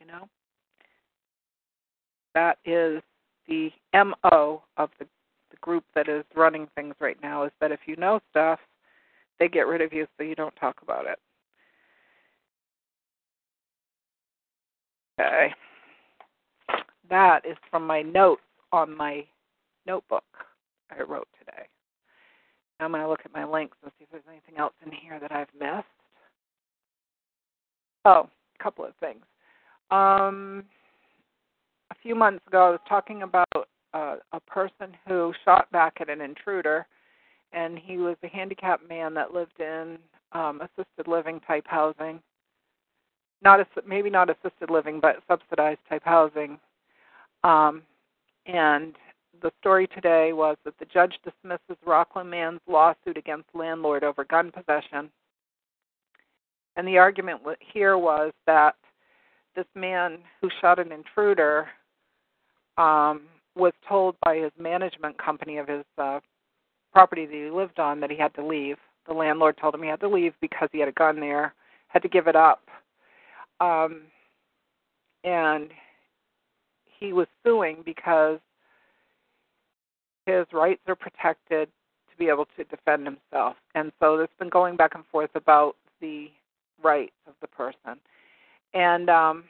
You 0.00 0.06
know, 0.06 0.28
that 2.34 2.58
is 2.64 3.02
the 3.48 3.70
mo 3.94 4.62
of 4.76 4.90
the 4.98 5.06
the 5.50 5.56
group 5.60 5.84
that 5.94 6.08
is 6.08 6.24
running 6.34 6.68
things 6.74 6.94
right 7.00 7.16
now 7.22 7.44
is 7.44 7.52
that 7.60 7.72
if 7.72 7.80
you 7.86 7.96
know 7.96 8.20
stuff 8.30 8.58
they 9.38 9.48
get 9.48 9.66
rid 9.66 9.80
of 9.80 9.92
you 9.92 10.06
so 10.16 10.24
you 10.24 10.34
don't 10.34 10.56
talk 10.56 10.76
about 10.82 11.06
it. 11.06 11.18
Okay. 15.20 15.54
That 17.08 17.44
is 17.46 17.56
from 17.70 17.86
my 17.86 18.02
notes 18.02 18.42
on 18.72 18.96
my 18.96 19.24
notebook 19.86 20.24
I 20.90 21.02
wrote 21.02 21.28
today. 21.38 21.66
Now 22.78 22.86
I'm 22.86 22.92
going 22.92 23.02
to 23.02 23.08
look 23.08 23.20
at 23.24 23.32
my 23.32 23.44
links 23.44 23.76
and 23.82 23.92
see 23.98 24.04
if 24.04 24.10
there's 24.10 24.22
anything 24.28 24.58
else 24.58 24.74
in 24.84 24.92
here 24.92 25.18
that 25.20 25.32
I've 25.32 25.48
missed. 25.58 25.86
Oh, 28.04 28.28
a 28.58 28.62
couple 28.62 28.84
of 28.84 28.94
things. 29.00 29.24
Um, 29.90 30.64
a 31.90 31.94
few 32.02 32.14
months 32.14 32.44
ago, 32.46 32.66
I 32.66 32.70
was 32.70 32.80
talking 32.88 33.22
about 33.22 33.68
uh, 33.94 34.16
a 34.32 34.40
person 34.40 34.96
who 35.06 35.32
shot 35.44 35.70
back 35.70 35.94
at 36.00 36.10
an 36.10 36.20
intruder 36.20 36.86
and 37.52 37.78
he 37.78 37.96
was 37.96 38.16
a 38.22 38.28
handicapped 38.28 38.88
man 38.88 39.14
that 39.14 39.32
lived 39.32 39.60
in 39.60 39.98
um, 40.32 40.60
assisted 40.60 41.08
living 41.08 41.40
type 41.46 41.64
housing. 41.66 42.20
Not 43.42 43.60
a, 43.60 43.66
maybe 43.86 44.10
not 44.10 44.30
assisted 44.30 44.70
living, 44.70 45.00
but 45.00 45.22
subsidized 45.28 45.80
type 45.88 46.02
housing. 46.04 46.58
Um, 47.44 47.82
and 48.46 48.94
the 49.42 49.52
story 49.60 49.86
today 49.86 50.32
was 50.32 50.56
that 50.64 50.78
the 50.78 50.86
judge 50.86 51.14
dismisses 51.24 51.76
Rockland 51.86 52.30
man's 52.30 52.60
lawsuit 52.68 53.16
against 53.16 53.48
landlord 53.54 54.04
over 54.04 54.24
gun 54.24 54.50
possession. 54.50 55.10
And 56.76 56.86
the 56.86 56.98
argument 56.98 57.40
here 57.72 57.96
was 57.96 58.32
that 58.46 58.76
this 59.56 59.66
man 59.74 60.18
who 60.40 60.48
shot 60.60 60.78
an 60.78 60.92
intruder 60.92 61.66
um, 62.78 63.22
was 63.56 63.72
told 63.88 64.14
by 64.22 64.36
his 64.36 64.52
management 64.58 65.16
company 65.18 65.56
of 65.56 65.66
his 65.66 65.84
uh, 65.98 66.20
property 66.92 67.26
that 67.26 67.32
he 67.32 67.50
lived 67.50 67.78
on 67.80 67.98
that 68.00 68.10
he 68.10 68.18
had 68.18 68.34
to 68.34 68.46
leave. 68.46 68.76
The 69.08 69.14
landlord 69.14 69.56
told 69.58 69.74
him 69.74 69.82
he 69.82 69.88
had 69.88 70.00
to 70.00 70.08
leave 70.08 70.34
because 70.40 70.68
he 70.72 70.78
had 70.78 70.88
a 70.88 70.92
gun 70.92 71.18
there, 71.18 71.54
had 71.88 72.02
to 72.02 72.08
give 72.08 72.28
it 72.28 72.36
up. 72.36 72.62
Um, 73.60 74.02
and 75.24 75.70
he 76.98 77.12
was 77.12 77.26
suing 77.44 77.82
because 77.84 78.38
his 80.26 80.44
rights 80.52 80.82
are 80.86 80.96
protected 80.96 81.68
to 82.10 82.16
be 82.18 82.28
able 82.28 82.46
to 82.56 82.64
defend 82.64 83.06
himself. 83.06 83.56
And 83.74 83.92
so 84.00 84.16
there's 84.16 84.28
been 84.38 84.48
going 84.48 84.76
back 84.76 84.94
and 84.94 85.04
forth 85.10 85.30
about 85.34 85.76
the 86.00 86.28
rights 86.82 87.14
of 87.26 87.34
the 87.40 87.48
person. 87.48 87.98
And 88.76 89.08
um, 89.08 89.44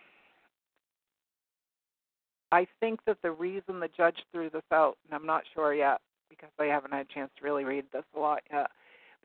I 2.53 2.65
think 2.79 3.01
that 3.07 3.19
the 3.23 3.33
reason 3.33 3.81
the 3.81 3.91
judge 3.97 4.15
threw 4.31 4.49
this 4.49 4.63
out, 4.73 4.97
and 5.05 5.19
I'm 5.19 5.27
not 5.27 5.43
sure 5.53 5.75
yet, 5.75 6.01
because 6.31 6.51
I 6.61 6.67
haven't 6.67 6.93
had 6.93 7.07
a 7.11 7.13
chance 7.13 7.31
to 7.37 7.45
really 7.45 7.65
read 7.65 7.87
this 7.93 8.05
a 8.17 8.21
lot 8.21 8.43
yet. 8.53 8.71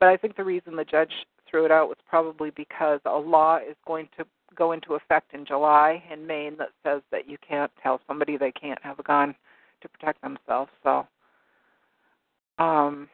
But 0.00 0.08
I 0.08 0.16
think 0.16 0.36
the 0.36 0.42
reason 0.42 0.74
the 0.74 0.84
judge 0.84 1.12
threw 1.48 1.64
it 1.64 1.70
out 1.70 1.88
was 1.88 1.98
probably 2.08 2.50
because 2.50 2.98
a 3.04 3.16
law 3.16 3.58
is 3.58 3.76
going 3.86 4.08
to 4.18 4.24
go 4.56 4.72
into 4.72 4.94
effect 4.94 5.34
in 5.34 5.46
July 5.46 6.02
in 6.12 6.26
Maine 6.26 6.56
that 6.58 6.70
says 6.82 7.02
that 7.12 7.28
you 7.28 7.38
can't 7.48 7.70
tell 7.80 8.00
somebody 8.08 8.36
they 8.36 8.50
can't 8.50 8.82
have 8.82 8.98
a 8.98 9.04
gun 9.04 9.36
to 9.82 9.88
protect 9.88 10.20
themselves. 10.20 10.70
So 10.82 11.06
um, 12.58 13.08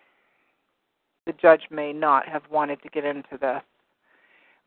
the 1.26 1.34
judge 1.34 1.64
may 1.70 1.92
not 1.92 2.26
have 2.26 2.44
wanted 2.50 2.82
to 2.82 2.88
get 2.88 3.04
into 3.04 3.36
this. 3.38 3.60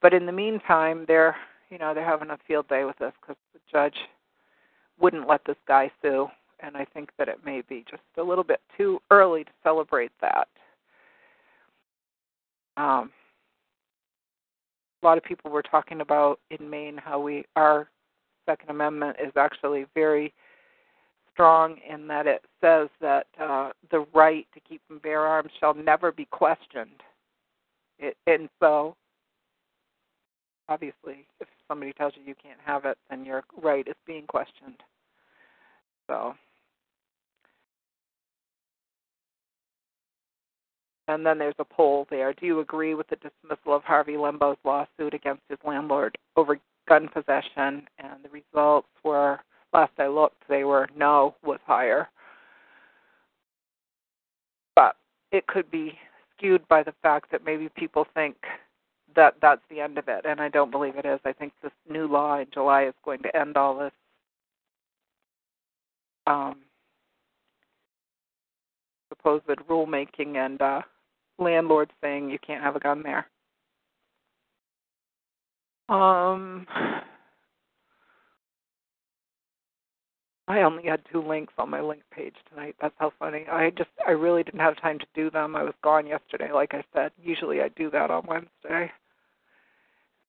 But 0.03 0.13
in 0.13 0.27
the 0.27 0.31
meantime, 0.31 1.05
they're 1.07 1.35
you 1.71 1.77
know 1.79 1.93
they're 1.93 2.05
having 2.05 2.29
a 2.29 2.37
field 2.47 2.67
day 2.67 2.83
with 2.83 2.97
this 2.99 3.13
because 3.21 3.37
the 3.53 3.59
judge 3.71 3.95
wouldn't 4.99 5.27
let 5.27 5.43
this 5.45 5.57
guy 5.67 5.89
sue 6.01 6.27
and 6.61 6.77
I 6.77 6.85
think 6.85 7.09
that 7.17 7.27
it 7.27 7.39
may 7.43 7.61
be 7.67 7.83
just 7.89 8.03
a 8.17 8.23
little 8.23 8.43
bit 8.43 8.61
too 8.77 9.01
early 9.09 9.43
to 9.43 9.51
celebrate 9.63 10.11
that. 10.21 10.47
Um, 12.77 13.11
a 15.01 15.05
lot 15.05 15.17
of 15.17 15.23
people 15.23 15.51
were 15.51 15.63
talking 15.63 16.01
about 16.01 16.39
in 16.51 16.69
Maine 16.69 16.97
how 16.97 17.19
we 17.19 17.45
our 17.55 17.89
Second 18.45 18.69
Amendment 18.69 19.17
is 19.23 19.31
actually 19.35 19.85
very 19.93 20.33
strong 21.33 21.77
in 21.87 22.07
that 22.07 22.27
it 22.27 22.43
says 22.59 22.89
that 22.99 23.27
uh, 23.39 23.69
the 23.89 24.05
right 24.13 24.47
to 24.53 24.59
keep 24.59 24.81
and 24.89 25.01
bear 25.01 25.21
arms 25.21 25.51
shall 25.59 25.73
never 25.73 26.11
be 26.11 26.25
questioned. 26.25 27.01
It, 27.99 28.17
and 28.27 28.49
so, 28.59 28.95
obviously, 30.69 31.25
if 31.39 31.47
somebody 31.71 31.93
tells 31.93 32.11
you 32.17 32.23
you 32.25 32.35
can't 32.35 32.59
have 32.65 32.83
it, 32.83 32.97
then 33.09 33.23
your 33.23 33.45
right 33.63 33.87
is 33.87 33.95
being 34.05 34.27
questioned. 34.27 34.83
So. 36.07 36.33
And 41.07 41.25
then 41.25 41.37
there's 41.37 41.55
a 41.59 41.63
poll 41.63 42.07
there. 42.09 42.33
Do 42.33 42.45
you 42.45 42.59
agree 42.59 42.93
with 42.93 43.07
the 43.07 43.15
dismissal 43.15 43.73
of 43.73 43.83
Harvey 43.83 44.17
Limbo's 44.17 44.57
lawsuit 44.65 45.13
against 45.13 45.43
his 45.49 45.59
landlord 45.65 46.17
over 46.35 46.59
gun 46.89 47.07
possession? 47.07 47.87
And 47.99 48.21
the 48.21 48.29
results 48.29 48.89
were, 49.05 49.39
last 49.71 49.93
I 49.97 50.07
looked, 50.07 50.43
they 50.49 50.65
were 50.65 50.89
no 50.95 51.35
was 51.41 51.59
higher. 51.65 52.09
But 54.75 54.97
it 55.31 55.47
could 55.47 55.71
be 55.71 55.97
skewed 56.35 56.67
by 56.67 56.83
the 56.83 56.93
fact 57.01 57.31
that 57.31 57.45
maybe 57.45 57.69
people 57.77 58.05
think 58.13 58.35
that 59.15 59.35
that's 59.41 59.61
the 59.69 59.79
end 59.81 59.97
of 59.97 60.07
it, 60.07 60.25
and 60.25 60.39
I 60.39 60.49
don't 60.49 60.71
believe 60.71 60.95
it 60.97 61.05
is. 61.05 61.19
I 61.25 61.33
think 61.33 61.53
this 61.61 61.71
new 61.89 62.07
law 62.07 62.39
in 62.39 62.47
July 62.53 62.83
is 62.85 62.93
going 63.03 63.21
to 63.23 63.35
end 63.35 63.57
all 63.57 63.77
this 63.77 63.91
um, 66.27 66.57
supposed 69.09 69.45
rulemaking 69.69 70.37
and 70.37 70.61
uh, 70.61 70.81
landlords 71.39 71.91
saying 72.01 72.29
you 72.29 72.39
can't 72.45 72.63
have 72.63 72.75
a 72.75 72.79
gun 72.79 73.03
there. 73.03 73.27
Um, 75.89 76.65
I 80.47 80.61
only 80.63 80.83
had 80.83 81.01
two 81.11 81.21
links 81.21 81.53
on 81.57 81.69
my 81.69 81.81
link 81.81 82.01
page 82.13 82.35
tonight. 82.49 82.75
That's 82.81 82.95
how 82.97 83.11
funny. 83.19 83.45
I 83.51 83.71
just 83.71 83.89
I 84.07 84.11
really 84.11 84.43
didn't 84.43 84.59
have 84.59 84.81
time 84.81 84.99
to 84.99 85.05
do 85.13 85.29
them. 85.29 85.55
I 85.55 85.63
was 85.63 85.73
gone 85.83 86.07
yesterday, 86.07 86.51
like 86.53 86.73
I 86.73 86.83
said. 86.93 87.11
Usually 87.21 87.61
I 87.61 87.69
do 87.69 87.89
that 87.91 88.11
on 88.11 88.25
Wednesday. 88.27 88.91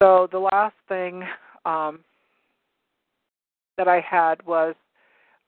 So 0.02 0.26
the 0.32 0.40
last 0.40 0.74
thing 0.88 1.22
um, 1.64 2.00
that 3.78 3.86
I 3.86 4.00
had 4.00 4.44
was 4.44 4.74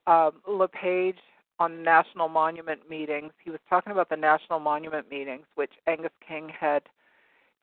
um, 0.06 0.30
LePage 0.46 1.18
on 1.58 1.82
national 1.82 2.28
monument 2.28 2.88
meetings. 2.88 3.32
He 3.42 3.50
was 3.50 3.58
talking 3.68 3.90
about 3.90 4.08
the 4.08 4.16
national 4.16 4.60
monument 4.60 5.10
meetings, 5.10 5.42
which 5.56 5.72
Angus 5.88 6.12
King 6.28 6.48
had 6.48 6.82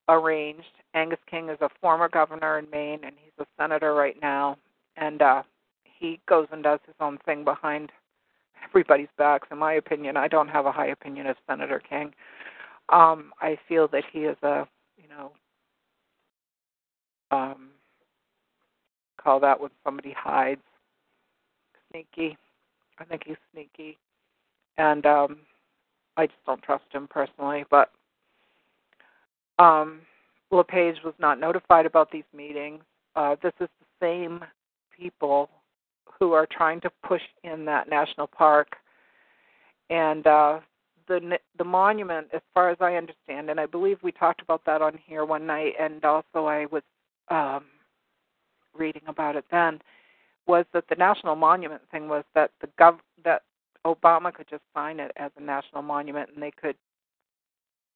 arranged. 0.09 0.65
Angus 0.93 1.19
King 1.29 1.47
is 1.47 1.59
a 1.61 1.69
former 1.79 2.09
governor 2.09 2.59
in 2.59 2.69
Maine, 2.69 2.99
and 3.05 3.15
he's 3.23 3.31
a 3.39 3.45
senator 3.57 3.93
right 3.93 4.17
now. 4.21 4.57
And 4.97 5.21
uh, 5.21 5.43
he 5.85 6.19
goes 6.27 6.47
and 6.51 6.61
does 6.61 6.81
his 6.85 6.95
own 6.99 7.19
thing 7.25 7.45
behind 7.45 7.93
everybody's 8.67 9.07
backs. 9.17 9.47
In 9.49 9.59
my 9.59 9.75
opinion, 9.75 10.17
I 10.17 10.27
don't 10.27 10.49
have 10.49 10.65
a 10.65 10.73
high 10.73 10.87
opinion 10.87 11.27
of 11.27 11.37
Senator 11.47 11.81
King. 11.89 12.13
Um, 12.89 13.31
I 13.39 13.57
feel 13.69 13.87
that 13.93 14.03
he 14.11 14.25
is 14.25 14.35
a, 14.43 14.67
you 15.01 15.07
know, 15.07 15.31
um, 17.31 17.69
call 19.21 19.39
that 19.39 19.59
when 19.59 19.71
somebody 19.83 20.13
hides. 20.17 20.61
Sneaky. 21.91 22.37
I 22.99 23.03
think 23.05 23.23
he's 23.25 23.37
sneaky. 23.53 23.97
And 24.77 25.05
um 25.05 25.37
I 26.17 26.27
just 26.27 26.45
don't 26.45 26.61
trust 26.61 26.85
him 26.91 27.07
personally, 27.09 27.65
but 27.69 27.91
um 29.59 30.01
LePage 30.51 30.97
was 31.03 31.13
not 31.19 31.39
notified 31.39 31.85
about 31.85 32.11
these 32.11 32.25
meetings. 32.35 32.83
Uh, 33.15 33.35
this 33.41 33.53
is 33.59 33.69
the 33.79 34.05
same 34.05 34.41
people 34.97 35.49
who 36.19 36.33
are 36.33 36.45
trying 36.45 36.81
to 36.81 36.91
push 37.07 37.21
in 37.43 37.65
that 37.65 37.89
national 37.89 38.27
park, 38.27 38.75
and 39.89 40.27
uh, 40.27 40.59
the 41.07 41.37
the 41.57 41.63
monument, 41.63 42.27
as 42.33 42.41
far 42.53 42.69
as 42.69 42.77
I 42.81 42.95
understand, 42.95 43.49
and 43.49 43.59
I 43.59 43.65
believe 43.65 43.97
we 44.03 44.11
talked 44.11 44.41
about 44.41 44.61
that 44.65 44.81
on 44.81 44.99
here 45.05 45.25
one 45.25 45.47
night, 45.47 45.73
and 45.79 46.03
also 46.03 46.45
I 46.45 46.65
was 46.65 46.83
um, 47.31 47.63
reading 48.77 49.03
about 49.07 49.35
it 49.35 49.45
then, 49.51 49.79
was 50.47 50.65
that 50.73 50.83
the 50.89 50.95
national 50.95 51.35
monument 51.35 51.81
thing 51.91 52.07
was 52.07 52.23
that 52.35 52.51
the 52.61 52.67
gov 52.79 52.99
that 53.23 53.43
Obama 53.85 54.33
could 54.33 54.47
just 54.49 54.63
sign 54.73 54.99
it 54.99 55.11
as 55.15 55.31
a 55.37 55.41
national 55.41 55.81
monument, 55.81 56.29
and 56.33 56.43
they 56.43 56.51
could 56.51 56.75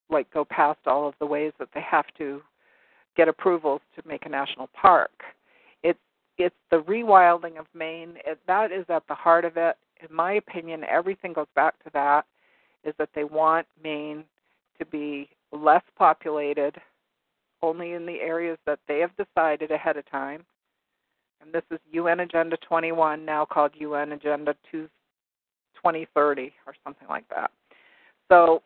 like 0.10 0.32
go 0.32 0.46
past 0.46 0.80
all 0.86 1.08
of 1.08 1.16
the 1.20 1.26
ways 1.26 1.52
that 1.60 1.70
they 1.74 1.82
have 1.82 2.06
to 2.18 2.42
get 3.18 3.28
approvals 3.28 3.82
to 3.96 4.08
make 4.08 4.26
a 4.26 4.30
national 4.30 4.70
park. 4.80 5.24
It's 5.84 6.00
it's 6.38 6.56
the 6.72 6.78
rewilding 6.78 7.58
of 7.60 7.66
Maine. 7.74 8.16
It, 8.26 8.40
that 8.48 8.72
is 8.72 8.86
at 8.90 9.04
the 9.08 9.16
heart 9.16 9.46
of 9.46 9.58
it. 9.58 9.76
In 10.08 10.16
my 10.16 10.34
opinion, 10.34 10.84
everything 10.90 11.34
goes 11.34 11.48
back 11.56 11.82
to 11.84 11.90
that. 11.94 12.26
Is 12.84 12.94
that 13.00 13.10
they 13.16 13.24
want 13.24 13.66
Maine 13.84 14.24
to 14.78 14.86
be 14.86 15.30
less 15.52 15.84
populated, 15.98 16.76
only 17.66 17.94
in 17.94 18.06
the 18.06 18.20
areas 18.22 18.58
that 18.66 18.80
they 18.88 19.00
have 19.00 19.12
decided 19.18 19.72
ahead 19.72 19.98
of 19.98 20.10
time. 20.10 20.46
And 21.42 21.54
this 21.54 21.64
is 21.72 21.80
UN 21.92 22.22
Agenda 22.22 22.58
21, 22.68 23.26
now 23.26 23.46
called 23.46 23.72
UN 23.78 24.14
Agenda 24.14 24.56
2030 24.72 26.54
or 26.66 26.76
something 26.84 27.08
like 27.08 27.28
that. 27.30 27.52
So 28.32 28.62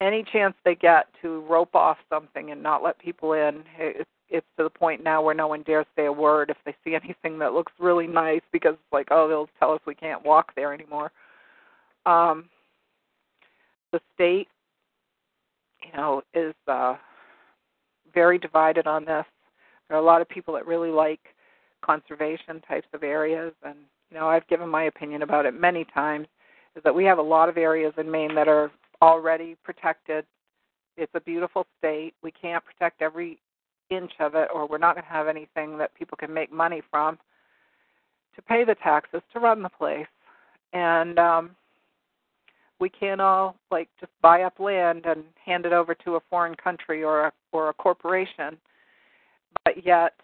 any 0.00 0.24
chance 0.32 0.54
they 0.64 0.74
get 0.74 1.06
to 1.22 1.40
rope 1.42 1.74
off 1.74 1.98
something 2.08 2.50
and 2.50 2.62
not 2.62 2.82
let 2.82 2.98
people 2.98 3.34
in, 3.34 3.62
it's 3.78 4.08
it's 4.30 4.46
to 4.56 4.64
the 4.64 4.70
point 4.70 5.04
now 5.04 5.22
where 5.22 5.34
no 5.34 5.46
one 5.46 5.62
dares 5.62 5.86
say 5.94 6.06
a 6.06 6.12
word 6.12 6.50
if 6.50 6.56
they 6.64 6.74
see 6.82 6.94
anything 7.04 7.38
that 7.38 7.52
looks 7.52 7.72
really 7.78 8.06
nice 8.06 8.40
because 8.52 8.74
it's 8.74 8.92
like, 8.92 9.08
oh, 9.10 9.28
they'll 9.28 9.48
tell 9.58 9.72
us 9.72 9.80
we 9.86 9.94
can't 9.94 10.24
walk 10.24 10.54
there 10.56 10.72
anymore. 10.72 11.12
Um, 12.06 12.48
the 13.92 14.00
state, 14.14 14.48
you 15.84 15.96
know, 15.96 16.22
is 16.34 16.54
uh, 16.66 16.96
very 18.14 18.38
divided 18.38 18.86
on 18.86 19.04
this. 19.04 19.24
There 19.88 19.96
are 19.96 20.00
a 20.00 20.04
lot 20.04 20.22
of 20.22 20.28
people 20.28 20.54
that 20.54 20.66
really 20.66 20.90
like 20.90 21.20
conservation 21.84 22.62
types 22.66 22.86
of 22.94 23.02
areas, 23.02 23.52
and 23.64 23.76
you 24.10 24.18
know, 24.18 24.28
I've 24.28 24.46
given 24.48 24.68
my 24.68 24.84
opinion 24.84 25.22
about 25.22 25.46
it 25.46 25.58
many 25.58 25.84
times. 25.92 26.26
Is 26.76 26.82
that 26.82 26.94
we 26.94 27.04
have 27.04 27.18
a 27.18 27.22
lot 27.22 27.48
of 27.48 27.56
areas 27.56 27.92
in 27.98 28.10
Maine 28.10 28.34
that 28.34 28.48
are 28.48 28.70
already 29.02 29.56
protected. 29.62 30.24
It's 30.96 31.12
a 31.14 31.20
beautiful 31.20 31.66
state. 31.78 32.14
We 32.22 32.30
can't 32.32 32.64
protect 32.64 33.02
every 33.02 33.38
inch 33.90 34.12
of 34.20 34.34
it, 34.34 34.48
or 34.52 34.66
we're 34.66 34.78
not 34.78 34.94
going 34.94 35.04
to 35.04 35.10
have 35.10 35.28
anything 35.28 35.78
that 35.78 35.94
people 35.94 36.16
can 36.16 36.32
make 36.32 36.52
money 36.52 36.82
from 36.90 37.18
to 38.34 38.42
pay 38.42 38.64
the 38.64 38.74
taxes 38.76 39.22
to 39.32 39.40
run 39.40 39.62
the 39.62 39.68
place. 39.68 40.06
And 40.72 41.18
um, 41.18 41.50
we 42.80 42.88
can't 42.88 43.20
all 43.20 43.56
like 43.70 43.88
just 44.00 44.12
buy 44.20 44.42
up 44.42 44.58
land 44.58 45.06
and 45.06 45.24
hand 45.44 45.66
it 45.66 45.72
over 45.72 45.94
to 45.94 46.16
a 46.16 46.20
foreign 46.28 46.54
country 46.54 47.02
or 47.02 47.26
a 47.26 47.32
or 47.52 47.68
a 47.68 47.74
corporation. 47.74 48.56
But 49.64 49.86
yet 49.86 50.14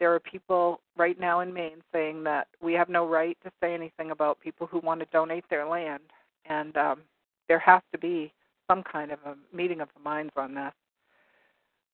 there 0.00 0.12
are 0.14 0.20
people 0.20 0.80
right 0.96 1.18
now 1.18 1.40
in 1.40 1.52
Maine 1.52 1.82
saying 1.92 2.24
that 2.24 2.48
we 2.60 2.72
have 2.74 2.88
no 2.88 3.06
right 3.06 3.38
to 3.44 3.50
say 3.60 3.74
anything 3.74 4.10
about 4.10 4.40
people 4.40 4.66
who 4.66 4.80
want 4.80 5.00
to 5.00 5.06
donate 5.12 5.44
their 5.48 5.66
land. 5.66 6.02
And 6.46 6.76
um, 6.76 7.00
there 7.48 7.58
has 7.60 7.80
to 7.92 7.98
be 7.98 8.32
some 8.68 8.82
kind 8.82 9.12
of 9.12 9.18
a 9.24 9.56
meeting 9.56 9.80
of 9.80 9.88
the 9.94 10.02
minds 10.02 10.32
on 10.36 10.54
this. 10.54 10.72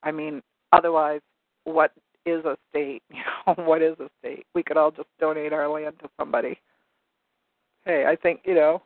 I 0.02 0.10
mean, 0.10 0.42
otherwise, 0.72 1.20
what 1.64 1.92
is 2.26 2.44
a 2.44 2.56
state? 2.70 3.02
You 3.12 3.54
know, 3.56 3.64
what 3.64 3.82
is 3.82 3.96
a 4.00 4.10
state? 4.20 4.46
We 4.54 4.62
could 4.62 4.76
all 4.76 4.90
just 4.90 5.08
donate 5.18 5.52
our 5.52 5.68
land 5.68 5.94
to 6.02 6.10
somebody. 6.18 6.58
Hey, 7.84 8.04
I 8.06 8.14
think 8.16 8.40
you 8.44 8.54
know, 8.54 8.82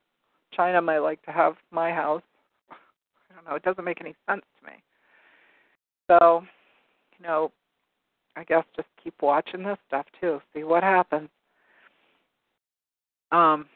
China 0.56 0.80
might 0.80 0.98
like 0.98 1.22
to 1.24 1.32
have 1.32 1.54
my 1.70 1.90
house. 1.90 2.22
I 2.70 3.34
don't 3.34 3.44
know. 3.48 3.56
It 3.56 3.62
doesn't 3.62 3.84
make 3.84 4.00
any 4.00 4.14
sense 4.28 4.42
to 4.60 4.66
me. 4.66 4.74
So, 6.08 6.42
you 7.18 7.26
know, 7.26 7.50
I 8.36 8.44
guess 8.44 8.64
just 8.76 8.88
keep 9.02 9.14
watching 9.22 9.62
this 9.62 9.78
stuff 9.86 10.06
too. 10.20 10.40
See 10.54 10.64
what 10.64 10.82
happens. 10.82 11.28
Um, 13.32 13.66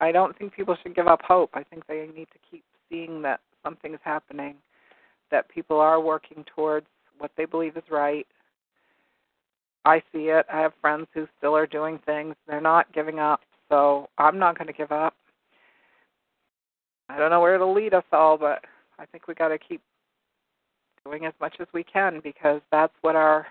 I 0.00 0.12
don't 0.12 0.36
think 0.36 0.52
people 0.52 0.76
should 0.82 0.94
give 0.94 1.06
up 1.06 1.22
hope. 1.22 1.50
I 1.54 1.62
think 1.64 1.86
they 1.86 2.08
need 2.14 2.28
to 2.32 2.38
keep 2.50 2.64
seeing 2.90 3.22
that 3.22 3.40
something's 3.62 3.98
happening, 4.02 4.56
that 5.30 5.48
people 5.48 5.80
are 5.80 6.00
working 6.00 6.44
towards 6.54 6.86
what 7.18 7.30
they 7.36 7.44
believe 7.44 7.76
is 7.76 7.84
right. 7.90 8.26
I 9.84 10.00
see 10.12 10.28
it. 10.28 10.46
I 10.52 10.60
have 10.60 10.72
friends 10.80 11.06
who 11.14 11.26
still 11.38 11.56
are 11.56 11.66
doing 11.66 11.98
things. 12.04 12.34
They're 12.46 12.60
not 12.60 12.92
giving 12.92 13.18
up, 13.18 13.40
so 13.68 14.08
I'm 14.18 14.38
not 14.38 14.58
going 14.58 14.68
to 14.68 14.72
give 14.72 14.92
up. 14.92 15.14
I 17.08 17.18
don't 17.18 17.30
know 17.30 17.40
where 17.40 17.54
it'll 17.54 17.74
lead 17.74 17.94
us 17.94 18.04
all, 18.12 18.38
but 18.38 18.64
I 18.98 19.06
think 19.06 19.28
we 19.28 19.34
got 19.34 19.48
to 19.48 19.58
keep 19.58 19.82
doing 21.04 21.26
as 21.26 21.34
much 21.40 21.56
as 21.60 21.66
we 21.74 21.84
can 21.84 22.20
because 22.22 22.60
that's 22.70 22.94
what 23.02 23.16
our 23.16 23.46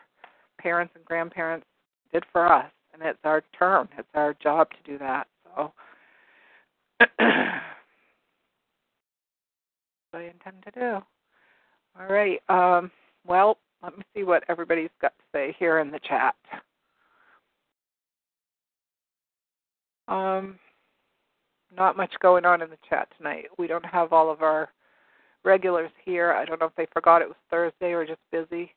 parents 0.59 0.93
and 0.95 1.05
grandparents 1.05 1.66
did 2.11 2.24
for 2.32 2.51
us, 2.51 2.72
and 2.93 3.01
it's 3.03 3.20
our 3.24 3.43
turn. 3.57 3.88
It's 3.97 4.07
our 4.16 4.34
job 4.41 4.70
to 4.72 4.91
do 4.91 4.97
that. 4.97 5.28
So 5.43 5.72
I 7.20 7.61
intend 10.14 10.64
to 10.66 10.72
do. 10.72 10.99
All 11.99 12.07
right. 12.07 12.41
Um, 12.49 12.91
well, 13.26 13.57
let 13.84 13.97
me 13.97 14.03
see 14.16 14.24
what 14.24 14.43
everybody's 14.49 14.89
got 15.01 15.14
to 15.18 15.24
say 15.32 15.55
here 15.59 15.80
in 15.80 15.91
the 15.91 15.99
chat. 15.99 16.36
Um, 20.08 20.60
not 21.76 21.97
much 21.97 22.14
going 22.22 22.45
on 22.45 22.62
in 22.62 22.70
the 22.70 22.78
chat 22.88 23.08
tonight. 23.18 23.45
We 23.58 23.68
don't 23.68 23.86
have 23.86 24.14
all 24.14 24.32
of 24.32 24.41
our 24.41 24.70
regulars 25.43 25.91
here. 26.04 26.34
I 26.34 26.45
don't 26.45 26.60
know 26.60 26.68
if 26.68 26.76
they 26.76 26.88
forgot 26.93 27.22
it 27.22 27.28
was 27.28 27.38
Thursday 27.49 27.93
or 27.93 28.06
just 28.06 28.22
busy. 28.32 28.72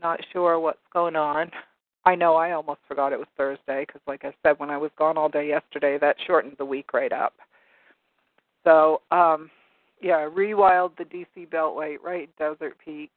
Not 0.00 0.20
sure 0.32 0.58
what's 0.58 0.78
going 0.92 1.16
on. 1.16 1.50
I 2.04 2.14
know 2.14 2.36
I 2.36 2.52
almost 2.52 2.80
forgot 2.86 3.12
it 3.12 3.18
was 3.18 3.28
Thursday 3.36 3.84
because, 3.86 4.00
like 4.06 4.24
I 4.24 4.32
said, 4.42 4.58
when 4.58 4.70
I 4.70 4.78
was 4.78 4.90
gone 4.96 5.18
all 5.18 5.28
day 5.28 5.48
yesterday, 5.48 5.98
that 5.98 6.16
shortened 6.26 6.56
the 6.58 6.64
week 6.64 6.92
right 6.94 7.12
up. 7.12 7.34
So, 8.64 9.02
um, 9.10 9.50
yeah, 10.00 10.28
rewild 10.28 10.92
the 10.96 11.04
DC 11.04 11.48
Beltway, 11.48 11.96
right, 12.02 12.30
Desert 12.38 12.76
Pete. 12.82 13.10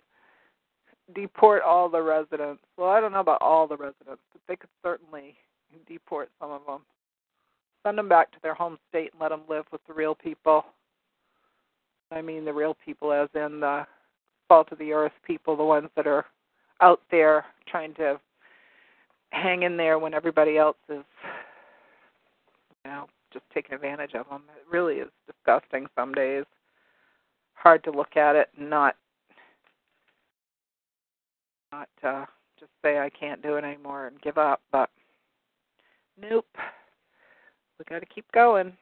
Deport 1.13 1.61
all 1.63 1.89
the 1.89 2.01
residents. 2.01 2.63
Well, 2.77 2.89
I 2.89 2.99
don't 2.99 3.11
know 3.11 3.19
about 3.19 3.41
all 3.41 3.67
the 3.67 3.77
residents, 3.77 4.21
but 4.31 4.41
they 4.47 4.55
could 4.55 4.69
certainly 4.83 5.35
deport 5.87 6.29
some 6.39 6.51
of 6.51 6.61
them. 6.65 6.81
Send 7.83 7.97
them 7.97 8.09
back 8.09 8.31
to 8.31 8.37
their 8.43 8.53
home 8.53 8.77
state 8.89 9.11
and 9.11 9.21
let 9.21 9.29
them 9.29 9.41
live 9.49 9.65
with 9.71 9.81
the 9.87 9.93
real 9.93 10.15
people. 10.15 10.65
I 12.11 12.21
mean 12.21 12.45
the 12.45 12.53
real 12.53 12.75
people, 12.85 13.11
as 13.11 13.29
in 13.33 13.59
the 13.61 13.85
salt 14.47 14.71
of 14.71 14.79
the 14.79 14.91
earth 14.91 15.13
people, 15.25 15.55
the 15.55 15.63
ones 15.63 15.89
that 15.95 16.07
are 16.07 16.25
out 16.81 17.01
there 17.09 17.45
trying 17.67 17.93
to 17.95 18.19
hang 19.29 19.63
in 19.63 19.77
there 19.77 19.97
when 19.97 20.13
everybody 20.13 20.57
else 20.57 20.77
is, 20.89 21.03
you 22.83 22.91
know, 22.91 23.07
just 23.31 23.45
taking 23.53 23.75
advantage 23.75 24.13
of 24.13 24.27
them. 24.29 24.43
It 24.57 24.69
really 24.69 24.95
is 24.95 25.09
disgusting 25.25 25.87
some 25.95 26.13
days. 26.13 26.43
Hard 27.53 27.83
to 27.85 27.91
look 27.91 28.17
at 28.17 28.35
it 28.35 28.49
and 28.57 28.69
not 28.69 28.95
not 31.71 31.87
uh, 32.03 32.25
just 32.59 32.71
say 32.83 32.99
I 32.99 33.09
can't 33.09 33.41
do 33.41 33.55
it 33.55 33.63
anymore 33.63 34.07
and 34.07 34.21
give 34.21 34.37
up. 34.37 34.61
But 34.71 34.89
nope, 36.21 36.45
we 37.81 37.95
got 37.95 37.99
to 37.99 38.13
keep 38.13 38.31
going. 38.31 38.73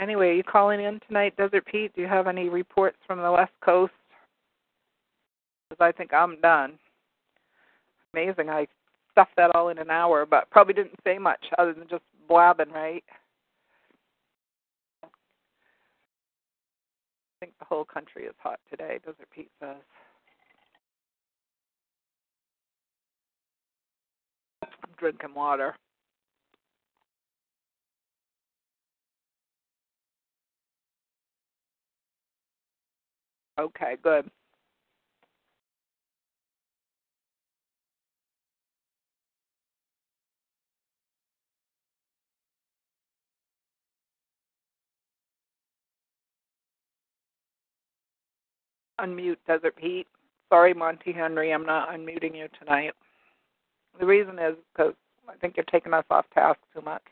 Anyway, 0.00 0.28
are 0.28 0.34
you 0.34 0.42
calling 0.42 0.82
in 0.82 0.98
tonight, 1.06 1.36
Desert 1.36 1.66
Pete? 1.66 1.94
Do 1.94 2.00
you 2.00 2.08
have 2.08 2.26
any 2.26 2.48
reports 2.48 2.96
from 3.06 3.20
the 3.20 3.30
West 3.30 3.52
Coast? 3.62 3.92
Because 5.68 5.84
I 5.84 5.92
think 5.92 6.12
I'm 6.14 6.40
done. 6.40 6.78
Amazing, 8.14 8.48
I 8.48 8.66
stuffed 9.12 9.36
that 9.36 9.54
all 9.54 9.68
in 9.68 9.78
an 9.78 9.90
hour, 9.90 10.24
but 10.24 10.48
probably 10.50 10.72
didn't 10.74 10.98
say 11.04 11.18
much 11.18 11.44
other 11.58 11.74
than 11.74 11.86
just 11.88 12.02
blabbing, 12.26 12.70
right? 12.70 13.04
I 15.02 15.08
think 17.40 17.52
the 17.58 17.66
whole 17.66 17.84
country 17.84 18.24
is 18.24 18.34
hot 18.38 18.58
today, 18.70 19.00
Desert 19.04 19.28
Pete 19.34 19.50
says. 19.60 19.76
I'm 24.62 24.70
drinking 24.96 25.34
water. 25.34 25.74
Okay, 33.58 33.96
good. 34.02 34.30
Unmute 49.00 49.36
Desert 49.46 49.76
Pete. 49.76 50.06
Sorry, 50.50 50.74
Monty 50.74 51.12
Henry, 51.12 51.52
I'm 51.52 51.66
not 51.66 51.90
unmuting 51.90 52.36
you 52.36 52.48
tonight. 52.58 52.92
The 53.98 54.06
reason 54.06 54.38
is 54.38 54.56
because 54.72 54.94
I 55.28 55.34
think 55.36 55.56
you're 55.56 55.64
taking 55.64 55.94
us 55.94 56.04
off 56.10 56.26
task 56.34 56.58
too 56.74 56.82
much. 56.82 57.02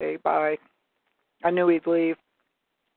Okay, 0.00 0.16
bye. 0.16 0.56
I 1.46 1.50
knew 1.50 1.68
he'd 1.68 1.86
leave 1.86 2.16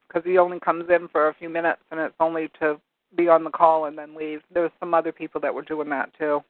because 0.08 0.24
he 0.26 0.40
only 0.40 0.60
comes 0.60 0.90
in 0.90 1.08
for 1.10 1.28
a 1.28 1.36
few 1.36 1.50
minutes 1.50 1.82
and 1.92 2.00
it's 2.00 2.16
only 2.20 2.50
to 2.60 2.82
be 3.16 3.28
on 3.28 3.44
the 3.44 3.52
call 3.52 3.86
and 3.86 3.96
then 3.96 4.16
leave. 4.16 4.42
There's 4.52 4.72
some 4.80 4.96
other 4.96 5.12
people 5.12 5.40
that 5.42 5.54
were 5.54 5.62
doing 5.62 5.88
that 5.90 6.10
too. 6.18 6.44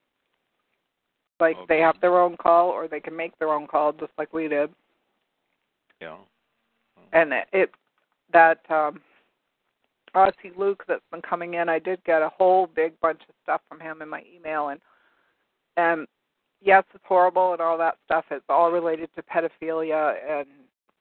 Like 1.42 1.58
Okay. 1.58 1.66
they 1.68 1.80
have 1.82 2.00
their 2.00 2.18
own 2.22 2.38
call 2.38 2.70
or 2.70 2.88
they 2.88 3.02
can 3.02 3.18
make 3.18 3.38
their 3.38 3.50
own 3.50 3.68
call 3.68 3.92
just 3.92 4.14
like 4.18 4.34
we 4.34 4.48
did. 4.48 4.74
Yeah. 6.00 6.16
And 7.12 7.34
it, 7.34 7.48
it 7.52 7.72
that 8.32 8.60
um 8.72 9.02
Aussie 10.16 10.58
Luke 10.58 10.86
that's 10.88 11.04
been 11.12 11.22
coming 11.22 11.56
in, 11.56 11.68
I 11.68 11.80
did 11.80 12.02
get 12.06 12.22
a 12.22 12.30
whole 12.30 12.66
big 12.66 12.98
bunch 13.02 13.22
of 13.28 13.36
stuff 13.44 13.62
from 13.68 13.82
him 13.82 14.02
in 14.02 14.08
my 14.08 14.24
email 14.34 14.70
and 14.70 14.80
and 15.76 16.08
yes, 16.62 16.86
it's 16.94 17.04
horrible 17.06 17.52
and 17.52 17.62
all 17.62 17.78
that 17.78 17.98
stuff. 18.06 18.24
It's 18.32 18.46
all 18.48 18.72
related 18.72 19.10
to 19.16 19.22
pedophilia 19.22 20.16
and 20.30 20.48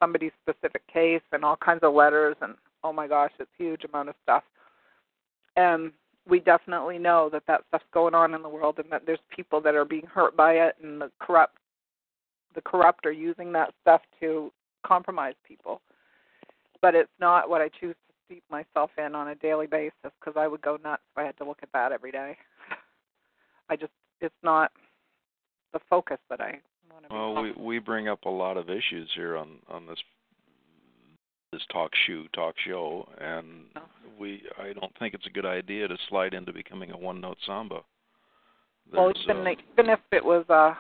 somebody's 0.01 0.33
specific 0.43 0.87
case 0.93 1.23
and 1.33 1.45
all 1.45 1.57
kinds 1.57 1.81
of 1.83 1.95
letters 1.95 2.37
and 2.41 2.55
oh 2.85 2.93
my 2.93 3.07
gosh, 3.07 3.33
it's 3.39 3.51
huge 3.59 3.85
amount 3.85 4.09
of 4.09 4.15
stuff. 4.23 4.45
And 5.57 5.93
we 6.29 6.41
definitely 6.41 6.99
know 6.99 7.29
that 7.33 7.43
that 7.49 7.63
stuff's 7.69 7.85
going 7.93 8.15
on 8.15 8.35
in 8.35 8.43
the 8.43 8.49
world 8.49 8.79
and 8.79 8.91
that 8.93 9.07
there's 9.07 9.19
people 9.35 9.61
that 9.63 9.75
are 9.75 9.85
being 9.85 10.07
hurt 10.07 10.37
by 10.37 10.53
it 10.55 10.77
and 10.83 11.01
the 11.01 11.11
corrupt 11.21 11.57
the 12.55 12.61
corrupt 12.63 13.07
are 13.07 13.13
using 13.13 13.53
that 13.53 13.73
stuff 13.83 14.01
to 14.21 14.51
compromise 14.85 15.35
people. 15.47 15.81
But 16.81 16.95
it's 16.95 17.11
not 17.21 17.49
what 17.49 17.61
I 17.61 17.69
choose 17.69 17.95
to 17.95 18.15
steep 18.27 18.43
myself 18.51 18.91
in 18.99 19.15
on 19.15 19.29
a 19.29 19.35
daily 19.37 19.67
basis 19.67 19.93
because 20.03 20.35
I 20.37 20.49
would 20.49 20.63
go 20.63 20.79
nuts 20.83 21.03
if 21.13 21.19
I 21.19 21.25
had 21.25 21.37
to 21.39 21.45
look 21.45 21.59
at 21.63 21.69
that 21.73 21.93
every 21.93 22.11
day. 22.11 22.37
I 23.69 23.77
just 23.77 23.93
it's 24.21 24.35
not 24.43 24.73
the 25.73 25.81
focus 25.91 26.19
that 26.31 26.41
I 26.41 26.59
want 26.99 27.09
to. 27.11 27.15
Well, 27.15 27.43
we 27.43 27.53
we 27.53 27.79
bring 27.79 28.09
up 28.09 28.25
a 28.25 28.31
lot 28.31 28.57
of 28.57 28.69
issues 28.71 29.09
here 29.15 29.37
on 29.37 29.59
on 29.69 29.87
this 29.87 29.99
this 31.53 31.63
talk 31.73 31.91
show 32.07 32.25
talk 32.35 32.55
show, 32.67 33.09
and 33.19 33.67
Oh. 33.77 33.83
we 34.19 34.43
I 34.59 34.73
don't 34.73 34.97
think 34.99 35.15
it's 35.15 35.27
a 35.27 35.31
good 35.31 35.47
idea 35.47 35.89
to 35.89 35.97
slide 36.09 36.35
into 36.35 36.53
becoming 36.53 36.91
a 36.91 36.97
one 36.97 37.21
note 37.21 37.39
samba. 37.47 37.81
Well, 38.93 39.13
even 39.23 39.47
uh, 39.47 39.51
even 39.73 39.91
if 39.91 40.01
it 40.13 40.25
was 40.25 40.45
a, 40.49 40.77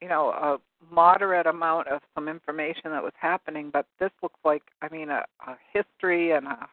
you 0.00 0.08
know, 0.08 0.30
a 0.30 0.58
moderate 0.90 1.46
amount 1.46 1.88
of 1.88 2.00
some 2.14 2.28
information 2.28 2.90
that 2.90 3.02
was 3.02 3.12
happening, 3.20 3.70
but 3.72 3.86
this 4.00 4.10
looks 4.22 4.38
like, 4.44 4.62
I 4.82 4.88
mean, 4.88 5.08
a, 5.10 5.24
a 5.46 5.56
history 5.72 6.32
and 6.32 6.46
a, 6.46 6.68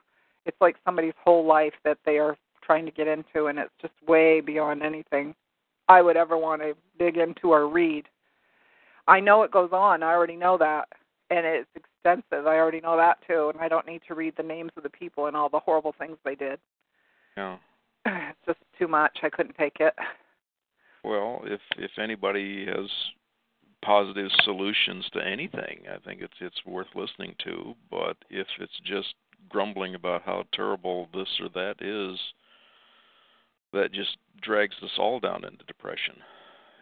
it's 0.46 0.58
like 0.60 0.76
somebody's 0.84 1.14
whole 1.24 1.46
life 1.46 1.74
that 1.86 2.00
they 2.06 2.18
are 2.18 2.36
trying 2.64 2.86
to 2.86 2.92
get 2.92 3.08
into, 3.08 3.46
and 3.46 3.60
it's 3.60 3.72
just 3.80 3.94
way 4.08 4.42
beyond 4.42 4.82
anything 4.82 5.36
I 5.88 6.02
would 6.02 6.18
ever 6.18 6.38
want 6.38 6.62
to 6.64 6.74
dig 6.98 7.18
into 7.18 7.52
or 7.52 7.68
read. 7.68 8.06
I 9.08 9.20
know 9.20 9.44
it 9.44 9.52
goes 9.52 9.70
on. 9.72 10.04
I 10.04 10.12
already 10.12 10.36
know 10.36 10.58
that, 10.58 10.88
and 11.30 11.46
it's 11.46 11.70
extensive. 11.76 12.48
I 12.48 12.58
already 12.58 12.82
know 12.82 12.98
that 12.98 13.18
too, 13.28 13.52
and 13.54 13.62
I 13.62 13.68
don't 13.68 13.88
need 13.88 14.02
to 14.08 14.16
read 14.16 14.34
the 14.38 14.44
names 14.44 14.72
of 14.78 14.84
the 14.84 14.90
people 14.90 15.28
and 15.28 15.36
all 15.36 15.50
the 15.50 15.60
horrible 15.60 15.94
things 15.98 16.18
they 16.24 16.36
did. 16.36 16.60
yeah. 17.38 17.58
It's 18.06 18.38
just 18.46 18.60
too 18.78 18.88
much. 18.88 19.18
I 19.24 19.30
couldn't 19.30 19.58
take 19.58 19.78
it. 19.80 19.94
Well, 21.04 21.42
if 21.46 21.62
if 21.78 21.92
anybody 22.02 22.66
has 22.66 22.90
positive 23.84 24.30
solutions 24.44 25.06
to 25.14 25.26
anything, 25.26 25.84
I 25.94 25.98
think 26.06 26.22
it's 26.22 26.34
it's 26.42 26.66
worth 26.66 26.88
listening 26.96 27.36
to. 27.46 27.76
But 27.90 28.18
if 28.30 28.48
it's 28.60 28.80
just 28.86 29.14
grumbling 29.50 29.96
about 29.96 30.24
how 30.24 30.44
terrible 30.54 31.08
this 31.14 31.28
or 31.40 31.50
that 31.50 31.76
is, 31.82 32.20
that 33.74 33.92
just 33.94 34.18
drags 34.42 34.76
us 34.84 34.92
all 34.98 35.20
down 35.20 35.46
into 35.46 35.64
depression. 35.66 36.16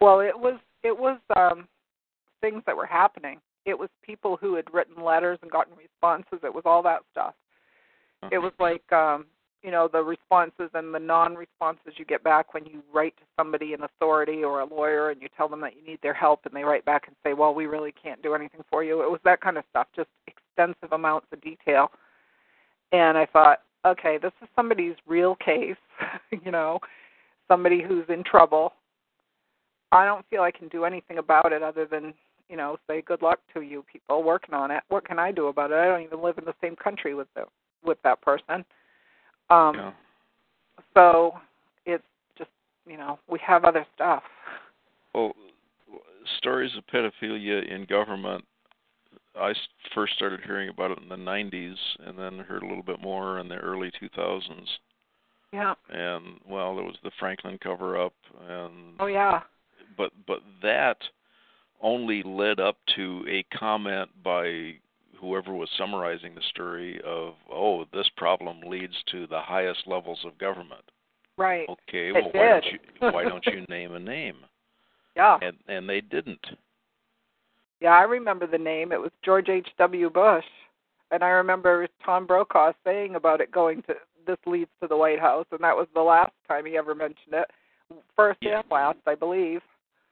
Well, 0.00 0.20
it 0.20 0.38
was 0.38 0.58
it 0.82 0.96
was 0.96 1.18
um 1.36 1.68
things 2.40 2.62
that 2.66 2.76
were 2.76 2.86
happening. 2.86 3.40
It 3.64 3.78
was 3.78 3.88
people 4.02 4.36
who 4.40 4.54
had 4.54 4.72
written 4.72 5.02
letters 5.02 5.38
and 5.42 5.50
gotten 5.50 5.74
responses. 5.76 6.40
It 6.42 6.54
was 6.54 6.62
all 6.64 6.82
that 6.82 7.00
stuff. 7.10 7.34
It 8.32 8.38
was 8.38 8.52
like 8.58 8.92
um 8.92 9.26
you 9.62 9.70
know 9.70 9.88
the 9.92 10.02
responses 10.02 10.70
and 10.74 10.94
the 10.94 10.98
non-responses 10.98 11.94
you 11.96 12.04
get 12.04 12.22
back 12.22 12.54
when 12.54 12.64
you 12.64 12.82
write 12.92 13.16
to 13.16 13.24
somebody 13.36 13.72
in 13.74 13.82
authority 13.82 14.44
or 14.44 14.60
a 14.60 14.64
lawyer 14.64 15.10
and 15.10 15.20
you 15.20 15.28
tell 15.36 15.48
them 15.48 15.60
that 15.60 15.76
you 15.76 15.84
need 15.86 15.98
their 16.02 16.14
help 16.14 16.40
and 16.44 16.54
they 16.54 16.64
write 16.64 16.84
back 16.84 17.06
and 17.06 17.16
say, 17.24 17.32
"Well, 17.32 17.54
we 17.54 17.66
really 17.66 17.92
can't 17.92 18.22
do 18.22 18.34
anything 18.34 18.64
for 18.70 18.82
you." 18.82 19.02
It 19.02 19.10
was 19.10 19.20
that 19.24 19.40
kind 19.40 19.58
of 19.58 19.64
stuff, 19.70 19.88
just 19.94 20.10
extensive 20.26 20.92
amounts 20.92 21.26
of 21.32 21.40
detail. 21.40 21.90
And 22.92 23.18
I 23.18 23.26
thought, 23.26 23.62
okay, 23.84 24.18
this 24.20 24.32
is 24.42 24.48
somebody's 24.56 24.96
real 25.06 25.36
case, 25.36 25.76
you 26.44 26.50
know, 26.50 26.80
somebody 27.48 27.82
who's 27.82 28.06
in 28.08 28.24
trouble. 28.24 28.72
I 29.92 30.04
don't 30.04 30.26
feel 30.28 30.42
I 30.42 30.50
can 30.50 30.68
do 30.68 30.84
anything 30.84 31.18
about 31.18 31.52
it 31.52 31.62
other 31.62 31.86
than, 31.86 32.12
you 32.48 32.56
know, 32.56 32.78
say 32.86 33.02
good 33.02 33.22
luck 33.22 33.40
to 33.54 33.60
you 33.60 33.84
people 33.90 34.22
working 34.22 34.54
on 34.54 34.70
it. 34.70 34.82
What 34.88 35.06
can 35.06 35.18
I 35.18 35.32
do 35.32 35.48
about 35.48 35.70
it? 35.70 35.74
I 35.76 35.86
don't 35.86 36.02
even 36.02 36.22
live 36.22 36.38
in 36.38 36.44
the 36.44 36.54
same 36.60 36.76
country 36.76 37.14
with 37.14 37.28
the 37.34 37.44
with 37.84 37.98
that 38.04 38.20
person. 38.20 38.64
Um 39.50 39.74
yeah. 39.74 39.92
so 40.94 41.34
it's 41.86 42.04
just, 42.36 42.50
you 42.86 42.96
know, 42.96 43.18
we 43.28 43.38
have 43.46 43.64
other 43.64 43.86
stuff. 43.94 44.22
Well, 45.14 45.32
stories 46.38 46.72
of 46.76 46.84
pedophilia 46.86 47.70
in 47.70 47.84
government. 47.84 48.44
I 49.38 49.52
first 49.94 50.14
started 50.14 50.40
hearing 50.44 50.68
about 50.68 50.90
it 50.90 50.98
in 50.98 51.08
the 51.08 51.16
90s, 51.16 51.76
and 52.04 52.18
then 52.18 52.38
heard 52.40 52.62
a 52.62 52.66
little 52.66 52.82
bit 52.82 53.00
more 53.00 53.38
in 53.38 53.48
the 53.48 53.56
early 53.56 53.92
2000s. 54.02 54.42
Yeah. 55.52 55.74
And 55.90 56.40
well, 56.46 56.74
there 56.74 56.84
was 56.84 56.96
the 57.02 57.10
Franklin 57.18 57.58
cover-up, 57.62 58.12
and 58.48 58.94
Oh 59.00 59.06
yeah. 59.06 59.40
but 59.96 60.12
but 60.26 60.40
that 60.62 60.98
only 61.80 62.22
led 62.22 62.60
up 62.60 62.76
to 62.96 63.24
a 63.28 63.42
comment 63.56 64.08
by 64.22 64.72
whoever 65.20 65.54
was 65.54 65.68
summarizing 65.76 66.34
the 66.34 66.40
story 66.50 67.00
of 67.04 67.34
oh 67.52 67.84
this 67.92 68.08
problem 68.16 68.60
leads 68.62 68.94
to 69.10 69.26
the 69.26 69.40
highest 69.40 69.80
levels 69.86 70.18
of 70.24 70.38
government 70.38 70.84
Right. 71.36 71.68
okay 71.68 72.08
It 72.08 72.12
well 72.14 72.30
why 72.32 72.48
don't 72.48 72.64
did. 72.64 72.72
you 72.72 73.10
why 73.10 73.24
don't 73.24 73.46
you 73.46 73.64
name 73.68 73.94
a 73.94 73.98
name 74.00 74.36
Yeah. 75.16 75.38
and 75.42 75.56
and 75.68 75.88
they 75.88 76.00
didn't 76.00 76.44
Yeah, 77.80 77.90
I 77.90 78.02
remember 78.02 78.46
the 78.48 78.58
name. 78.58 78.90
It 78.92 79.00
was 79.00 79.12
George 79.24 79.48
H. 79.48 79.68
W. 79.78 80.10
Bush, 80.10 80.44
and 81.12 81.22
I 81.22 81.28
remember 81.28 81.86
Tom 82.04 82.26
Brokaw 82.26 82.72
saying 82.84 83.14
about 83.14 83.40
it 83.40 83.52
going 83.52 83.82
to 83.82 83.94
this 84.26 84.36
leads 84.46 84.70
to 84.82 84.88
the 84.88 84.96
White 84.96 85.20
House, 85.20 85.46
and 85.52 85.60
that 85.60 85.76
was 85.76 85.86
the 85.94 86.00
last 86.02 86.32
time 86.48 86.66
he 86.66 86.76
ever 86.76 86.94
mentioned 86.94 87.32
it. 87.34 87.48
First 88.16 88.38
Yeah. 88.42 88.60
and 88.60 88.70
last, 88.70 88.98
I 89.06 89.14
believe. 89.14 89.62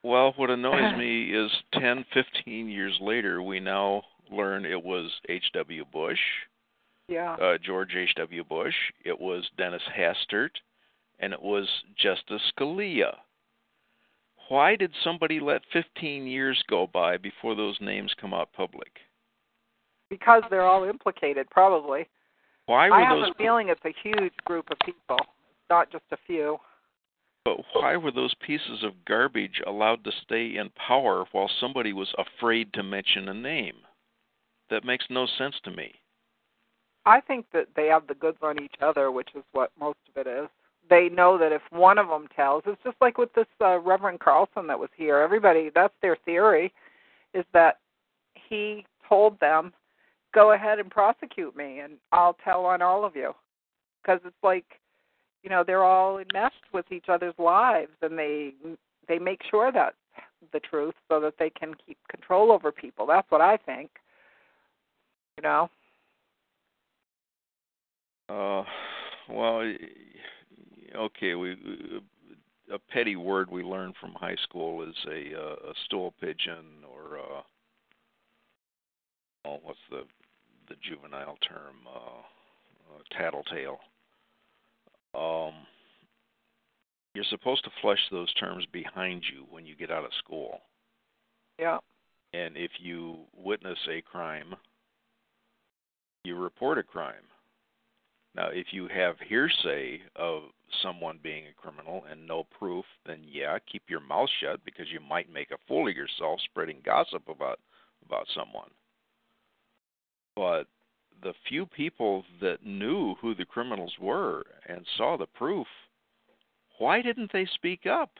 Well 0.03 0.33
what 0.35 0.49
annoys 0.49 0.95
me 0.97 1.31
is 1.31 1.51
10 1.73 2.05
15 2.13 2.69
years 2.69 2.97
later 3.01 3.41
we 3.41 3.59
now 3.59 4.01
learn 4.31 4.65
it 4.65 4.83
was 4.83 5.11
hw 5.29 5.91
bush 5.91 6.19
Yeah. 7.07 7.35
uh, 7.35 7.57
George 7.63 7.95
H.W. 7.95 8.43
Bush, 8.43 8.75
it 9.05 9.17
was 9.17 9.49
Dennis 9.57 9.81
Hastert, 9.97 10.49
and 11.19 11.31
it 11.31 11.41
was 11.41 11.65
Justice 11.97 12.41
Scalia. 12.51 13.15
Why 14.49 14.75
did 14.75 14.91
somebody 15.03 15.39
let 15.39 15.61
15 15.71 16.27
years 16.27 16.61
go 16.69 16.85
by 16.85 17.15
before 17.17 17.55
those 17.55 17.77
names 17.79 18.13
come 18.19 18.33
out 18.33 18.51
public? 18.53 18.91
because 20.09 20.43
they're 20.49 20.65
all 20.65 20.83
implicated, 20.83 21.49
probably. 21.49 22.07
Why 22.65 22.89
were 22.89 22.95
I 22.95 23.09
have 23.09 23.17
those 23.19 23.29
a 23.31 23.33
feeling 23.37 23.69
it's 23.69 23.81
a 23.85 23.93
huge 24.03 24.33
group 24.45 24.69
of 24.71 24.77
people, 24.85 25.17
not 25.69 25.91
just 25.91 26.03
a 26.11 26.17
few. 26.25 26.57
But 27.47 27.63
why 27.71 27.95
were 27.95 28.11
those 28.11 28.33
pieces 28.45 28.83
of 28.83 29.05
garbage 29.05 29.61
allowed 29.65 30.03
to 30.03 30.11
stay 30.25 30.57
in 30.57 30.69
power 30.71 31.23
while 31.31 31.49
somebody 31.61 31.93
was 31.93 32.13
afraid 32.17 32.73
to 32.73 32.83
mention 32.83 33.29
a 33.29 33.33
name? 33.33 33.75
That 34.69 34.83
makes 34.83 35.05
no 35.09 35.25
sense 35.37 35.55
to 35.63 35.71
me. 35.71 35.93
I 37.05 37.21
think 37.21 37.45
that 37.53 37.67
they 37.73 37.85
have 37.85 38.05
the 38.05 38.15
goods 38.15 38.39
on 38.41 38.61
each 38.61 38.75
other, 38.81 39.13
which 39.13 39.29
is 39.33 39.43
what 39.53 39.71
most 39.79 39.99
of 40.09 40.27
it 40.27 40.29
is. 40.29 40.49
They 40.89 41.07
know 41.07 41.37
that 41.37 41.53
if 41.53 41.61
one 41.69 41.97
of 41.97 42.09
them 42.09 42.27
tells, 42.35 42.63
it's 42.65 42.83
just 42.83 42.97
like 42.99 43.17
with 43.17 43.33
this 43.33 43.47
uh, 43.61 43.79
Reverend 43.79 44.19
Carlson 44.19 44.67
that 44.67 44.77
was 44.77 44.89
here. 44.97 45.19
Everybody, 45.19 45.71
that's 45.73 45.93
their 46.01 46.17
theory, 46.25 46.73
is 47.33 47.45
that 47.53 47.77
he 48.33 48.85
told 49.07 49.39
them, 49.39 49.71
"Go 50.33 50.51
ahead 50.51 50.79
and 50.79 50.91
prosecute 50.91 51.55
me, 51.55 51.79
and 51.79 51.93
I'll 52.11 52.37
tell 52.43 52.65
on 52.65 52.81
all 52.81 53.05
of 53.05 53.15
you," 53.15 53.33
because 54.01 54.19
it's 54.25 54.43
like, 54.43 54.65
you 55.47 55.55
know, 55.55 55.63
they're 55.65 55.85
all 55.85 56.17
enmeshed 56.17 56.65
with 56.73 56.91
each 56.91 57.05
other's 57.07 57.33
lives, 57.37 57.93
and 58.01 58.19
they 58.19 58.51
they 59.07 59.17
make 59.17 59.39
sure 59.49 59.71
that's 59.71 59.95
the 60.51 60.59
truth 60.59 60.93
so 61.07 61.21
that 61.21 61.35
they 61.39 61.49
can 61.49 61.73
keep 61.85 61.97
control 62.09 62.51
over 62.51 62.69
people. 62.69 63.05
That's 63.05 63.31
what 63.31 63.39
I 63.39 63.55
think. 63.55 63.89
You 65.37 65.43
know. 65.43 65.69
Uh, 68.27 68.65
well, 69.29 69.73
okay, 70.97 71.35
we 71.35 71.55
a 72.73 72.79
petty 72.91 73.15
word 73.15 73.49
we 73.49 73.63
learned 73.63 73.95
from 74.01 74.11
high 74.15 74.35
school 74.43 74.83
is 74.83 74.95
a 75.09 75.33
uh, 75.33 75.69
a 75.69 75.73
stool 75.85 76.13
pigeon 76.19 76.83
or 76.91 77.19
uh 77.19 77.41
oh, 79.45 79.59
what's 79.63 79.79
the 79.89 80.01
the 80.67 80.75
juvenile 80.83 81.37
term 81.47 81.75
uh, 81.87 82.19
uh, 82.93 83.17
tattletale. 83.17 83.79
Um, 85.17 85.53
you're 87.13 87.25
supposed 87.29 87.63
to 87.63 87.71
flush 87.81 87.99
those 88.11 88.31
terms 88.35 88.65
behind 88.71 89.23
you 89.33 89.45
when 89.49 89.65
you 89.65 89.75
get 89.75 89.91
out 89.91 90.05
of 90.05 90.11
school. 90.19 90.59
Yeah. 91.59 91.79
And 92.33 92.55
if 92.55 92.71
you 92.79 93.17
witness 93.35 93.79
a 93.89 94.01
crime, 94.01 94.53
you 96.23 96.35
report 96.35 96.77
a 96.77 96.83
crime. 96.83 97.23
Now, 98.35 98.49
if 98.49 98.67
you 98.71 98.87
have 98.89 99.15
hearsay 99.27 99.99
of 100.15 100.43
someone 100.83 101.19
being 101.23 101.45
a 101.47 101.59
criminal 101.59 102.03
and 102.09 102.27
no 102.27 102.43
proof, 102.59 102.85
then 103.07 103.21
yeah, 103.27 103.57
keep 103.71 103.81
your 103.89 104.01
mouth 104.01 104.29
shut 104.39 104.63
because 104.63 104.85
you 104.91 104.99
might 104.99 105.33
make 105.33 105.49
a 105.49 105.57
fool 105.67 105.87
of 105.87 105.95
yourself 105.95 106.39
spreading 106.45 106.77
gossip 106.85 107.23
about 107.27 107.59
about 108.05 108.27
someone. 108.35 108.69
But 110.35 110.67
the 111.23 111.33
few 111.47 111.65
people 111.65 112.23
that 112.41 112.65
knew 112.65 113.15
who 113.21 113.35
the 113.35 113.45
criminals 113.45 113.93
were 113.99 114.43
and 114.67 114.85
saw 114.97 115.17
the 115.17 115.25
proof, 115.25 115.67
why 116.77 117.01
didn't 117.01 117.31
they 117.33 117.45
speak 117.55 117.85
up? 117.85 118.11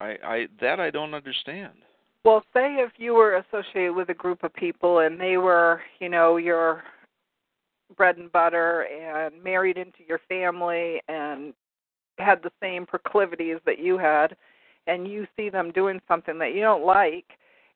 I, 0.00 0.16
I 0.24 0.46
that 0.60 0.78
I 0.78 0.90
don't 0.90 1.14
understand. 1.14 1.74
Well, 2.24 2.44
say 2.52 2.76
if 2.76 2.92
you 2.96 3.14
were 3.14 3.36
associated 3.36 3.94
with 3.94 4.10
a 4.10 4.14
group 4.14 4.44
of 4.44 4.52
people 4.54 5.00
and 5.00 5.20
they 5.20 5.36
were, 5.36 5.80
you 5.98 6.08
know, 6.08 6.36
your 6.36 6.84
bread 7.96 8.16
and 8.16 8.30
butter 8.30 8.82
and 8.82 9.42
married 9.42 9.78
into 9.78 9.98
your 10.06 10.20
family 10.28 11.00
and 11.08 11.54
had 12.18 12.42
the 12.42 12.50
same 12.60 12.84
proclivities 12.86 13.58
that 13.64 13.78
you 13.78 13.96
had 13.96 14.36
and 14.86 15.08
you 15.08 15.26
see 15.36 15.48
them 15.48 15.70
doing 15.72 16.00
something 16.08 16.38
that 16.38 16.54
you 16.54 16.60
don't 16.60 16.84
like, 16.84 17.26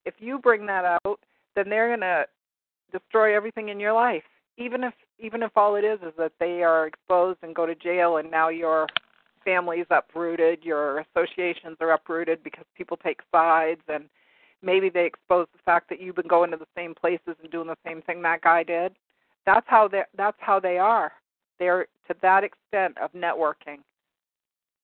if 0.05 0.15
you 0.19 0.39
bring 0.39 0.65
that 0.65 0.85
out, 0.85 1.19
then 1.55 1.69
they're 1.69 1.89
going 1.89 1.99
to 2.01 2.25
destroy 2.91 3.35
everything 3.35 3.69
in 3.69 3.79
your 3.79 3.93
life. 3.93 4.23
Even 4.57 4.83
if 4.83 4.93
even 5.19 5.41
if 5.41 5.51
all 5.55 5.75
it 5.75 5.85
is 5.85 5.99
is 6.01 6.13
that 6.17 6.33
they 6.39 6.63
are 6.63 6.85
exposed 6.85 7.39
and 7.43 7.55
go 7.55 7.65
to 7.65 7.75
jail 7.75 8.17
and 8.17 8.29
now 8.29 8.49
your 8.49 8.87
family's 9.45 9.85
uprooted, 9.89 10.63
your 10.63 10.99
associations 10.99 11.77
are 11.79 11.91
uprooted 11.91 12.43
because 12.43 12.65
people 12.75 12.97
take 12.97 13.19
sides 13.31 13.81
and 13.87 14.05
maybe 14.61 14.89
they 14.89 15.05
expose 15.05 15.47
the 15.53 15.59
fact 15.63 15.89
that 15.89 16.01
you've 16.01 16.15
been 16.15 16.27
going 16.27 16.51
to 16.51 16.57
the 16.57 16.67
same 16.75 16.93
places 16.93 17.35
and 17.41 17.51
doing 17.51 17.67
the 17.67 17.77
same 17.85 18.01
thing 18.01 18.21
that 18.21 18.41
guy 18.41 18.63
did. 18.63 18.93
That's 19.45 19.65
how 19.67 19.87
they 19.87 20.03
that's 20.17 20.37
how 20.39 20.59
they 20.59 20.77
are. 20.77 21.11
They're 21.59 21.87
to 22.07 22.15
that 22.21 22.43
extent 22.43 22.97
of 22.97 23.11
networking. 23.13 23.79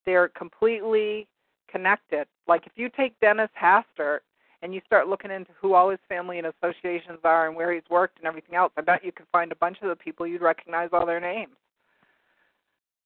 They're 0.05 0.29
completely 0.29 1.27
connected. 1.69 2.27
Like 2.47 2.65
if 2.65 2.73
you 2.75 2.89
take 2.89 3.19
Dennis 3.19 3.49
Hastert 3.61 4.19
and 4.61 4.73
you 4.73 4.81
start 4.85 5.07
looking 5.07 5.31
into 5.31 5.51
who 5.59 5.73
all 5.73 5.89
his 5.89 5.99
family 6.07 6.37
and 6.37 6.47
associations 6.47 7.19
are 7.23 7.47
and 7.47 7.55
where 7.55 7.73
he's 7.73 7.83
worked 7.89 8.17
and 8.17 8.27
everything 8.27 8.55
else, 8.55 8.73
I 8.77 8.81
bet 8.81 9.05
you 9.05 9.11
could 9.11 9.27
find 9.31 9.51
a 9.51 9.55
bunch 9.55 9.77
of 9.81 9.89
the 9.89 9.95
people 9.95 10.27
you'd 10.27 10.41
recognize 10.41 10.89
all 10.91 11.05
their 11.05 11.19
names. 11.19 11.55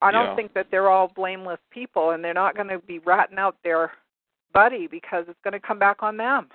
I 0.01 0.11
don't 0.11 0.25
Yeah. 0.25 0.35
think 0.35 0.53
that 0.53 0.69
they're 0.69 0.89
all 0.89 1.07
blameless 1.07 1.61
people 1.69 2.11
and 2.11 2.23
they're 2.23 2.33
not 2.33 2.55
going 2.55 2.67
to 2.69 2.79
be 2.79 2.99
ratting 2.99 3.37
out 3.37 3.61
their 3.63 3.93
buddy 4.51 4.87
because 4.87 5.27
it's 5.29 5.39
going 5.43 5.53
to 5.53 5.59
come 5.59 5.79
back 5.79 6.03
on 6.03 6.17
them. 6.17 6.49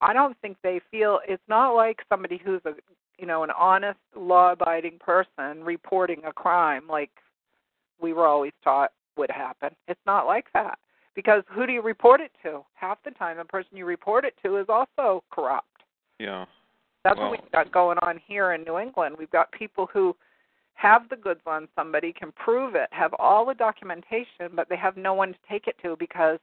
I 0.00 0.12
don't 0.12 0.36
think 0.38 0.60
they 0.62 0.80
feel 0.90 1.20
it's 1.26 1.46
not 1.48 1.74
like 1.74 2.04
somebody 2.08 2.36
who's 2.36 2.60
a 2.64 2.74
you 3.18 3.26
know 3.26 3.44
an 3.44 3.50
honest 3.52 4.00
law-abiding 4.16 4.98
person 4.98 5.62
reporting 5.62 6.24
a 6.24 6.32
crime 6.32 6.88
like 6.88 7.10
we 8.00 8.12
were 8.12 8.26
always 8.26 8.52
taught 8.64 8.92
would 9.16 9.30
happen. 9.30 9.76
It's 9.86 10.04
not 10.04 10.26
like 10.26 10.52
that 10.54 10.78
because 11.14 11.42
who 11.48 11.66
do 11.66 11.72
you 11.72 11.82
report 11.82 12.20
it 12.20 12.32
to? 12.42 12.64
Half 12.74 13.02
the 13.04 13.10
time, 13.12 13.36
the 13.36 13.44
person 13.44 13.76
you 13.76 13.84
report 13.84 14.24
it 14.24 14.34
to 14.44 14.56
is 14.58 14.66
also 14.68 15.22
corrupt. 15.30 15.66
Yeah. 16.18 16.46
That's 17.04 17.18
Well- 17.18 17.30
what 17.30 17.40
we've 17.42 17.52
got 17.52 17.70
going 17.72 17.98
on 17.98 18.18
here 18.18 18.52
in 18.52 18.62
New 18.64 18.78
England. 18.78 19.16
We've 19.18 19.30
got 19.30 19.50
people 19.52 19.86
who 19.86 20.16
have 20.74 21.08
the 21.08 21.16
goods 21.16 21.40
on 21.46 21.68
somebody, 21.76 22.12
can 22.12 22.32
prove 22.32 22.74
it, 22.74 22.88
have 22.92 23.12
all 23.18 23.44
the 23.44 23.54
documentation, 23.54 24.54
but 24.54 24.68
they 24.68 24.76
have 24.76 24.96
no 24.96 25.12
one 25.14 25.32
to 25.32 25.38
take 25.48 25.66
it 25.68 25.76
to 25.82 25.96
because 25.96 26.38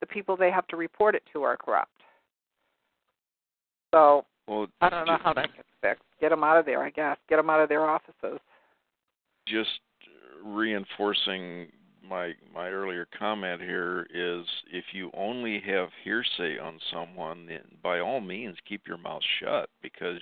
the 0.00 0.06
people 0.06 0.36
they 0.36 0.50
have 0.50 0.66
to 0.68 0.76
report 0.76 1.14
it 1.14 1.22
to 1.32 1.42
are 1.42 1.56
corrupt. 1.56 1.90
So 3.92 4.24
Well, 4.46 4.66
I 4.80 4.88
don't 4.88 5.06
know 5.06 5.18
how 5.22 5.32
that 5.34 5.54
gets 5.54 5.68
fixed. 5.80 6.04
Get 6.20 6.30
them 6.30 6.42
out 6.42 6.58
of 6.58 6.66
there, 6.66 6.82
I 6.82 6.90
guess. 6.90 7.18
Get 7.28 7.36
them 7.36 7.50
out 7.50 7.60
of 7.60 7.68
their 7.68 7.84
offices. 7.84 8.40
just 9.46 9.80
reinforcing 10.44 11.72
my 12.08 12.32
my 12.54 12.68
earlier 12.68 13.06
comment 13.18 13.60
here 13.60 14.06
is 14.12 14.46
if 14.72 14.84
you 14.92 15.10
only 15.14 15.60
have 15.60 15.88
hearsay 16.04 16.58
on 16.58 16.78
someone 16.92 17.46
then 17.46 17.62
by 17.82 18.00
all 18.00 18.20
means 18.20 18.56
keep 18.68 18.86
your 18.86 18.96
mouth 18.98 19.22
shut 19.40 19.68
because 19.82 20.20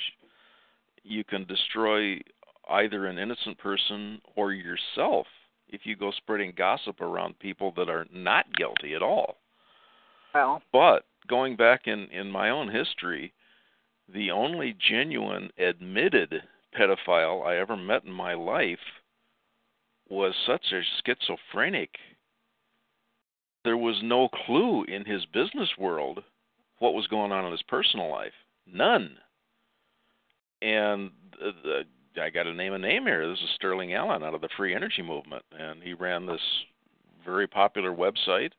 you 1.03 1.24
can 1.24 1.45
destroy 1.47 2.18
either 2.70 3.07
an 3.07 3.18
innocent 3.18 3.59
person 3.59 4.20
or 4.34 4.53
yourself 4.53 5.26
if 5.68 5.82
you 5.84 5.97
go 5.97 6.12
spreading 6.12 6.53
gossip 6.57 7.01
around 7.01 7.39
people 7.39 7.72
that 7.76 7.89
are 7.89 8.07
not 8.12 8.47
guilty 8.55 8.95
at 8.95 9.03
all. 9.03 9.37
Well, 10.34 10.62
but 10.72 11.05
going 11.28 11.57
back 11.57 11.82
in 11.87 12.09
in 12.11 12.30
my 12.30 12.51
own 12.51 12.68
history 12.68 13.32
the 14.12 14.30
only 14.30 14.76
genuine 14.89 15.51
admitted 15.59 16.43
pedophile 16.78 17.45
I 17.45 17.57
ever 17.57 17.76
met 17.76 18.05
in 18.05 18.12
my 18.12 18.34
life 18.34 18.78
was 20.09 20.34
such 20.46 20.72
a 20.72 20.82
schizophrenic. 21.04 21.90
There 23.64 23.76
was 23.76 24.00
no 24.02 24.28
clue 24.28 24.84
in 24.84 25.04
his 25.04 25.26
business 25.26 25.70
world 25.78 26.22
what 26.78 26.94
was 26.94 27.07
going 27.09 27.32
on 27.32 27.44
in 27.44 27.52
his 27.52 27.62
personal 27.62 28.11
life. 28.11 28.32
None. 28.72 29.16
And 30.62 31.11
the, 31.38 31.84
the, 32.14 32.22
I 32.22 32.30
got 32.30 32.44
to 32.44 32.54
name 32.54 32.72
a 32.72 32.78
name 32.78 33.04
here. 33.04 33.28
This 33.28 33.40
is 33.40 33.50
Sterling 33.57 33.94
Allan 33.94 34.22
out 34.22 34.34
of 34.34 34.40
the 34.40 34.48
Free 34.57 34.74
Energy 34.74 35.02
Movement, 35.02 35.42
and 35.59 35.82
he 35.82 35.94
ran 35.94 36.26
this 36.26 36.40
very 37.24 37.46
popular 37.46 37.90
website 37.90 38.52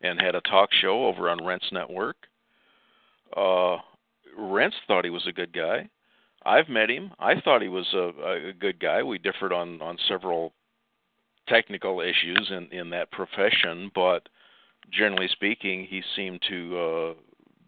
and 0.00 0.20
had 0.20 0.34
a 0.34 0.40
talk 0.42 0.70
show 0.80 1.06
over 1.06 1.28
on 1.28 1.44
Rense 1.44 1.68
Network. 1.72 2.16
Uh, 3.36 3.78
Rense 4.38 4.74
thought 4.86 5.04
he 5.04 5.10
was 5.10 5.26
a 5.26 5.32
good 5.32 5.52
guy. 5.52 5.88
I've 6.44 6.68
met 6.68 6.90
him. 6.90 7.10
I 7.18 7.40
thought 7.40 7.62
he 7.62 7.68
was 7.68 7.86
a, 7.92 8.50
a 8.50 8.52
good 8.52 8.78
guy. 8.78 9.02
We 9.02 9.18
differed 9.18 9.52
on 9.52 9.82
on 9.82 9.98
several 10.06 10.52
technical 11.48 12.00
issues 12.00 12.50
in 12.50 12.68
in 12.72 12.90
that 12.90 13.10
profession, 13.10 13.90
but 13.94 14.28
generally 14.90 15.28
speaking, 15.28 15.86
he 15.88 16.02
seemed 16.14 16.40
to 16.48 16.78
uh, 16.78 17.14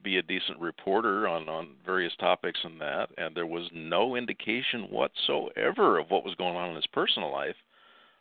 be 0.03 0.19
a 0.19 0.23
decent 0.23 0.59
reporter 0.61 1.27
on 1.29 1.49
on 1.49 1.71
various 1.85 2.13
topics 2.19 2.59
and 2.65 2.81
that. 2.81 3.09
And 3.17 3.35
there 3.35 3.47
was 3.47 3.69
no 3.73 4.17
indication 4.17 4.83
whatsoever 4.91 5.99
of 5.99 6.11
what 6.11 6.25
was 6.25 6.35
going 6.37 6.57
on 6.57 6.71
in 6.71 6.77
his 6.77 6.87
personal 6.87 7.33
life 7.33 7.57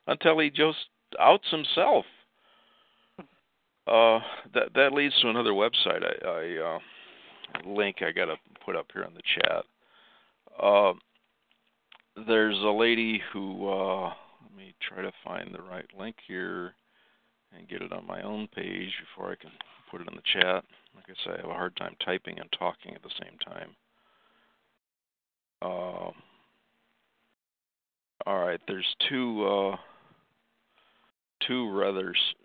until 0.08 0.40
he 0.40 0.50
just 0.50 0.78
outs 1.20 1.48
himself. 1.52 2.06
Uh, 3.88 4.20
that 4.54 4.74
that 4.76 4.92
leads 4.92 5.16
to 5.22 5.30
another 5.30 5.52
website. 5.52 6.04
I, 6.04 6.28
I 6.28 6.76
uh, 6.76 6.80
link 7.70 7.98
I 8.02 8.12
got 8.12 8.26
to 8.26 8.36
put 8.66 8.76
up 8.76 8.88
here 8.94 9.04
in 9.04 9.14
the 9.14 9.22
chat. 9.36 9.64
Uh, 10.62 10.94
there's 12.28 12.58
a 12.58 12.70
lady 12.70 13.22
who 13.32 13.70
uh, 13.70 14.14
let 14.48 14.58
me 14.58 14.74
try 14.88 15.02
to 15.02 15.12
find 15.24 15.54
the 15.54 15.62
right 15.62 15.88
link 15.98 16.16
here 16.28 16.74
and 17.58 17.68
get 17.68 17.82
it 17.82 17.92
on 17.92 18.06
my 18.08 18.22
own 18.22 18.48
page 18.56 18.92
before 19.02 19.32
I 19.32 19.36
can 19.36 19.52
put 19.92 20.02
it 20.02 20.08
in 20.08 20.16
the 20.16 20.22
chat. 20.34 20.64
Like 20.96 21.06
I 21.10 21.14
say, 21.26 21.34
I 21.34 21.42
have 21.42 21.50
a 21.50 21.54
hard 21.54 21.76
time 21.76 21.96
typing 22.04 22.40
and 22.40 22.50
talking 22.58 22.94
at 22.94 23.04
the 23.04 23.10
same 23.22 23.38
time. 23.46 23.76
Um, 25.62 26.14
all 28.26 28.40
right, 28.40 28.60
there's 28.68 28.96
two 29.10 29.46
uh, 29.46 29.76
two 31.48 31.72
rather 31.72 32.10
s- 32.10 32.36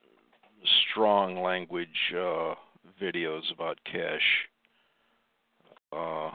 strong 0.90 1.42
language 1.42 1.88
uh, 2.14 2.54
videos 3.00 3.52
about 3.52 3.78
Keshe. 3.92 4.18
Uh, 5.92 6.34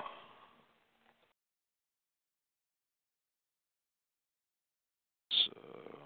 it's, 5.32 5.50
uh, 5.56 5.98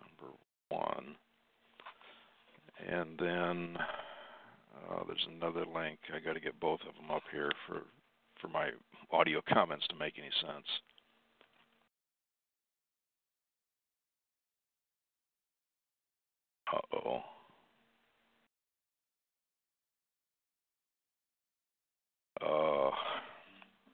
number 0.00 0.32
one, 0.74 1.16
and 2.88 3.18
then 3.18 3.76
uh, 4.90 5.02
there's 5.06 5.26
another 5.36 5.64
link. 5.74 5.98
I 6.14 6.20
got 6.24 6.34
to 6.34 6.40
get 6.40 6.58
both 6.60 6.80
of 6.88 6.94
them 6.96 7.10
up 7.14 7.22
here 7.32 7.50
for 7.66 7.82
for 8.40 8.48
my 8.48 8.70
audio 9.10 9.40
comments 9.48 9.86
to 9.88 9.96
make 9.96 10.14
any 10.18 10.30
sense. 10.40 10.66
Uh 16.72 16.98
oh. 17.06 17.20
Uh, 22.42 22.90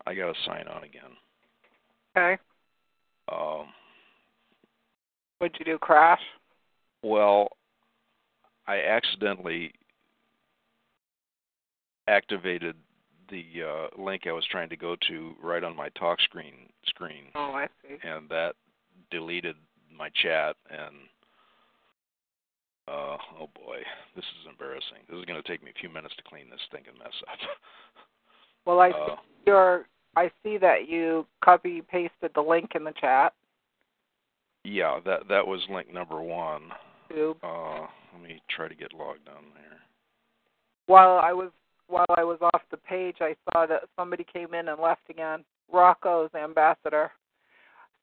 I 0.07 0.15
got 0.15 0.33
to 0.33 0.35
sign 0.47 0.67
on 0.67 0.83
again. 0.85 1.03
okay. 2.17 2.41
Um, 3.31 3.67
What'd 5.39 5.57
you 5.59 5.65
do, 5.65 5.79
crash? 5.79 6.21
Well, 7.03 7.49
I 8.67 8.81
accidentally 8.83 9.73
activated 12.09 12.77
the 13.31 13.45
uh, 13.63 14.03
link 14.03 14.23
I 14.27 14.33
was 14.33 14.45
trying 14.51 14.69
to 14.71 14.77
go 14.77 14.97
to 15.09 15.33
right 15.43 15.63
on 15.63 15.77
my 15.77 15.89
talk 15.91 16.21
screen 16.21 16.55
screen, 16.87 17.25
Oh, 17.35 17.53
I 17.53 17.69
see. 17.83 17.97
and 18.03 18.29
that 18.29 18.55
deleted 19.11 19.55
my 19.97 20.09
chat. 20.23 20.57
And 20.69 20.97
uh, 22.89 23.17
oh 23.39 23.49
boy, 23.55 23.77
this 24.17 24.25
is 24.25 24.49
embarrassing. 24.51 24.99
This 25.09 25.19
is 25.19 25.25
going 25.27 25.41
to 25.41 25.47
take 25.49 25.63
me 25.63 25.71
a 25.71 25.79
few 25.81 25.89
minutes 25.89 26.15
to 26.17 26.23
clean 26.25 26.51
this 26.51 26.61
stinking 26.69 26.99
mess 26.99 27.13
up. 27.31 27.39
Well, 28.67 28.79
I 28.81 28.91
Uh, 28.91 29.17
see 29.17 29.23
your. 29.47 29.87
I 30.17 30.31
see 30.43 30.59
that 30.59 30.87
you 30.87 31.27
copy 31.43 31.81
pasted 31.81 32.31
the 32.35 32.43
link 32.43 32.73
in 32.75 32.85
the 32.85 32.93
chat. 33.01 33.33
yeah, 34.65 35.01
that 35.07 35.29
that 35.29 35.47
was 35.47 35.61
link 35.71 35.91
number 35.93 36.21
one. 36.21 36.71
Too. 37.11 37.37
Uh, 37.43 37.87
let 38.13 38.23
me 38.23 38.41
try 38.49 38.69
to 38.69 38.75
get 38.75 38.95
logged 38.95 39.29
on 39.29 39.45
there. 39.55 39.79
While 40.87 41.19
I 41.19 41.33
was 41.33 41.51
while 41.89 42.07
I 42.17 42.23
was 42.23 42.39
off 42.41 42.63
the 42.71 42.77
page, 42.77 43.17
I 43.21 43.35
saw 43.51 43.67
that 43.67 43.83
somebody 43.97 44.25
came 44.33 44.55
in 44.55 44.69
and 44.69 44.81
left 44.81 45.11
again. 45.11 45.45
Rocco's 45.73 46.31
ambassador. 46.35 47.11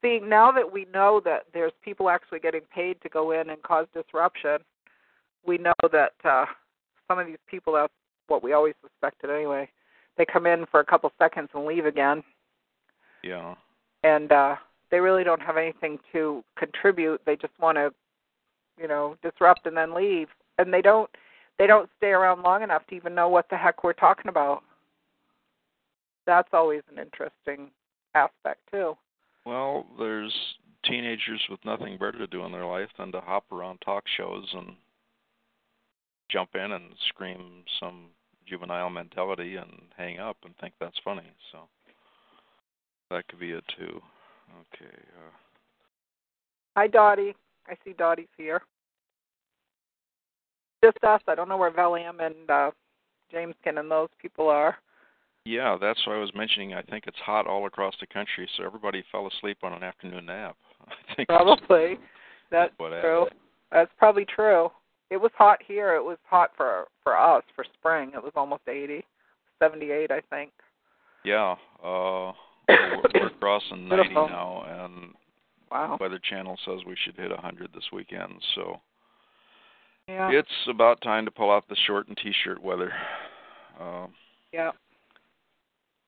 See, 0.02 0.20
now 0.22 0.52
that 0.52 0.72
we 0.72 0.86
know 0.94 1.22
that 1.24 1.44
there's 1.54 1.72
people 1.84 2.10
actually 2.10 2.40
getting 2.40 2.62
paid 2.74 3.02
to 3.02 3.10
go 3.10 3.32
in 3.32 3.50
and 3.50 3.62
cause 3.64 3.88
disruption, 3.94 4.58
we 5.46 5.58
know 5.58 5.74
that 5.92 6.12
uh, 6.26 6.46
some 7.08 7.18
of 7.18 7.28
these 7.28 7.38
people, 7.50 7.74
that's 7.74 7.92
what 8.28 8.44
we 8.44 8.52
always 8.52 8.76
suspected 8.82 9.30
anyway, 9.30 9.70
they 10.18 10.26
come 10.26 10.46
in 10.46 10.66
for 10.70 10.82
a 10.82 10.86
couple 10.86 11.10
seconds 11.18 11.50
and 11.54 11.66
leave 11.66 11.86
again. 11.86 12.24
Yeah. 13.24 13.56
and 14.04 14.32
uh 14.32 14.56
they 14.92 15.00
really 15.00 15.24
don't 15.24 15.42
have 15.42 15.58
anything 15.58 15.98
to 16.14 16.44
contribute 16.58 17.20
they 17.26 17.36
just 17.36 17.54
want 17.60 17.78
to 17.78 17.92
you 18.80 18.88
know 18.88 19.16
disrupt 19.22 19.66
and 19.66 19.76
then 19.76 19.94
leave 19.94 20.28
and 20.58 20.74
they 20.74 20.82
don't 20.82 21.10
they 21.58 21.68
don't 21.68 21.90
stay 21.98 22.10
around 22.10 22.44
long 22.44 22.62
enough 22.62 22.86
to 22.88 22.96
even 22.96 23.16
know 23.16 23.30
what 23.30 23.50
the 23.50 23.58
heck 23.58 23.84
we're 23.84 23.94
talking 23.94 24.30
about 24.30 24.64
that's 26.26 26.50
always 26.54 26.82
an 26.92 27.00
interesting 27.00 27.72
aspect 28.16 28.60
too 28.72 28.96
Well, 29.46 29.86
there's 29.98 30.34
teenagers 30.86 31.42
with 31.50 31.60
nothing 31.66 31.98
better 31.98 32.18
to 32.18 32.28
do 32.28 32.46
in 32.46 32.52
their 32.52 32.66
life 32.66 32.90
than 32.98 33.12
to 33.12 33.22
hop 33.22 33.52
around 33.52 33.80
talk 33.80 34.04
shows 34.18 34.46
and 34.54 34.76
jump 36.30 36.50
in 36.56 36.72
and 36.72 36.94
scream 37.10 37.64
some 37.80 38.08
juvenile 38.46 38.90
mentality 38.90 39.56
and 39.56 39.72
hang 39.98 40.20
up 40.20 40.38
and 40.46 40.54
think 40.58 40.74
that's 40.80 41.00
funny. 41.04 41.30
So 41.52 41.60
that 43.10 43.28
could 43.28 43.40
be 43.40 43.52
it 43.52 43.64
too. 43.78 44.02
Okay. 44.74 44.96
Uh, 44.96 45.32
hi 46.76 46.88
dottie 46.88 47.36
i 47.68 47.76
see 47.84 47.94
dottie's 47.94 48.28
here 48.38 48.62
just 50.84 50.98
us 51.04 51.22
i 51.28 51.36
don't 51.36 51.50
know 51.50 51.58
where 51.58 51.72
valium 51.72 52.26
and 52.26 52.50
uh 52.50 52.72
jameskin 53.34 53.80
and 53.80 53.90
those 53.90 54.10
people 54.22 54.48
are 54.48 54.78
yeah, 55.48 55.78
that's 55.80 56.06
what 56.06 56.18
I 56.18 56.20
was 56.20 56.32
mentioning. 56.36 56.74
I 56.74 56.82
think 56.82 57.06
it's 57.08 57.18
hot 57.26 57.48
all 57.48 57.68
across 57.68 57.96
the 58.02 58.08
country, 58.08 58.50
so 58.58 58.66
everybody 58.66 59.02
fell 59.14 59.28
asleep 59.28 59.60
on 59.64 59.72
an 59.72 59.82
afternoon 59.82 60.26
nap. 60.26 60.58
I 60.88 61.16
think 61.16 61.30
probably 61.30 61.98
that's 62.52 62.74
what 62.76 62.90
true 63.02 63.24
happened. 63.24 63.40
That's 63.72 63.92
probably 63.98 64.26
true. 64.26 64.70
It 65.10 65.16
was 65.16 65.32
hot 65.38 65.60
here. 65.66 65.96
It 65.96 66.04
was 66.04 66.18
hot 66.26 66.52
for 66.58 66.88
for 67.02 67.18
us 67.18 67.44
for 67.56 67.64
spring. 67.80 68.12
It 68.14 68.22
was 68.22 68.34
almost 68.36 68.64
80, 68.68 69.06
78, 69.60 70.12
I 70.12 70.22
think. 70.30 70.52
Yeah. 71.24 71.56
Uh, 71.82 72.34
we're, 72.68 73.02
we're 73.14 73.30
crossing 73.40 73.88
90 73.88 74.04
Beautiful. 74.04 74.28
now, 74.28 74.66
and 74.68 75.14
Wow. 75.72 75.98
Weather 76.00 76.20
Channel 76.30 76.58
says 76.66 76.80
we 76.86 76.96
should 77.04 77.16
hit 77.16 77.30
100 77.32 77.72
this 77.74 77.84
weekend. 77.92 78.34
So 78.56 78.80
Yeah. 80.08 80.30
it's 80.32 80.68
about 80.70 81.02
time 81.02 81.26
to 81.26 81.32
pull 81.32 81.52
out 81.52 81.68
the 81.68 81.76
short 81.86 82.08
and 82.08 82.18
t-shirt 82.18 82.62
weather. 82.62 82.94
Um, 83.80 84.14
yeah. 84.52 84.72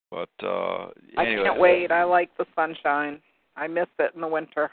but 0.09 0.29
uh, 0.41 0.87
I 1.17 1.25
can't 1.25 1.59
wait. 1.59 1.91
I 1.91 2.03
like 2.03 2.35
the 2.37 2.45
sunshine. 2.55 3.21
I 3.55 3.67
miss 3.67 3.87
it 3.99 4.11
in 4.15 4.21
the 4.21 4.27
winter. 4.27 4.71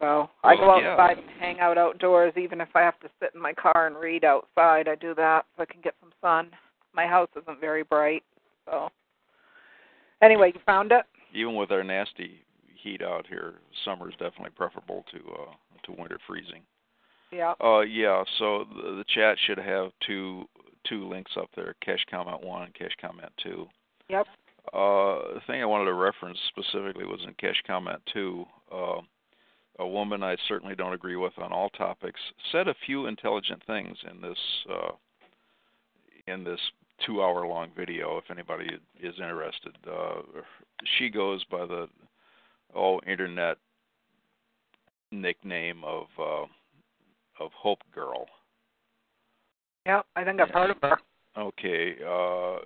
So 0.00 0.30
I 0.42 0.56
go 0.56 0.66
Well, 0.68 0.80
yeah. 0.82 0.92
outside 0.92 1.18
and 1.18 1.30
hang 1.38 1.60
out 1.60 1.76
outdoors, 1.78 2.32
even 2.36 2.60
if 2.60 2.68
I 2.74 2.80
have 2.80 2.98
to 3.00 3.10
sit 3.20 3.30
in 3.34 3.40
my 3.40 3.52
car 3.52 3.86
and 3.86 3.96
read 3.96 4.24
outside. 4.24 4.88
I 4.88 4.94
do 4.94 5.14
that 5.16 5.44
so 5.56 5.62
I 5.62 5.66
can 5.66 5.80
get 5.82 5.94
some 6.00 6.12
sun. 6.20 6.50
My 6.94 7.06
house 7.06 7.28
isn't 7.40 7.60
very 7.60 7.82
bright, 7.84 8.22
so. 8.64 8.90
Anyway, 10.22 10.52
you 10.54 10.60
found 10.66 10.90
it. 10.90 11.04
even 11.32 11.54
with 11.54 11.70
our 11.70 11.84
nasty 11.84 12.40
heat 12.82 13.02
out 13.02 13.26
here, 13.28 13.54
summer 13.84 14.08
is 14.08 14.14
definitely 14.14 14.50
preferable 14.56 15.04
to 15.12 15.18
uh, 15.18 15.52
to 15.84 16.00
winter 16.00 16.18
freezing. 16.26 16.62
Yeah. 17.30 17.54
Uh, 17.62 17.80
yeah. 17.80 18.22
So 18.38 18.64
the, 18.74 18.96
the 18.96 19.04
chat 19.08 19.36
should 19.46 19.58
have 19.58 19.90
two 20.06 20.44
two 20.88 21.08
links 21.08 21.32
up 21.36 21.50
there: 21.54 21.74
Keshe 21.86 22.06
comment 22.10 22.42
one 22.42 22.62
and 22.62 22.74
Keshe 22.74 22.96
comment 23.00 23.32
two. 23.42 23.66
Yep. 24.08 24.26
Uh, 24.72 25.34
the 25.34 25.40
thing 25.46 25.62
I 25.62 25.66
wanted 25.66 25.86
to 25.86 25.94
reference 25.94 26.38
specifically 26.48 27.04
was 27.04 27.20
in 27.26 27.34
Keshe 27.34 27.62
comment 27.66 28.00
two. 28.12 28.44
Uh, 28.72 29.00
a 29.78 29.86
woman 29.86 30.22
I 30.22 30.36
certainly 30.48 30.74
don't 30.74 30.92
agree 30.92 31.16
with 31.16 31.38
on 31.38 31.52
all 31.52 31.70
topics 31.70 32.20
said 32.50 32.66
a 32.66 32.74
few 32.84 33.06
intelligent 33.06 33.62
things 33.66 33.96
in 34.10 34.20
this 34.20 34.38
uh, 34.70 34.92
in 36.26 36.44
this 36.44 36.60
two-hour-long 37.06 37.70
video. 37.76 38.18
If 38.18 38.30
anybody 38.30 38.68
is 39.00 39.14
interested, 39.18 39.76
uh, 39.88 40.22
she 40.98 41.08
goes 41.08 41.44
by 41.44 41.64
the 41.64 41.88
oh 42.78 43.00
internet 43.06 43.58
nickname 45.10 45.82
of 45.84 46.06
uh, 46.18 46.46
of 47.42 47.50
Hope 47.52 47.82
Girl. 47.94 48.26
Yep. 49.86 50.06
I 50.16 50.24
think 50.24 50.40
I've 50.40 50.50
heard 50.50 50.70
of 50.70 50.76
her. 50.82 50.98
Okay, 51.36 51.94
uh, 52.06 52.58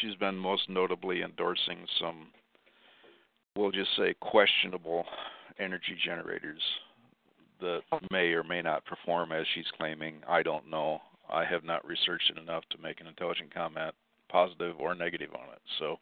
she's 0.00 0.16
been 0.16 0.36
most 0.36 0.68
notably 0.68 1.22
endorsing 1.22 1.78
some, 2.00 2.28
we'll 3.56 3.70
just 3.70 3.90
say, 3.96 4.14
questionable 4.20 5.04
energy 5.58 5.96
generators 6.04 6.60
that 7.60 7.80
may 8.10 8.32
or 8.32 8.42
may 8.42 8.60
not 8.60 8.84
perform 8.84 9.32
as 9.32 9.46
she's 9.54 9.70
claiming. 9.76 10.16
I 10.28 10.42
don't 10.42 10.68
know. 10.68 11.00
I 11.32 11.44
have 11.44 11.64
not 11.64 11.86
researched 11.86 12.30
it 12.30 12.38
enough 12.40 12.64
to 12.70 12.82
make 12.82 13.00
an 13.00 13.06
intelligent 13.06 13.54
comment, 13.54 13.94
positive 14.28 14.74
or 14.80 14.94
negative 14.94 15.30
on 15.34 15.52
it. 15.52 15.60
So 15.78 15.98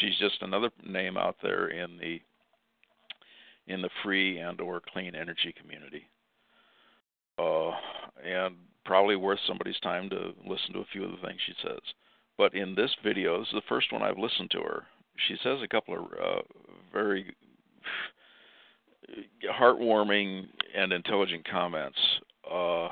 she's 0.00 0.18
just 0.18 0.42
another 0.42 0.70
name 0.84 1.16
out 1.16 1.36
there 1.42 1.68
in 1.68 1.96
the 1.98 2.20
in 3.66 3.82
the 3.82 3.90
free 4.02 4.38
and 4.38 4.60
or 4.60 4.80
clean 4.92 5.14
energy 5.14 5.54
community. 5.60 6.08
Uh, 7.38 7.72
and 8.24 8.56
probably 8.84 9.16
worth 9.16 9.40
somebody's 9.46 9.78
time 9.80 10.08
to 10.08 10.32
listen 10.46 10.72
to 10.72 10.80
a 10.80 10.86
few 10.92 11.04
of 11.04 11.10
the 11.10 11.26
things 11.26 11.40
she 11.46 11.54
says. 11.62 11.80
But 12.38 12.54
in 12.54 12.74
this 12.74 12.94
video, 13.02 13.38
this 13.38 13.48
is 13.48 13.54
the 13.54 13.62
first 13.68 13.92
one 13.92 14.02
I've 14.02 14.18
listened 14.18 14.50
to 14.52 14.60
her. 14.60 14.84
She 15.28 15.36
says 15.42 15.58
a 15.62 15.68
couple 15.68 15.94
of 15.94 16.04
uh, 16.12 16.42
very 16.92 17.34
heartwarming 19.58 20.46
and 20.76 20.92
intelligent 20.92 21.46
comments. 21.48 21.98
Uh, 22.50 22.88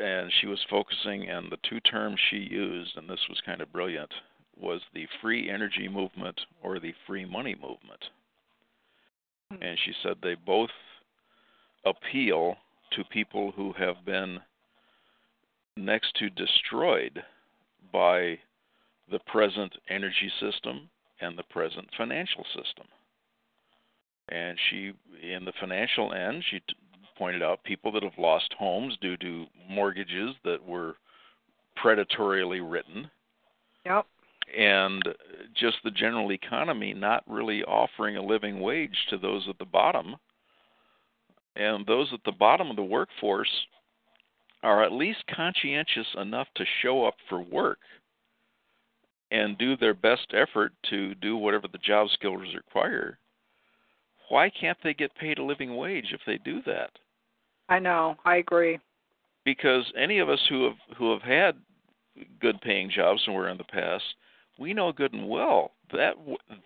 and 0.00 0.30
she 0.40 0.46
was 0.46 0.58
focusing, 0.68 1.28
and 1.28 1.50
the 1.50 1.58
two 1.68 1.80
terms 1.80 2.18
she 2.30 2.36
used, 2.36 2.96
and 2.96 3.08
this 3.08 3.20
was 3.28 3.40
kind 3.44 3.60
of 3.60 3.72
brilliant, 3.72 4.12
was 4.56 4.80
the 4.94 5.06
free 5.20 5.50
energy 5.50 5.88
movement 5.88 6.40
or 6.62 6.78
the 6.78 6.94
free 7.06 7.24
money 7.24 7.54
movement. 7.54 8.04
Hmm. 9.50 9.62
And 9.62 9.78
she 9.84 9.92
said 10.02 10.16
they 10.22 10.34
both 10.34 10.70
appeal 11.84 12.56
to 12.92 13.04
people 13.04 13.52
who 13.52 13.72
have 13.72 14.04
been 14.04 14.38
next 15.76 16.14
to 16.16 16.28
destroyed 16.30 17.22
by 17.92 18.38
the 19.10 19.18
present 19.26 19.72
energy 19.88 20.30
system 20.40 20.88
and 21.20 21.36
the 21.36 21.42
present 21.44 21.88
financial 21.96 22.44
system. 22.54 22.86
And 24.28 24.56
she, 24.68 24.92
in 25.22 25.44
the 25.44 25.52
financial 25.58 26.12
end, 26.12 26.44
she 26.50 26.60
t- 26.60 26.74
pointed 27.18 27.42
out 27.42 27.64
people 27.64 27.92
that 27.92 28.02
have 28.02 28.18
lost 28.18 28.54
homes 28.58 28.96
due 29.00 29.16
to 29.16 29.46
mortgages 29.68 30.34
that 30.44 30.64
were 30.64 30.96
predatorily 31.82 32.60
written 32.62 33.10
Yep. 33.86 34.06
And 34.56 35.02
just 35.54 35.76
the 35.84 35.90
general 35.90 36.32
economy 36.32 36.94
not 36.94 37.22
really 37.26 37.62
offering 37.64 38.16
a 38.16 38.22
living 38.22 38.60
wage 38.60 38.96
to 39.10 39.18
those 39.18 39.46
at 39.48 39.58
the 39.58 39.64
bottom. 39.64 40.16
And 41.56 41.86
those 41.86 42.08
at 42.12 42.20
the 42.24 42.32
bottom 42.32 42.70
of 42.70 42.76
the 42.76 42.82
workforce 42.82 43.66
are 44.62 44.84
at 44.84 44.92
least 44.92 45.24
conscientious 45.34 46.06
enough 46.20 46.48
to 46.56 46.64
show 46.82 47.04
up 47.04 47.14
for 47.28 47.40
work 47.40 47.78
and 49.30 49.56
do 49.58 49.76
their 49.76 49.94
best 49.94 50.32
effort 50.34 50.72
to 50.90 51.14
do 51.16 51.36
whatever 51.36 51.66
the 51.68 51.78
job 51.78 52.08
skills 52.10 52.42
require. 52.54 53.18
Why 54.28 54.50
can't 54.50 54.78
they 54.82 54.94
get 54.94 55.14
paid 55.16 55.38
a 55.38 55.44
living 55.44 55.76
wage 55.76 56.12
if 56.12 56.20
they 56.26 56.38
do 56.38 56.62
that? 56.66 56.90
I 57.68 57.78
know. 57.78 58.16
I 58.24 58.36
agree. 58.36 58.78
because 59.44 59.90
any 59.96 60.18
of 60.18 60.28
us 60.28 60.40
who 60.48 60.64
have 60.64 60.96
who 60.98 61.12
have 61.12 61.22
had 61.22 61.56
good 62.40 62.60
paying 62.60 62.90
jobs 62.90 63.22
somewhere 63.24 63.48
in 63.48 63.56
the 63.58 63.64
past, 63.64 64.04
we 64.60 64.74
know 64.74 64.92
good 64.92 65.12
and 65.14 65.28
well 65.28 65.72
that 65.92 66.14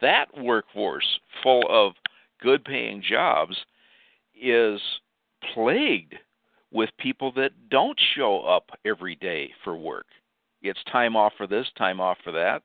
that 0.03 0.27
workforce 0.37 1.07
full 1.43 1.63
of 1.71 1.95
good 2.43 2.63
paying 2.65 3.03
jobs 3.09 3.57
is 4.39 4.81
plagued 5.55 6.15
with 6.73 6.91
people 6.99 7.33
that 7.33 7.53
don't 7.71 7.99
show 8.17 8.41
up 8.41 8.71
every 8.85 9.15
day 9.15 9.49
for 9.63 9.77
work. 9.77 10.07
It's 10.61 10.83
time 10.91 11.15
off 11.15 11.33
for 11.39 11.47
this, 11.47 11.67
time 11.79 12.01
off 12.01 12.19
for 12.25 12.33
that. 12.33 12.63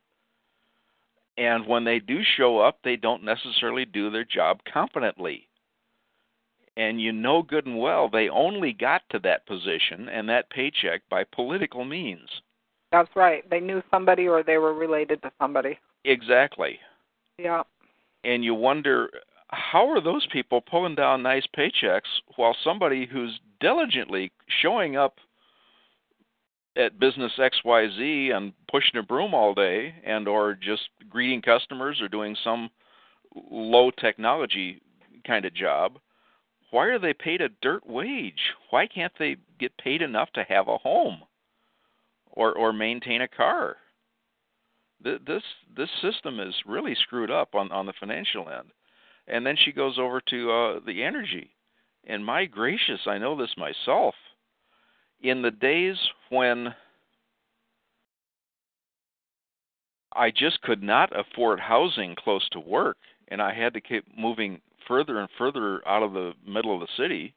And 1.38 1.68
when 1.68 1.86
they 1.86 2.00
do 2.00 2.20
show 2.36 2.60
up, 2.60 2.80
they 2.84 2.96
don't 2.96 3.24
necessarily 3.24 3.86
do 3.86 4.10
their 4.10 4.26
job 4.26 4.60
competently. 4.72 5.48
And 6.76 7.00
you 7.00 7.12
know 7.12 7.44
good 7.44 7.66
and 7.66 7.78
well 7.78 8.10
they 8.10 8.30
only 8.30 8.74
got 8.74 9.04
to 9.12 9.20
that 9.20 9.46
position 9.46 10.10
and 10.10 10.28
that 10.28 10.50
paycheck 10.50 11.02
by 11.10 11.24
political 11.24 11.86
means. 11.86 12.30
That's 12.92 13.10
right. 13.16 13.48
They 13.50 13.60
knew 13.60 13.82
somebody 13.92 14.28
or 14.28 14.44
they 14.44 14.58
were 14.58 14.74
related 14.74 15.22
to 15.22 15.32
somebody. 15.40 15.78
Exactly. 16.06 16.80
Yeah. 17.38 17.64
And 18.24 18.44
you 18.44 18.54
wonder 18.54 19.10
how 19.50 19.90
are 19.90 20.02
those 20.02 20.28
people 20.32 20.62
pulling 20.62 20.96
down 20.96 21.24
nice 21.24 21.46
paychecks 21.58 22.02
while 22.36 22.56
somebody 22.64 23.06
who's 23.06 23.40
diligently 23.60 24.32
showing 24.62 24.96
up 24.96 25.16
at 26.78 27.00
business 27.00 27.32
XYZ 27.38 28.36
and 28.36 28.54
pushing 28.72 29.00
a 29.00 29.04
broom 29.04 29.34
all 29.34 29.54
day 29.54 29.94
and 30.06 30.28
or 30.28 30.54
just 30.54 30.90
greeting 31.10 31.42
customers 31.42 32.00
or 32.02 32.08
doing 32.08 32.36
some 32.44 32.70
low 33.52 33.92
technology 33.92 34.82
kind 35.26 35.46
of 35.46 35.54
job 35.54 35.98
why 36.72 36.86
are 36.86 37.00
they 37.00 37.14
paid 37.14 37.42
a 37.42 37.50
dirt 37.62 37.86
wage 37.88 38.54
why 38.70 38.88
can't 38.88 39.12
they 39.20 39.36
get 39.60 39.76
paid 39.78 40.02
enough 40.02 40.32
to 40.34 40.44
have 40.48 40.68
a 40.68 40.78
home 40.78 41.20
or 42.40 42.54
or 42.54 42.72
maintain 42.72 43.22
a 43.22 43.28
car. 43.28 43.76
This 45.02 45.44
this 45.76 45.90
system 46.02 46.40
is 46.40 46.56
really 46.66 46.96
screwed 46.96 47.30
up 47.30 47.54
on 47.54 47.70
on 47.72 47.86
the 47.86 47.94
financial 48.00 48.50
end. 48.50 48.70
And 49.28 49.46
then 49.46 49.58
she 49.64 49.74
goes 49.74 50.00
over 50.00 50.22
to 50.30 50.52
uh 50.52 50.80
the 50.86 51.04
energy. 51.04 51.52
And 52.08 52.26
my 52.26 52.46
gracious 52.46 53.02
i 53.06 53.18
know 53.18 53.36
this 53.36 53.54
myself. 53.58 54.16
In 55.22 55.42
the 55.42 55.52
days 55.52 55.98
when 56.30 56.74
I 60.14 60.32
just 60.32 60.62
could 60.62 60.82
not 60.82 61.12
afford 61.18 61.60
housing 61.60 62.16
close 62.16 62.48
to 62.54 62.60
work, 62.60 62.98
and 63.28 63.42
I 63.42 63.54
had 63.54 63.74
to 63.74 63.82
keep 63.82 64.06
moving 64.18 64.62
further 64.88 65.20
and 65.20 65.30
further 65.38 65.88
out 65.88 66.04
of 66.04 66.14
the 66.14 66.32
middle 66.48 66.74
of 66.74 66.80
the 66.80 67.04
city. 67.04 67.36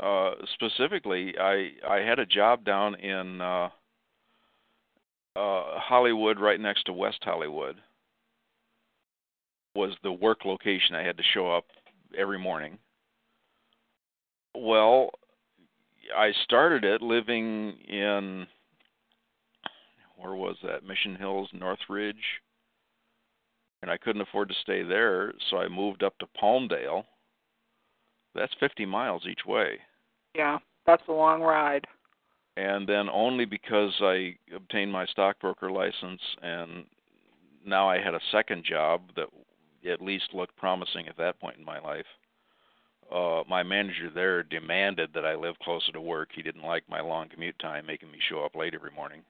Uh, 0.00 0.32
specifically, 0.54 1.34
I 1.38 1.70
I 1.88 1.98
had 1.98 2.18
a 2.18 2.26
job 2.26 2.64
down 2.64 2.94
in 2.96 3.40
uh, 3.40 3.68
uh, 5.36 5.78
Hollywood, 5.80 6.40
right 6.40 6.60
next 6.60 6.84
to 6.84 6.92
West 6.92 7.18
Hollywood. 7.22 7.76
Was 9.74 9.92
the 10.02 10.12
work 10.12 10.44
location 10.44 10.94
I 10.94 11.02
had 11.02 11.16
to 11.16 11.22
show 11.34 11.50
up 11.50 11.64
every 12.16 12.38
morning. 12.38 12.78
Well, 14.54 15.10
I 16.16 16.32
started 16.44 16.84
it 16.84 17.00
living 17.00 17.74
in 17.88 18.46
where 20.16 20.34
was 20.34 20.56
that? 20.62 20.84
Mission 20.84 21.16
Hills, 21.16 21.48
Northridge. 21.52 22.40
And 23.82 23.90
I 23.90 23.96
couldn't 23.96 24.22
afford 24.22 24.48
to 24.48 24.54
stay 24.62 24.82
there, 24.84 25.32
so 25.50 25.56
I 25.56 25.66
moved 25.66 26.04
up 26.04 26.16
to 26.18 26.26
Palmdale. 26.40 27.04
That's 28.34 28.52
50 28.60 28.86
miles 28.86 29.26
each 29.28 29.44
way. 29.46 29.78
Yeah, 30.34 30.58
that's 30.86 31.02
a 31.08 31.12
long 31.12 31.42
ride. 31.42 31.86
And 32.56 32.88
then 32.88 33.08
only 33.08 33.44
because 33.44 33.92
I 34.00 34.36
obtained 34.54 34.92
my 34.92 35.06
stockbroker 35.06 35.70
license 35.70 36.20
and 36.42 36.84
now 37.64 37.88
I 37.88 37.98
had 37.98 38.14
a 38.14 38.20
second 38.30 38.64
job 38.64 39.02
that 39.16 39.28
at 39.90 40.02
least 40.02 40.34
looked 40.34 40.56
promising 40.56 41.08
at 41.08 41.16
that 41.16 41.40
point 41.40 41.58
in 41.58 41.64
my 41.64 41.78
life 41.78 42.06
uh, 43.12 43.42
my 43.48 43.62
manager 43.62 44.10
there 44.12 44.42
demanded 44.42 45.10
that 45.14 45.24
I 45.24 45.34
live 45.34 45.58
closer 45.58 45.92
to 45.92 46.00
work. 46.00 46.30
He 46.34 46.42
didn't 46.42 46.62
like 46.62 46.88
my 46.88 47.00
long 47.00 47.28
commute 47.28 47.58
time, 47.58 47.86
making 47.86 48.10
me 48.10 48.18
show 48.28 48.44
up 48.44 48.54
late 48.54 48.74
every 48.74 48.90
morning. 48.90 49.22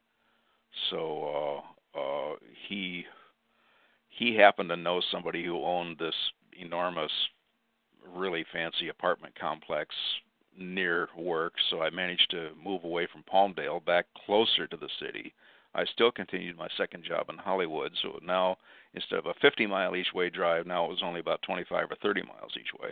So 0.90 1.62
uh, 1.96 1.98
uh, 1.98 2.34
he 2.68 3.04
he 4.08 4.36
happened 4.36 4.68
to 4.68 4.76
know 4.76 5.00
somebody 5.10 5.44
who 5.44 5.64
owned 5.64 5.98
this 5.98 6.14
enormous, 6.60 7.10
really 8.14 8.44
fancy 8.52 8.88
apartment 8.88 9.34
complex 9.38 9.94
near 10.58 11.08
work. 11.16 11.54
So 11.70 11.80
I 11.82 11.90
managed 11.90 12.30
to 12.30 12.50
move 12.62 12.84
away 12.84 13.08
from 13.10 13.24
Palmdale 13.32 13.84
back 13.84 14.06
closer 14.26 14.66
to 14.66 14.76
the 14.76 14.88
city. 15.00 15.32
I 15.74 15.84
still 15.86 16.12
continued 16.12 16.56
my 16.58 16.68
second 16.76 17.04
job 17.04 17.26
in 17.30 17.38
Hollywood. 17.38 17.92
So 18.02 18.18
now 18.24 18.56
instead 18.94 19.18
of 19.18 19.26
a 19.26 19.34
50 19.40 19.66
mile 19.66 19.96
each 19.96 20.12
way 20.14 20.28
drive, 20.30 20.66
now 20.66 20.84
it 20.84 20.88
was 20.90 21.02
only 21.02 21.20
about 21.20 21.40
25 21.42 21.90
or 21.90 21.96
30 22.02 22.22
miles 22.22 22.52
each 22.58 22.72
way. 22.80 22.90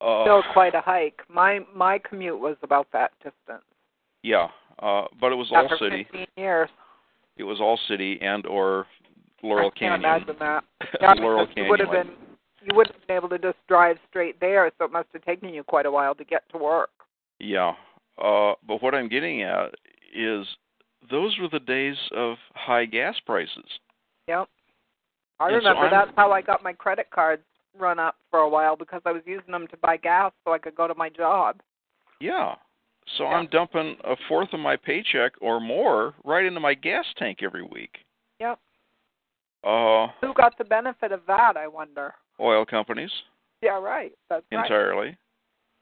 Uh, 0.00 0.24
Still 0.24 0.42
quite 0.52 0.74
a 0.74 0.80
hike. 0.80 1.20
My 1.28 1.60
my 1.74 1.98
commute 1.98 2.38
was 2.38 2.56
about 2.62 2.88
that 2.92 3.12
distance. 3.18 3.64
Yeah, 4.22 4.48
uh, 4.82 5.04
but 5.20 5.32
it 5.32 5.36
was 5.36 5.48
all 5.52 5.68
city. 5.78 6.04
15 6.10 6.26
years. 6.36 6.68
It 7.36 7.44
was 7.44 7.60
all 7.60 7.78
city 7.88 8.18
and 8.20 8.44
or 8.46 8.86
Laurel 9.42 9.70
I 9.74 9.78
can't 9.78 10.02
Canyon. 10.02 10.22
imagine 10.22 10.36
that. 10.40 10.64
Yeah, 11.00 11.12
Laurel 11.14 11.46
Canyon. 11.46 11.68
would 11.70 11.80
have 11.80 11.90
been 11.90 12.10
you 12.64 12.74
wouldn't 12.74 12.96
have 12.96 13.06
been 13.06 13.16
able 13.16 13.28
to 13.30 13.38
just 13.38 13.58
drive 13.68 13.98
straight 14.08 14.40
there, 14.40 14.70
so 14.78 14.84
it 14.84 14.92
must 14.92 15.08
have 15.12 15.24
taken 15.24 15.52
you 15.52 15.62
quite 15.62 15.86
a 15.86 15.90
while 15.90 16.14
to 16.14 16.24
get 16.24 16.48
to 16.50 16.58
work. 16.58 16.90
Yeah. 17.38 17.74
Uh, 18.18 18.54
but 18.66 18.82
what 18.82 18.94
I'm 18.94 19.08
getting 19.08 19.42
at 19.42 19.74
is 20.14 20.46
those 21.10 21.36
were 21.38 21.48
the 21.48 21.60
days 21.60 21.96
of 22.14 22.36
high 22.54 22.84
gas 22.84 23.16
prices. 23.26 23.78
Yep. 24.28 24.48
I 25.40 25.46
And 25.46 25.56
remember 25.56 25.82
I'm- 25.82 25.90
that's 25.90 26.16
how 26.16 26.32
I 26.32 26.40
got 26.40 26.62
my 26.62 26.72
credit 26.72 27.10
cards 27.10 27.44
run 27.76 27.98
up 27.98 28.16
for 28.30 28.40
a 28.40 28.48
while 28.48 28.76
because 28.76 29.02
I 29.04 29.10
was 29.12 29.22
using 29.26 29.50
them 29.50 29.66
to 29.68 29.76
buy 29.78 29.96
gas 29.96 30.32
so 30.44 30.52
I 30.52 30.58
could 30.58 30.76
go 30.76 30.86
to 30.86 30.94
my 30.94 31.08
job. 31.08 31.60
Yeah. 32.20 32.54
So 33.16 33.24
Yeah. 33.24 33.36
I'm 33.36 33.46
dumping 33.48 33.98
a 34.04 34.16
fourth 34.28 34.52
of 34.54 34.60
my 34.60 34.76
paycheck 34.76 35.32
or 35.40 35.60
more 35.60 36.14
right 36.24 36.44
into 36.44 36.60
my 36.60 36.74
gas 36.74 37.04
tank 37.14 37.42
every 37.42 37.62
week. 37.62 38.04
Yep. 38.38 38.58
Uh, 39.64 40.08
Who 40.20 40.32
got 40.34 40.56
the 40.56 40.64
benefit 40.64 41.10
of 41.10 41.26
that, 41.26 41.56
I 41.56 41.66
wonder? 41.66 42.14
Oil 42.40 42.64
companies 42.64 43.10
Yeah, 43.62 43.80
right. 43.80 44.12
That's 44.28 44.44
right. 44.52 44.64
entirely. 44.64 45.16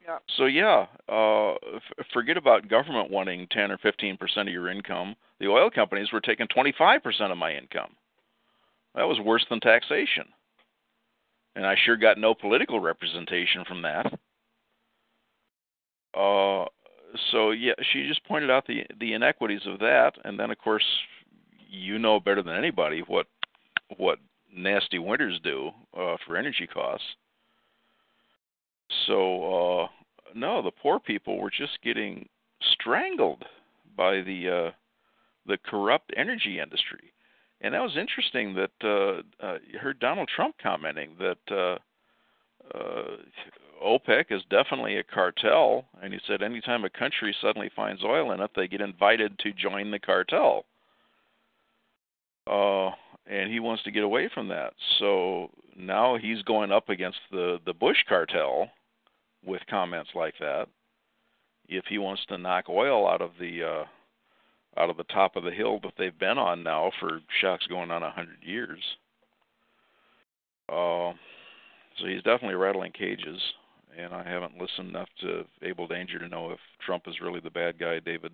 Yeah. 0.04 0.18
So 0.36 0.46
yeah, 0.46 0.86
uh, 1.08 1.52
f- 1.52 2.06
forget 2.12 2.36
about 2.36 2.68
government 2.68 3.10
wanting 3.10 3.46
10 3.50 3.70
or 3.70 3.78
15 3.78 4.16
percent 4.16 4.48
of 4.48 4.52
your 4.52 4.68
income. 4.68 5.14
The 5.38 5.46
oil 5.48 5.70
companies 5.70 6.12
were 6.12 6.20
taking 6.20 6.48
25 6.48 7.02
percent 7.02 7.30
of 7.32 7.38
my 7.38 7.54
income. 7.54 7.94
That 8.94 9.04
was 9.04 9.18
worse 9.20 9.44
than 9.48 9.60
taxation, 9.60 10.24
and 11.56 11.64
I 11.64 11.76
sure 11.84 11.96
got 11.96 12.18
no 12.18 12.34
political 12.34 12.80
representation 12.80 13.64
from 13.66 13.82
that. 13.82 14.06
Uh, 16.14 16.66
so 17.30 17.52
yeah, 17.52 17.72
she 17.92 18.06
just 18.06 18.24
pointed 18.24 18.50
out 18.50 18.66
the 18.66 18.84
the 19.00 19.14
inequities 19.14 19.62
of 19.66 19.78
that, 19.78 20.12
and 20.24 20.38
then 20.38 20.50
of 20.50 20.58
course, 20.58 20.84
you 21.70 21.98
know 21.98 22.20
better 22.20 22.42
than 22.42 22.56
anybody 22.56 23.02
what 23.06 23.26
what 23.96 24.18
nasty 24.54 24.98
winters 24.98 25.40
do 25.42 25.70
uh, 25.96 26.16
for 26.26 26.36
energy 26.36 26.66
costs. 26.66 27.06
So 29.06 29.84
uh, 29.84 29.88
no, 30.34 30.62
the 30.62 30.70
poor 30.70 30.98
people 31.00 31.38
were 31.38 31.50
just 31.50 31.78
getting 31.82 32.28
strangled 32.72 33.44
by 33.96 34.22
the 34.22 34.68
uh, 34.68 34.70
the 35.46 35.58
corrupt 35.64 36.12
energy 36.16 36.60
industry, 36.60 37.12
and 37.60 37.74
that 37.74 37.82
was 37.82 37.96
interesting. 37.96 38.54
That 38.54 38.70
uh, 38.84 39.44
uh, 39.44 39.58
you 39.70 39.78
heard 39.78 39.98
Donald 39.98 40.30
Trump 40.34 40.56
commenting 40.62 41.16
that 41.18 41.38
uh, 41.50 41.78
uh, 42.76 43.16
OPEC 43.84 44.26
is 44.30 44.42
definitely 44.50 44.98
a 44.98 45.02
cartel, 45.02 45.86
and 46.02 46.12
he 46.12 46.20
said 46.26 46.42
anytime 46.42 46.84
a 46.84 46.90
country 46.90 47.34
suddenly 47.40 47.70
finds 47.74 48.04
oil 48.04 48.32
in 48.32 48.40
it, 48.40 48.50
they 48.54 48.68
get 48.68 48.80
invited 48.80 49.38
to 49.40 49.52
join 49.52 49.90
the 49.90 49.98
cartel. 49.98 50.64
Uh, 52.46 52.90
and 53.26 53.50
he 53.52 53.60
wants 53.60 53.82
to 53.84 53.90
get 53.90 54.02
away 54.02 54.28
from 54.32 54.48
that. 54.48 54.72
So 54.98 55.50
now 55.76 56.16
he's 56.16 56.42
going 56.42 56.72
up 56.72 56.88
against 56.88 57.18
the 57.30 57.58
the 57.64 57.74
Bush 57.74 57.98
cartel 58.08 58.70
with 59.44 59.62
comments 59.68 60.10
like 60.14 60.34
that. 60.40 60.66
If 61.68 61.84
he 61.88 61.98
wants 61.98 62.24
to 62.26 62.38
knock 62.38 62.68
oil 62.68 63.08
out 63.08 63.22
of 63.22 63.30
the 63.38 63.62
uh, 63.62 64.80
out 64.80 64.90
of 64.90 64.96
the 64.96 65.04
top 65.04 65.36
of 65.36 65.44
the 65.44 65.50
hill 65.50 65.78
that 65.82 65.92
they've 65.98 66.18
been 66.18 66.38
on 66.38 66.62
now 66.62 66.90
for 67.00 67.20
shocks 67.40 67.66
going 67.66 67.90
on 67.90 68.02
a 68.02 68.10
hundred 68.10 68.38
years. 68.42 68.80
Uh, 70.68 71.12
so 71.98 72.06
he's 72.06 72.22
definitely 72.22 72.54
rattling 72.54 72.92
cages, 72.92 73.40
and 73.98 74.14
I 74.14 74.22
haven't 74.22 74.58
listened 74.58 74.88
enough 74.88 75.08
to 75.20 75.44
Abel 75.62 75.86
Danger 75.86 76.18
to 76.18 76.28
know 76.28 76.50
if 76.50 76.58
Trump 76.84 77.04
is 77.06 77.20
really 77.20 77.40
the 77.40 77.50
bad 77.50 77.78
guy 77.78 78.00
David 78.00 78.32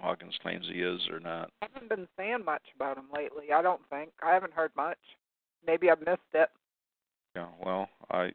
Hawkins 0.00 0.38
claims 0.42 0.66
he 0.72 0.80
is 0.80 1.00
or 1.10 1.20
not. 1.20 1.50
I 1.62 1.66
haven't 1.72 1.88
been 1.88 2.08
saying 2.16 2.44
much 2.44 2.62
about 2.76 2.96
him 2.98 3.06
lately. 3.12 3.52
I 3.52 3.62
don't 3.62 3.80
think. 3.90 4.10
I 4.22 4.32
haven't 4.32 4.52
heard 4.52 4.70
much. 4.76 4.98
Maybe 5.66 5.90
I've 5.90 6.00
missed 6.00 6.20
it. 6.34 6.48
Yeah, 7.36 7.48
well, 7.64 7.88
I 8.10 8.32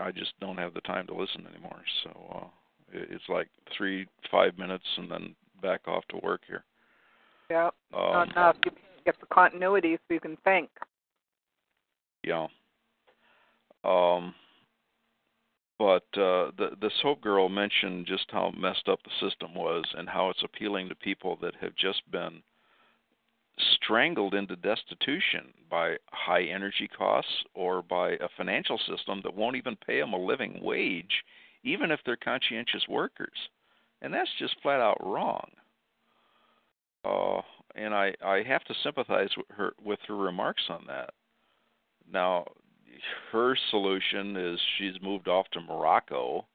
I 0.00 0.10
just 0.12 0.32
don't 0.40 0.58
have 0.58 0.74
the 0.74 0.80
time 0.82 1.06
to 1.08 1.14
listen 1.14 1.46
anymore. 1.46 1.80
So 2.04 2.10
uh 2.34 2.96
it- 2.96 3.08
it's 3.10 3.28
like 3.28 3.48
three, 3.76 4.06
five 4.30 4.56
minutes, 4.58 4.86
and 4.96 5.10
then 5.10 5.34
back 5.60 5.88
off 5.88 6.04
to 6.08 6.18
work 6.18 6.42
here. 6.46 6.64
Yeah. 7.50 7.70
Not 7.92 8.22
Um, 8.22 8.30
enough. 8.30 8.56
You 8.64 8.72
get 9.04 9.18
the 9.20 9.26
continuity 9.26 9.96
so 9.96 10.14
you 10.14 10.20
can 10.20 10.36
think. 10.38 10.70
Yeah. 12.22 12.46
Um. 13.84 14.34
But 15.78 16.06
uh, 16.14 16.52
the 16.56 16.70
the 16.80 16.90
Hope 17.02 17.20
Girl 17.20 17.48
mentioned 17.48 18.06
just 18.06 18.30
how 18.30 18.52
messed 18.56 18.88
up 18.88 19.00
the 19.02 19.28
system 19.28 19.54
was 19.54 19.84
and 19.96 20.08
how 20.08 20.30
it's 20.30 20.42
appealing 20.42 20.88
to 20.88 20.94
people 20.94 21.36
that 21.42 21.54
have 21.60 21.76
just 21.76 22.10
been 22.10 22.42
strangled 23.74 24.34
into 24.34 24.56
destitution 24.56 25.52
by 25.70 25.96
high 26.06 26.44
energy 26.44 26.88
costs 26.88 27.44
or 27.54 27.82
by 27.82 28.10
a 28.12 28.28
financial 28.36 28.78
system 28.78 29.20
that 29.22 29.34
won't 29.34 29.56
even 29.56 29.76
pay 29.76 30.00
them 30.00 30.12
a 30.12 30.18
living 30.18 30.58
wage, 30.62 31.24
even 31.64 31.90
if 31.90 32.00
they're 32.04 32.16
conscientious 32.16 32.86
workers, 32.88 33.48
and 34.02 34.12
that's 34.12 34.30
just 34.38 34.60
flat 34.62 34.80
out 34.80 34.98
wrong. 35.04 35.50
Uh, 37.04 37.40
and 37.74 37.94
I 37.94 38.14
I 38.24 38.42
have 38.42 38.64
to 38.64 38.74
sympathize 38.82 39.30
with 39.36 39.46
her 39.50 39.74
with 39.84 39.98
her 40.08 40.16
remarks 40.16 40.64
on 40.70 40.84
that. 40.88 41.10
Now, 42.10 42.46
her 43.32 43.56
solution 43.70 44.36
is 44.36 44.60
she's 44.78 45.00
moved 45.02 45.28
off 45.28 45.46
to 45.52 45.60
Morocco 45.60 46.46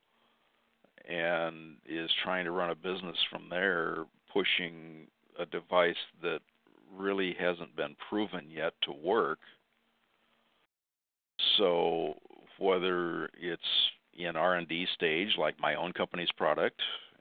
and 1.07 1.77
is 1.87 2.09
trying 2.23 2.45
to 2.45 2.51
run 2.51 2.69
a 2.69 2.75
business 2.75 3.17
from 3.29 3.47
there, 3.49 4.05
pushing 4.31 5.07
a 5.39 5.45
device 5.45 5.95
that 6.21 6.39
really 6.95 7.35
hasn't 7.39 7.75
been 7.75 7.95
proven 8.09 8.49
yet 8.49 8.73
to 8.83 8.91
work. 8.91 9.39
So 11.57 12.15
whether 12.57 13.29
it's 13.39 13.61
in 14.17 14.35
R&D 14.35 14.87
stage 14.93 15.29
like 15.37 15.59
my 15.59 15.75
own 15.75 15.93
company's 15.93 16.31
product 16.37 16.79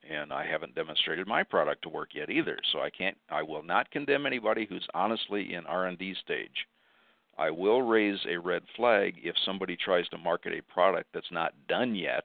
and 0.09 0.33
I 0.33 0.45
haven't 0.45 0.75
demonstrated 0.75 1.27
my 1.27 1.43
product 1.43 1.83
to 1.83 1.89
work 1.89 2.11
yet 2.15 2.31
either. 2.31 2.59
So 2.73 2.81
I 2.81 2.91
can't 2.91 3.17
I 3.31 3.43
will 3.43 3.63
not 3.63 3.91
condemn 3.91 4.27
anybody 4.27 4.67
who's 4.69 4.87
honestly 4.95 5.55
in 5.55 5.67
R&D 5.67 6.17
stage. 6.23 6.67
I 7.41 7.51
will 7.51 7.81
raise 7.81 8.19
a 8.29 8.37
red 8.37 8.63
flag 8.77 9.15
if 9.23 9.35
somebody 9.47 9.75
tries 9.75 10.07
to 10.11 10.19
market 10.19 10.53
a 10.53 10.73
product 10.73 11.09
that's 11.15 11.33
not 11.33 11.55
done 11.69 11.95
yet. 11.95 12.25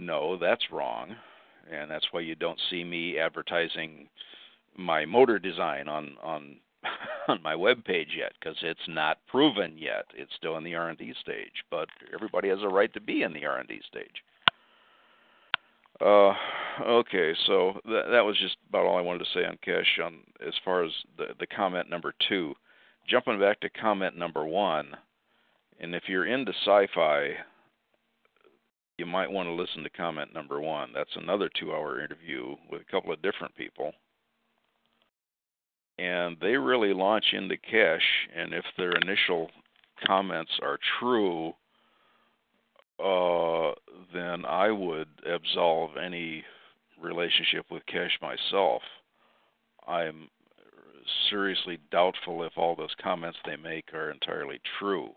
No, 0.00 0.36
that's 0.36 0.72
wrong. 0.72 1.14
And 1.70 1.88
that's 1.88 2.08
why 2.10 2.20
you 2.20 2.34
don't 2.34 2.60
see 2.68 2.82
me 2.82 3.16
advertising 3.16 4.08
my 4.76 5.06
motor 5.06 5.38
design 5.38 5.88
on 5.88 6.16
on 6.20 6.56
on 7.28 7.40
my 7.42 7.54
web 7.54 7.84
page 7.84 8.08
yet 8.18 8.32
because 8.40 8.56
it's 8.60 8.88
not 8.88 9.18
proven 9.28 9.78
yet. 9.78 10.06
It's 10.14 10.34
still 10.36 10.56
in 10.56 10.64
the 10.64 10.74
R&D 10.74 11.14
stage, 11.20 11.64
but 11.70 11.88
everybody 12.12 12.48
has 12.48 12.58
a 12.62 12.68
right 12.68 12.92
to 12.92 13.00
be 13.00 13.22
in 13.22 13.32
the 13.32 13.46
R&D 13.46 13.80
stage. 13.88 14.24
Uh, 16.00 16.34
okay, 16.84 17.32
so 17.46 17.74
that 17.84 18.08
that 18.10 18.24
was 18.24 18.36
just 18.40 18.56
about 18.68 18.84
all 18.84 18.98
I 18.98 19.00
wanted 19.00 19.20
to 19.20 19.30
say 19.32 19.44
on 19.46 19.58
Keshe. 19.64 20.04
on 20.04 20.18
as 20.44 20.54
far 20.64 20.82
as 20.82 20.90
the 21.16 21.28
the 21.38 21.46
comment 21.46 21.88
number 21.88 22.12
two 22.28 22.56
jumping 23.08 23.40
back 23.40 23.60
to 23.60 23.70
comment 23.70 24.16
number 24.16 24.44
one, 24.44 24.96
and 25.80 25.94
if 25.94 26.04
you're 26.08 26.26
into 26.26 26.52
sci 26.64 26.86
fi, 26.94 27.34
you 28.98 29.06
might 29.06 29.30
want 29.30 29.48
to 29.48 29.52
listen 29.52 29.82
to 29.82 29.90
comment 29.90 30.32
number 30.32 30.60
one. 30.60 30.90
That's 30.94 31.16
another 31.16 31.50
two 31.58 31.72
hour 31.72 32.00
interview 32.00 32.54
with 32.70 32.82
a 32.82 32.90
couple 32.90 33.12
of 33.12 33.22
different 33.22 33.54
people. 33.56 33.92
And 35.98 36.36
they 36.40 36.56
really 36.56 36.92
launch 36.92 37.24
into 37.32 37.56
Keshe, 37.56 38.00
and 38.34 38.52
if 38.52 38.64
their 38.76 38.92
initial 38.92 39.50
comments 40.06 40.50
are 40.62 40.78
true, 40.98 41.52
uh, 43.02 43.72
then 44.12 44.44
I 44.44 44.70
would 44.70 45.08
absolve 45.28 45.96
any 45.96 46.44
relationship 47.00 47.66
with 47.70 47.82
Keshe 47.86 48.20
myself. 48.22 48.82
I'm 49.86 50.28
seriously 51.30 51.78
doubtful 51.90 52.42
if 52.44 52.52
all 52.56 52.74
those 52.74 52.94
comments 53.02 53.38
they 53.44 53.56
make 53.56 53.92
are 53.94 54.10
entirely 54.10 54.60
true. 54.78 55.10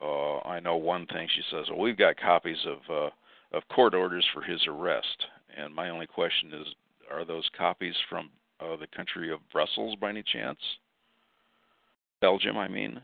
Uh, 0.00 0.38
I 0.40 0.60
know 0.60 0.76
one 0.76 1.06
thing 1.06 1.28
she 1.34 1.42
says. 1.50 1.66
Well, 1.70 1.80
we've 1.80 1.96
got 1.96 2.16
copies 2.16 2.58
of 2.66 2.78
uh, 2.90 3.10
of 3.56 3.62
court 3.68 3.94
orders 3.94 4.26
for 4.34 4.42
his 4.42 4.60
arrest, 4.66 5.26
and 5.56 5.74
my 5.74 5.90
only 5.90 6.06
question 6.06 6.52
is, 6.52 6.66
are 7.10 7.24
those 7.24 7.48
copies 7.56 7.94
from 8.10 8.30
uh, 8.60 8.76
the 8.76 8.88
country 8.88 9.32
of 9.32 9.38
Brussels 9.52 9.96
by 10.00 10.10
any 10.10 10.22
chance? 10.22 10.58
Belgium, 12.20 12.56
I 12.56 12.68
mean. 12.68 13.00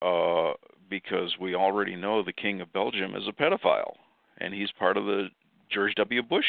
Uh, 0.00 0.52
because 0.90 1.32
we 1.40 1.54
already 1.54 1.94
know 1.94 2.22
the 2.22 2.32
king 2.32 2.60
of 2.60 2.72
Belgium 2.72 3.14
is 3.14 3.28
a 3.28 3.32
pedophile, 3.32 3.94
and 4.38 4.52
he's 4.52 4.70
part 4.72 4.96
of 4.96 5.04
the 5.04 5.28
George 5.70 5.94
W. 5.94 6.22
Bush 6.22 6.44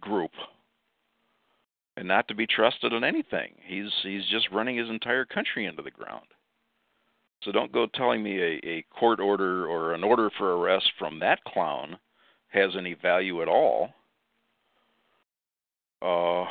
group 0.00 0.30
and 1.98 2.06
not 2.06 2.28
to 2.28 2.34
be 2.34 2.46
trusted 2.46 2.92
on 2.92 3.02
anything. 3.02 3.50
He's 3.66 3.90
he's 4.04 4.24
just 4.30 4.48
running 4.52 4.76
his 4.76 4.88
entire 4.88 5.24
country 5.24 5.66
into 5.66 5.82
the 5.82 5.90
ground. 5.90 6.26
So 7.42 7.50
don't 7.50 7.72
go 7.72 7.86
telling 7.92 8.22
me 8.22 8.40
a, 8.40 8.60
a 8.64 8.84
court 8.96 9.18
order 9.18 9.66
or 9.66 9.94
an 9.94 10.04
order 10.04 10.30
for 10.38 10.56
arrest 10.56 10.86
from 10.96 11.18
that 11.18 11.42
clown 11.42 11.98
has 12.48 12.70
any 12.78 12.94
value 12.94 13.42
at 13.42 13.48
all. 13.48 13.90
Uh, 16.00 16.44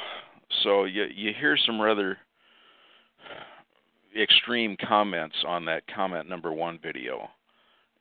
so 0.63 0.83
you 0.83 1.05
you 1.15 1.31
hear 1.39 1.57
some 1.65 1.79
rather 1.79 2.17
extreme 4.21 4.75
comments 4.85 5.35
on 5.47 5.63
that 5.65 5.83
comment 5.87 6.27
number 6.27 6.51
one 6.51 6.77
video 6.83 7.29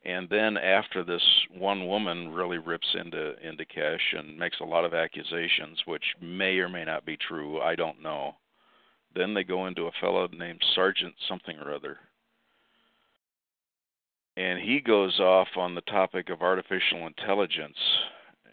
and 0.07 0.29
then 0.29 0.55
after 0.57 1.03
this 1.03 1.21
one 1.55 1.85
woman 1.85 2.29
really 2.29 2.57
rips 2.57 2.87
into 2.95 3.35
into 3.47 3.65
Keshe 3.65 4.17
and 4.17 4.39
makes 4.39 4.59
a 4.61 4.65
lot 4.65 4.85
of 4.85 4.93
accusations 4.93 5.79
which 5.85 6.15
may 6.21 6.57
or 6.59 6.69
may 6.69 6.85
not 6.85 7.05
be 7.05 7.17
true 7.17 7.59
i 7.61 7.75
don't 7.75 8.01
know. 8.01 8.35
Then 9.13 9.33
they 9.33 9.43
go 9.43 9.67
into 9.67 9.83
a 9.83 9.91
fellow 9.99 10.27
named 10.31 10.61
sergeant 10.75 11.15
something 11.27 11.57
or 11.57 11.73
other. 11.73 11.97
And 14.35 14.59
he 14.59 14.79
goes 14.79 15.19
off 15.19 15.47
on 15.57 15.73
the 15.73 15.81
topic 15.81 16.29
of 16.29 16.41
artificial 16.41 17.07
intelligence 17.07 17.77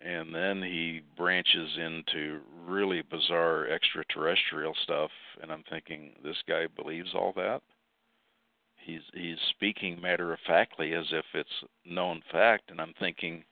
and 0.05 0.35
then 0.35 0.63
he 0.63 1.03
branches 1.17 1.71
into 1.79 2.41
really 2.67 3.03
bizarre 3.03 3.69
extraterrestrial 3.69 4.75
stuff 4.83 5.11
and 5.41 5.51
i'm 5.51 5.65
thinking 5.71 6.13
this 6.23 6.37
guy 6.47 6.67
believes 6.77 7.15
all 7.15 7.33
that 7.35 7.63
he's 8.85 9.03
he's 9.13 9.39
speaking 9.51 10.01
matter 10.01 10.33
of 10.33 10.39
factly 10.47 10.95
as 10.95 11.07
if 11.13 11.25
it's 11.35 11.65
known 11.87 12.21
fact 12.31 12.71
and 12.71 12.81
i'm 12.81 12.95
thinking 12.99 13.43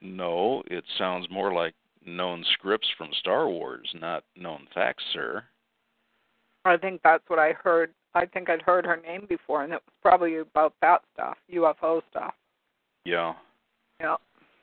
no 0.00 0.62
it 0.66 0.84
sounds 0.98 1.26
more 1.30 1.52
like 1.52 1.74
known 2.06 2.44
scripts 2.54 2.88
from 2.96 3.10
star 3.18 3.48
wars 3.48 3.88
not 4.00 4.24
known 4.36 4.66
facts 4.74 5.04
sir 5.12 5.44
I 6.64 6.76
think 6.76 7.00
that's 7.02 7.24
what 7.28 7.38
I 7.38 7.52
heard. 7.52 7.92
I 8.14 8.26
think 8.26 8.50
I'd 8.50 8.62
heard 8.62 8.84
her 8.84 8.98
name 8.98 9.26
before, 9.28 9.62
and 9.62 9.72
it 9.72 9.80
was 9.86 9.94
probably 10.02 10.38
about 10.38 10.74
that 10.82 11.02
stuff, 11.14 11.36
UFO 11.52 12.02
stuff. 12.10 12.34
yeah 13.04 13.34
Yeah. 14.00 14.16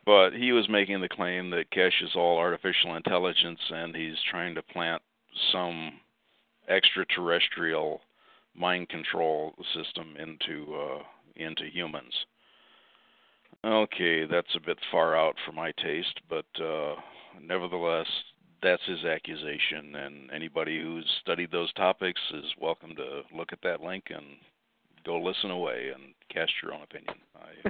but 0.06 0.32
he 0.32 0.52
was 0.52 0.68
making 0.70 1.02
the 1.02 1.10
claim 1.10 1.50
that 1.52 1.72
Keshe 1.72 2.04
is 2.04 2.16
all 2.16 2.38
artificial 2.38 2.96
intelligence 2.96 3.60
and 3.70 3.96
he's 3.96 4.18
trying 4.30 4.54
to 4.56 4.62
plant 4.62 5.02
some 5.52 5.94
extraterrestrial 6.70 8.02
mind 8.58 8.90
control 8.90 9.54
system 9.74 10.16
into 10.18 10.76
uh, 10.76 11.04
into 11.36 11.66
humans. 11.72 12.14
Okay, 13.66 14.26
that's 14.26 14.56
a 14.56 14.66
bit 14.66 14.78
far 14.92 15.16
out 15.16 15.36
for 15.46 15.52
my 15.52 15.72
taste, 15.84 16.20
but 16.30 16.46
uh, 16.64 16.96
nevertheless, 17.42 18.08
that's 18.62 18.84
his 18.86 19.04
accusation, 19.04 19.96
and 19.96 20.32
anybody 20.32 20.82
who's 20.82 21.06
studied 21.22 21.52
those 21.52 21.72
topics 21.74 22.22
is 22.34 22.46
welcome 22.60 22.96
to 22.96 23.22
look 23.36 23.50
at 23.52 23.62
that 23.64 23.82
link 23.82 24.06
and 24.10 24.26
go 25.06 25.20
listen 25.20 25.52
away 25.52 25.92
and 25.94 26.14
cast 26.30 26.52
your 26.62 26.74
own 26.74 26.82
opinion. 26.84 27.16
I, 27.36 27.70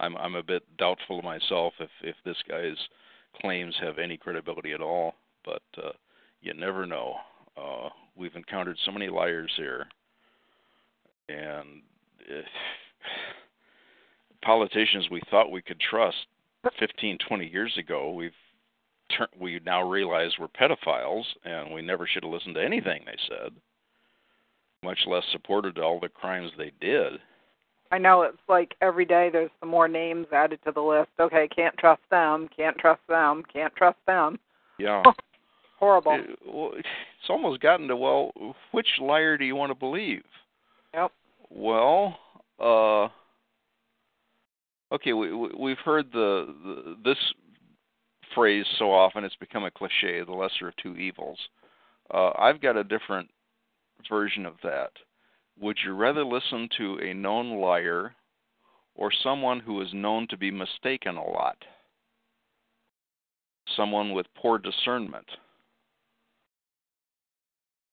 I'm 0.04 0.16
I'm 0.16 0.34
a 0.34 0.42
bit 0.42 0.62
doubtful 0.78 1.22
myself 1.22 1.74
if 1.78 1.90
if 2.02 2.16
this 2.24 2.36
guy's 2.48 2.78
claims 3.40 3.74
have 3.80 3.98
any 3.98 4.16
credibility 4.16 4.72
at 4.72 4.80
all, 4.80 5.14
but 5.44 5.62
uh, 5.78 5.92
you 6.40 6.54
never 6.54 6.86
know. 6.86 7.16
Uh, 7.56 7.88
we've 8.16 8.36
encountered 8.36 8.78
so 8.84 8.92
many 8.92 9.08
liars 9.08 9.52
here, 9.56 9.86
and 11.28 11.82
if 12.20 12.46
politicians 14.42 15.08
we 15.10 15.20
thought 15.30 15.50
we 15.50 15.62
could 15.62 15.80
trust 15.80 16.26
15, 16.78 17.18
20 17.26 17.46
years 17.46 17.76
ago, 17.78 18.12
we've 18.12 18.32
tur- 19.16 19.28
we 19.38 19.60
now 19.64 19.88
realize 19.88 20.32
were 20.38 20.48
pedophiles, 20.48 21.24
and 21.44 21.72
we 21.72 21.82
never 21.82 22.06
should 22.06 22.24
have 22.24 22.32
listened 22.32 22.54
to 22.54 22.64
anything 22.64 23.02
they 23.04 23.16
said, 23.28 23.52
much 24.82 24.98
less 25.06 25.24
supported 25.32 25.78
all 25.78 26.00
the 26.00 26.08
crimes 26.08 26.50
they 26.56 26.72
did. 26.80 27.14
I 27.90 27.98
know 27.98 28.22
it's 28.22 28.38
like 28.48 28.74
every 28.80 29.04
day 29.04 29.28
there's 29.30 29.50
some 29.60 29.68
more 29.68 29.88
names 29.88 30.26
added 30.32 30.60
to 30.64 30.72
the 30.72 30.80
list. 30.80 31.10
Okay, 31.20 31.46
can't 31.54 31.76
trust 31.76 32.00
them, 32.10 32.48
can't 32.56 32.76
trust 32.78 33.02
them, 33.08 33.42
can't 33.52 33.74
trust 33.76 33.98
them. 34.06 34.38
Yeah. 34.78 35.02
Horrible. 35.82 36.12
It- 36.12 36.86
it's 37.18 37.28
almost 37.28 37.60
gotten 37.60 37.88
to 37.88 37.96
well, 37.96 38.30
which 38.70 38.86
liar 39.00 39.36
do 39.36 39.44
you 39.44 39.56
want 39.56 39.70
to 39.70 39.74
believe? 39.74 40.24
Yep. 40.94 41.12
Well, 41.50 42.18
uh, 42.60 43.08
okay, 44.94 45.12
we, 45.12 45.32
we 45.32 45.50
we've 45.58 45.78
heard 45.78 46.12
the, 46.12 46.54
the 46.64 46.96
this 47.04 47.18
phrase 48.32 48.64
so 48.78 48.92
often 48.92 49.24
it's 49.24 49.34
become 49.36 49.64
a 49.64 49.70
cliche, 49.72 50.22
the 50.22 50.32
lesser 50.32 50.68
of 50.68 50.76
two 50.76 50.96
evils. 50.96 51.38
Uh, 52.14 52.30
I've 52.38 52.60
got 52.60 52.76
a 52.76 52.84
different 52.84 53.28
version 54.08 54.46
of 54.46 54.54
that. 54.62 54.92
Would 55.60 55.78
you 55.84 55.94
rather 55.94 56.24
listen 56.24 56.68
to 56.78 56.98
a 56.98 57.12
known 57.12 57.60
liar 57.60 58.14
or 58.94 59.10
someone 59.10 59.60
who 59.60 59.80
is 59.80 59.92
known 59.92 60.28
to 60.28 60.36
be 60.36 60.50
mistaken 60.50 61.16
a 61.16 61.24
lot. 61.24 61.56
Someone 63.76 64.12
with 64.12 64.26
poor 64.36 64.58
discernment. 64.58 65.26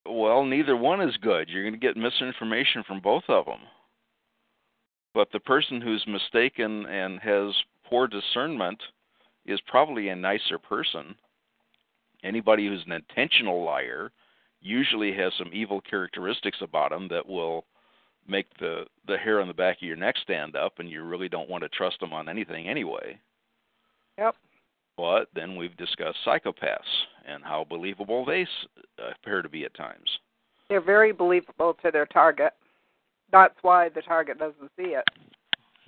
Well, 0.10 0.44
neither 0.44 0.76
one 0.76 1.02
is 1.02 1.15
good. 1.18 1.49
You're 1.49 1.64
going 1.64 1.80
to 1.80 1.80
get 1.80 1.95
misinformation 1.95 2.84
from 2.88 2.99
both 2.99 3.23
of 3.27 3.45
them. 3.45 3.60
But 5.14 5.31
the 5.31 5.40
person 5.40 5.81
who's 5.81 6.03
mistaken 6.07 6.86
and 6.88 7.19
has 7.19 7.53
poor 7.86 8.07
discernment 8.07 8.81
is 9.45 9.60
probably 9.68 10.10
a 10.10 10.15
nicer 10.15 10.57
person. 10.57 11.15
Anybody 12.23 12.68
who's 12.68 12.84
an 12.86 12.91
intentional 12.91 13.64
liar 13.64 14.11
usually 14.61 15.14
has 15.14 15.31
some 15.38 15.52
evil 15.53 15.81
characteristics 15.81 16.57
about 16.61 16.91
them 16.91 17.07
that 17.10 17.27
will 17.27 17.65
make 18.27 18.45
the 18.60 18.86
the 19.07 19.18
hair 19.18 19.41
on 19.41 19.48
the 19.48 19.53
back 19.53 19.77
of 19.77 19.88
your 19.88 19.95
neck 19.95 20.15
stand 20.22 20.56
up 20.56 20.73
and 20.77 20.90
you 20.90 21.03
really 21.03 21.30
don't 21.30 21.49
want 21.49 21.64
to 21.64 21.69
trust 21.69 21.99
them 21.99 22.14
on 22.14 22.30
anything 22.30 22.68
anyway. 22.68 23.19
Yep. 24.18 24.36
But 24.99 25.30
then 25.34 25.55
we've 25.55 25.77
discussed 25.77 26.17
psychopaths 26.27 26.80
and 27.26 27.41
how 27.41 27.65
believable 27.69 28.26
they 28.26 28.45
uh, 29.01 29.11
appear 29.15 29.41
to 29.41 29.47
be 29.47 29.63
at 29.63 29.73
times. 29.73 30.09
They're 30.67 30.81
very 30.81 31.13
believable 31.13 31.77
to 31.81 31.89
their 31.89 32.05
target. 32.05 32.51
That's 33.31 33.55
why 33.61 33.88
the 33.88 34.01
target 34.01 34.39
doesn't 34.39 34.69
see 34.76 34.95
it. 34.95 35.05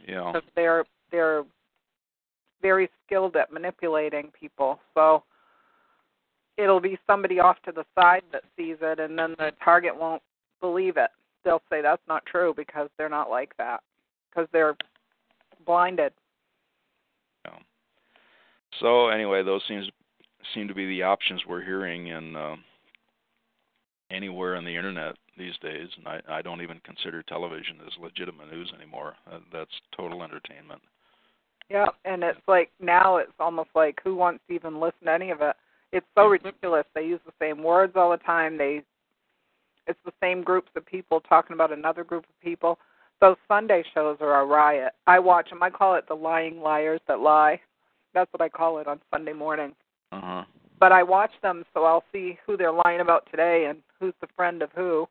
Yeah. 0.08 0.32
Because 0.32 0.50
they're 0.56 0.86
they're 1.12 1.44
very 2.62 2.90
skilled 3.06 3.36
at 3.36 3.52
manipulating 3.52 4.32
people. 4.40 4.80
So 4.94 5.24
it'll 6.58 6.80
be 6.80 6.98
somebody 7.06 7.42
off 7.42 7.58
to 7.66 7.74
the 7.74 7.84
side 7.96 8.24
that 8.32 8.44
sees 8.56 8.78
it, 8.82 9.02
and 9.02 9.20
then 9.20 9.36
the 9.38 9.52
target 9.62 9.94
won't 9.94 10.22
believe 10.62 10.96
it. 10.96 11.10
They'll 11.44 11.62
say 11.70 11.82
that's 11.82 12.02
not 12.08 12.26
true 12.26 12.54
because 12.56 12.88
they're 12.98 13.10
not 13.10 13.30
like 13.30 13.58
that 13.58 13.82
because 14.30 14.48
they're 14.54 14.78
blinded. 15.66 16.14
So 18.80 19.10
anyway, 19.10 19.44
those 19.44 19.62
seems 19.68 19.90
seem 20.54 20.68
to 20.68 20.74
be 20.74 20.88
the 20.88 21.04
options 21.04 21.42
we're 21.48 21.64
hearing 21.64 22.08
in 22.08 22.36
uh, 22.36 22.56
anywhere 24.10 24.56
on 24.56 24.66
the 24.66 24.76
internet 24.76 25.16
these 25.38 25.58
days, 25.62 25.88
and 25.98 26.08
I, 26.08 26.20
I 26.30 26.42
don't 26.42 26.62
even 26.62 26.80
consider 26.84 27.24
television 27.24 27.78
as 27.86 27.94
legitimate 28.02 28.52
news 28.52 28.72
anymore. 28.76 29.16
Uh, 29.32 29.40
that's 29.52 29.72
total 29.96 30.24
entertainment. 30.24 30.82
Yeah, 31.70 31.88
and 32.06 32.24
it's 32.24 32.42
like 32.48 32.70
now 32.80 33.18
it's 33.18 33.32
almost 33.40 33.70
like 33.76 34.00
who 34.04 34.16
wants 34.16 34.44
to 34.48 34.54
even 34.54 34.80
listen 34.80 35.06
to 35.06 35.12
any 35.12 35.32
of 35.32 35.42
it? 35.42 35.56
It's 35.94 36.06
so 36.16 36.26
ridiculous. 36.26 36.86
They 36.94 37.04
use 37.04 37.22
the 37.26 37.34
same 37.40 37.64
words 37.64 37.94
all 37.96 38.12
the 38.12 38.18
time. 38.18 38.58
They 38.58 38.84
it's 39.88 40.00
the 40.06 40.14
same 40.22 40.44
groups 40.44 40.70
of 40.76 40.86
people 40.86 41.22
talking 41.22 41.54
about 41.54 41.72
another 41.72 42.04
group 42.04 42.26
of 42.26 42.42
people. 42.42 42.78
Those 43.20 43.38
Sunday 43.48 43.84
shows 43.94 44.18
are 44.20 44.42
a 44.42 44.46
riot. 44.46 44.94
I 45.08 45.20
watch 45.20 45.50
them. 45.50 45.64
I 45.64 45.70
call 45.70 45.96
it 45.96 46.08
the 46.08 46.14
lying 46.14 46.62
liars 46.62 47.02
that 47.08 47.20
lie. 47.20 47.60
That's 48.14 48.32
what 48.34 48.42
I 48.42 48.50
call 48.50 48.80
it 48.80 48.88
on 48.88 49.00
Sunday 49.12 49.34
morning. 49.34 49.74
Uh-huh. 50.12 50.44
But 50.80 50.92
I 50.92 51.04
watch 51.04 51.32
them 51.42 51.64
so 51.74 51.84
I'll 51.86 52.04
see 52.12 52.38
who 52.46 52.58
they're 52.58 52.72
lying 52.72 53.02
about 53.02 53.28
today 53.30 53.68
and 53.70 53.80
who's 54.00 54.14
the 54.22 54.28
friend 54.36 54.62
of 54.62 54.70
who. 54.76 55.08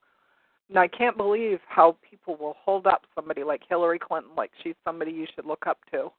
And 0.69 0.79
I 0.79 0.89
can't 0.89 1.17
believe 1.17 1.59
how 1.69 1.97
people 2.09 2.37
will 2.37 2.57
hold 2.63 2.87
up 2.87 3.03
somebody 3.15 3.43
like 3.45 3.63
Hillary 3.69 3.99
Clinton 3.99 4.33
like 4.37 4.51
she's 4.63 4.75
somebody 4.85 5.13
you 5.13 5.27
should 5.35 5.47
look 5.47 5.67
up 5.67 5.79
to. 5.93 6.11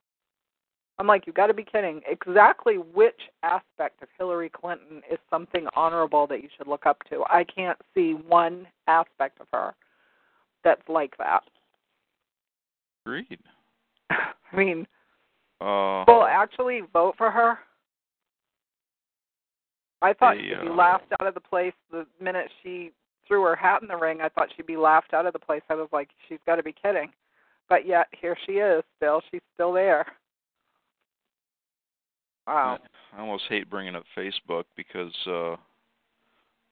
I'm 1.00 1.08
like, 1.08 1.26
you 1.26 1.34
got 1.34 1.48
to 1.48 1.54
be 1.54 1.64
kidding. 1.64 2.02
Exactly 2.08 2.76
which 2.76 3.20
aspect 3.44 4.04
of 4.04 4.10
Hillary 4.18 4.50
Clinton 4.50 5.02
is 5.12 5.18
something 5.30 5.68
honorable 5.76 6.28
that 6.28 6.44
you 6.44 6.50
should 6.56 6.68
look 6.68 6.86
up 6.86 6.98
to? 7.10 7.24
I 7.28 7.44
can't 7.44 7.80
see 7.96 8.12
one 8.12 8.68
aspect 8.88 9.42
of 9.42 9.48
her 9.52 9.74
that's 10.64 10.88
like 10.88 11.18
that. 11.18 11.44
Agreed. 13.06 13.40
I 14.12 14.56
mean, 14.56 14.86
Uh, 15.62 16.04
well, 16.08 16.24
actually 16.24 16.82
vote 16.92 17.14
for 17.18 17.30
her. 17.30 17.60
I 20.02 20.14
thought 20.14 20.36
They, 20.36 20.50
she'd 20.50 20.62
be 20.62 20.70
laughed 20.70 21.14
out 21.20 21.28
of 21.28 21.36
the 21.36 21.40
place 21.40 21.74
the 21.92 22.08
minute 22.20 22.48
she 22.64 22.92
threw 23.28 23.44
her 23.44 23.56
hat 23.56 23.84
in 23.84 23.88
the 23.88 23.96
ring. 23.96 24.22
I 24.22 24.30
thought 24.30 24.48
she'd 24.56 24.66
be 24.66 24.78
laughed 24.78 25.14
out 25.14 25.28
of 25.28 25.34
the 25.34 25.40
place. 25.40 25.62
I 25.70 25.76
was 25.76 25.90
like, 25.94 26.10
she's 26.28 26.40
got 26.48 26.56
to 26.56 26.64
be 26.64 26.74
kidding. 26.74 27.12
But 27.70 27.86
yet 27.86 28.08
here 28.20 28.36
she 28.46 28.54
is. 28.54 28.84
Still, 28.98 29.22
she's 29.30 29.42
still 29.54 29.72
there. 29.72 30.06
Wow. 32.48 32.80
I 33.16 33.22
almost 33.22 33.44
hate 33.48 33.70
bringing 33.70 33.96
up 33.96 34.04
Facebook 34.18 34.64
because 34.76 35.14
uh 35.28 35.56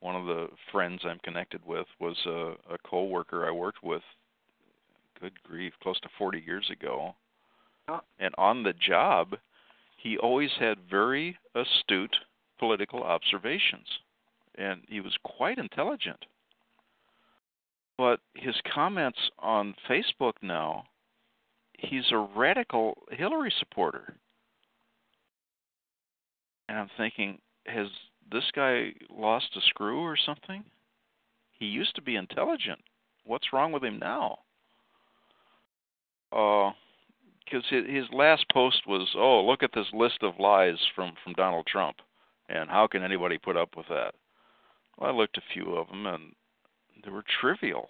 one 0.02 0.16
of 0.16 0.26
the 0.26 0.48
friends 0.72 1.02
I'm 1.04 1.20
connected 1.24 1.62
with 1.66 1.86
was 2.00 2.16
a, 2.26 2.74
a 2.74 2.78
coworker 2.86 3.46
I 3.46 3.52
worked 3.52 3.84
with. 3.84 4.02
Good 5.20 5.34
grief, 5.44 5.74
close 5.84 6.00
to 6.00 6.10
40 6.18 6.42
years 6.46 6.70
ago. 6.72 7.14
And 8.20 8.34
on 8.38 8.64
the 8.64 8.74
job, 8.74 9.36
he 9.98 10.18
always 10.18 10.52
had 10.60 10.78
very 10.90 11.38
astute 11.56 12.16
political 12.58 13.04
observations, 13.04 13.88
and 14.56 14.82
he 14.88 15.02
was 15.02 15.18
quite 15.24 15.58
intelligent. 15.58 16.26
But 17.98 18.20
his 18.34 18.56
comments 18.74 19.20
on 19.40 19.76
Facebook 19.90 20.34
now, 20.42 20.86
he's 21.78 22.12
a 22.12 22.18
radical 22.18 22.98
Hillary 23.12 23.54
supporter. 23.60 24.16
And 26.68 26.78
I'm 26.78 26.90
thinking, 26.98 27.40
has 27.66 27.88
this 28.32 28.46
guy 28.56 28.94
lost 29.10 29.48
a 29.58 29.62
screw 29.62 30.02
or 30.02 30.16
something? 30.16 30.64
He 31.58 31.66
used 31.66 31.96
to 31.96 32.02
be 32.02 32.16
intelligent. 32.16 32.80
What's 33.26 33.52
wrong 33.52 33.72
with 33.72 33.84
him 33.84 34.00
now? 34.00 34.40
Uh, 36.32 36.72
because 37.50 37.66
his, 37.70 38.06
last 38.12 38.46
post 38.52 38.88
was, 38.88 39.08
"Oh, 39.16 39.44
look 39.44 39.64
at 39.64 39.72
this 39.74 39.88
list 39.94 40.20
of 40.22 40.40
lies 40.40 40.78
from 40.96 41.14
from 41.24 41.34
Donald 41.34 41.66
Trump, 41.68 41.98
and 42.48 42.70
how 42.70 42.88
can 42.88 43.04
anybody 43.04 43.38
put 43.38 43.58
up 43.58 43.76
with 43.76 43.88
that?" 43.90 44.14
Well, 44.98 45.12
I 45.12 45.14
looked 45.14 45.38
a 45.38 45.54
few 45.54 45.76
of 45.76 45.88
them, 45.88 46.06
and 46.06 46.34
they 47.04 47.12
were 47.12 47.24
trivial. 47.42 47.90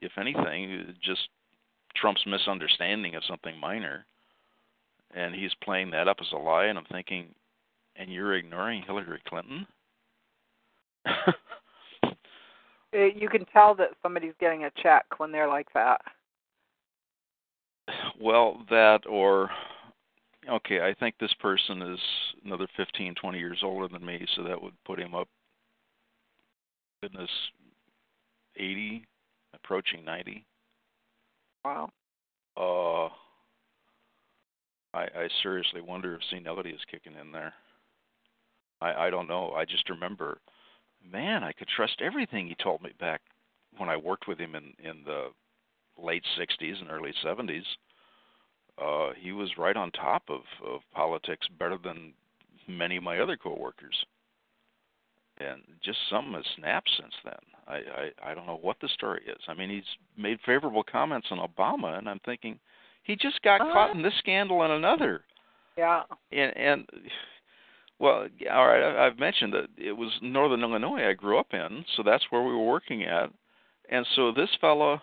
If 0.00 0.12
anything, 0.18 0.94
just 1.02 1.28
Trump's 1.96 2.26
misunderstanding 2.26 3.14
of 3.14 3.24
something 3.24 3.58
minor, 3.58 4.04
and 5.14 5.34
he's 5.34 5.54
playing 5.62 5.90
that 5.92 6.08
up 6.08 6.18
as 6.20 6.32
a 6.32 6.36
lie. 6.36 6.66
And 6.66 6.78
I'm 6.78 6.84
thinking, 6.90 7.34
and 7.96 8.12
you're 8.12 8.34
ignoring 8.34 8.82
Hillary 8.82 9.22
Clinton? 9.26 9.66
Uh, 12.96 13.06
you 13.14 13.28
can 13.28 13.44
tell 13.46 13.74
that 13.74 13.90
somebody's 14.02 14.32
getting 14.40 14.64
a 14.64 14.70
check 14.82 15.04
when 15.18 15.32
they're 15.32 15.48
like 15.48 15.66
that. 15.74 16.00
Well, 18.20 18.62
that 18.70 19.00
or 19.08 19.50
okay, 20.48 20.80
I 20.80 20.94
think 20.94 21.14
this 21.18 21.34
person 21.40 21.82
is 21.82 21.98
another 22.44 22.66
15, 22.76 23.14
20 23.14 23.38
years 23.38 23.60
older 23.62 23.88
than 23.88 24.04
me, 24.04 24.26
so 24.36 24.42
that 24.44 24.60
would 24.60 24.74
put 24.84 24.98
him 24.98 25.14
up 25.14 25.28
goodness 27.02 27.30
80 28.56 29.04
approaching 29.54 30.04
90. 30.04 30.44
Wow. 31.64 31.90
Uh 32.56 33.08
I 34.96 35.02
I 35.04 35.28
seriously 35.42 35.80
wonder 35.80 36.14
if 36.14 36.20
senility 36.30 36.70
is 36.70 36.80
kicking 36.90 37.14
in 37.20 37.32
there. 37.32 37.52
I 38.80 39.06
I 39.06 39.10
don't 39.10 39.28
know. 39.28 39.52
I 39.52 39.64
just 39.64 39.88
remember 39.90 40.38
man, 41.12 41.44
I 41.44 41.52
could 41.52 41.68
trust 41.68 42.00
everything 42.00 42.48
he 42.48 42.56
told 42.62 42.82
me 42.82 42.90
back 42.98 43.20
when 43.76 43.88
I 43.88 43.96
worked 43.96 44.26
with 44.26 44.38
him 44.38 44.54
in 44.54 44.72
in 44.82 45.04
the 45.04 45.28
late 45.98 46.24
60s 46.38 46.80
and 46.80 46.90
early 46.90 47.12
70s. 47.24 47.64
Uh 48.78 49.12
he 49.18 49.32
was 49.32 49.56
right 49.58 49.76
on 49.76 49.90
top 49.92 50.24
of 50.28 50.42
of 50.64 50.80
politics 50.92 51.46
better 51.58 51.78
than 51.82 52.12
many 52.68 52.96
of 52.96 53.02
my 53.02 53.18
other 53.18 53.36
coworkers. 53.36 54.04
And 55.38 55.62
just 55.82 55.98
something 56.10 56.32
has 56.32 56.44
snapped 56.56 56.90
since 56.98 57.12
then. 57.24 57.34
I, 57.68 57.76
I 57.76 58.30
I 58.30 58.34
don't 58.34 58.46
know 58.46 58.58
what 58.60 58.78
the 58.80 58.88
story 58.88 59.22
is. 59.26 59.40
I 59.48 59.54
mean, 59.54 59.68
he's 59.70 59.84
made 60.16 60.38
favorable 60.46 60.82
comments 60.82 61.28
on 61.30 61.38
Obama, 61.38 61.98
and 61.98 62.08
I'm 62.08 62.20
thinking 62.24 62.58
he 63.02 63.16
just 63.16 63.42
got 63.42 63.60
Uh. 63.60 63.72
caught 63.72 63.94
in 63.94 64.02
this 64.02 64.14
scandal 64.18 64.62
and 64.62 64.72
another. 64.72 65.24
Yeah. 65.76 66.04
And 66.32 66.56
and 66.56 66.88
well, 67.98 68.28
all 68.50 68.66
right, 68.66 68.82
I- 68.82 69.06
I've 69.06 69.18
mentioned 69.18 69.52
that 69.54 69.68
it 69.76 69.92
was 69.92 70.10
Northern 70.22 70.62
Illinois 70.62 71.08
I 71.08 71.12
grew 71.14 71.38
up 71.38 71.52
in, 71.54 71.84
so 71.96 72.02
that's 72.02 72.24
where 72.30 72.42
we 72.42 72.52
were 72.52 72.64
working 72.64 73.04
at. 73.04 73.30
And 73.90 74.06
so 74.16 74.32
this 74.32 74.50
fellow 74.60 75.00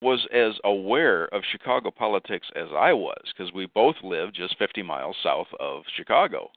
was 0.00 0.26
as 0.32 0.54
aware 0.64 1.26
of 1.34 1.42
Chicago 1.50 1.90
politics 1.90 2.46
as 2.54 2.68
I 2.76 2.92
was 2.92 3.20
because 3.26 3.52
we 3.52 3.66
both 3.66 3.96
lived 4.02 4.36
just 4.36 4.58
50 4.58 4.82
miles 4.82 5.16
south 5.22 5.48
of 5.58 5.82
Chicago. 5.96 6.50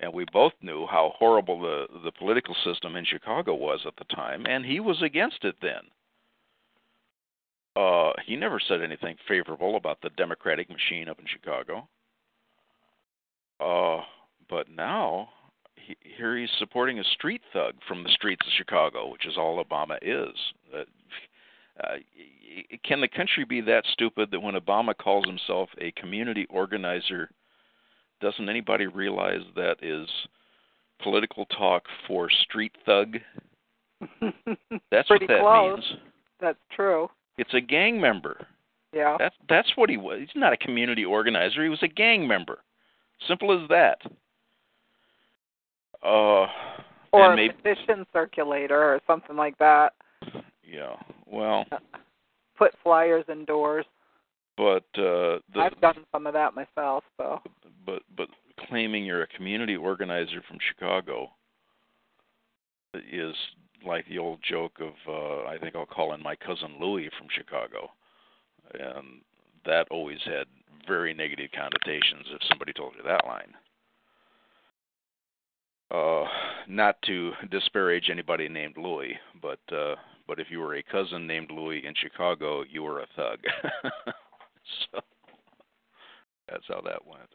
And 0.00 0.12
we 0.12 0.24
both 0.32 0.52
knew 0.62 0.86
how 0.86 1.12
horrible 1.18 1.60
the 1.60 1.86
the 2.04 2.12
political 2.12 2.54
system 2.64 2.94
in 2.94 3.04
Chicago 3.04 3.54
was 3.54 3.80
at 3.84 3.96
the 3.96 4.14
time, 4.14 4.46
and 4.46 4.64
he 4.64 4.78
was 4.78 5.02
against 5.02 5.44
it 5.44 5.56
then. 5.60 5.80
Uh, 7.74 8.12
he 8.24 8.36
never 8.36 8.60
said 8.60 8.80
anything 8.80 9.16
favorable 9.26 9.76
about 9.76 10.00
the 10.00 10.10
Democratic 10.10 10.68
machine 10.70 11.08
up 11.08 11.18
in 11.18 11.26
Chicago. 11.26 11.88
Uh, 13.60 14.02
but 14.48 14.68
now 14.70 15.28
he, 15.74 15.96
here 16.16 16.36
he's 16.36 16.50
supporting 16.58 16.98
a 16.98 17.04
street 17.04 17.42
thug 17.52 17.74
from 17.86 18.02
the 18.02 18.10
streets 18.10 18.44
of 18.46 18.52
Chicago, 18.56 19.10
which 19.10 19.26
is 19.26 19.36
all 19.36 19.62
Obama 19.62 19.96
is. 20.02 20.34
Uh, 20.74 20.84
uh, 21.82 21.96
can 22.84 23.00
the 23.00 23.08
country 23.08 23.44
be 23.44 23.60
that 23.62 23.84
stupid 23.92 24.30
that 24.30 24.40
when 24.40 24.54
Obama 24.54 24.96
calls 24.96 25.24
himself 25.26 25.68
a 25.78 25.92
community 25.92 26.46
organizer, 26.50 27.30
doesn't 28.20 28.48
anybody 28.48 28.86
realize 28.86 29.42
that 29.54 29.76
is 29.82 30.08
political 31.02 31.46
talk 31.46 31.84
for 32.06 32.28
street 32.30 32.72
thug? 32.84 33.18
That's 34.90 35.10
what 35.10 35.20
that 35.28 35.40
close. 35.40 35.78
means. 35.78 36.00
That's 36.40 36.58
true. 36.74 37.08
It's 37.36 37.54
a 37.54 37.60
gang 37.60 38.00
member. 38.00 38.46
Yeah. 38.92 39.16
That's 39.18 39.34
that's 39.48 39.70
what 39.76 39.90
he 39.90 39.96
was. 39.96 40.20
He's 40.20 40.28
not 40.34 40.52
a 40.52 40.56
community 40.56 41.04
organizer. 41.04 41.62
He 41.62 41.68
was 41.68 41.82
a 41.82 41.88
gang 41.88 42.26
member. 42.26 42.58
Simple 43.26 43.52
as 43.52 43.68
that. 43.68 43.98
Uh, 46.02 46.46
or 47.12 47.32
a 47.32 47.36
maybe, 47.36 47.54
petition 47.54 48.06
circulator 48.12 48.80
or 48.80 49.00
something 49.06 49.36
like 49.36 49.58
that. 49.58 49.94
Yeah. 50.70 50.94
Well, 51.26 51.64
Put 52.56 52.72
flyers 52.82 53.24
indoors. 53.28 53.86
but 54.56 54.84
uh, 54.96 55.38
the 55.54 55.60
I've 55.60 55.80
done 55.80 56.04
some 56.12 56.26
of 56.26 56.32
that 56.34 56.54
myself, 56.54 57.04
so 57.16 57.40
but 57.86 58.02
but 58.16 58.28
claiming 58.68 59.04
you're 59.04 59.22
a 59.22 59.26
community 59.28 59.76
organizer 59.76 60.42
from 60.48 60.58
Chicago 60.68 61.30
is 63.12 63.34
like 63.86 64.06
the 64.08 64.18
old 64.18 64.40
joke 64.42 64.80
of 64.80 64.94
uh 65.08 65.46
I 65.48 65.56
think 65.58 65.76
I'll 65.76 65.86
call 65.86 66.14
in 66.14 66.22
my 66.22 66.34
cousin 66.34 66.76
Louie 66.80 67.10
from 67.16 67.28
Chicago. 67.30 67.90
And 68.74 69.22
that 69.64 69.86
always 69.90 70.18
had 70.24 70.46
very 70.86 71.14
negative 71.14 71.50
connotations 71.54 72.26
if 72.32 72.40
somebody 72.48 72.72
told 72.72 72.94
you 72.96 73.02
that 73.04 73.24
line. 73.26 73.54
Uh 75.90 76.24
not 76.68 77.00
to 77.02 77.32
disparage 77.50 78.10
anybody 78.10 78.48
named 78.48 78.76
Louie, 78.76 79.18
but 79.40 79.60
uh 79.72 79.94
but 80.26 80.38
if 80.38 80.50
you 80.50 80.60
were 80.60 80.74
a 80.74 80.82
cousin 80.82 81.26
named 81.26 81.50
Louie 81.50 81.86
in 81.86 81.94
Chicago, 81.94 82.62
you 82.70 82.82
were 82.82 83.00
a 83.00 83.06
thug. 83.16 83.38
so 84.92 85.00
that's 86.48 86.66
how 86.68 86.82
that 86.82 87.06
went. 87.06 87.30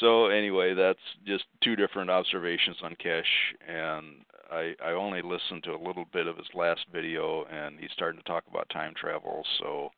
So 0.00 0.26
anyway, 0.26 0.74
that's 0.74 1.00
just 1.26 1.44
two 1.62 1.74
different 1.74 2.10
observations 2.10 2.76
on 2.82 2.94
Keshe, 2.94 3.24
and 3.66 4.24
I 4.50 4.74
I 4.84 4.90
only 4.92 5.22
listened 5.22 5.64
to 5.64 5.72
a 5.72 5.84
little 5.84 6.04
bit 6.12 6.26
of 6.26 6.36
his 6.36 6.48
last 6.54 6.84
video, 6.92 7.44
and 7.44 7.78
he's 7.78 7.90
starting 7.92 8.20
to 8.20 8.26
talk 8.28 8.44
about 8.48 8.68
time 8.70 8.94
travel. 8.94 9.44
So 9.58 9.90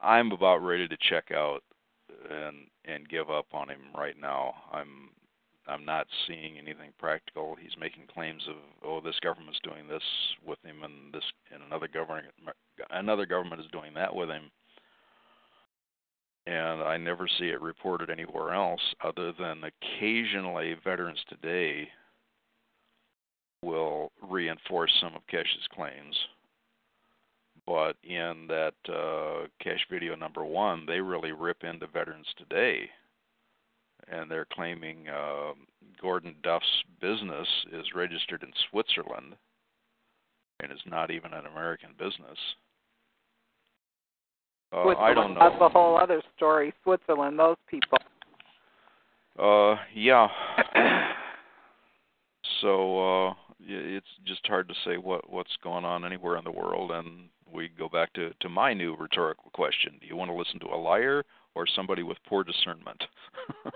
I'm 0.00 0.32
about 0.32 0.58
ready 0.58 0.88
to 0.88 0.96
check 1.08 1.30
out 1.30 1.62
and 2.30 2.66
and 2.84 3.08
give 3.08 3.30
up 3.30 3.46
on 3.52 3.70
him 3.70 3.80
right 3.96 4.16
now. 4.20 4.54
I'm 4.72 5.10
I'm 5.66 5.84
not 5.84 6.06
seeing 6.26 6.58
anything 6.58 6.90
practical. 6.98 7.56
He's 7.60 7.76
making 7.78 8.04
claims 8.12 8.42
of 8.48 8.56
oh 8.84 9.00
this 9.00 9.18
government's 9.22 9.60
doing 9.62 9.88
this 9.88 10.02
with 10.46 10.58
him, 10.64 10.82
and 10.82 11.12
this 11.12 11.24
and 11.52 11.62
another 11.62 11.88
government 11.88 12.26
another 12.90 13.26
government 13.26 13.60
is 13.60 13.70
doing 13.72 13.94
that 13.94 14.14
with 14.14 14.28
him 14.28 14.50
and 16.46 16.82
I 16.82 16.96
never 16.96 17.26
see 17.26 17.46
it 17.46 17.60
reported 17.60 18.10
anywhere 18.10 18.52
else 18.52 18.80
other 19.02 19.32
than 19.32 19.62
occasionally 19.64 20.76
Veterans 20.84 21.22
Today 21.28 21.88
will 23.62 24.12
reinforce 24.28 24.92
some 25.00 25.14
of 25.14 25.26
Keshe's 25.26 25.66
claims. 25.74 26.16
But 27.66 27.96
in 28.02 28.46
that 28.48 28.74
uh, 28.88 29.46
Keshe 29.64 29.88
video 29.90 30.14
number 30.16 30.44
one, 30.44 30.84
they 30.84 31.00
really 31.00 31.32
rip 31.32 31.64
into 31.64 31.86
Veterans 31.86 32.26
Today. 32.36 32.90
And 34.10 34.30
they're 34.30 34.46
claiming 34.52 35.08
uh, 35.08 35.52
Gordon 36.00 36.34
Duff's 36.42 36.84
business 37.00 37.48
is 37.72 37.86
registered 37.94 38.42
in 38.42 38.52
Switzerland 38.70 39.34
and 40.60 40.70
is 40.70 40.78
not 40.86 41.10
even 41.10 41.32
an 41.32 41.46
American 41.46 41.90
business. 41.98 42.38
Uh, 44.72 44.88
I 44.98 45.14
don't 45.14 45.34
know. 45.34 45.40
That's 45.40 45.60
a 45.60 45.68
whole 45.68 45.96
other 45.96 46.22
story. 46.36 46.72
Switzerland, 46.82 47.38
those 47.38 47.56
people. 47.68 47.98
Uh, 49.38 49.76
yeah. 49.94 50.28
so 52.60 53.28
uh, 53.28 53.34
it's 53.60 54.06
just 54.24 54.46
hard 54.46 54.68
to 54.68 54.74
say 54.84 54.96
what 54.96 55.30
what's 55.30 55.56
going 55.62 55.84
on 55.84 56.04
anywhere 56.04 56.36
in 56.36 56.44
the 56.44 56.50
world, 56.50 56.90
and 56.90 57.28
we 57.52 57.68
go 57.68 57.88
back 57.88 58.12
to 58.14 58.32
to 58.40 58.48
my 58.48 58.74
new 58.74 58.96
rhetorical 58.96 59.50
question: 59.52 59.98
Do 60.00 60.06
you 60.06 60.16
want 60.16 60.30
to 60.30 60.36
listen 60.36 60.60
to 60.60 60.74
a 60.74 60.76
liar 60.76 61.24
or 61.54 61.66
somebody 61.66 62.02
with 62.02 62.18
poor 62.28 62.44
discernment? 62.44 63.02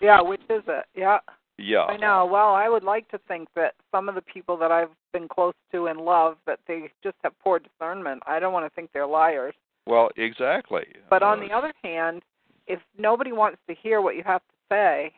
Yeah, 0.00 0.20
which 0.22 0.42
is 0.48 0.62
it? 0.68 0.84
Yeah. 0.94 1.18
yeah. 1.58 1.82
I 1.82 1.96
know. 1.96 2.24
Well, 2.24 2.54
I 2.54 2.68
would 2.68 2.84
like 2.84 3.08
to 3.08 3.18
think 3.26 3.48
that 3.56 3.74
some 3.90 4.08
of 4.08 4.14
the 4.14 4.20
people 4.22 4.56
that 4.58 4.70
I've 4.70 4.92
been 5.12 5.26
close 5.26 5.54
to 5.72 5.86
and 5.86 6.00
love 6.00 6.36
that 6.46 6.60
they 6.68 6.88
just 7.02 7.16
have 7.24 7.32
poor 7.40 7.58
discernment. 7.58 8.22
I 8.24 8.38
don't 8.38 8.52
want 8.52 8.64
to 8.64 8.70
think 8.76 8.90
they're 8.94 9.08
liars. 9.08 9.54
Well, 9.86 10.08
exactly. 10.16 10.84
But 11.10 11.24
on 11.24 11.38
Uh, 11.42 11.48
the 11.48 11.52
other 11.52 11.72
hand, 11.82 12.22
if 12.68 12.78
nobody 12.96 13.32
wants 13.32 13.58
to 13.68 13.74
hear 13.74 14.00
what 14.00 14.14
you 14.14 14.22
have 14.24 14.40
to 14.42 14.54
say, 14.70 15.12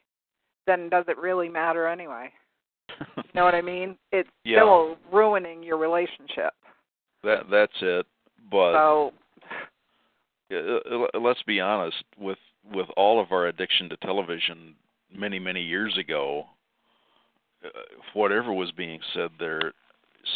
then 0.67 0.89
does 0.89 1.05
it 1.09 1.19
really 1.19 1.51
matter 1.51 1.87
anyway? 1.87 2.33
You 3.17 3.23
know 3.35 3.45
what 3.45 3.55
I 3.55 3.61
mean? 3.61 3.99
It's 4.13 4.31
Yeah. 4.45 4.61
still 4.61 4.97
ruining 5.13 5.63
your 5.63 5.77
relationship. 5.77 6.55
that 7.23 7.51
that's 7.51 7.83
it. 7.83 8.07
But 8.51 8.73
So, 8.73 9.13
let's 11.15 11.43
be 11.43 11.61
honest 11.61 12.05
with 12.19 12.39
with 12.75 12.87
all 12.97 13.21
of 13.21 13.33
our 13.33 13.47
addiction 13.47 13.89
to 13.89 13.97
television 13.99 14.75
many 15.15 15.39
many 15.39 15.63
years 15.63 15.97
ago 15.99 16.45
uh, 17.65 17.69
whatever 18.15 18.53
was 18.53 18.73
being 18.73 19.01
said 19.15 19.31
there 19.39 19.73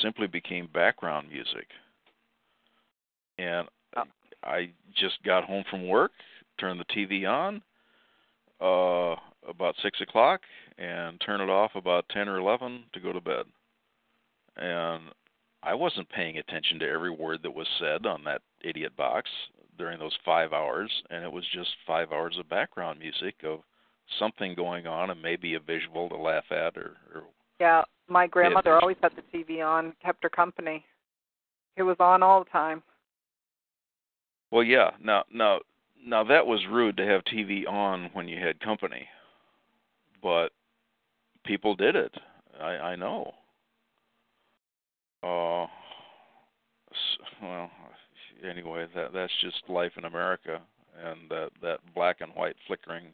simply 0.03 0.27
became 0.27 0.69
background 0.73 1.29
music. 1.31 1.67
And 3.39 3.69
Oh. 3.97 4.03
i 4.43 4.71
just 4.97 5.23
got 5.25 5.45
home 5.45 5.65
from 5.71 5.87
work 5.89 6.13
turned 6.59 6.81
the 6.81 6.85
tv 6.87 7.29
on 7.29 7.63
uh 8.61 9.17
about 9.49 9.75
six 9.83 10.01
o'clock 10.01 10.41
and 10.79 11.21
turn 11.21 11.41
it 11.41 11.49
off 11.51 11.73
about 11.75 12.09
ten 12.09 12.29
or 12.29 12.39
eleven 12.39 12.85
to 12.93 13.01
go 13.01 13.13
to 13.13 13.21
bed. 13.21 13.47
And 14.57 15.11
i 15.63 15.75
wasn't 15.75 16.09
paying 16.09 16.39
attention 16.39 16.79
to 16.81 16.89
every 16.89 17.11
word 17.11 17.41
that 17.43 17.55
was 17.55 17.69
said 17.79 18.07
on 18.07 18.25
that 18.25 18.43
idiot 18.63 18.97
box 18.97 19.31
during 19.79 19.99
those 19.99 20.17
five 20.25 20.53
hours, 20.53 20.91
and 21.11 21.25
it 21.25 21.33
was 21.33 21.45
just 21.53 21.71
five 21.87 22.13
hours 22.13 22.37
of 22.39 22.49
background 22.49 22.99
music 22.99 23.35
of 23.45 23.61
something 24.19 24.55
going 24.55 24.87
on 24.87 25.11
and 25.11 25.21
maybe 25.23 25.55
a 25.55 25.61
visual 25.61 26.09
to 26.09 26.17
laugh 26.17 26.45
at 26.51 26.77
or, 26.77 26.97
or 27.15 27.25
yeah, 27.61 27.83
my 28.09 28.27
grandmother 28.27 28.71
there's- 28.71 28.83
always 28.83 28.97
had 29.03 29.13
the 29.17 29.23
TV 29.37 29.63
on, 29.67 29.95
kept 30.05 30.23
her 30.23 30.29
company. 30.29 30.85
It 31.77 31.83
was 31.83 31.97
on 32.01 32.23
all 32.23 32.45
the 32.45 32.51
time. 32.51 32.83
well 34.51 34.63
yeah 34.63 34.91
now 35.03 35.25
now 35.33 35.59
now 36.07 36.23
that 36.23 36.47
was 36.47 36.61
rude 36.71 36.97
to 36.99 37.05
have 37.07 37.23
tv 37.25 37.67
on 37.67 38.11
when 38.13 38.29
you 38.29 38.39
had 38.39 38.61
company 38.61 39.09
but 40.23 40.51
people 41.45 41.75
did 41.75 41.97
it 41.97 42.15
i 42.61 42.73
i 42.93 42.95
know 42.97 43.33
uh 45.25 45.67
well 47.43 47.71
anyway 48.49 48.87
that 48.95 49.13
that's 49.13 49.33
just 49.41 49.63
life 49.69 49.93
in 49.97 50.05
america 50.05 50.61
and 51.05 51.29
that 51.31 51.51
that 51.63 51.79
black 51.95 52.21
and 52.21 52.33
white 52.35 52.57
flickering 52.67 53.07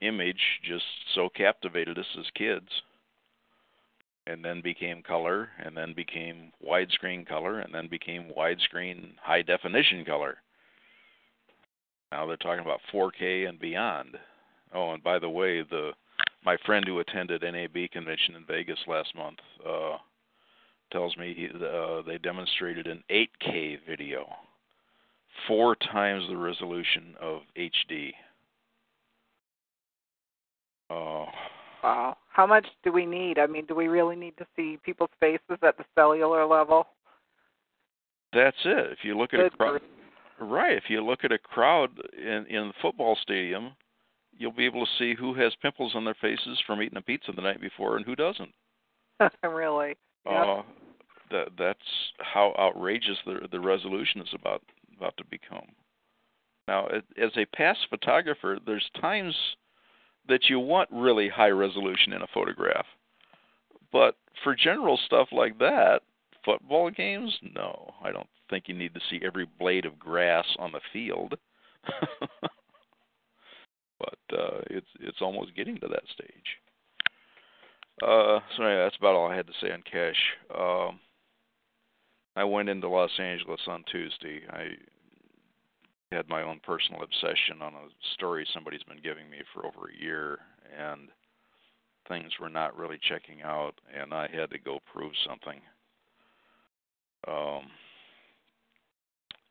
image 0.00 0.60
just 0.62 0.84
so 1.14 1.28
captivated 1.28 1.98
us 1.98 2.06
as 2.18 2.26
kids 2.34 2.68
and 4.26 4.44
then 4.44 4.60
became 4.60 5.02
color 5.02 5.48
and 5.64 5.76
then 5.76 5.92
became 5.94 6.52
widescreen 6.66 7.26
color 7.26 7.60
and 7.60 7.74
then 7.74 7.88
became 7.88 8.30
widescreen 8.36 9.12
high 9.22 9.42
definition 9.42 10.04
color 10.04 10.38
now 12.12 12.26
they're 12.26 12.36
talking 12.36 12.64
about 12.64 12.80
4K 12.92 13.48
and 13.48 13.58
beyond. 13.58 14.18
Oh, 14.74 14.92
and 14.92 15.02
by 15.02 15.18
the 15.18 15.30
way, 15.30 15.62
the 15.62 15.92
my 16.44 16.56
friend 16.64 16.84
who 16.86 17.00
attended 17.00 17.42
NAB 17.42 17.90
convention 17.92 18.34
in 18.34 18.46
Vegas 18.46 18.78
last 18.86 19.14
month 19.14 19.38
uh, 19.66 19.98
tells 20.90 21.16
me 21.16 21.34
he, 21.34 21.46
uh, 21.46 22.02
they 22.02 22.18
demonstrated 22.18 22.86
an 22.86 23.02
8K 23.10 23.78
video, 23.88 24.26
four 25.46 25.76
times 25.76 26.24
the 26.28 26.36
resolution 26.36 27.14
of 27.20 27.42
HD. 27.56 28.12
Uh, 30.90 31.26
Wow. 31.82 32.16
How 32.28 32.46
much 32.46 32.66
do 32.84 32.92
we 32.92 33.06
need? 33.06 33.38
I 33.38 33.46
mean, 33.46 33.64
do 33.66 33.74
we 33.74 33.88
really 33.88 34.16
need 34.16 34.36
to 34.36 34.46
see 34.54 34.78
people's 34.84 35.10
faces 35.18 35.58
at 35.62 35.76
the 35.76 35.84
cellular 35.94 36.46
level? 36.46 36.86
that's 38.32 38.56
it. 38.64 38.92
If 38.92 38.98
you 39.02 39.18
look 39.18 39.34
at 39.34 39.40
a 39.40 39.50
crowd, 39.50 39.80
right? 40.40 40.76
If 40.76 40.84
you 40.88 41.04
look 41.04 41.24
at 41.24 41.32
a 41.32 41.38
crowd 41.38 41.90
in 42.16 42.46
in 42.48 42.68
the 42.68 42.74
football 42.80 43.16
stadium, 43.20 43.72
you'll 44.38 44.52
be 44.52 44.66
able 44.66 44.86
to 44.86 44.92
see 44.98 45.14
who 45.18 45.34
has 45.34 45.52
pimples 45.60 45.92
on 45.94 46.04
their 46.04 46.16
faces 46.20 46.62
from 46.66 46.80
eating 46.80 46.98
a 46.98 47.02
pizza 47.02 47.32
the 47.32 47.42
night 47.42 47.60
before 47.60 47.96
and 47.96 48.06
who 48.06 48.14
doesn't. 48.14 48.50
really? 49.42 49.96
Yep. 50.26 50.46
Uh, 50.46 50.62
that 51.30 51.48
that's 51.58 51.78
how 52.18 52.54
outrageous 52.58 53.18
the 53.24 53.48
the 53.50 53.60
resolution 53.60 54.20
is 54.20 54.28
about 54.34 54.62
about 54.96 55.16
to 55.16 55.24
become. 55.24 55.66
Now, 56.68 56.86
as 56.86 57.30
a 57.36 57.46
past 57.46 57.80
photographer, 57.88 58.58
there's 58.64 58.88
times 59.00 59.34
that 60.28 60.48
you 60.48 60.60
want 60.60 60.88
really 60.92 61.28
high 61.28 61.48
resolution 61.48 62.12
in 62.12 62.22
a 62.22 62.28
photograph, 62.32 62.86
but 63.90 64.16
for 64.44 64.54
general 64.54 64.98
stuff 65.04 65.28
like 65.32 65.58
that, 65.58 66.02
football 66.44 66.90
games, 66.90 67.36
no, 67.54 67.94
I 68.02 68.12
don't 68.12 68.28
think 68.48 68.64
you 68.68 68.74
need 68.74 68.94
to 68.94 69.00
see 69.08 69.20
every 69.24 69.46
blade 69.58 69.84
of 69.84 69.98
grass 69.98 70.46
on 70.58 70.72
the 70.72 70.80
field. 70.92 71.34
but 73.98 74.18
uh 74.38 74.60
it's 74.68 74.86
it's 75.00 75.22
almost 75.22 75.56
getting 75.56 75.76
to 75.80 75.88
that 75.88 76.02
stage. 76.12 76.58
Uh 78.02 78.40
so 78.56 78.62
anyway, 78.62 78.82
that's 78.82 78.96
about 78.96 79.14
all 79.14 79.30
I 79.30 79.36
had 79.36 79.46
to 79.46 79.52
say 79.60 79.72
on 79.72 79.82
Keshe. 79.82 80.88
Um 80.88 81.00
I 82.36 82.44
went 82.44 82.68
into 82.68 82.88
Los 82.88 83.10
Angeles 83.18 83.60
on 83.66 83.84
Tuesday. 83.90 84.42
I 84.50 84.68
had 86.12 86.28
my 86.28 86.42
own 86.42 86.60
personal 86.64 87.02
obsession 87.02 87.62
on 87.62 87.74
a 87.74 87.88
story 88.14 88.46
somebody's 88.52 88.82
been 88.84 89.02
giving 89.02 89.28
me 89.30 89.38
for 89.52 89.66
over 89.66 89.88
a 89.88 90.02
year 90.02 90.38
and 90.76 91.08
things 92.08 92.32
were 92.40 92.48
not 92.48 92.76
really 92.76 92.98
checking 93.08 93.42
out 93.42 93.74
and 93.94 94.12
I 94.12 94.28
had 94.32 94.50
to 94.50 94.58
go 94.58 94.80
prove 94.92 95.12
something. 95.26 95.60
Um 97.28 97.70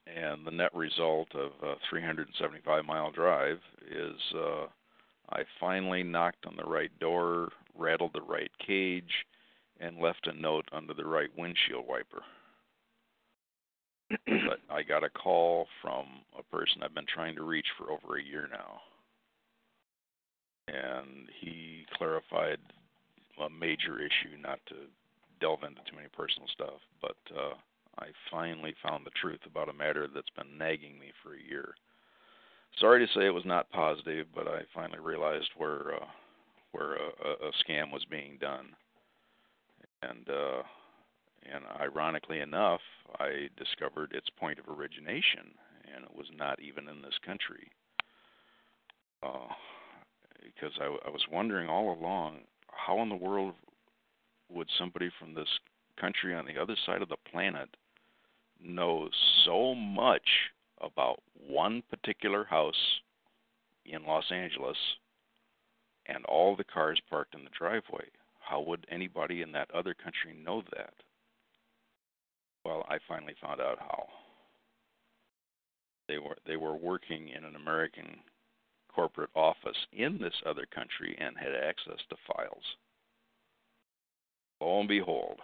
and 0.08 0.46
the 0.46 0.52
net 0.52 0.74
result 0.74 1.34
of 1.36 1.52
a 1.64 1.76
375 1.90 2.86
mile 2.86 3.12
drive 3.12 3.60
is 3.90 4.20
uh 4.36 4.66
I 5.32 5.44
finally 5.60 6.04
knocked 6.04 6.46
on 6.46 6.56
the 6.58 6.70
right 6.70 6.92
door, 7.00 7.50
rattled 7.78 8.14
the 8.14 8.22
right 8.22 8.52
cage, 8.66 9.26
and 9.80 10.00
left 10.00 10.28
a 10.28 10.34
note 10.34 10.68
under 10.72 10.94
the 10.94 11.06
right 11.06 11.30
windshield 11.38 11.88
wiper. 11.88 12.24
But 14.10 14.60
I 14.70 14.84
got 14.84 15.04
a 15.04 15.10
call 15.10 15.68
from 15.82 16.06
a 16.38 16.44
person 16.44 16.84
I've 16.84 16.96
been 16.96 17.06
trying 17.14 17.36
to 17.36 17.44
reach 17.44 17.68
for 17.78 17.92
over 17.92 18.18
a 18.18 18.24
year 18.24 18.50
now. 18.52 18.82
And 20.68 21.28
he 21.42 21.86
clarified 21.98 22.60
a 23.44 23.50
major 23.50 24.00
issue, 24.00 24.38
not 24.42 24.60
to 24.68 24.76
delve 25.40 25.64
into 25.64 25.82
too 25.90 25.96
many 25.96 26.10
personal 26.16 26.48
stuff, 26.54 26.82
but 27.02 27.18
uh 27.36 27.54
I 28.00 28.08
finally 28.32 28.74
found 28.82 29.06
the 29.06 29.12
truth 29.22 29.42
about 29.46 29.70
a 29.70 29.74
matter 29.74 30.08
that's 30.14 30.30
been 30.30 30.58
nagging 30.58 30.98
me 31.00 31.12
for 31.22 31.36
a 31.36 31.50
year. 31.50 31.74
Sorry 32.80 33.06
to 33.06 33.14
say 33.14 33.26
it 33.26 33.34
was 33.34 33.46
not 33.46 33.70
positive, 33.72 34.28
but 34.34 34.48
I 34.48 34.62
finally 34.74 35.00
realized 35.00 35.50
where 35.58 35.96
uh, 35.96 36.06
where 36.72 36.94
a, 36.94 37.48
a 37.48 37.52
scam 37.64 37.92
was 37.92 38.06
being 38.10 38.38
done, 38.40 38.68
and 40.04 40.30
uh, 40.30 40.62
and 41.52 41.64
ironically 41.80 42.40
enough, 42.40 42.82
I 43.20 43.50
discovered 43.58 44.14
its 44.14 44.30
point 44.40 44.60
of 44.60 44.68
origination, 44.68 45.56
and 45.96 46.06
it 46.06 46.16
was 46.16 46.28
not 46.36 46.60
even 46.60 46.88
in 46.88 47.02
this 47.02 47.18
country. 47.26 47.72
Uh, 49.24 49.48
because 50.44 50.74
I, 50.80 50.86
I 51.08 51.10
was 51.10 51.26
wondering 51.32 51.70
all 51.70 51.94
along, 51.94 52.40
how 52.68 53.02
in 53.02 53.10
the 53.10 53.16
world 53.16 53.54
would 54.50 54.68
somebody 54.78 55.10
from 55.20 55.34
this 55.34 55.48
country 56.00 56.34
on 56.34 56.46
the 56.46 56.60
other 56.62 56.76
side 56.86 57.02
of 57.02 57.10
the 57.10 57.18
planet 57.32 57.70
know 58.62 59.10
so 59.46 59.76
much 59.76 60.28
about 60.82 61.22
one 61.48 61.84
particular 61.90 62.46
house 62.46 63.02
in 63.86 64.06
Los 64.06 64.32
Angeles 64.32 64.78
and 66.06 66.26
all 66.26 66.56
the 66.56 66.64
cars 66.64 67.02
parked 67.10 67.36
in 67.36 67.44
the 67.44 67.50
driveway. 67.58 68.06
How 68.40 68.62
would 68.62 68.88
anybody 68.90 69.42
in 69.42 69.52
that 69.52 69.70
other 69.72 69.94
country 69.94 70.34
know 70.44 70.64
that? 70.76 70.94
Well, 72.66 72.86
I 72.90 72.98
finally 73.08 73.36
found 73.42 73.62
out 73.62 73.80
how. 73.80 74.08
They 76.08 76.18
were 76.18 76.38
they 76.48 76.58
were 76.58 76.76
working 76.76 77.30
in 77.30 77.44
an 77.44 77.56
American 77.56 78.18
corporate 78.94 79.30
office 79.36 79.78
in 79.94 80.18
this 80.18 80.34
other 80.46 80.66
country 80.74 81.16
and 81.20 81.38
had 81.38 81.54
access 81.54 82.00
to 82.10 82.16
files. 82.28 82.64
Lo 84.60 84.80
and 84.80 84.90
behold, 84.90 85.40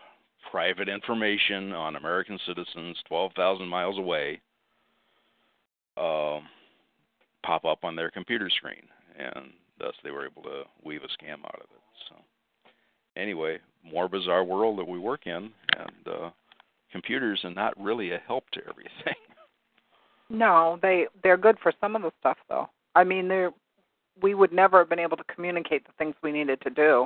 private 0.51 0.89
information 0.89 1.71
on 1.71 1.95
American 1.95 2.39
citizens 2.45 2.97
12,000 3.07 3.67
miles 3.67 3.97
away 3.97 4.41
um, 5.97 6.43
pop 7.45 7.63
up 7.65 7.83
on 7.83 7.95
their 7.95 8.11
computer 8.11 8.49
screen, 8.49 8.83
and 9.17 9.51
thus 9.79 9.93
they 10.03 10.11
were 10.11 10.25
able 10.25 10.43
to 10.43 10.63
weave 10.83 11.01
a 11.03 11.23
scam 11.23 11.39
out 11.45 11.55
of 11.55 11.67
it. 11.71 11.81
So, 12.09 12.15
anyway, 13.15 13.59
more 13.89 14.09
bizarre 14.09 14.43
world 14.43 14.79
that 14.79 14.87
we 14.87 14.99
work 14.99 15.27
in, 15.27 15.51
and 15.77 16.07
uh, 16.07 16.29
computers 16.95 17.41
are 17.43 17.53
not 17.53 17.73
really 17.77 18.11
a 18.11 18.21
help 18.25 18.49
to 18.51 18.61
everything. 18.69 19.15
No, 20.27 20.79
they 20.81 21.05
they're 21.21 21.37
good 21.37 21.59
for 21.61 21.71
some 21.79 21.95
of 21.95 22.01
the 22.01 22.11
stuff 22.19 22.37
though. 22.49 22.67
I 22.95 23.03
mean, 23.03 23.27
they're 23.27 23.51
we 24.23 24.33
would 24.33 24.51
never 24.51 24.79
have 24.79 24.89
been 24.89 24.97
able 24.97 25.17
to 25.17 25.23
communicate 25.25 25.85
the 25.85 25.93
things 25.99 26.15
we 26.23 26.31
needed 26.31 26.59
to 26.61 26.71
do 26.71 27.05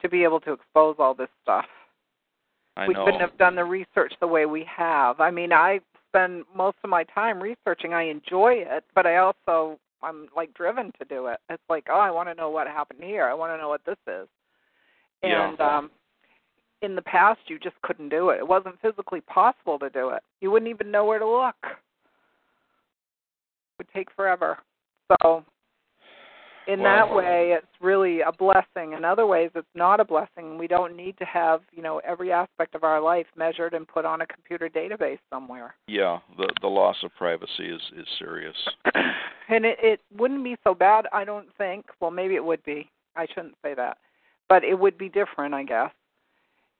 to 0.00 0.08
be 0.08 0.24
able 0.24 0.40
to 0.40 0.54
expose 0.54 0.96
all 0.98 1.12
this 1.12 1.28
stuff. 1.42 1.66
I 2.78 2.88
we 2.88 2.94
know. 2.94 3.04
couldn't 3.04 3.20
have 3.20 3.36
done 3.36 3.56
the 3.56 3.64
research 3.64 4.14
the 4.20 4.26
way 4.26 4.46
we 4.46 4.66
have. 4.74 5.20
I 5.20 5.30
mean, 5.30 5.52
I 5.52 5.80
spend 6.08 6.44
most 6.56 6.78
of 6.82 6.88
my 6.88 7.04
time 7.04 7.42
researching. 7.42 7.92
I 7.92 8.04
enjoy 8.04 8.54
it, 8.54 8.84
but 8.94 9.04
I 9.04 9.18
also 9.18 9.78
I'm 10.02 10.28
like 10.34 10.54
driven 10.54 10.92
to 10.98 11.04
do 11.04 11.26
it. 11.26 11.40
It's 11.50 11.62
like, 11.68 11.88
oh, 11.90 12.00
I 12.00 12.10
want 12.10 12.30
to 12.30 12.34
know 12.34 12.48
what 12.48 12.68
happened 12.68 13.04
here. 13.04 13.26
I 13.26 13.34
want 13.34 13.52
to 13.52 13.58
know 13.58 13.68
what 13.68 13.84
this 13.84 13.98
is. 14.06 14.28
Yeah. 15.22 15.50
And 15.50 15.60
um 15.60 15.90
in 16.82 16.94
the 16.94 17.02
past 17.02 17.40
you 17.46 17.58
just 17.58 17.80
couldn't 17.82 18.08
do 18.08 18.30
it. 18.30 18.38
It 18.38 18.48
wasn't 18.48 18.80
physically 18.80 19.20
possible 19.22 19.78
to 19.78 19.90
do 19.90 20.10
it. 20.10 20.22
You 20.40 20.50
wouldn't 20.50 20.70
even 20.70 20.90
know 20.90 21.04
where 21.04 21.18
to 21.18 21.28
look. 21.28 21.56
It 21.62 21.76
would 23.78 23.88
take 23.94 24.08
forever. 24.14 24.58
So 25.22 25.44
in 26.66 26.82
that 26.82 27.12
way 27.12 27.54
it's 27.56 27.66
really 27.80 28.20
a 28.20 28.32
blessing. 28.32 28.92
In 28.92 29.04
other 29.04 29.26
ways 29.26 29.50
it's 29.54 29.66
not 29.74 30.00
a 30.00 30.04
blessing. 30.04 30.56
We 30.56 30.66
don't 30.66 30.96
need 30.96 31.18
to 31.18 31.24
have, 31.24 31.60
you 31.72 31.82
know, 31.82 32.00
every 32.06 32.32
aspect 32.32 32.74
of 32.74 32.84
our 32.84 33.00
life 33.00 33.26
measured 33.36 33.74
and 33.74 33.86
put 33.86 34.04
on 34.04 34.20
a 34.20 34.26
computer 34.26 34.68
database 34.68 35.18
somewhere. 35.30 35.74
Yeah, 35.86 36.18
the 36.36 36.48
the 36.60 36.68
loss 36.68 36.96
of 37.02 37.14
privacy 37.16 37.68
is 37.68 37.80
is 37.96 38.06
serious. 38.18 38.56
and 38.94 39.64
it, 39.64 39.78
it 39.82 40.00
wouldn't 40.16 40.44
be 40.44 40.56
so 40.64 40.74
bad, 40.74 41.06
I 41.12 41.24
don't 41.24 41.48
think. 41.58 41.86
Well, 42.00 42.10
maybe 42.10 42.36
it 42.36 42.44
would 42.44 42.62
be. 42.64 42.88
I 43.16 43.26
shouldn't 43.34 43.56
say 43.62 43.74
that, 43.74 43.98
but 44.48 44.62
it 44.62 44.78
would 44.78 44.96
be 44.96 45.08
different, 45.08 45.52
I 45.52 45.64
guess, 45.64 45.90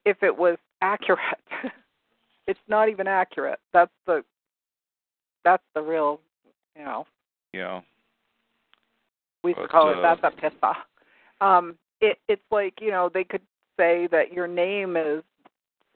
if 0.04 0.22
it 0.22 0.36
was 0.36 0.56
accurate. 0.80 1.20
it's 2.46 2.60
not 2.68 2.88
even 2.88 3.06
accurate. 3.06 3.58
That's 3.72 3.92
the 4.06 4.24
that's 5.44 5.62
the 5.74 5.80
real, 5.80 6.20
you 6.76 6.84
know. 6.84 7.06
Yeah. 7.52 7.80
We 9.42 9.50
used 9.50 9.60
to 9.60 9.68
call 9.68 9.90
it 9.90 9.98
uh, 9.98 10.02
that's 10.02 10.34
a 10.36 10.40
piss 10.40 10.52
off. 10.62 10.76
Um, 11.40 11.76
it 12.00 12.18
it's 12.28 12.42
like 12.50 12.74
you 12.80 12.90
know 12.90 13.10
they 13.12 13.24
could 13.24 13.42
say 13.78 14.08
that 14.10 14.32
your 14.32 14.46
name 14.46 14.96
is 14.96 15.22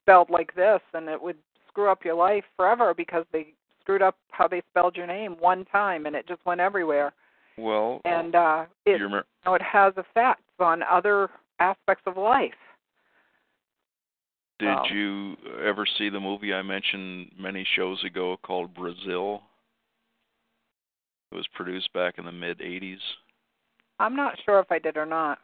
spelled 0.01 0.31
like 0.31 0.55
this, 0.55 0.81
and 0.95 1.09
it 1.09 1.21
would 1.21 1.37
screw 1.69 1.91
up 1.91 2.05
your 2.05 2.15
life 2.15 2.45
forever 2.57 2.95
because 2.95 3.25
they 3.33 3.49
screwed 3.81 4.03
up 4.03 4.17
how 4.31 4.49
they 4.49 4.63
spelled 4.71 4.97
your 4.97 5.07
name 5.07 5.37
one 5.39 5.65
time, 5.67 6.07
and 6.07 6.17
it 6.17 6.27
just 6.27 6.45
went 6.47 6.61
everywhere. 6.61 7.13
Well, 7.57 8.01
And 8.05 8.35
uh, 8.35 8.65
it 8.87 8.99
you 8.99 9.05
remember, 9.05 9.27
you 9.45 9.51
know, 9.51 9.55
it 9.55 9.63
has 9.63 9.93
effects 9.97 10.43
on 10.59 10.83
other 10.83 11.29
aspects 11.61 12.03
of 12.07 12.17
life. 12.17 12.53
Did 14.65 14.77
Wow. 14.77 14.85
you 14.87 15.37
ever 15.63 15.85
see 15.85 16.09
the 16.09 16.21
movie 16.21 16.55
I 16.55 16.63
mentioned 16.63 17.33
many 17.39 17.65
shows 17.77 18.03
ago 18.03 18.39
called 18.39 18.73
Brazil? 18.73 19.43
It 21.31 21.35
was 21.35 21.47
produced 21.49 21.93
back 21.93 22.17
in 22.17 22.25
the 22.25 22.33
mid 22.33 22.61
80s. 22.61 23.01
I'm 23.99 24.17
not 24.17 24.39
sure 24.45 24.59
if 24.61 24.73
I 24.73 24.79
did 24.79 24.97
or 24.97 25.05
not. 25.05 25.41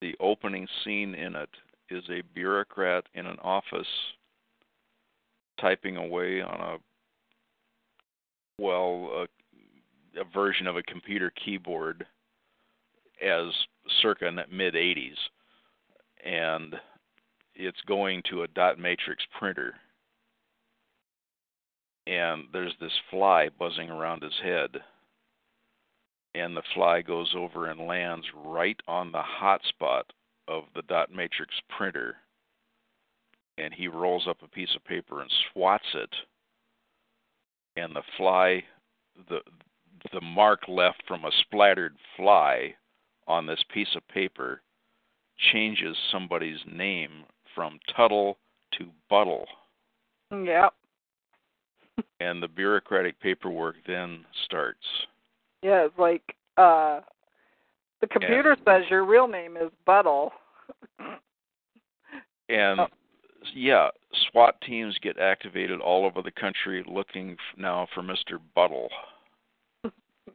The 0.00 0.16
opening 0.18 0.66
scene 0.82 1.14
in 1.14 1.36
it 1.36 1.50
is 1.88 2.02
a 2.10 2.22
bureaucrat 2.34 3.04
in 3.14 3.26
an 3.26 3.38
office 3.42 3.86
typing 5.60 5.96
away 5.96 6.42
on 6.42 6.60
a 6.60 6.76
well, 8.58 9.26
a, 10.16 10.20
a 10.20 10.24
version 10.24 10.66
of 10.66 10.76
a 10.76 10.82
computer 10.82 11.30
keyboard 11.30 12.06
as 13.22 13.52
circa 14.00 14.30
mid 14.50 14.74
80s 14.74 15.16
and 16.24 16.74
it's 17.56 17.80
going 17.86 18.22
to 18.30 18.42
a 18.42 18.48
dot 18.48 18.78
matrix 18.78 19.24
printer. 19.38 19.74
And 22.06 22.44
there's 22.52 22.74
this 22.80 22.92
fly 23.10 23.48
buzzing 23.58 23.90
around 23.90 24.22
his 24.22 24.38
head. 24.42 24.70
And 26.34 26.56
the 26.56 26.62
fly 26.74 27.02
goes 27.02 27.34
over 27.36 27.66
and 27.66 27.86
lands 27.86 28.26
right 28.34 28.78
on 28.86 29.10
the 29.10 29.22
hot 29.22 29.62
spot 29.68 30.12
of 30.46 30.64
the 30.74 30.82
dot 30.82 31.10
matrix 31.10 31.54
printer. 31.76 32.16
And 33.58 33.72
he 33.72 33.88
rolls 33.88 34.26
up 34.28 34.38
a 34.42 34.48
piece 34.48 34.74
of 34.76 34.84
paper 34.84 35.22
and 35.22 35.30
swats 35.52 35.86
it. 35.94 36.14
And 37.76 37.96
the 37.96 38.02
fly 38.16 38.62
the 39.28 39.40
the 40.12 40.20
mark 40.20 40.60
left 40.68 41.02
from 41.08 41.24
a 41.24 41.30
splattered 41.40 41.96
fly 42.16 42.74
on 43.26 43.46
this 43.46 43.64
piece 43.72 43.96
of 43.96 44.06
paper 44.08 44.60
changes 45.52 45.96
somebody's 46.12 46.60
name 46.70 47.24
from 47.56 47.80
Tuttle 47.96 48.38
to 48.78 48.84
Buttle 49.10 49.46
Yep. 50.30 50.74
and 52.20 52.40
the 52.42 52.48
bureaucratic 52.48 53.18
paperwork 53.20 53.74
then 53.88 54.24
starts 54.44 54.78
Yeah, 55.62 55.86
it's 55.86 55.98
like 55.98 56.22
uh 56.56 57.00
the 58.00 58.06
computer 58.06 58.56
says 58.64 58.82
your 58.90 59.04
real 59.04 59.26
name 59.26 59.56
is 59.56 59.70
Buttle. 59.86 60.30
and 62.48 62.80
Oh. 62.80 62.86
yeah 63.54 63.88
SWAT 64.30 64.60
teams 64.60 64.96
get 65.02 65.18
activated 65.18 65.80
all 65.80 66.04
over 66.04 66.20
the 66.22 66.30
country 66.30 66.84
looking 66.86 67.32
f- 67.32 67.58
now 67.58 67.86
for 67.94 68.02
Mr. 68.02 68.38
Buttle. 68.54 68.88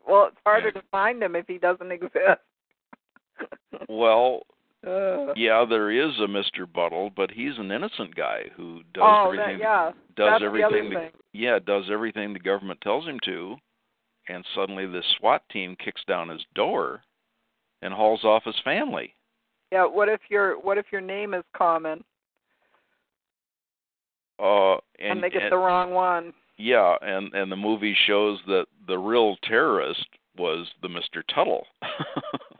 Well, 0.08 0.28
it's 0.28 0.38
harder 0.46 0.72
Yeah. 0.74 0.82
to 0.82 0.88
find 0.90 1.22
him 1.22 1.36
if 1.36 1.46
he 1.48 1.58
doesn't 1.58 1.92
exist. 1.92 2.16
Well, 3.90 4.44
Uh, 4.86 5.34
yeah, 5.36 5.64
there 5.70 5.92
is 5.92 6.18
a 6.20 6.28
Mr. 6.28 6.72
Buttle, 6.72 7.12
but 7.16 7.30
he's 7.30 7.58
an 7.58 7.72
innocent 7.72 8.16
guy 8.16 8.46
who 8.56 8.82
does 8.94 9.04
oh, 9.06 9.26
everything 9.28 9.60
that, 9.60 9.64
yeah. 9.64 9.92
does 10.16 10.32
That's 10.32 10.44
everything 10.44 10.90
the 10.90 10.96
the, 10.96 11.10
yeah, 11.34 11.60
does 11.60 11.86
everything 11.92 12.34
the 12.34 12.40
government 12.40 12.82
tells 12.82 13.06
him 13.06 13.20
to, 13.26 13.58
and 14.28 14.44
suddenly 14.56 14.88
the 14.88 15.04
SWAT 15.18 15.44
team 15.52 15.76
kicks 15.84 16.02
down 16.08 16.30
his 16.30 16.42
door 16.56 17.02
and 17.84 17.94
hauls 17.94 18.24
off 18.24 18.44
his 18.44 18.56
family. 18.64 19.14
Yeah. 19.72 19.86
What 19.86 20.10
if 20.10 20.22
your 20.30 20.60
What 20.60 20.78
if 20.78 20.86
your 20.92 21.02
name 21.02 21.34
is 21.34 21.44
common 21.56 22.04
Uh 24.40 24.74
and, 24.74 24.82
and, 25.00 25.24
they 25.24 25.30
get 25.30 25.44
and- 25.44 25.52
the 25.52 25.58
wrong 25.58 25.92
one? 25.92 26.34
Yeah, 26.58 26.96
and 27.02 27.34
and 27.34 27.52
the 27.52 27.56
movie 27.56 27.98
shows 28.06 28.40
that 28.48 28.66
the 28.88 28.98
real 28.98 29.36
terrorist 29.44 30.06
was 30.38 30.68
the 30.82 30.88
Mr. 30.88 31.24
Tuttle. 31.34 31.66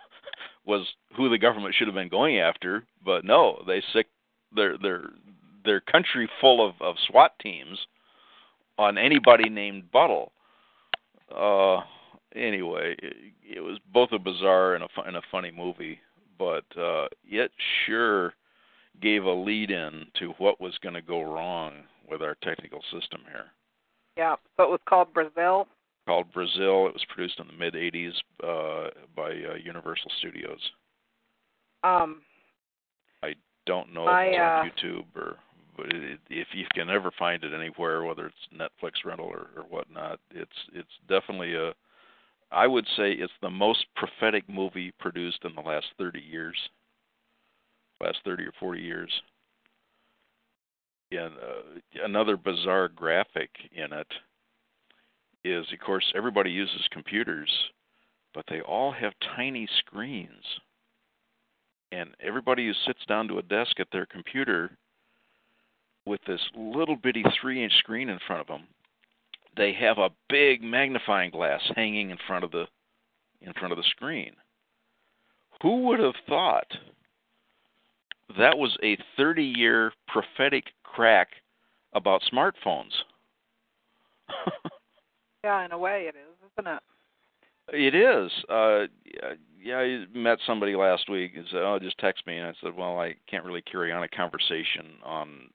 was 0.66 0.86
who 1.16 1.30
the 1.30 1.38
government 1.38 1.76
should 1.76 1.88
have 1.88 1.96
been 1.96 2.10
going 2.10 2.40
after, 2.40 2.84
but 3.04 3.26
no, 3.26 3.64
they 3.66 3.82
sick 3.94 4.08
their 4.56 4.78
their 4.78 5.04
their 5.66 5.82
country 5.82 6.30
full 6.40 6.68
of 6.68 6.76
of 6.82 6.96
SWAT 7.08 7.34
teams 7.40 7.80
on 8.78 8.98
anybody 8.98 9.50
named 9.50 9.92
Buttle. 9.92 10.32
Uh 11.36 11.82
anyway, 12.36 12.96
it, 13.00 13.34
it 13.58 13.62
was 13.62 13.80
both 13.94 14.12
a 14.12 14.20
bizarre 14.20 14.76
and 14.76 14.84
a 14.84 14.88
fu- 14.94 15.02
and 15.02 15.18
a 15.18 15.22
funny 15.32 15.52
movie, 15.52 16.00
but 16.38 16.66
uh 16.78 17.08
it 17.24 17.52
sure 17.86 18.34
gave 19.02 19.24
a 19.24 19.32
lead 19.32 19.72
in 19.72 20.06
to 20.20 20.30
what 20.38 20.60
was 20.60 20.78
going 20.84 20.94
to 20.94 21.02
go 21.02 21.22
wrong 21.22 21.74
with 22.10 22.22
our 22.22 22.36
technical 22.44 22.82
system 22.92 23.22
here 23.32 23.46
Yeah. 24.18 24.36
So 24.58 24.64
it 24.64 24.70
was 24.70 24.82
called 24.88 25.14
Brazil. 25.14 25.68
Called 26.12 26.34
Brazil. 26.34 26.88
It 26.88 26.94
was 26.94 27.06
produced 27.08 27.40
in 27.40 27.48
the 27.48 27.54
mid 27.54 27.74
'80s 27.74 28.12
uh, 28.44 28.90
by 29.16 29.30
uh, 29.30 29.56
Universal 29.64 30.12
Studios. 30.20 30.60
Um. 31.84 32.22
I 33.24 33.36
don't 33.66 33.94
know 33.94 34.06
I, 34.06 34.24
if 34.24 34.34
it's 34.34 34.84
uh, 34.84 34.88
on 34.88 35.00
YouTube 35.00 35.06
or, 35.16 35.38
but 35.78 35.86
it, 35.86 36.20
if 36.30 36.48
you 36.54 36.66
can 36.74 36.90
ever 36.90 37.12
find 37.18 37.44
it 37.44 37.54
anywhere, 37.54 38.04
whether 38.04 38.26
it's 38.26 38.36
Netflix 38.54 39.06
rental 39.06 39.28
or, 39.28 39.48
or 39.56 39.64
whatnot, 39.70 40.20
it's 40.32 40.52
it's 40.74 40.90
definitely 41.08 41.56
a. 41.56 41.72
I 42.52 42.68
would 42.68 42.86
say 42.98 43.14
it's 43.14 43.32
the 43.42 43.50
most 43.50 43.86
prophetic 43.96 44.50
movie 44.50 44.92
produced 45.00 45.46
in 45.46 45.56
the 45.56 45.62
last 45.62 45.86
30 45.98 46.20
years. 46.20 46.58
Last 48.04 48.18
30 48.26 48.44
or 48.44 48.52
40 48.60 48.82
years. 48.82 49.10
And 51.12 51.34
uh, 51.36 52.04
another 52.04 52.36
bizarre 52.36 52.90
graphic 52.90 53.52
in 53.74 53.94
it 53.94 54.08
is, 55.44 55.66
of 55.72 55.80
course, 55.80 56.12
everybody 56.16 56.52
uses 56.52 56.88
computers, 56.92 57.50
but 58.34 58.46
they 58.50 58.62
all 58.62 58.92
have 58.92 59.14
tiny 59.36 59.68
screens. 59.80 60.44
And 61.92 62.12
everybody 62.22 62.68
who 62.68 62.74
sits 62.86 63.06
down 63.08 63.28
to 63.28 63.40
a 63.40 63.44
desk 63.44 63.80
at 63.80 63.88
their 63.92 64.06
computer 64.06 64.72
with 66.06 66.22
this 66.26 66.42
little 66.56 66.96
bitty 66.96 67.24
three 67.40 67.64
inch 67.64 67.74
screen 67.80 68.10
in 68.10 68.20
front 68.26 68.42
of 68.42 68.48
them, 68.48 68.68
they 69.58 69.74
have 69.74 69.98
a 69.98 70.10
big 70.30 70.64
magnifying 70.64 71.32
glass 71.32 71.62
hanging 71.76 72.10
in 72.10 72.18
front 72.28 72.44
of 72.44 72.52
the 72.52 72.66
in 73.42 73.54
front 73.54 73.72
of 73.72 73.78
the 73.78 73.84
screen. 73.90 74.32
Who 75.62 75.84
would 75.88 76.00
have 76.00 76.16
thought 76.28 76.68
that 78.38 78.58
was 78.58 78.78
a 78.84 78.98
30 79.18 79.44
year 79.44 79.92
prophetic 80.08 80.66
crack 80.84 81.30
about 81.94 82.22
smartphones? 82.32 82.92
Yeah, 85.44 85.66
in 85.66 85.72
a 85.72 85.78
way 85.78 86.08
it 86.08 86.16
is, 86.16 86.52
isn't 86.54 86.72
it? 86.72 86.84
It 87.74 87.96
is. 87.96 88.32
Uh, 88.50 88.88
yeah, 89.64 89.78
I 89.78 90.06
met 90.14 90.40
somebody 90.46 90.76
last 90.76 91.10
week 91.10 91.34
and 91.36 91.46
said, 91.50 91.62
"Oh, 91.62 91.80
just 91.80 91.98
text 91.98 92.26
me." 92.28 92.38
And 92.38 92.48
I 92.48 92.54
said, 92.62 92.76
"Well, 92.76 93.00
I 93.00 93.16
can't 93.28 93.46
really 93.46 93.62
carry 93.62 93.92
on 93.92 94.04
a 94.04 94.08
conversation 94.08 94.98
on 95.04 95.50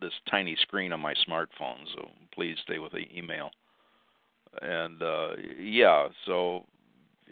this 0.00 0.12
tiny 0.30 0.56
screen 0.56 0.92
on 0.92 1.00
my 1.00 1.14
smartphone, 1.28 1.86
so 1.94 2.10
please 2.34 2.56
stay 2.62 2.78
with 2.78 2.92
the 2.92 3.06
email." 3.16 3.50
And 4.62 5.02
uh, 5.02 5.36
yeah, 5.58 6.08
so 6.26 6.66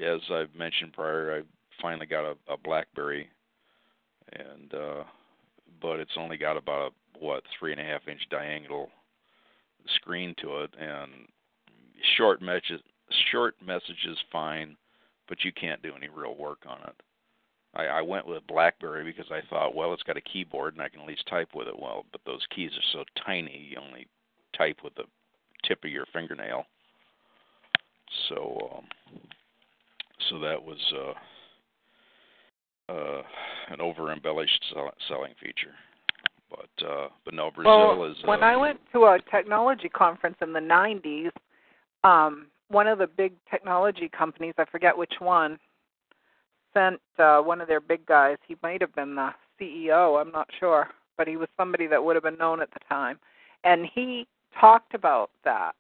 as 0.01 0.21
I've 0.31 0.55
mentioned 0.55 0.93
prior, 0.93 1.39
I 1.39 1.43
finally 1.83 2.07
got 2.07 2.25
a, 2.25 2.37
a 2.53 2.57
BlackBerry, 2.57 3.29
and 4.33 4.73
uh, 4.73 5.05
but 5.81 5.99
it's 5.99 6.17
only 6.17 6.37
got 6.37 6.57
about 6.57 6.93
a 6.93 7.19
what 7.19 7.43
three 7.59 7.73
and 7.73 7.81
a 7.81 7.85
half 7.85 8.07
inch 8.07 8.23
diagonal 8.31 8.91
screen 9.97 10.35
to 10.43 10.63
it, 10.63 10.71
and 10.79 11.11
short 12.17 12.43
messages 12.43 12.81
short 13.31 13.55
messages 13.65 14.19
fine, 14.31 14.77
but 15.29 15.45
you 15.45 15.53
can't 15.53 15.83
do 15.83 15.93
any 15.97 16.09
real 16.09 16.37
work 16.37 16.59
on 16.67 16.79
it. 16.87 16.95
I, 17.75 17.87
I 17.87 18.03
went 18.03 18.27
with 18.27 18.47
BlackBerry 18.47 19.05
because 19.05 19.31
I 19.31 19.41
thought, 19.49 19.75
well, 19.75 19.93
it's 19.93 20.03
got 20.03 20.17
a 20.17 20.23
keyboard 20.23 20.75
and 20.75 20.83
I 20.83 20.89
can 20.89 21.01
at 21.01 21.07
least 21.07 21.27
type 21.29 21.51
with 21.55 21.69
it. 21.69 21.79
Well, 21.79 22.05
but 22.13 22.21
those 22.27 22.45
keys 22.55 22.71
are 22.73 22.89
so 22.93 23.05
tiny, 23.25 23.69
you 23.71 23.79
only 23.79 24.07
type 24.57 24.79
with 24.83 24.95
the 24.95 25.05
tip 25.65 25.85
of 25.85 25.91
your 25.91 26.07
fingernail. 26.13 26.65
So, 28.29 28.71
um, 28.77 28.85
so 30.31 30.39
that 30.41 30.63
was 30.63 30.79
uh, 32.89 32.93
uh, 32.93 33.23
an 33.69 33.81
over 33.81 34.13
embellished 34.13 34.65
sell- 34.73 34.95
selling 35.09 35.35
feature. 35.41 35.75
But 36.51 36.87
uh, 36.87 37.09
but 37.27 37.35
no, 37.35 37.51
Brazil 37.51 37.99
well, 37.99 38.11
is. 38.11 38.17
when 38.25 38.43
uh, 38.43 38.47
I 38.47 38.57
went 38.57 38.81
to 38.95 39.05
a 39.05 39.19
technology 39.31 39.91
conference 39.91 40.37
in 40.41 40.55
the 40.55 40.61
90s, 40.61 41.31
um, 42.09 42.47
one 42.69 42.87
of 42.87 42.99
the 42.99 43.07
big 43.07 43.35
technology 43.51 44.09
companies, 44.09 44.55
I 44.59 44.65
forget 44.65 44.97
which 44.97 45.15
one, 45.19 45.59
sent 46.75 47.01
uh, 47.19 47.41
one 47.41 47.61
of 47.61 47.69
their 47.69 47.81
big 47.81 48.07
guys. 48.07 48.37
He 48.47 48.57
might 48.63 48.81
have 48.81 48.95
been 48.95 49.15
the 49.15 49.31
CEO, 49.61 50.21
I'm 50.21 50.33
not 50.33 50.49
sure, 50.59 50.89
but 51.17 51.29
he 51.29 51.37
was 51.37 51.49
somebody 51.57 51.87
that 51.87 52.03
would 52.03 52.17
have 52.17 52.23
been 52.23 52.39
known 52.39 52.61
at 52.63 52.71
the 52.71 52.81
time. 52.89 53.19
And 53.65 53.87
he 53.95 54.27
talked 54.59 54.95
about 54.95 55.31
that. 55.45 55.75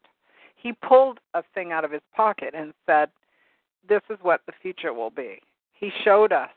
He 0.57 0.73
pulled 0.73 1.19
a 1.35 1.43
thing 1.55 1.73
out 1.73 1.85
of 1.85 1.93
his 1.93 2.03
pocket 2.15 2.53
and 2.55 2.75
said, 2.85 3.09
This 3.89 4.03
is 4.11 4.19
what 4.23 4.41
the 4.47 4.53
future 4.61 4.93
will 4.93 5.11
be. 5.11 5.39
He 5.73 5.91
showed 6.05 6.33
us 6.33 6.51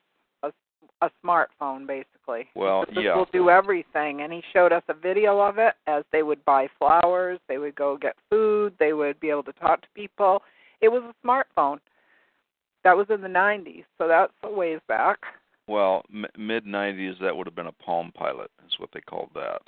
a, 1.02 1.10
smartphone, 1.26 1.88
basically. 1.88 2.48
Well, 2.56 2.86
yeah. 2.94 3.15
will 3.15 3.28
do 3.32 3.49
everything. 3.49 4.22
And 4.22 4.32
he 4.32 4.41
showed 4.53 4.72
us 4.72 4.84
a 4.88 4.94
video 4.94 5.40
of 5.40 5.57
it 5.57 5.73
as 5.88 6.03
they 6.11 6.23
would 6.23 6.44
buy 6.45 6.68
flowers, 6.78 7.40
they 7.48 7.57
would 7.57 7.76
go 7.76 7.98
get 7.98 8.15
food, 8.30 8.73
they 8.80 8.94
would 8.94 9.19
be 9.19 9.30
able 9.30 9.44
to 9.44 9.53
talk 9.53 9.82
to 9.82 9.88
people. 9.95 10.41
It 10.82 10.90
was 10.90 11.03
a 11.03 11.28
smartphone. 11.28 11.80
That 12.84 12.98
was 12.98 13.07
in 13.10 13.22
the 13.22 13.28
90s, 13.28 13.84
so 13.98 14.07
that's 14.07 14.34
a 14.44 14.52
ways 14.52 14.80
back. 14.88 15.19
Well, 15.68 16.03
m- 16.14 16.26
mid 16.38 16.65
'90s, 16.65 17.19
that 17.22 17.36
would 17.36 17.48
have 17.48 17.56
been 17.56 17.68
a 17.68 17.72
Palm 17.72 18.11
Pilot, 18.14 18.49
is 18.65 18.73
what 18.80 18.90
they 18.94 19.02
called 19.02 19.30
that. 19.36 19.61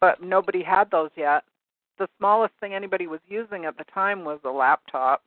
But 0.00 0.22
nobody 0.22 0.62
had 0.62 0.90
those 0.90 1.10
yet. 1.16 1.42
The 1.98 2.08
smallest 2.18 2.54
thing 2.60 2.74
anybody 2.74 3.06
was 3.06 3.20
using 3.28 3.64
at 3.64 3.76
the 3.76 3.84
time 3.92 4.24
was 4.24 4.38
a 4.44 4.50
laptop, 4.50 5.22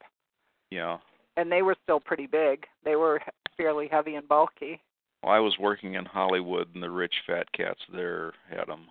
Yeah. 0.69 0.99
and 1.35 1.51
they 1.51 1.61
were 1.61 1.75
still 1.83 1.99
pretty 1.99 2.27
big. 2.27 2.65
They 2.85 2.95
were 2.95 3.21
fairly 3.57 3.87
heavy 3.87 4.15
and 4.15 4.27
bulky. 4.27 4.79
Well, 5.23 5.33
I 5.33 5.39
was 5.39 5.57
working 5.59 5.93
in 5.93 6.05
Hollywood, 6.05 6.69
and 6.73 6.83
the 6.83 6.89
rich 6.89 7.13
fat 7.25 7.51
cats 7.53 7.79
there 7.93 8.33
had 8.49 8.67
them. 8.67 8.87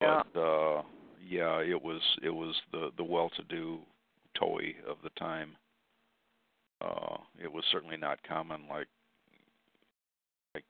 Yeah. 0.00 0.22
But 0.32 0.40
uh, 0.40 0.82
yeah, 1.26 1.58
it 1.60 1.82
was 1.82 2.00
it 2.22 2.30
was 2.30 2.54
the 2.72 2.90
the 2.96 3.04
well-to-do 3.04 3.78
toy 4.34 4.74
of 4.88 4.96
the 5.02 5.10
time. 5.18 5.56
Uh, 6.80 7.16
it 7.42 7.50
was 7.50 7.64
certainly 7.70 7.96
not 7.96 8.22
common. 8.26 8.62
Like 8.70 8.88
I 10.54 10.60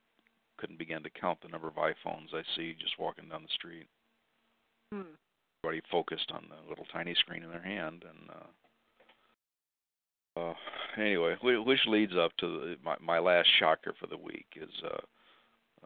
couldn't 0.59 0.79
begin 0.79 1.03
to 1.03 1.11
count 1.11 1.41
the 1.43 1.49
number 1.49 1.69
of 1.69 1.75
iPhones 1.75 2.35
I 2.35 2.43
see 2.57 2.75
just 2.81 2.99
walking 2.99 3.29
down 3.29 3.43
the 3.43 3.49
street. 3.55 3.87
Hmm. 4.93 5.15
Everybody 5.65 5.83
focused 5.91 6.31
on 6.33 6.47
the 6.49 6.69
little 6.69 6.87
tiny 6.93 7.15
screen 7.15 7.43
in 7.43 7.51
their 7.51 7.63
hand, 7.63 8.05
and 8.09 8.31
uh, 8.31 8.47
uh, 10.37 10.55
anyway, 10.99 11.37
which 11.43 11.81
leads 11.87 12.13
up 12.17 12.37
to 12.39 12.47
the, 12.47 12.77
my 12.85 12.97
my 13.01 13.19
last 13.19 13.49
shocker 13.59 13.95
for 13.99 14.07
the 14.07 14.17
week 14.17 14.47
is. 14.57 14.71
Uh, 14.85 14.99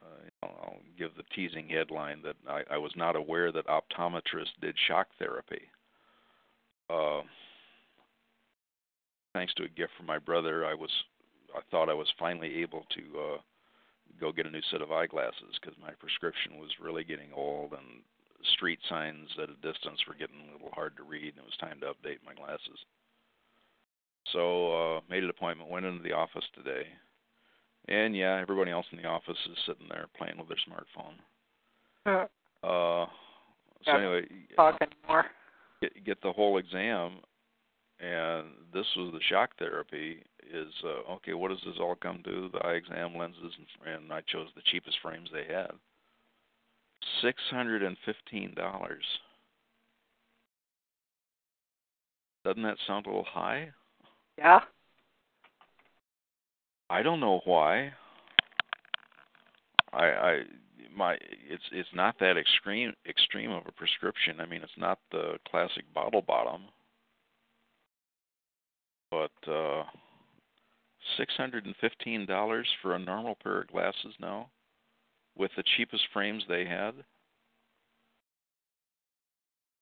uh, 0.03 0.47
I'll 0.47 0.77
give 0.97 1.11
the 1.17 1.25
teasing 1.35 1.69
headline 1.69 2.23
that 2.23 2.37
I, 2.49 2.63
I 2.75 2.79
was 2.79 2.93
not 2.97 3.17
aware 3.17 3.53
that 3.53 3.67
optometrists 3.67 4.57
did 4.61 4.75
shock 4.89 5.09
therapy. 5.19 5.61
Uh, 6.89 7.21
thanks 9.35 9.53
to 9.55 9.65
a 9.65 9.69
gift 9.69 9.93
from 9.97 10.07
my 10.07 10.19
brother, 10.19 10.65
I 10.65 10.75
was 10.75 10.91
I 11.55 11.61
thought 11.71 11.89
I 11.91 11.95
was 11.95 12.09
finally 12.19 12.63
able 12.63 12.85
to 12.95 13.03
uh, 13.21 13.39
go 14.21 14.33
get 14.33 14.47
a 14.47 14.51
new 14.51 14.63
set 14.71 14.83
of 14.83 14.93
eyeglasses 14.93 15.59
because 15.61 15.77
my 15.81 15.91
prescription 15.99 16.59
was 16.59 16.71
really 16.81 17.05
getting 17.05 17.33
old 17.35 17.73
and 17.73 18.03
street 18.55 18.79
signs 18.89 19.29
at 19.43 19.51
a 19.51 19.55
distance 19.61 20.01
were 20.07 20.15
getting 20.15 20.49
a 20.49 20.53
little 20.53 20.73
hard 20.73 20.97
to 20.97 21.03
read, 21.03 21.35
and 21.35 21.39
it 21.39 21.45
was 21.45 21.57
time 21.61 21.81
to 21.81 21.87
update 21.87 22.25
my 22.25 22.35
glasses. 22.35 22.79
So 24.33 24.97
uh, 24.97 25.01
made 25.11 25.25
an 25.25 25.31
appointment, 25.31 25.71
went 25.71 25.87
into 25.87 26.03
the 26.03 26.13
office 26.13 26.45
today, 26.55 26.87
and 27.89 28.15
yeah, 28.17 28.39
everybody 28.41 28.71
else 28.71 28.87
in 28.93 28.99
the 28.99 29.09
office 29.09 29.39
is 29.51 29.59
sitting 29.67 29.87
there 29.89 30.07
playing 30.17 30.39
with 30.39 30.49
their 30.49 30.59
smartphone. 30.69 31.17
Uh, 32.07 32.67
Uh, 32.67 33.07
So 33.87 33.93
anyway, 33.93 34.27
talk 34.55 34.77
anymore. 34.83 35.25
get, 35.81 36.05
get 36.05 36.23
the 36.23 36.33
whole 36.33 36.59
exam, 36.59 37.13
and 37.99 38.49
this 38.73 38.87
was 38.97 39.13
the 39.13 39.21
shock 39.29 39.57
therapy. 39.59 40.23
Is 40.53 40.73
uh, 40.85 41.13
okay. 41.15 41.33
What 41.35 41.49
does 41.49 41.63
this 41.65 41.77
all 41.81 41.95
come 41.95 42.23
to? 42.25 42.51
The 42.53 42.59
eye 42.59 42.75
exam 42.75 43.17
lenses, 43.17 43.55
and, 43.87 43.95
and 43.95 44.13
I 44.13 44.21
chose 44.23 44.49
the 44.55 44.63
cheapest 44.67 44.99
frames 45.03 45.31
they 45.33 45.53
had. 45.53 45.71
Six 47.23 47.41
hundred 47.51 47.83
and 47.83 47.97
fifteen 48.05 48.55
dollars. 48.55 49.05
Doesn't 52.45 52.63
that 52.63 52.79
sound 52.87 53.07
a 53.07 53.09
little 53.11 53.25
high? 53.25 53.71
Yeah. 54.41 54.61
I 56.89 57.03
don't 57.03 57.21
know 57.21 57.43
why. 57.45 57.93
I 59.93 60.05
I 60.07 60.41
my 60.97 61.19
it's 61.49 61.63
it's 61.73 61.91
not 61.95 62.19
that 62.21 62.39
extreme 62.39 62.95
extreme 63.07 63.51
of 63.51 63.65
a 63.67 63.73
prescription. 63.73 64.41
I 64.41 64.47
mean, 64.47 64.63
it's 64.63 64.73
not 64.79 64.99
the 65.13 65.35
classic 65.49 65.85
bottle 65.95 66.23
bottom. 66.23 66.63
But 69.11 69.51
uh 69.51 69.85
$615 71.19 72.65
for 72.81 72.95
a 72.95 72.99
normal 72.99 73.37
pair 73.43 73.61
of 73.61 73.69
glasses 73.69 74.15
now 74.21 74.49
with 75.37 75.51
the 75.57 75.65
cheapest 75.77 76.05
frames 76.15 76.45
they 76.49 76.65
had. 76.65 76.95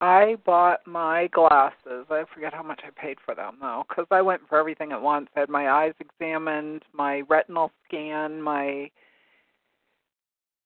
I 0.01 0.37
bought 0.47 0.87
my 0.87 1.27
glasses. 1.29 2.07
I 2.09 2.25
forget 2.33 2.55
how 2.55 2.62
much 2.62 2.81
I 2.85 2.91
paid 3.01 3.19
for 3.25 3.35
them 3.35 3.57
though, 3.61 3.85
because 3.89 4.07
I 4.11 4.23
went 4.23 4.43
for 4.49 4.59
everything 4.59 4.93
at 4.93 5.03
once. 5.03 5.29
I 5.35 5.41
had 5.41 5.49
my 5.49 5.70
eyes 5.70 5.95
examined, 5.99 6.85
my 6.93 7.23
retinal 7.29 7.73
scan, 7.85 8.41
my 8.41 8.91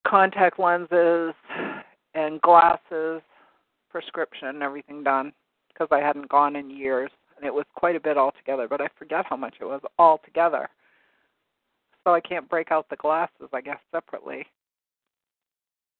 contact 0.07 0.59
lenses, 0.59 1.35
and 2.15 2.41
glasses, 2.43 3.23
prescription, 3.91 4.49
and 4.49 4.63
everything 4.63 5.03
done 5.03 5.33
because 5.69 5.89
I 5.91 6.01
hadn't 6.01 6.29
gone 6.29 6.57
in 6.57 6.69
years, 6.69 7.11
and 7.37 7.47
it 7.47 7.55
was 7.55 7.65
quite 7.75 7.97
a 7.97 8.01
bit 8.01 8.19
altogether. 8.19 8.69
But 8.69 8.83
I 8.83 8.89
forget 8.99 9.25
how 9.27 9.37
much 9.37 9.55
it 9.61 9.65
was 9.65 9.81
altogether. 9.99 10.69
So 12.05 12.13
I 12.13 12.21
can't 12.21 12.51
break 12.51 12.71
out 12.71 12.87
the 12.91 12.97
glasses, 12.97 13.49
I 13.55 13.63
guess, 13.63 13.79
separately. 13.93 14.45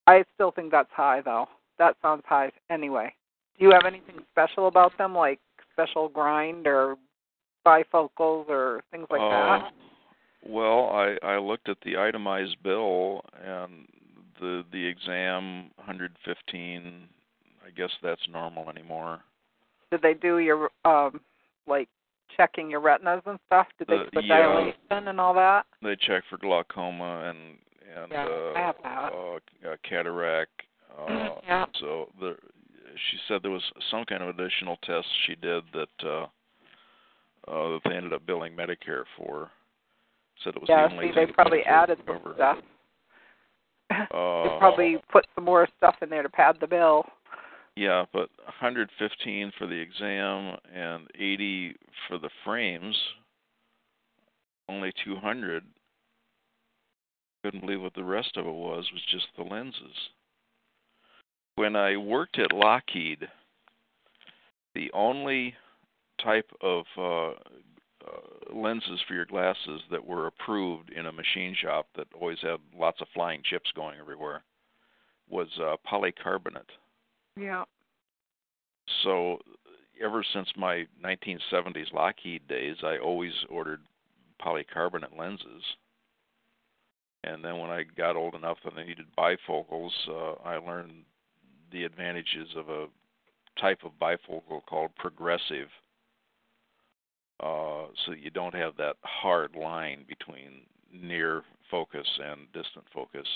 I 0.07 0.25
still 0.35 0.51
think 0.51 0.71
that's 0.71 0.91
high 0.93 1.23
though. 1.25 1.47
That 1.79 1.97
sounds 2.03 2.25
high 2.27 2.51
anyway. 2.69 3.15
Do 3.63 3.69
you 3.69 3.75
have 3.75 3.85
anything 3.87 4.17
special 4.33 4.67
about 4.67 4.99
them, 4.99 5.15
like 5.15 5.39
special 5.73 6.09
grind 6.09 6.67
or 6.67 6.97
bifocals 7.65 8.49
or 8.49 8.83
things 8.91 9.07
like 9.09 9.21
Uh, 9.21 9.31
that? 9.31 9.73
Well, 10.45 10.89
I 10.89 11.17
I 11.23 11.39
looked 11.39 11.69
at 11.69 11.81
the 11.83 11.97
itemized 11.97 12.61
bill 12.65 13.25
and 13.41 13.87
the 14.41 14.65
the 14.73 14.85
exam 14.85 15.71
115. 15.77 17.09
I 17.65 17.71
guess 17.71 17.93
that's 18.03 18.27
normal 18.29 18.69
anymore. 18.69 19.21
Did 19.93 20.03
they 20.03 20.15
do 20.15 20.41
your 20.41 20.69
um 20.85 21.21
like 21.69 21.89
checking 22.37 22.69
your 22.69 22.81
retinas 22.81 23.23
and 23.27 23.39
stuff? 23.47 23.69
Did 23.79 23.87
they 23.87 23.99
Uh, 23.99 24.05
do 24.07 24.11
the 24.15 24.23
yeah. 24.23 24.39
dilation 24.39 25.07
and 25.09 25.21
all 25.21 25.35
that? 25.35 25.67
They 25.83 25.95
check 25.95 26.25
for 26.29 26.37
glaucoma 26.39 27.31
and 27.31 27.59
and 27.97 28.11
Yeah, 28.11 28.27
uh, 28.27 28.53
I 28.57 28.59
have 28.59 28.83
that. 28.83 29.13
uh, 29.13 29.77
cataract. 29.85 30.63
Uh, 30.99 31.41
Yeah. 31.45 31.67
So 31.75 32.11
the 32.19 32.37
she 33.11 33.19
said 33.29 33.41
there 33.43 33.51
was 33.51 33.63
some 33.91 34.05
kind 34.05 34.23
of 34.23 34.29
additional 34.29 34.77
test 34.85 35.07
she 35.27 35.35
did 35.35 35.65
that 35.73 36.07
uh 36.07 36.27
uh 37.49 37.69
that 37.71 37.81
they 37.85 37.95
ended 37.95 38.13
up 38.13 38.27
billing 38.27 38.55
Medicare 38.55 39.05
for. 39.17 39.51
Said 40.43 40.55
it 40.57 40.61
was 40.61 40.69
Yeah, 40.69 40.89
the 40.89 40.95
only 40.95 41.09
see, 41.09 41.15
they 41.15 41.33
probably 41.33 41.61
Medicare 41.61 41.83
added 41.83 41.99
some 42.07 42.21
stuff. 42.35 42.59
Uh, 43.93 44.45
they 44.45 44.59
probably 44.59 44.97
put 45.13 45.27
some 45.35 45.45
more 45.45 45.69
stuff 45.77 45.97
in 46.01 46.09
there 46.09 46.23
to 46.23 46.29
pad 46.31 46.57
the 46.61 46.67
bill. 46.67 47.05
Yeah, 47.77 48.07
but 48.13 48.31
115 48.45 49.53
for 49.59 49.67
the 49.67 49.75
exam 49.75 50.57
and 50.75 51.07
80 51.15 51.77
for 52.09 52.19
the 52.19 52.31
frames. 52.43 52.97
Only 54.69 54.93
200. 55.05 55.65
Couldn't 57.45 57.61
believe 57.61 57.83
what 57.83 57.95
the 57.95 58.05
rest 58.05 58.37
of 58.37 58.47
it 58.47 58.53
was. 58.53 58.89
Was 58.93 59.03
just 59.11 59.27
the 59.37 59.43
lenses. 59.43 60.11
When 61.57 61.77
I 61.77 61.97
worked 61.97 62.39
at 62.39 62.53
Lockheed, 62.53 63.29
the 64.75 64.91
only 64.93 65.55
type 66.23 66.51
of 66.61 66.85
uh, 66.97 67.29
uh, 67.29 67.35
lenses 68.55 69.01
for 69.07 69.15
your 69.15 69.27
glasses 69.27 69.81
that 69.91 70.05
were 70.05 70.27
approved 70.27 70.91
in 70.91 71.07
a 71.07 71.13
machine 71.13 71.55
shop 71.61 71.87
that 71.97 72.07
always 72.19 72.39
had 72.41 72.57
lots 72.77 73.01
of 73.01 73.09
flying 73.15 73.43
chips 73.45 73.71
going 73.75 73.99
everywhere 73.99 74.43
was 75.29 75.49
uh, 75.61 75.77
polycarbonate. 75.91 76.71
Yeah. 77.39 77.65
So 79.03 79.39
ever 80.03 80.25
since 80.33 80.49
my 80.57 80.87
1970s 81.05 81.93
Lockheed 81.93 82.47
days, 82.49 82.77
I 82.83 82.99
always 82.99 83.33
ordered 83.49 83.81
polycarbonate 84.45 85.17
lenses. 85.19 85.63
And 87.25 87.45
then 87.45 87.59
when 87.59 87.71
I 87.71 87.85
got 87.97 88.17
old 88.17 88.35
enough 88.35 88.59
and 88.65 88.79
I 88.79 88.85
needed 88.85 89.07
bifocals, 89.17 89.91
uh, 90.09 90.33
I 90.45 90.57
learned 90.57 91.05
the 91.73 91.85
advantages 91.85 92.49
of 92.57 92.69
a 92.69 92.87
type 93.61 93.81
of 93.85 93.93
bifocal 94.01 94.65
called 94.69 94.91
progressive. 94.97 95.69
Uh, 97.41 97.87
so 98.05 98.13
you 98.13 98.31
don't 98.31 98.55
have 98.55 98.77
that 98.77 98.97
hard 99.03 99.55
line 99.57 100.05
between 100.09 100.61
near 100.93 101.43
focus 101.71 102.07
and 102.23 102.41
distant 102.53 102.85
focus. 102.95 103.27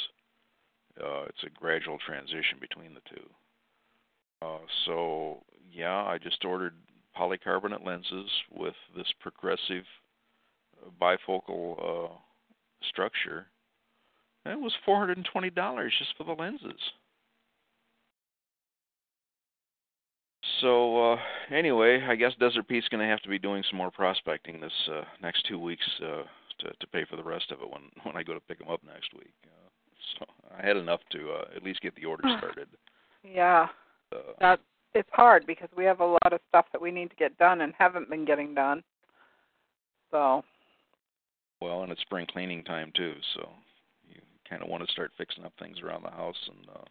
Uh, 1.02 1.24
it's 1.24 1.42
a 1.44 1.60
gradual 1.60 1.98
transition 2.06 2.58
between 2.60 2.94
the 2.94 3.00
two. 3.08 3.26
Uh, 4.42 4.58
so 4.84 5.38
yeah, 5.72 6.04
I 6.04 6.18
just 6.18 6.44
ordered 6.44 6.74
polycarbonate 7.18 7.84
lenses 7.84 8.30
with 8.54 8.74
this 8.96 9.06
progressive 9.20 9.84
uh, 10.84 10.90
bifocal 11.00 11.78
uh, 11.82 12.14
structure. 12.88 13.46
And 14.44 14.54
it 14.54 14.60
was 14.60 14.72
four 14.84 14.98
hundred 14.98 15.16
and 15.16 15.28
twenty 15.32 15.50
dollars 15.50 15.92
just 15.98 16.16
for 16.16 16.24
the 16.24 16.40
lenses. 16.40 16.80
So 20.60 21.12
uh, 21.12 21.16
anyway, 21.50 22.02
I 22.08 22.14
guess 22.14 22.32
Desert 22.40 22.68
Pete's 22.68 22.88
going 22.88 23.02
to 23.02 23.10
have 23.10 23.22
to 23.22 23.28
be 23.28 23.38
doing 23.38 23.62
some 23.68 23.78
more 23.78 23.90
prospecting 23.90 24.60
this 24.60 24.72
uh, 24.90 25.02
next 25.22 25.46
two 25.46 25.58
weeks 25.58 25.86
uh, 26.02 26.22
to 26.60 26.72
to 26.78 26.86
pay 26.92 27.04
for 27.04 27.16
the 27.16 27.24
rest 27.24 27.50
of 27.50 27.60
it 27.60 27.70
when 27.70 27.82
when 28.04 28.16
I 28.16 28.22
go 28.22 28.34
to 28.34 28.40
pick 28.40 28.58
them 28.58 28.68
up 28.68 28.80
next 28.84 29.12
week. 29.14 29.32
Uh, 29.44 29.68
so 30.18 30.26
I 30.58 30.66
had 30.66 30.76
enough 30.76 31.00
to 31.12 31.32
uh, 31.32 31.44
at 31.56 31.62
least 31.62 31.80
get 31.80 31.94
the 31.96 32.04
order 32.04 32.24
started. 32.38 32.68
Yeah. 33.22 33.68
Uh, 34.12 34.32
That 34.40 34.60
it's 34.94 35.08
hard 35.12 35.46
because 35.46 35.68
we 35.76 35.84
have 35.84 36.00
a 36.00 36.06
lot 36.06 36.32
of 36.32 36.40
stuff 36.48 36.66
that 36.72 36.80
we 36.80 36.90
need 36.90 37.10
to 37.10 37.16
get 37.16 37.36
done 37.36 37.60
and 37.60 37.74
haven't 37.78 38.08
been 38.08 38.24
getting 38.24 38.54
done. 38.54 38.82
So 40.10 40.42
Well, 41.60 41.82
and 41.82 41.92
it's 41.92 42.00
spring 42.00 42.26
cleaning 42.30 42.64
time 42.64 42.92
too, 42.96 43.14
so 43.34 43.50
you 44.08 44.20
kind 44.48 44.62
of 44.62 44.68
want 44.68 44.86
to 44.86 44.92
start 44.92 45.10
fixing 45.18 45.44
up 45.44 45.52
things 45.58 45.80
around 45.82 46.04
the 46.04 46.10
house. 46.10 46.48
And 46.48 46.68
uh, 46.74 46.84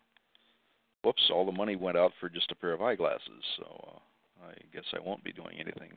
whoops, 1.05 1.29
all 1.31 1.45
the 1.45 1.51
money 1.51 1.75
went 1.75 1.97
out 1.97 2.11
for 2.19 2.27
just 2.27 2.51
a 2.51 2.55
pair 2.55 2.73
of 2.73 2.81
eyeglasses. 2.81 3.43
So 3.57 3.63
uh, 3.87 4.47
I 4.47 4.53
guess 4.73 4.83
I 4.93 4.99
won't 4.99 5.23
be 5.23 5.31
doing 5.31 5.57
anything 5.59 5.91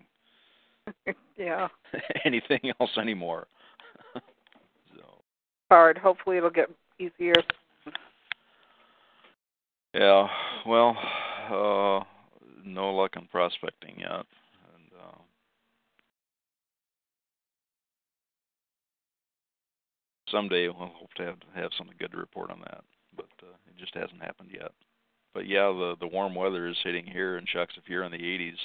yeah, 1.37 1.69
anything 2.25 2.61
else 2.81 2.91
anymore. 3.01 3.47
so 4.15 5.03
hard. 5.71 5.99
Hopefully 5.99 6.37
it'll 6.37 6.51
get 6.51 6.71
easier. 6.99 7.35
yeah, 9.95 10.27
well, 10.67 10.97
uh, 11.51 12.05
no 12.65 12.91
luck 12.95 13.13
in 13.17 13.27
prospecting 13.29 13.97
yet. 13.99 14.11
And 14.11 14.93
uh, 15.01 15.19
someday 20.31 20.69
we'll 20.69 20.93
hope 20.95 21.13
to 21.17 21.25
have 21.25 21.37
have 21.55 21.71
something 21.77 21.97
good 21.99 22.13
to 22.13 22.19
report 22.19 22.51
on 22.51 22.61
that, 22.61 22.83
but 23.17 23.29
uh, 23.43 23.55
it 23.67 23.79
just 23.79 23.95
hasn't 23.95 24.23
happened 24.23 24.51
yet. 24.53 24.73
But 25.35 25.47
yeah, 25.47 25.67
the 25.67 25.95
the 26.01 26.07
warm 26.07 26.35
weather 26.35 26.69
is 26.69 26.77
hitting 26.83 27.07
here 27.07 27.39
in 27.39 27.47
Chucks 27.47 27.75
if 27.77 27.89
you're 27.89 28.05
in 28.05 28.13
the 28.13 28.19
80s. 28.19 28.57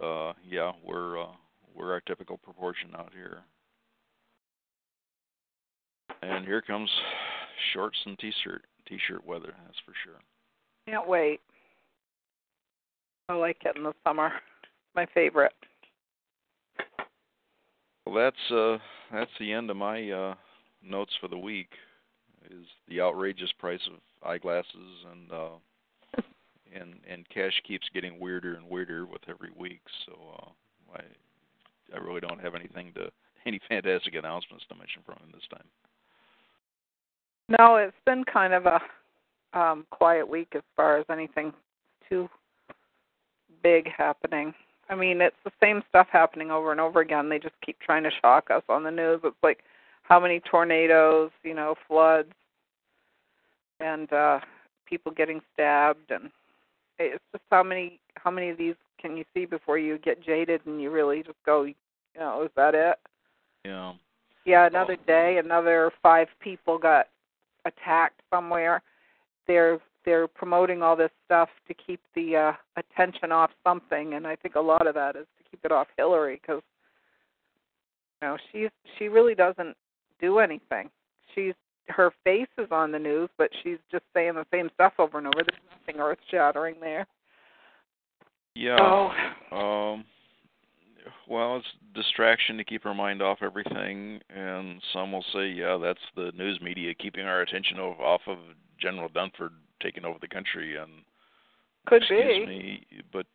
Uh, 0.00 0.32
yeah, 0.48 0.72
we're 0.84 1.20
uh, 1.20 1.32
we're 1.74 1.92
our 1.92 2.00
typical 2.00 2.38
proportion 2.38 2.90
out 2.96 3.12
here. 3.14 3.38
And 6.22 6.44
here 6.44 6.62
comes 6.62 6.90
shorts 7.72 7.98
and 8.06 8.18
t-shirt 8.18 8.62
t-shirt 8.86 9.26
weather. 9.26 9.54
That's 9.64 9.78
for 9.84 9.92
sure. 10.04 10.20
Can't 10.86 11.08
wait. 11.08 11.40
I 13.28 13.34
like 13.34 13.58
it 13.64 13.76
in 13.76 13.84
the 13.84 13.94
summer. 14.04 14.32
My 14.94 15.06
favorite. 15.14 15.54
Well, 18.04 18.14
that's 18.14 18.50
uh 18.50 18.78
that's 19.12 19.30
the 19.38 19.52
end 19.52 19.70
of 19.70 19.76
my 19.76 20.10
uh 20.10 20.34
notes 20.82 21.12
for 21.20 21.28
the 21.28 21.38
week. 21.38 21.70
Is 22.50 22.66
the 22.88 23.00
outrageous 23.00 23.50
price 23.58 23.80
of 23.86 23.94
eyeglasses 24.24 25.06
and 25.10 25.32
uh 25.32 26.22
and 26.74 26.94
and 27.08 27.26
Keshe 27.34 27.62
keeps 27.66 27.88
getting 27.94 28.18
weirder 28.18 28.54
and 28.54 28.68
weirder 28.68 29.06
with 29.06 29.22
every 29.28 29.50
week. 29.56 29.80
So 30.06 30.12
uh 30.38 30.98
I 30.98 31.96
I 31.96 31.98
really 31.98 32.20
don't 32.20 32.40
have 32.40 32.54
anything 32.54 32.92
to 32.94 33.10
any 33.46 33.60
fantastic 33.68 34.14
announcements 34.14 34.64
to 34.68 34.74
mention 34.74 35.02
from 35.04 35.16
him 35.16 35.32
this 35.32 35.48
time. 35.50 35.66
No, 37.48 37.76
it's 37.76 37.96
been 38.06 38.24
kind 38.24 38.54
of 38.54 38.66
a 38.66 38.80
um 39.58 39.86
quiet 39.90 40.28
week 40.28 40.48
as 40.54 40.62
far 40.76 40.98
as 40.98 41.06
anything 41.10 41.52
too 42.08 42.28
big 43.62 43.88
happening. 43.96 44.54
I 44.88 44.94
mean, 44.94 45.20
it's 45.20 45.36
the 45.44 45.52
same 45.62 45.82
stuff 45.88 46.08
happening 46.10 46.50
over 46.50 46.72
and 46.72 46.80
over 46.80 47.00
again. 47.00 47.28
They 47.28 47.38
just 47.38 47.54
keep 47.64 47.78
trying 47.80 48.02
to 48.02 48.10
shock 48.20 48.50
us 48.50 48.62
on 48.68 48.82
the 48.82 48.90
news. 48.90 49.20
It's 49.24 49.36
like 49.42 49.60
how 50.02 50.20
many 50.20 50.40
tornadoes, 50.40 51.30
you 51.42 51.54
know, 51.54 51.74
floods, 51.88 52.32
and 53.82 54.12
uh 54.12 54.40
people 54.86 55.12
getting 55.12 55.40
stabbed, 55.54 56.10
and 56.10 56.30
it's 56.98 57.22
just 57.32 57.44
how 57.50 57.62
many 57.62 57.98
how 58.16 58.30
many 58.30 58.50
of 58.50 58.58
these 58.58 58.74
can 59.00 59.16
you 59.16 59.24
see 59.34 59.44
before 59.46 59.78
you 59.78 59.98
get 59.98 60.24
jaded 60.24 60.60
and 60.66 60.80
you 60.80 60.90
really 60.90 61.22
just 61.22 61.38
go, 61.44 61.62
you 61.62 61.74
know, 62.18 62.42
is 62.42 62.50
that 62.56 62.74
it? 62.74 62.96
Yeah. 63.64 63.94
Yeah, 64.44 64.66
another 64.66 64.96
day, 65.06 65.38
another 65.42 65.92
five 66.02 66.28
people 66.40 66.76
got 66.76 67.06
attacked 67.64 68.20
somewhere. 68.30 68.82
They're 69.46 69.78
they're 70.04 70.26
promoting 70.26 70.82
all 70.82 70.96
this 70.96 71.10
stuff 71.24 71.48
to 71.68 71.74
keep 71.74 72.00
the 72.14 72.36
uh 72.36 72.52
attention 72.76 73.32
off 73.32 73.50
something, 73.64 74.14
and 74.14 74.26
I 74.26 74.36
think 74.36 74.56
a 74.56 74.60
lot 74.60 74.86
of 74.86 74.94
that 74.94 75.16
is 75.16 75.26
to 75.38 75.50
keep 75.50 75.64
it 75.64 75.72
off 75.72 75.86
Hillary 75.96 76.40
because 76.40 76.62
you 78.20 78.28
know 78.28 78.36
she's 78.50 78.70
she 78.98 79.08
really 79.08 79.34
doesn't 79.34 79.76
do 80.20 80.38
anything. 80.38 80.90
She's 81.34 81.54
her 81.88 82.12
face 82.24 82.48
is 82.58 82.68
on 82.70 82.92
the 82.92 82.98
news, 82.98 83.28
but 83.38 83.50
she's 83.62 83.78
just 83.90 84.04
saying 84.14 84.34
the 84.34 84.46
same 84.52 84.70
stuff 84.74 84.92
over 84.98 85.18
and 85.18 85.26
over. 85.26 85.42
There's 85.42 85.60
nothing 85.80 86.00
earth 86.00 86.18
shattering 86.30 86.76
there. 86.80 87.06
Yeah. 88.54 88.76
So 89.50 89.56
Um 89.56 90.04
well, 91.28 91.56
it's 91.56 91.66
distraction 91.94 92.56
to 92.58 92.64
keep 92.64 92.86
our 92.86 92.94
mind 92.94 93.22
off 93.22 93.38
everything 93.42 94.20
and 94.30 94.80
some 94.92 95.12
will 95.12 95.24
say, 95.32 95.48
yeah, 95.48 95.78
that's 95.82 96.00
the 96.14 96.30
news 96.36 96.60
media 96.60 96.94
keeping 96.94 97.24
our 97.24 97.40
attention 97.40 97.78
off, 97.78 97.98
off 97.98 98.20
of 98.26 98.38
General 98.80 99.08
Dunford 99.08 99.50
taking 99.82 100.04
over 100.04 100.18
the 100.20 100.28
country 100.28 100.76
and 100.76 100.90
could 101.86 102.02
excuse 102.02 102.46
be. 102.46 102.46
me, 102.46 102.86
but 103.12 103.26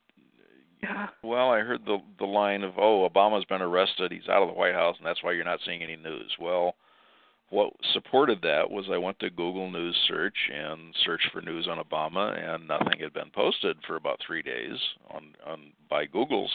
Yeah. 0.82 1.08
well, 1.24 1.50
I 1.52 1.60
heard 1.60 1.86
the 1.86 1.98
the 2.20 2.26
line 2.26 2.64
of, 2.64 2.78
"Oh, 2.78 3.10
Obama's 3.10 3.46
been 3.46 3.62
arrested. 3.62 4.12
He's 4.12 4.30
out 4.30 4.44
of 4.44 4.48
the 4.48 4.54
White 4.54 4.76
House, 4.76 4.96
and 4.98 5.06
that's 5.06 5.24
why 5.24 5.32
you're 5.32 5.44
not 5.44 5.60
seeing 5.66 5.82
any 5.82 5.96
news." 5.96 6.38
Well, 6.40 6.76
what 7.50 7.74
supported 7.94 8.42
that 8.42 8.70
was 8.70 8.86
I 8.92 8.98
went 8.98 9.20
to 9.20 9.30
Google 9.30 9.72
News 9.72 9.96
search 10.08 10.36
and 10.54 10.94
searched 11.06 11.30
for 11.32 11.42
news 11.42 11.68
on 11.68 11.84
Obama, 11.84 12.38
and 12.38 12.68
nothing 12.68 13.00
had 13.00 13.14
been 13.14 13.32
posted 13.34 13.78
for 13.86 13.96
about 13.96 14.20
three 14.26 14.42
days 14.42 14.78
on 15.10 15.34
on 15.46 15.72
by 15.90 16.06
Google's 16.06 16.52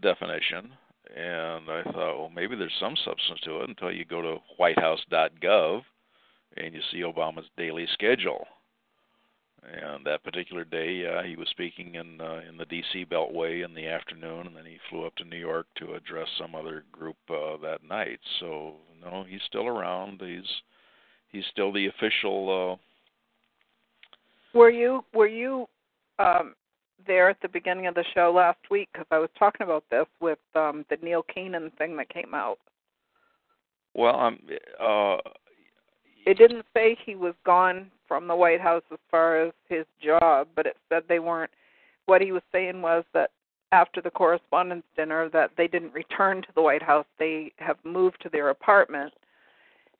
definition. 0.00 0.72
And 1.14 1.68
I 1.68 1.82
thought, 1.84 2.18
well, 2.18 2.32
maybe 2.34 2.56
there's 2.56 2.72
some 2.80 2.96
substance 3.04 3.40
to 3.44 3.60
it 3.60 3.68
until 3.68 3.92
you 3.92 4.06
go 4.06 4.22
to 4.22 4.36
WhiteHouse.gov 4.58 5.82
and 6.56 6.74
you 6.74 6.80
see 6.90 7.00
Obama's 7.00 7.46
daily 7.58 7.86
schedule. 7.92 8.46
And 9.64 10.04
that 10.06 10.24
particular 10.24 10.64
day, 10.64 11.06
uh, 11.06 11.22
he 11.22 11.36
was 11.36 11.48
speaking 11.50 11.94
in 11.94 12.20
uh, 12.20 12.40
in 12.48 12.56
the 12.56 12.64
D.C. 12.64 13.06
Beltway 13.06 13.64
in 13.64 13.74
the 13.74 13.86
afternoon, 13.86 14.48
and 14.48 14.56
then 14.56 14.66
he 14.66 14.78
flew 14.90 15.06
up 15.06 15.14
to 15.16 15.24
New 15.24 15.36
York 15.36 15.66
to 15.76 15.94
address 15.94 16.26
some 16.36 16.56
other 16.56 16.84
group 16.90 17.16
uh, 17.30 17.56
that 17.62 17.78
night. 17.88 18.18
So 18.40 18.74
no, 19.04 19.24
he's 19.28 19.40
still 19.46 19.68
around. 19.68 20.20
He's 20.20 20.48
he's 21.30 21.44
still 21.52 21.72
the 21.72 21.86
official. 21.86 22.78
Uh, 24.52 24.58
Were 24.58 24.70
you 24.70 25.04
were 25.14 25.28
you 25.28 25.68
um 26.18 26.54
there 27.06 27.30
at 27.30 27.40
the 27.40 27.48
beginning 27.48 27.86
of 27.86 27.94
the 27.94 28.04
show 28.14 28.32
last 28.34 28.58
week 28.68 28.88
because 28.92 29.06
I 29.10 29.18
was 29.18 29.30
talking 29.38 29.64
about 29.64 29.84
this 29.90 30.06
with 30.20 30.38
um 30.56 30.84
the 30.90 30.96
Neil 31.02 31.24
Keenan 31.32 31.70
thing 31.78 31.96
that 31.98 32.08
came 32.08 32.34
out. 32.34 32.58
Well, 33.94 34.16
I'm. 34.16 34.38
Uh, 34.80 35.18
It 36.26 36.36
didn't 36.36 36.66
say 36.74 36.96
he 37.06 37.14
was 37.14 37.34
gone 37.44 37.90
from 38.12 38.28
the 38.28 38.36
White 38.36 38.60
House 38.60 38.82
as 38.92 38.98
far 39.10 39.40
as 39.42 39.54
his 39.70 39.86
job, 40.04 40.46
but 40.54 40.66
it 40.66 40.76
said 40.90 41.02
they 41.08 41.18
weren't. 41.18 41.50
What 42.04 42.20
he 42.20 42.30
was 42.30 42.42
saying 42.52 42.82
was 42.82 43.04
that 43.14 43.30
after 43.72 44.02
the 44.02 44.10
correspondence 44.10 44.84
dinner, 44.94 45.30
that 45.30 45.52
they 45.56 45.66
didn't 45.66 45.94
return 45.94 46.42
to 46.42 46.48
the 46.54 46.60
White 46.60 46.82
House. 46.82 47.06
They 47.18 47.52
have 47.56 47.78
moved 47.84 48.18
to 48.20 48.28
their 48.28 48.50
apartment, 48.50 49.14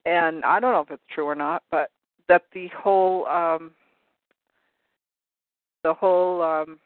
and 0.04 0.44
I 0.44 0.60
don't 0.60 0.74
know 0.74 0.82
if 0.82 0.90
it's 0.90 1.14
true 1.14 1.24
or 1.24 1.34
not, 1.34 1.62
but 1.70 1.90
that 2.28 2.42
the 2.52 2.68
whole 2.76 3.26
um 3.28 3.70
the 5.82 5.94
whole 5.94 6.42
um 6.42 6.78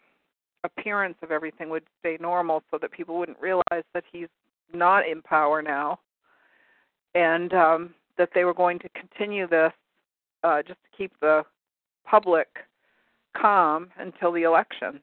appearance 0.63 1.17
of 1.23 1.33
everything 1.33 1.71
would 1.71 1.83
stay 1.99 2.19
normal, 2.21 2.63
so 2.71 2.79
that 2.81 2.93
people 2.93 3.19
wouldn't 3.19 3.41
realize 3.41 3.83
that 3.95 4.05
he's 4.13 4.29
not 4.73 5.09
in 5.09 5.23
power 5.23 5.61
now, 5.61 5.99
and 7.17 7.53
um 7.53 7.95
that 8.17 8.29
they 8.33 8.45
were 8.45 8.55
going 8.55 8.79
to 8.79 8.89
continue 8.91 9.49
this 9.49 9.73
uh, 10.47 10.63
just 10.63 10.79
to 10.85 10.97
keep 10.97 11.13
the 11.21 11.43
public 12.05 12.47
calm 13.37 13.89
until 13.99 14.33
the 14.33 14.45
election. 14.45 15.01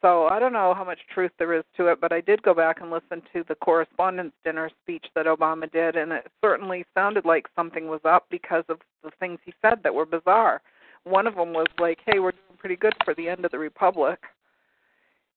So 0.00 0.26
I 0.26 0.40
don't 0.40 0.52
know 0.52 0.74
how 0.74 0.84
much 0.84 0.98
truth 1.14 1.30
there 1.38 1.54
is 1.54 1.62
to 1.76 1.86
it, 1.86 2.00
but 2.00 2.12
I 2.12 2.20
did 2.20 2.42
go 2.42 2.54
back 2.54 2.80
and 2.80 2.90
listen 2.90 3.22
to 3.32 3.44
the 3.46 3.54
correspondence 3.54 4.32
dinner 4.44 4.68
speech 4.82 5.04
that 5.14 5.26
Obama 5.26 5.70
did, 5.70 5.94
and 5.96 6.10
it 6.10 6.26
certainly 6.40 6.84
sounded 6.94 7.24
like 7.24 7.46
something 7.54 7.86
was 7.86 8.00
up 8.04 8.26
because 8.28 8.64
of 8.68 8.78
the 9.04 9.10
things 9.20 9.38
he 9.44 9.54
said 9.62 9.80
that 9.84 9.94
were 9.94 10.06
bizarre. 10.06 10.60
One 11.04 11.26
of 11.26 11.36
them 11.36 11.52
was 11.52 11.68
like, 11.78 12.00
"Hey, 12.04 12.18
we're 12.18 12.32
doing 12.32 12.58
pretty 12.58 12.76
good 12.76 12.94
for 13.04 13.14
the 13.14 13.28
end 13.28 13.44
of 13.44 13.52
the 13.52 13.58
republic." 13.58 14.18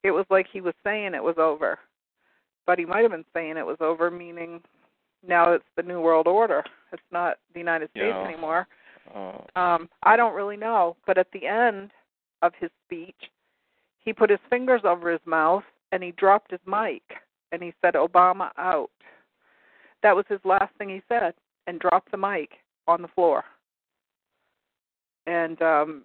It 0.04 0.12
was 0.12 0.26
like 0.30 0.48
he 0.48 0.62
was 0.62 0.74
saying 0.84 1.14
it 1.14 1.24
was 1.24 1.38
over, 1.38 1.78
but 2.66 2.80
he 2.80 2.86
might 2.86 3.02
have 3.02 3.12
been 3.12 3.26
saying 3.34 3.58
it 3.58 3.66
was 3.66 3.82
over, 3.82 4.10
meaning 4.10 4.64
now 5.28 5.52
it's 5.52 5.70
the 5.76 5.84
new 5.84 6.02
world 6.02 6.28
order. 6.28 6.64
It's 6.92 7.12
not 7.12 7.38
the 7.54 7.60
United 7.60 7.90
States 7.92 8.16
Yeah. 8.16 8.24
anymore. 8.24 8.68
Uh, 9.14 9.60
Um, 9.60 9.90
I 10.04 10.16
don't 10.16 10.36
really 10.36 10.58
know, 10.58 10.96
but 11.06 11.18
at 11.18 11.32
the 11.32 11.46
end 11.46 11.92
of 12.42 12.54
his 12.60 12.70
speech, 12.86 13.16
he 14.00 14.14
put 14.14 14.30
his 14.30 14.40
fingers 14.50 14.82
over 14.84 15.12
his 15.12 15.22
mouth 15.26 15.64
and 15.92 16.04
he 16.04 16.12
dropped 16.12 16.52
his 16.52 16.60
mic 16.66 17.04
and 17.52 17.62
he 17.62 17.74
said 17.82 17.96
Obama 17.96 18.52
out. 18.58 18.92
That 20.04 20.16
was 20.16 20.26
his 20.30 20.40
last 20.44 20.74
thing 20.78 20.90
he 20.90 21.02
said 21.10 21.34
and 21.68 21.80
dropped 21.80 22.12
the 22.12 22.18
mic 22.18 22.52
on 22.88 23.02
the 23.02 23.08
floor. 23.10 23.44
And 25.26 25.60
um 25.62 26.04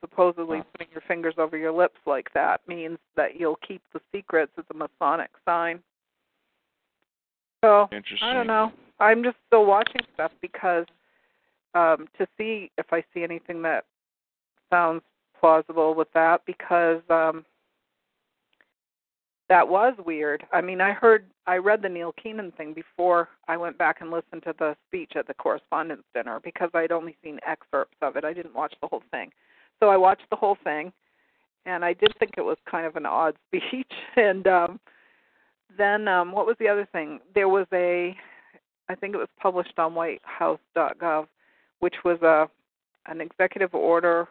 supposedly 0.00 0.62
putting 0.72 0.86
your 0.92 1.02
fingers 1.08 1.34
over 1.38 1.58
your 1.58 1.72
lips 1.72 1.98
like 2.06 2.32
that 2.32 2.60
means 2.68 2.98
that 3.16 3.38
you'll 3.38 3.58
keep 3.66 3.82
the 3.92 4.00
secrets 4.12 4.52
as 4.56 4.64
a 4.70 4.74
Masonic 4.74 5.30
sign. 5.44 5.80
So. 7.64 7.88
I 8.22 8.32
don't 8.32 8.46
know. 8.46 8.72
I'm 9.00 9.22
just 9.22 9.36
still 9.46 9.66
watching 9.66 10.00
stuff 10.14 10.32
because 10.40 10.86
um 11.74 12.08
to 12.18 12.26
see 12.36 12.70
if 12.78 12.86
I 12.92 13.04
see 13.14 13.22
anything 13.22 13.62
that 13.62 13.84
sounds 14.70 15.02
plausible 15.38 15.94
with 15.94 16.08
that 16.14 16.42
because 16.46 17.02
um 17.10 17.44
that 19.48 19.66
was 19.66 19.94
weird. 20.04 20.44
I 20.52 20.60
mean, 20.60 20.80
I 20.80 20.92
heard 20.92 21.24
I 21.46 21.56
read 21.56 21.80
the 21.80 21.88
Neil 21.88 22.12
Keenan 22.22 22.52
thing 22.52 22.74
before 22.74 23.30
I 23.48 23.56
went 23.56 23.78
back 23.78 24.00
and 24.00 24.10
listened 24.10 24.42
to 24.44 24.54
the 24.58 24.76
speech 24.86 25.12
at 25.16 25.26
the 25.26 25.34
correspondence 25.34 26.02
dinner 26.14 26.40
because 26.44 26.70
I'd 26.74 26.92
only 26.92 27.16
seen 27.24 27.38
excerpts 27.46 27.96
of 28.02 28.16
it. 28.16 28.24
I 28.24 28.34
didn't 28.34 28.54
watch 28.54 28.74
the 28.82 28.88
whole 28.88 29.02
thing. 29.10 29.30
So 29.80 29.88
I 29.88 29.96
watched 29.96 30.28
the 30.30 30.36
whole 30.36 30.58
thing 30.64 30.92
and 31.64 31.84
I 31.84 31.94
did 31.94 32.12
think 32.18 32.32
it 32.36 32.44
was 32.44 32.58
kind 32.70 32.86
of 32.86 32.96
an 32.96 33.06
odd 33.06 33.36
speech 33.48 33.92
and 34.16 34.46
um 34.46 34.80
then 35.76 36.08
um 36.08 36.32
what 36.32 36.46
was 36.46 36.56
the 36.60 36.68
other 36.68 36.86
thing? 36.92 37.20
There 37.34 37.48
was 37.48 37.66
a 37.72 38.14
I 38.90 38.94
think 38.94 39.14
it 39.14 39.18
was 39.18 39.28
published 39.40 39.78
on 39.78 39.94
whitehouse.gov 39.94 41.26
which 41.80 41.94
was 42.04 42.20
a 42.22 42.48
an 43.06 43.20
executive 43.20 43.74
order 43.74 44.28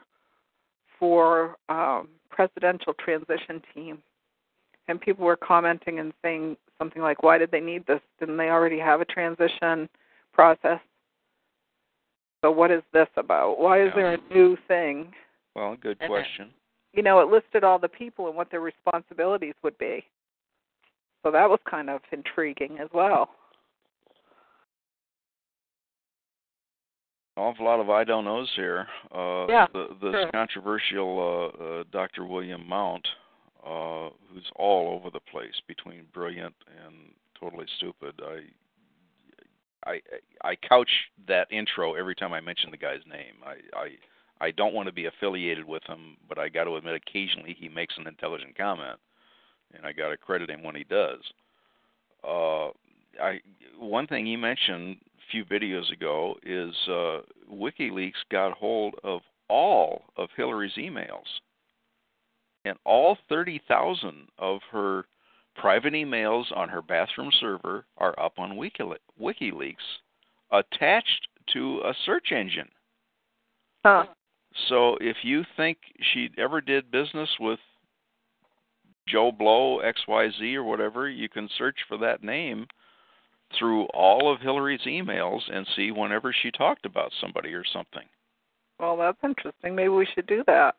for 0.99 1.56
um 1.69 2.07
presidential 2.30 2.94
transition 2.94 3.61
team. 3.74 3.98
And 4.88 5.02
people 5.02 5.26
were 5.26 5.36
commenting 5.36 5.99
and 5.99 6.14
saying 6.22 6.56
something 6.78 7.02
like 7.02 7.24
why 7.24 7.38
did 7.38 7.52
they 7.52 7.60
need 7.60 7.86
this? 7.88 7.99
Didn't 8.19 8.38
they 8.38 8.49
already 8.49 8.80
have 8.80 9.02
a 9.02 9.06
transition 9.06 9.90
process? 10.34 10.80
So 12.41 12.52
what 12.52 12.69
is 12.72 12.84
this 12.94 13.07
about? 13.18 13.60
Why 13.60 13.82
is 13.82 13.88
Yeah. 13.90 13.95
there 13.95 14.14
a 14.14 14.34
new 14.34 14.56
thing? 14.68 15.14
Well, 15.56 15.76
good 15.76 15.98
And 15.99 16.02
then- 16.02 16.10
question. 16.10 16.53
you 16.94 17.02
know, 17.02 17.19
it 17.19 17.30
listed 17.30 17.64
all 17.64 17.80
the 17.80 17.90
people 17.90 18.28
and 18.28 18.36
what 18.36 18.49
their 18.52 18.60
responsibilities 18.61 19.56
would 19.64 19.78
be. 19.80 20.06
So 21.24 21.32
that 21.32 21.49
was 21.49 21.60
kind 21.65 21.90
of 21.90 22.02
intriguing 22.11 22.80
as 22.80 22.91
well. 22.94 23.34
Awful 27.38 27.65
lot 27.65 27.80
of 27.80 27.89
I 27.89 28.03
don't 28.03 28.26
knows 28.26 28.51
here. 28.55 28.88
Uh, 29.14 29.45
Yeah, 29.47 29.68
the 29.73 29.95
the 30.01 30.11
sure. 30.11 30.31
controversial 30.31 31.53
uh, 31.59 31.64
uh, 31.64 31.84
Dr. 31.91 32.26
William 32.26 32.68
Mount, 32.68 33.07
uh, 33.65 34.09
who's 34.34 34.49
all 34.55 34.93
over 34.95 35.09
the 35.09 35.19
place 35.19 35.61
between 35.68 36.05
brilliant 36.14 36.55
and 36.85 36.95
totally 37.39 37.65
stupid. 37.77 38.19
I 38.23 38.41
I 39.89 40.01
I 40.43 40.55
couch 40.55 40.89
that 41.27 41.47
intro 41.51 41.93
every 41.93 42.15
time 42.15 42.34
I 42.34 42.41
mention 42.41 42.72
the 42.72 42.77
guy's 42.77 43.05
name. 43.07 43.35
I 43.45 43.55
I 43.77 43.88
I 44.39 44.51
don't 44.51 44.73
want 44.73 44.88
to 44.88 44.93
be 44.93 45.05
affiliated 45.05 45.65
with 45.65 45.84
him, 45.84 46.18
but 46.27 46.38
I 46.38 46.49
got 46.49 46.65
to 46.65 46.76
admit 46.76 46.95
occasionally 46.95 47.55
he 47.57 47.69
makes 47.69 47.97
an 47.97 48.07
intelligent 48.07 48.57
comment, 48.57 48.99
and 49.73 49.85
I 49.85 49.93
got 49.93 50.09
to 50.09 50.18
credit 50.18 50.49
him 50.49 50.64
when 50.64 50.76
he 50.76 50.84
does. 50.84 51.22
Uh, 52.23 52.68
I 53.22 53.41
one 53.80 54.07
thing 54.07 54.26
he 54.26 54.35
mentioned 54.35 54.97
few 55.31 55.45
videos 55.45 55.91
ago 55.91 56.35
is 56.43 56.73
uh, 56.87 57.19
WikiLeaks 57.51 58.13
got 58.31 58.53
hold 58.53 58.95
of 59.03 59.21
all 59.49 60.05
of 60.17 60.29
Hillary's 60.35 60.75
emails, 60.77 61.25
and 62.65 62.77
all 62.85 63.17
30,000 63.29 64.27
of 64.37 64.59
her 64.71 65.05
private 65.55 65.93
emails 65.93 66.45
on 66.55 66.69
her 66.69 66.81
bathroom 66.81 67.31
server 67.39 67.85
are 67.97 68.17
up 68.19 68.33
on 68.37 68.57
WikiLeaks, 68.57 69.75
attached 70.51 71.27
to 71.53 71.81
a 71.85 71.93
search 72.05 72.31
engine. 72.31 72.69
Huh. 73.85 74.05
So 74.69 74.97
if 74.99 75.17
you 75.23 75.43
think 75.55 75.77
she 76.13 76.29
ever 76.37 76.61
did 76.61 76.91
business 76.91 77.29
with 77.39 77.59
Joe 79.07 79.31
Blow 79.31 79.79
XYZ 79.79 80.55
or 80.55 80.63
whatever, 80.63 81.09
you 81.09 81.29
can 81.29 81.49
search 81.57 81.77
for 81.87 81.97
that 81.99 82.23
name 82.23 82.67
through 83.57 83.86
all 83.94 84.32
of 84.32 84.41
Hillary's 84.41 84.82
emails 84.82 85.41
and 85.52 85.65
see 85.76 85.91
whenever 85.91 86.34
she 86.34 86.52
talked 86.52 86.86
about 86.86 87.11
somebody 87.22 87.53
or 87.53 87.64
something. 87.72 88.03
Well, 88.80 88.98
that's 88.98 89.18
interesting. 89.24 89.76
Maybe 89.76 89.90
we 89.90 90.07
should 90.14 90.28
do 90.28 90.44
that. 90.48 90.76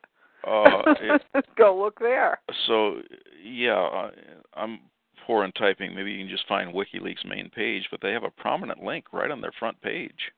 Uh, 0.47 0.93
it, 1.01 1.45
Go 1.57 1.77
look 1.77 1.99
there. 1.99 2.39
so 2.67 3.01
yeah, 3.43 4.09
I'm 4.53 4.79
poor 5.25 5.43
in 5.43 5.51
typing. 5.53 5.93
Maybe 5.93 6.11
you 6.11 6.25
can 6.25 6.29
just 6.33 6.47
find 6.47 6.73
WikiLeaks 6.73 7.25
main 7.27 7.49
page, 7.49 7.87
but 7.91 7.99
they 8.01 8.11
have 8.11 8.23
a 8.23 8.31
prominent 8.31 8.81
link 8.83 9.05
right 9.11 9.31
on 9.31 9.41
their 9.41 9.51
front 9.59 9.81
page 9.81 10.31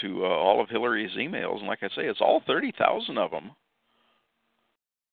to 0.00 0.24
uh, 0.24 0.28
all 0.28 0.60
of 0.60 0.68
Hillary's 0.68 1.16
emails, 1.16 1.58
and 1.58 1.68
like 1.68 1.82
I 1.82 1.88
say, 1.88 2.02
it's 2.06 2.20
all 2.20 2.42
thirty 2.46 2.72
thousand 2.76 3.16
of 3.16 3.30
them, 3.30 3.52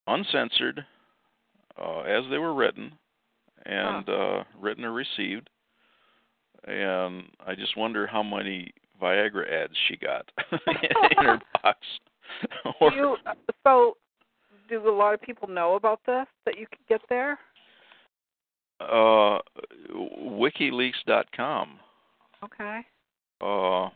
uncensored, 0.07 0.85
uh, 1.79 2.01
as 2.01 2.23
they 2.29 2.37
were 2.37 2.53
written, 2.53 2.93
and 3.65 4.07
uh, 4.09 4.43
written 4.59 4.85
or 4.85 4.93
received. 4.93 5.49
And 6.65 7.23
I 7.45 7.55
just 7.55 7.75
wonder 7.75 8.05
how 8.05 8.21
many 8.21 8.71
Viagra 9.01 9.51
ads 9.51 9.73
she 9.87 9.97
got 9.97 10.29
in 10.51 11.25
her 11.25 11.39
box. 11.63 11.79
Do 12.79 12.95
you, 12.95 13.17
so, 13.63 13.97
do 14.69 14.87
a 14.87 14.95
lot 14.95 15.13
of 15.13 15.21
people 15.21 15.47
know 15.47 15.75
about 15.75 15.99
this 16.05 16.27
that 16.45 16.59
you 16.59 16.67
can 16.67 16.79
get 16.87 17.01
there? 17.09 17.39
uh, 18.89 19.39
WikiLeaks.com. 19.93 21.79
Okay. 22.43 22.81
Uh, 23.41 23.89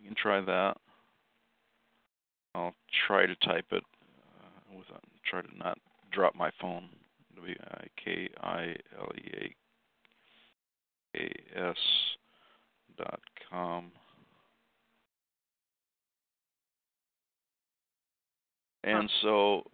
you 0.00 0.06
can 0.06 0.14
try 0.20 0.40
that. 0.40 0.74
I'll 2.54 2.74
try 3.06 3.26
to 3.26 3.34
type 3.36 3.66
it. 3.72 3.84
Uh, 4.40 4.76
with 4.76 4.86
try 5.28 5.42
to 5.42 5.58
not 5.58 5.78
drop 6.12 6.34
my 6.34 6.50
phone. 6.60 6.88
W 7.38 7.54
i 7.70 7.86
k 8.02 8.28
i 8.42 8.76
l 8.98 9.12
e 9.16 9.30
a 9.34 9.56
k 11.16 11.34
s 11.54 11.76
dot 12.96 13.20
com. 13.48 13.92
And 18.84 19.10
so, 19.22 19.64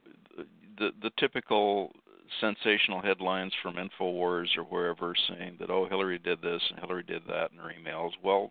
the 0.78 0.90
the 1.02 1.10
typical 1.18 1.92
sensational 2.40 3.00
headlines 3.00 3.52
from 3.62 3.76
Infowars 3.76 4.56
or 4.56 4.64
wherever 4.64 5.14
saying 5.28 5.56
that 5.60 5.70
oh 5.70 5.86
Hillary 5.86 6.18
did 6.18 6.40
this 6.42 6.62
and 6.70 6.80
Hillary 6.80 7.04
did 7.04 7.22
that 7.28 7.52
in 7.52 7.58
her 7.58 7.70
emails. 7.70 8.10
Well, 8.22 8.50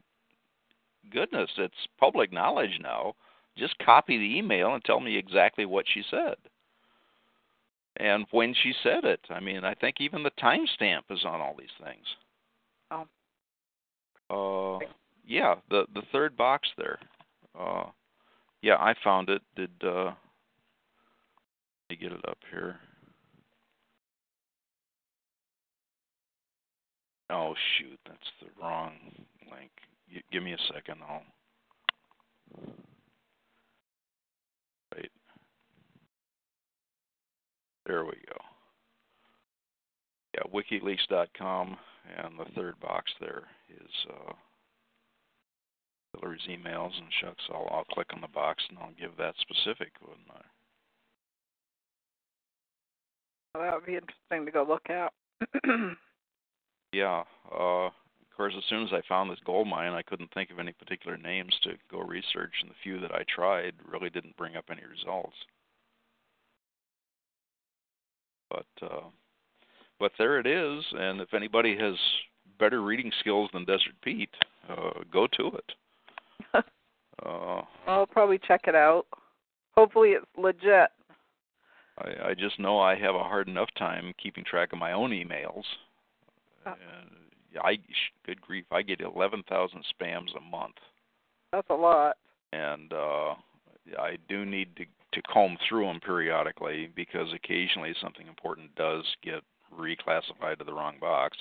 goodness, 1.12 1.50
it's 1.58 1.74
public 2.00 2.32
knowledge 2.32 2.80
now. 2.82 3.14
Just 3.58 3.78
copy 3.80 4.18
the 4.18 4.38
email 4.38 4.74
and 4.74 4.84
tell 4.84 5.00
me 5.00 5.18
exactly 5.18 5.66
what 5.66 5.86
she 5.94 6.04
said. 6.10 6.36
And 7.98 8.26
when 8.32 8.56
she 8.64 8.74
said 8.82 9.04
it. 9.04 9.20
I 9.30 9.40
mean, 9.40 9.64
I 9.64 9.74
think 9.76 9.98
even 10.00 10.24
the 10.24 10.32
timestamp 10.42 11.04
is 11.10 11.24
on 11.26 11.42
all 11.42 11.56
these 11.58 11.68
things. 11.84 12.06
Oh. 14.30 14.80
Uh 14.80 14.86
yeah, 15.26 15.56
the 15.70 15.86
the 15.94 16.02
third 16.12 16.36
box 16.36 16.68
there. 16.78 17.00
Uh 17.60 17.86
yeah, 18.62 18.76
I 18.76 18.94
found 19.04 19.30
it. 19.30 19.42
Did 19.56 19.72
uh 19.84 20.06
let 20.06 20.16
me 21.90 21.96
get 22.00 22.12
it 22.12 22.28
up 22.28 22.38
here. 22.50 22.78
Oh 27.30 27.54
shoot, 27.78 28.00
that's 28.06 28.20
the 28.42 28.48
wrong 28.62 28.94
link. 29.52 29.72
Give 30.32 30.44
me 30.44 30.54
a 30.54 30.74
second. 30.74 31.00
I'll 31.08 31.24
wait. 34.96 35.12
There 37.86 38.06
we 38.06 38.14
go. 38.28 38.38
Yeah, 40.36 40.52
WikiLeaks.com, 40.54 41.78
and 42.18 42.40
the 42.40 42.52
third 42.56 42.80
box 42.80 43.12
there 43.20 43.44
is 43.70 43.92
uh, 44.10 44.34
Hillary's 46.14 46.42
emails. 46.50 46.98
And 46.98 47.08
shucks, 47.22 47.44
I'll 47.54 47.68
I'll 47.72 47.86
click 47.86 48.08
on 48.14 48.22
the 48.22 48.28
box 48.28 48.64
and 48.70 48.80
I'll 48.80 48.94
give 49.00 49.16
that 49.18 49.36
specific, 49.42 49.92
wouldn't 50.02 50.28
I? 50.32 50.42
Well, 53.54 53.64
that 53.64 53.76
would 53.76 53.86
be 53.86 53.96
interesting 53.96 54.46
to 54.46 54.52
go 54.52 54.66
look 54.68 54.90
at. 54.90 55.14
Yeah. 56.94 57.24
Uh, 57.52 57.88
of 57.88 58.38
course, 58.38 58.54
as 58.58 58.64
soon 58.70 58.84
as 58.84 58.94
I 58.94 59.02
found 59.10 59.30
this 59.30 59.40
gold 59.46 59.68
mine, 59.68 59.94
I 59.94 60.04
couldn't 60.04 60.32
think 60.34 60.52
of 60.52 60.60
any 60.60 60.72
particular 60.74 61.18
names 61.18 61.54
to 61.64 61.72
go 61.92 62.00
research, 62.00 62.54
and 62.62 62.70
the 62.70 62.76
few 62.84 63.00
that 63.02 63.12
I 63.12 63.24
tried 63.28 63.74
really 63.92 64.10
didn't 64.10 64.38
bring 64.38 64.56
up 64.56 64.66
any 64.72 64.84
results. 64.86 65.36
But 68.54 68.88
uh, 68.88 69.02
but 70.00 70.12
there 70.18 70.40
it 70.40 70.46
is, 70.46 70.86
and 70.94 71.20
if 71.20 71.34
anybody 71.34 71.76
has 71.78 71.96
better 72.60 72.82
reading 72.84 73.12
skills 73.20 73.50
than 73.52 73.66
Desert 73.66 73.96
Pete, 74.04 74.30
uh, 74.70 74.92
go 75.12 75.28
to 75.38 75.48
it. 75.58 75.72
Uh, 77.24 77.62
I'll 77.88 78.08
probably 78.08 78.40
check 78.40 78.62
it 78.68 78.74
out. 78.76 79.06
Hopefully, 79.78 80.10
it's 80.10 80.26
legit. 80.36 80.90
I, 82.00 82.30
I 82.30 82.34
just 82.34 82.60
know 82.60 82.80
I 82.80 82.96
have 82.96 83.14
a 83.14 83.24
hard 83.24 83.48
enough 83.48 83.70
time 83.78 84.14
keeping 84.22 84.44
track 84.44 84.74
of 84.74 84.80
my 84.80 84.92
own 84.94 85.12
emails. 85.12 85.64
Oh. 86.66 86.74
And 86.74 87.62
I, 87.64 87.78
good 88.26 88.42
grief, 88.42 88.66
I 88.72 88.82
get 88.82 89.00
11,000 89.00 89.86
spams 89.94 90.36
a 90.36 90.42
month. 90.42 90.76
That's 91.52 91.70
a 91.70 91.76
lot. 91.76 92.18
and 92.52 92.92
uh, 92.92 93.36
I 94.00 94.18
do 94.28 94.44
need 94.44 94.76
to 94.78 94.86
to 95.14 95.22
comb 95.24 95.58
through 95.68 95.86
them 95.86 96.00
periodically 96.00 96.90
because 96.96 97.28
occasionally 97.34 97.94
something 98.02 98.28
important 98.28 98.74
does 98.76 99.04
get 99.24 99.42
reclassified 99.78 100.58
to 100.60 100.64
the 100.64 100.74
wrong 100.74 100.96
box, 101.00 101.38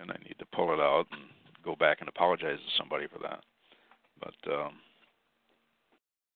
and 0.00 0.10
I 0.10 0.16
need 0.24 0.36
to 0.38 0.46
pull 0.54 0.72
it 0.72 0.80
out 0.80 1.06
and 1.12 1.22
go 1.64 1.76
back 1.76 1.98
and 2.00 2.08
apologize 2.08 2.58
to 2.58 2.78
somebody 2.78 3.06
for 3.06 3.18
that. 3.20 3.40
But 4.20 4.52
um, 4.52 4.72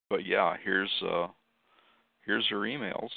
but 0.09 0.27
yeah, 0.27 0.57
here's 0.63 0.91
uh, 1.03 1.29
here's 2.25 2.47
her 2.49 2.61
emails, 2.61 3.11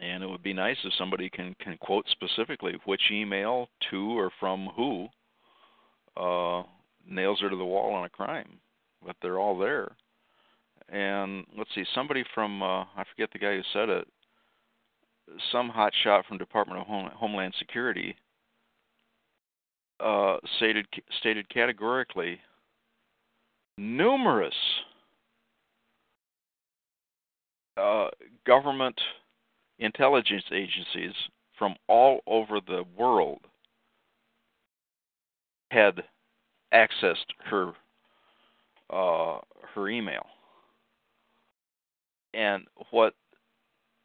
and 0.00 0.22
it 0.22 0.28
would 0.28 0.42
be 0.42 0.52
nice 0.52 0.76
if 0.84 0.92
somebody 0.98 1.28
can 1.30 1.54
can 1.60 1.76
quote 1.78 2.06
specifically 2.10 2.74
which 2.84 3.10
email 3.10 3.68
to 3.90 4.18
or 4.18 4.30
from 4.40 4.68
who 4.76 5.06
uh, 6.16 6.62
nails 7.08 7.40
her 7.40 7.50
to 7.50 7.56
the 7.56 7.64
wall 7.64 7.94
on 7.94 8.04
a 8.04 8.10
crime. 8.10 8.58
But 9.04 9.16
they're 9.20 9.38
all 9.38 9.58
there. 9.58 9.92
And 10.90 11.44
let's 11.56 11.70
see, 11.74 11.84
somebody 11.94 12.24
from 12.34 12.62
uh, 12.62 12.82
I 12.82 13.04
forget 13.10 13.30
the 13.32 13.38
guy 13.38 13.56
who 13.56 13.62
said 13.72 13.88
it. 13.88 14.06
Some 15.50 15.70
hot 15.70 15.92
shot 16.02 16.26
from 16.26 16.36
Department 16.38 16.80
of 16.80 16.86
Home, 16.86 17.10
Homeland 17.14 17.54
Security 17.58 18.14
uh, 20.00 20.36
stated 20.56 20.86
stated 21.18 21.48
categorically 21.48 22.38
numerous 23.78 24.54
uh, 27.76 28.08
government 28.46 29.00
intelligence 29.78 30.44
agencies 30.52 31.12
from 31.58 31.74
all 31.88 32.20
over 32.26 32.60
the 32.60 32.84
world 32.96 33.40
had 35.70 36.02
accessed 36.72 37.30
her 37.44 37.72
uh, 38.90 39.38
her 39.74 39.88
email. 39.88 40.26
And 42.34 42.66
what, 42.90 43.14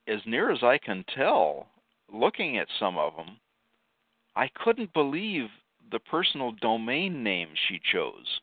as 0.07 0.19
near 0.25 0.51
as 0.51 0.63
I 0.63 0.77
can 0.77 1.03
tell, 1.15 1.67
looking 2.11 2.57
at 2.57 2.67
some 2.79 2.97
of 2.97 3.15
them, 3.15 3.37
I 4.35 4.49
couldn't 4.63 4.93
believe 4.93 5.47
the 5.91 5.99
personal 5.99 6.51
domain 6.51 7.23
name 7.23 7.49
she 7.67 7.79
chose. 7.91 8.39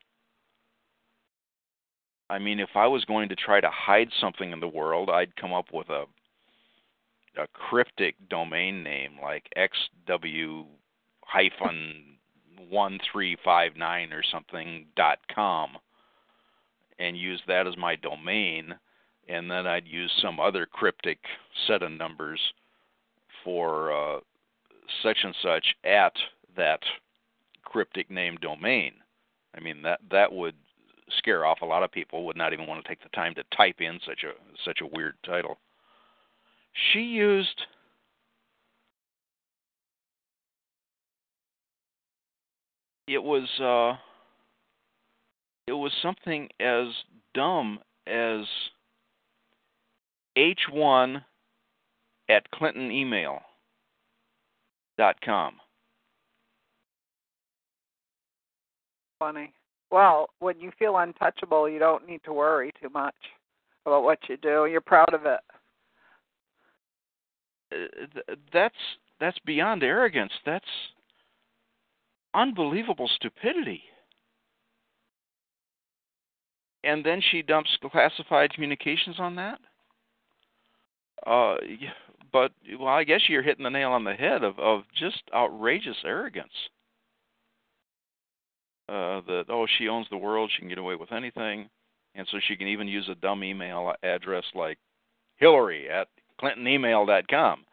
I 2.28 2.38
mean, 2.40 2.58
if 2.58 2.70
I 2.74 2.88
was 2.88 3.04
going 3.04 3.28
to 3.28 3.36
try 3.36 3.60
to 3.60 3.70
hide 3.70 4.08
something 4.20 4.50
in 4.50 4.58
the 4.58 4.66
world, 4.66 5.10
I'd 5.10 5.36
come 5.36 5.52
up 5.52 5.66
with 5.72 5.88
a 5.90 6.04
a 7.38 7.46
cryptic 7.48 8.14
domain 8.30 8.82
name 8.82 9.18
like 9.22 9.46
xw 9.58 10.64
hyphen 11.22 12.16
one 12.70 12.98
three 13.12 13.36
five 13.44 13.76
nine 13.76 14.12
or 14.12 14.22
something 14.22 14.86
dot 14.96 15.18
com 15.34 15.76
and 16.98 17.16
use 17.16 17.42
that 17.46 17.66
as 17.66 17.76
my 17.76 17.94
domain 17.96 18.74
and 19.28 19.51
then 19.51 19.66
I'd 19.66 19.86
use 19.86 20.12
some 20.23 20.40
other 20.40 20.66
cryptic 20.66 21.19
set 21.66 21.82
of 21.82 21.93
numbers 21.93 22.40
for 23.44 23.93
uh, 23.93 24.20
such 25.03 25.19
and 25.23 25.35
such 25.43 25.74
at 25.85 26.12
that 26.57 26.81
cryptic 27.65 28.11
name 28.11 28.36
domain. 28.40 28.93
I 29.57 29.61
mean 29.61 29.82
that 29.82 30.01
that 30.11 30.32
would 30.32 30.55
scare 31.19 31.44
off 31.44 31.62
a 31.62 31.66
lot 31.66 31.82
of 31.82 31.93
people. 31.93 32.27
Would 32.27 32.36
not 32.36 32.53
even 32.53 32.66
want 32.66 32.82
to 32.82 32.89
take 32.89 33.03
the 33.03 33.09
time 33.11 33.35
to 33.35 33.43
type 33.57 33.81
in 33.81 33.98
such 34.07 34.24
a 34.24 34.32
such 34.65 34.81
a 34.81 34.97
weird 34.97 35.15
title. 35.24 35.59
She 36.93 37.01
used 37.01 37.62
it 43.07 43.23
was 43.23 43.48
uh 43.61 43.98
it 45.66 45.73
was 45.73 45.93
something 46.03 46.48
as 46.61 46.86
dumb 47.35 47.78
as 48.07 48.44
h1 50.36 51.22
at 52.28 52.50
clinton 52.50 52.90
email 52.90 53.40
dot 54.98 55.16
com 55.24 55.56
Funny. 59.18 59.50
Well, 59.90 60.28
when 60.40 60.60
you 60.60 60.70
feel 60.78 60.98
untouchable, 60.98 61.70
you 61.70 61.78
don't 61.78 62.06
need 62.06 62.20
to 62.24 62.34
worry 62.34 62.70
too 62.82 62.90
much 62.90 63.14
about 63.86 64.02
what 64.02 64.18
you 64.28 64.36
do. 64.36 64.66
You're 64.66 64.82
proud 64.82 65.14
of 65.14 65.24
it. 65.24 65.40
Uh, 67.72 68.06
th- 68.12 68.38
that's 68.52 68.74
that's 69.18 69.38
beyond 69.44 69.82
arrogance 69.82 70.32
that's 70.44 70.64
unbelievable 72.34 73.10
stupidity 73.16 73.82
and 76.84 77.04
then 77.04 77.20
she 77.30 77.42
dumps 77.42 77.76
classified 77.90 78.52
communications 78.52 79.16
on 79.18 79.34
that 79.34 79.58
uh 81.24 81.56
but 82.32 82.52
well 82.78 82.88
i 82.88 83.05
guess 83.05 83.20
you're 83.28 83.43
hitting 83.43 83.64
the 83.64 83.70
nail 83.70 83.93
on 83.93 84.05
the 84.05 84.12
head 84.14 84.43
of 84.43 84.59
of 84.59 84.82
just 84.94 85.22
outrageous 85.34 85.97
arrogance. 86.05 86.52
Uh 88.88 89.20
that 89.26 89.44
oh 89.48 89.66
she 89.78 89.88
owns 89.88 90.06
the 90.10 90.16
world 90.16 90.51
she 90.52 90.60
can 90.60 90.68
get 90.68 90.78
away 90.78 90.94
with 90.94 91.12
anything 91.12 91.68
and 92.14 92.26
so 92.30 92.38
she 92.47 92.56
can 92.56 92.68
even 92.68 92.86
use 92.88 93.09
a 93.09 93.14
dumb 93.16 93.43
email 93.43 93.93
address 94.02 94.44
like 94.55 94.78
hillary 95.36 95.88
at 95.90 96.09
clintonemail.com 96.40 97.64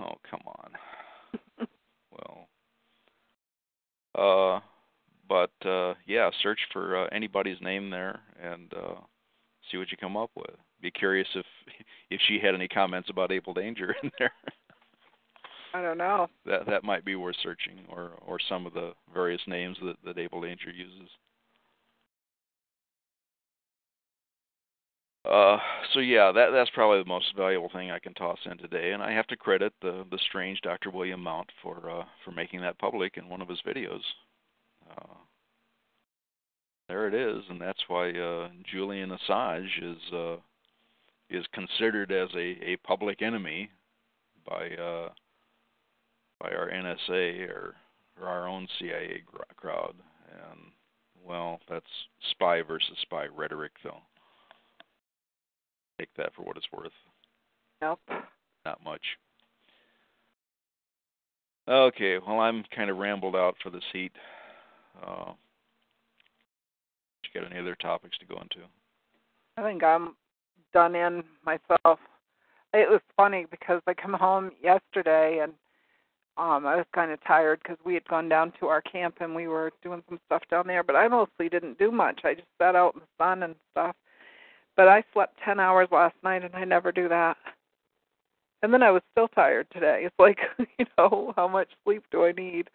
oh 0.00 0.14
come 0.30 0.40
on. 0.46 0.70
Well 2.12 2.48
uh 4.14 4.60
but 5.28 5.66
uh 5.68 5.94
yeah 6.06 6.30
search 6.42 6.60
for 6.72 7.04
uh, 7.04 7.08
anybody's 7.12 7.60
name 7.60 7.90
there 7.90 8.20
and 8.42 8.72
uh 8.74 9.00
see 9.70 9.78
what 9.78 9.90
you 9.90 9.96
come 9.96 10.16
up 10.16 10.30
with 10.36 10.56
be 10.80 10.90
curious 10.90 11.28
if 11.34 11.46
if 12.10 12.20
she 12.26 12.38
had 12.38 12.54
any 12.54 12.68
comments 12.68 13.10
about 13.10 13.32
Able 13.32 13.54
Danger 13.54 13.94
in 14.02 14.10
there 14.18 14.32
I 15.74 15.82
don't 15.82 15.98
know. 15.98 16.28
that 16.46 16.66
that 16.66 16.84
might 16.84 17.04
be 17.04 17.16
worth 17.16 17.36
searching 17.42 17.80
or 17.88 18.12
or 18.26 18.38
some 18.48 18.66
of 18.66 18.74
the 18.74 18.92
various 19.12 19.42
names 19.46 19.76
that 19.82 19.96
that 20.04 20.18
Able 20.18 20.42
Danger 20.42 20.70
uses 20.70 21.08
Uh, 25.28 25.58
so 25.92 26.00
yeah, 26.00 26.32
that 26.32 26.50
that's 26.52 26.70
probably 26.70 27.02
the 27.02 27.08
most 27.08 27.36
valuable 27.36 27.68
thing 27.68 27.90
I 27.90 27.98
can 27.98 28.14
toss 28.14 28.38
in 28.50 28.56
today, 28.56 28.92
and 28.92 29.02
I 29.02 29.12
have 29.12 29.26
to 29.26 29.36
credit 29.36 29.74
the 29.82 30.06
the 30.10 30.18
strange 30.26 30.60
Dr. 30.62 30.90
William 30.90 31.22
Mount 31.22 31.50
for 31.62 31.90
uh, 31.90 32.04
for 32.24 32.30
making 32.30 32.62
that 32.62 32.78
public 32.78 33.18
in 33.18 33.28
one 33.28 33.42
of 33.42 33.48
his 33.48 33.60
videos. 33.66 34.00
Uh, 34.90 35.14
there 36.88 37.08
it 37.08 37.14
is, 37.14 37.44
and 37.50 37.60
that's 37.60 37.82
why 37.88 38.10
uh, 38.10 38.48
Julian 38.72 39.10
Assange 39.10 39.82
is 39.82 40.12
uh, 40.14 40.36
is 41.30 41.44
considered 41.52 42.12
as 42.12 42.28
a, 42.34 42.58
a 42.70 42.76
public 42.84 43.22
enemy 43.22 43.70
by 44.46 44.68
uh, 44.70 45.08
by 46.40 46.50
our 46.50 46.70
NSA 46.70 47.48
or, 47.48 47.74
or 48.20 48.28
our 48.28 48.48
own 48.48 48.68
CIA 48.78 49.22
crowd, 49.56 49.94
and 50.30 50.60
well, 51.26 51.60
that's 51.68 51.86
spy 52.30 52.62
versus 52.62 52.96
spy 53.02 53.26
rhetoric, 53.34 53.72
though 53.82 54.00
take 55.98 56.14
that 56.16 56.34
for 56.34 56.42
what 56.42 56.56
it's 56.56 56.66
worth. 56.72 56.92
Nope. 57.80 58.00
Not 58.64 58.82
much. 58.84 59.02
Okay, 61.68 62.18
well, 62.26 62.40
I'm 62.40 62.64
kind 62.74 62.88
of 62.88 62.96
rambled 62.96 63.36
out 63.36 63.56
for 63.62 63.70
this 63.70 63.82
heat. 63.92 64.12
Uh, 65.04 65.32
you 67.22 67.40
got 67.40 67.50
any 67.50 67.60
other 67.60 67.74
topics 67.74 68.16
to 68.18 68.26
go 68.26 68.40
into? 68.40 68.66
I 69.58 69.62
think 69.62 69.82
I'm 69.84 70.14
done 70.72 70.94
in 70.94 71.22
myself. 71.44 71.98
It 72.74 72.88
was 72.88 73.00
funny 73.16 73.46
because 73.50 73.80
I 73.86 73.94
come 73.94 74.12
home 74.12 74.50
yesterday 74.62 75.40
and 75.42 75.52
um 76.36 76.66
I 76.66 76.76
was 76.76 76.86
kind 76.94 77.10
of 77.10 77.18
tired 77.24 77.60
because 77.62 77.78
we 77.84 77.94
had 77.94 78.06
gone 78.08 78.28
down 78.28 78.52
to 78.60 78.66
our 78.66 78.82
camp 78.82 79.16
and 79.20 79.34
we 79.34 79.48
were 79.48 79.72
doing 79.82 80.02
some 80.08 80.20
stuff 80.26 80.42
down 80.50 80.66
there, 80.66 80.82
but 80.82 80.96
I 80.96 81.08
mostly 81.08 81.48
didn't 81.48 81.78
do 81.78 81.90
much. 81.90 82.20
I 82.24 82.34
just 82.34 82.46
sat 82.60 82.76
out 82.76 82.94
in 82.94 83.00
the 83.00 83.24
sun 83.24 83.42
and 83.42 83.54
stuff. 83.72 83.96
But 84.76 84.86
I 84.86 85.02
slept 85.12 85.36
10 85.44 85.58
hours 85.58 85.88
last 85.90 86.14
night 86.22 86.44
and 86.44 86.54
I 86.54 86.64
never 86.64 86.92
do 86.92 87.08
that. 87.08 87.36
And 88.62 88.72
then 88.72 88.82
I 88.82 88.90
was 88.90 89.02
still 89.12 89.28
tired 89.28 89.66
today. 89.72 90.02
It's 90.04 90.14
like, 90.18 90.38
you 90.78 90.86
know, 90.96 91.32
how 91.36 91.48
much 91.48 91.68
sleep 91.84 92.04
do 92.12 92.24
I 92.24 92.32
need? 92.32 92.70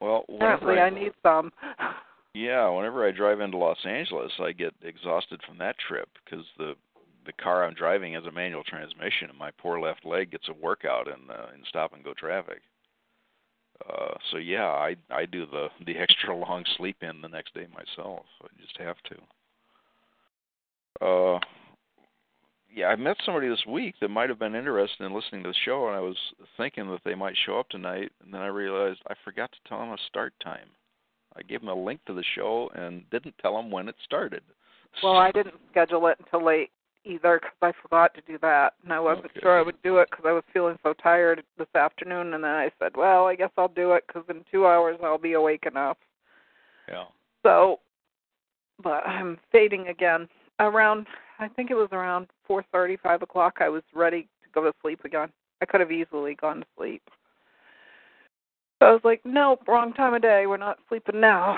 Well, 0.00 0.24
apparently 0.28 0.78
I, 0.78 0.86
I 0.86 0.90
need 0.90 1.12
some. 1.22 1.52
Yeah, 2.34 2.68
whenever 2.68 3.06
I 3.06 3.12
drive 3.12 3.38
into 3.38 3.56
Los 3.56 3.78
Angeles, 3.86 4.32
I 4.40 4.50
get 4.50 4.74
exhausted 4.82 5.40
from 5.46 5.56
that 5.58 5.76
trip 5.78 6.08
because 6.24 6.44
the 6.58 6.74
the 7.26 7.32
car 7.32 7.64
I'm 7.64 7.74
driving 7.74 8.14
has 8.14 8.24
a 8.24 8.32
manual 8.32 8.64
transmission, 8.64 9.30
and 9.30 9.38
my 9.38 9.50
poor 9.58 9.80
left 9.80 10.04
leg 10.04 10.30
gets 10.30 10.48
a 10.48 10.54
workout 10.54 11.08
in 11.08 11.30
uh, 11.30 11.48
in 11.54 11.62
stop 11.68 11.92
and 11.92 12.04
go 12.04 12.14
traffic. 12.14 12.60
Uh, 13.88 14.14
so 14.30 14.38
yeah, 14.38 14.66
I 14.66 14.96
I 15.10 15.26
do 15.26 15.46
the 15.46 15.68
the 15.86 15.96
extra 15.98 16.36
long 16.36 16.64
sleep 16.76 16.96
in 17.02 17.20
the 17.20 17.28
next 17.28 17.54
day 17.54 17.66
myself. 17.72 18.24
I 18.42 18.48
just 18.60 18.78
have 18.78 18.96
to. 19.04 19.16
Uh, 21.04 21.40
yeah, 22.74 22.86
I 22.86 22.96
met 22.96 23.16
somebody 23.24 23.48
this 23.48 23.64
week 23.68 23.94
that 24.00 24.08
might 24.08 24.28
have 24.28 24.38
been 24.38 24.54
interested 24.54 25.04
in 25.04 25.14
listening 25.14 25.44
to 25.44 25.50
the 25.50 25.54
show, 25.64 25.86
and 25.86 25.96
I 25.96 26.00
was 26.00 26.16
thinking 26.56 26.88
that 26.90 27.00
they 27.04 27.14
might 27.14 27.36
show 27.46 27.58
up 27.58 27.68
tonight, 27.68 28.10
and 28.22 28.34
then 28.34 28.40
I 28.40 28.46
realized 28.46 29.00
I 29.08 29.14
forgot 29.24 29.52
to 29.52 29.68
tell 29.68 29.78
them 29.78 29.90
a 29.90 29.98
start 30.08 30.32
time. 30.42 30.68
I 31.36 31.42
gave 31.42 31.60
them 31.60 31.68
a 31.68 31.74
link 31.74 32.00
to 32.06 32.14
the 32.14 32.24
show 32.34 32.70
and 32.74 33.08
didn't 33.10 33.34
tell 33.40 33.56
them 33.56 33.70
when 33.70 33.88
it 33.88 33.96
started. 34.04 34.42
Well, 35.02 35.16
I 35.16 35.32
didn't 35.32 35.56
schedule 35.70 36.06
it 36.06 36.18
until 36.20 36.44
late 36.44 36.70
either 37.04 37.40
because 37.40 37.56
I 37.62 37.72
forgot 37.82 38.14
to 38.14 38.20
do 38.26 38.38
that, 38.38 38.74
and 38.82 38.92
I 38.92 39.00
wasn't 39.00 39.26
Okay. 39.26 39.40
sure 39.40 39.58
I 39.58 39.62
would 39.62 39.80
do 39.82 39.98
it 39.98 40.08
because 40.10 40.24
I 40.26 40.32
was 40.32 40.44
feeling 40.52 40.78
so 40.82 40.92
tired 40.94 41.42
this 41.58 41.68
afternoon. 41.74 42.34
And 42.34 42.44
then 42.44 42.50
I 42.50 42.70
said, 42.78 42.96
well, 42.96 43.26
I 43.26 43.34
guess 43.34 43.50
I'll 43.56 43.68
do 43.68 43.92
it 43.92 44.04
because 44.06 44.24
in 44.28 44.44
two 44.50 44.66
hours 44.66 44.98
I'll 45.02 45.18
be 45.18 45.34
awake 45.34 45.66
enough. 45.66 45.98
Yeah. 46.88 47.04
So, 47.42 47.80
but 48.82 49.06
I'm 49.06 49.38
fading 49.52 49.88
again. 49.88 50.28
Around, 50.60 51.06
I 51.38 51.48
think 51.48 51.70
it 51.70 51.74
was 51.74 51.88
around 51.92 52.28
four 52.46 52.64
thirty, 52.72 52.96
five 52.96 53.22
o'clock. 53.22 53.58
I 53.60 53.68
was 53.68 53.82
ready 53.92 54.22
to 54.22 54.48
go 54.54 54.62
to 54.62 54.72
sleep 54.82 55.04
again. 55.04 55.28
I 55.60 55.66
could 55.66 55.80
have 55.80 55.92
easily 55.92 56.34
gone 56.34 56.60
to 56.60 56.66
sleep. 56.76 57.02
So 58.80 58.86
I 58.88 58.92
was 58.92 59.00
like, 59.04 59.20
nope, 59.24 59.62
wrong 59.66 59.92
time 59.92 60.14
of 60.14 60.22
day. 60.22 60.46
We're 60.46 60.56
not 60.56 60.78
sleeping 60.88 61.20
now. 61.20 61.56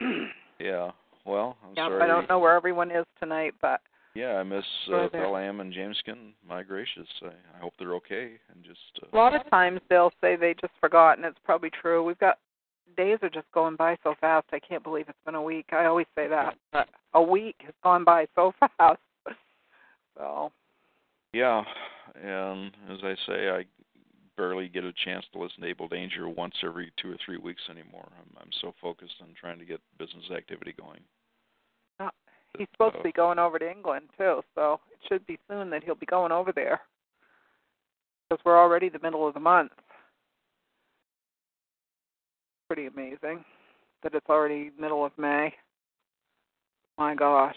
Yeah. 0.58 0.92
Well, 1.24 1.56
I'm 1.64 1.74
yeah, 1.76 1.88
sorry. 1.88 2.02
I 2.02 2.06
don't 2.06 2.28
know 2.28 2.38
where 2.38 2.54
everyone 2.54 2.90
is 2.90 3.04
tonight, 3.18 3.54
but 3.60 3.80
Yeah, 4.14 4.34
I 4.34 4.42
miss 4.42 4.64
uh. 4.88 5.08
Bellam 5.08 5.60
and 5.60 5.72
Jameskin. 5.72 6.32
My 6.46 6.62
gracious, 6.62 7.08
I, 7.22 7.28
I 7.28 7.60
hope 7.60 7.72
they're 7.78 7.94
okay. 7.94 8.32
And 8.52 8.62
just 8.62 8.78
uh, 9.02 9.06
a 9.12 9.16
lot 9.16 9.34
of 9.34 9.48
times 9.50 9.80
they'll 9.88 10.12
say 10.20 10.36
they 10.36 10.54
just 10.60 10.74
forgot, 10.80 11.16
and 11.16 11.24
it's 11.26 11.38
probably 11.44 11.70
true. 11.70 12.04
We've 12.04 12.18
got 12.18 12.38
days 12.96 13.18
are 13.22 13.30
just 13.30 13.50
going 13.52 13.76
by 13.76 13.96
so 14.02 14.14
fast. 14.20 14.46
I 14.52 14.58
can't 14.58 14.82
believe 14.82 15.06
it's 15.08 15.18
been 15.24 15.34
a 15.34 15.42
week. 15.42 15.66
I 15.72 15.86
always 15.86 16.06
say 16.14 16.28
that, 16.28 16.56
but 16.72 16.88
a 17.14 17.22
week 17.22 17.56
has 17.64 17.74
gone 17.82 18.04
by 18.04 18.26
so 18.34 18.52
fast. 18.78 19.00
So 20.16 20.52
yeah, 21.32 21.62
and 22.22 22.70
as 22.90 22.98
I 23.02 23.14
say, 23.26 23.48
I 23.48 23.64
barely 24.36 24.68
get 24.68 24.84
a 24.84 24.92
chance 25.04 25.24
to 25.32 25.38
listen 25.38 25.62
to 25.62 25.68
Able 25.68 25.88
Danger 25.88 26.28
once 26.28 26.54
every 26.62 26.92
two 27.00 27.10
or 27.10 27.16
three 27.24 27.38
weeks 27.38 27.62
anymore. 27.70 28.08
I'm 28.18 28.36
I'm 28.38 28.50
so 28.60 28.74
focused 28.80 29.14
on 29.22 29.28
trying 29.40 29.58
to 29.58 29.64
get 29.64 29.80
business 29.98 30.24
activity 30.34 30.74
going. 30.78 31.00
He's 32.58 32.68
supposed 32.72 32.96
to 32.96 33.02
be 33.02 33.12
going 33.12 33.38
over 33.38 33.58
to 33.58 33.70
England 33.70 34.06
too, 34.16 34.42
so 34.54 34.80
it 34.90 34.98
should 35.08 35.26
be 35.26 35.38
soon 35.48 35.70
that 35.70 35.84
he'll 35.84 35.94
be 35.94 36.06
going 36.06 36.32
over 36.32 36.52
there. 36.52 36.80
Because 38.28 38.44
we're 38.44 38.58
already 38.58 38.88
the 38.88 38.98
middle 39.02 39.26
of 39.26 39.34
the 39.34 39.40
month. 39.40 39.72
Pretty 42.68 42.86
amazing 42.86 43.44
that 44.02 44.14
it's 44.14 44.28
already 44.28 44.70
middle 44.78 45.04
of 45.04 45.12
May. 45.18 45.52
My 46.98 47.14
gosh. 47.14 47.56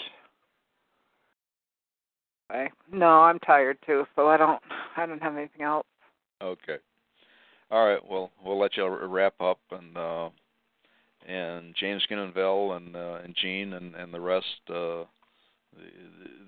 Okay. 2.51 2.69
No, 2.91 3.21
I'm 3.21 3.39
tired 3.39 3.77
too, 3.85 4.05
so 4.15 4.27
I 4.27 4.37
don't 4.37 4.61
I 4.97 5.05
don't 5.05 5.21
have 5.21 5.35
anything 5.35 5.63
else. 5.63 5.85
Okay. 6.41 6.77
All 7.71 7.85
right. 7.87 7.99
Well, 8.07 8.31
we'll 8.43 8.59
let 8.59 8.77
you 8.77 8.87
wrap 8.87 9.39
up, 9.41 9.59
and 9.71 9.97
uh, 9.97 10.29
and 11.27 11.73
James 11.79 12.03
Ginenville 12.09 12.77
and 12.77 12.95
uh, 12.95 13.19
and 13.23 13.35
Gene 13.35 13.73
and 13.73 13.95
and 13.95 14.13
the 14.13 14.19
rest, 14.19 14.45
uh, 14.69 15.03
the, 15.73 15.87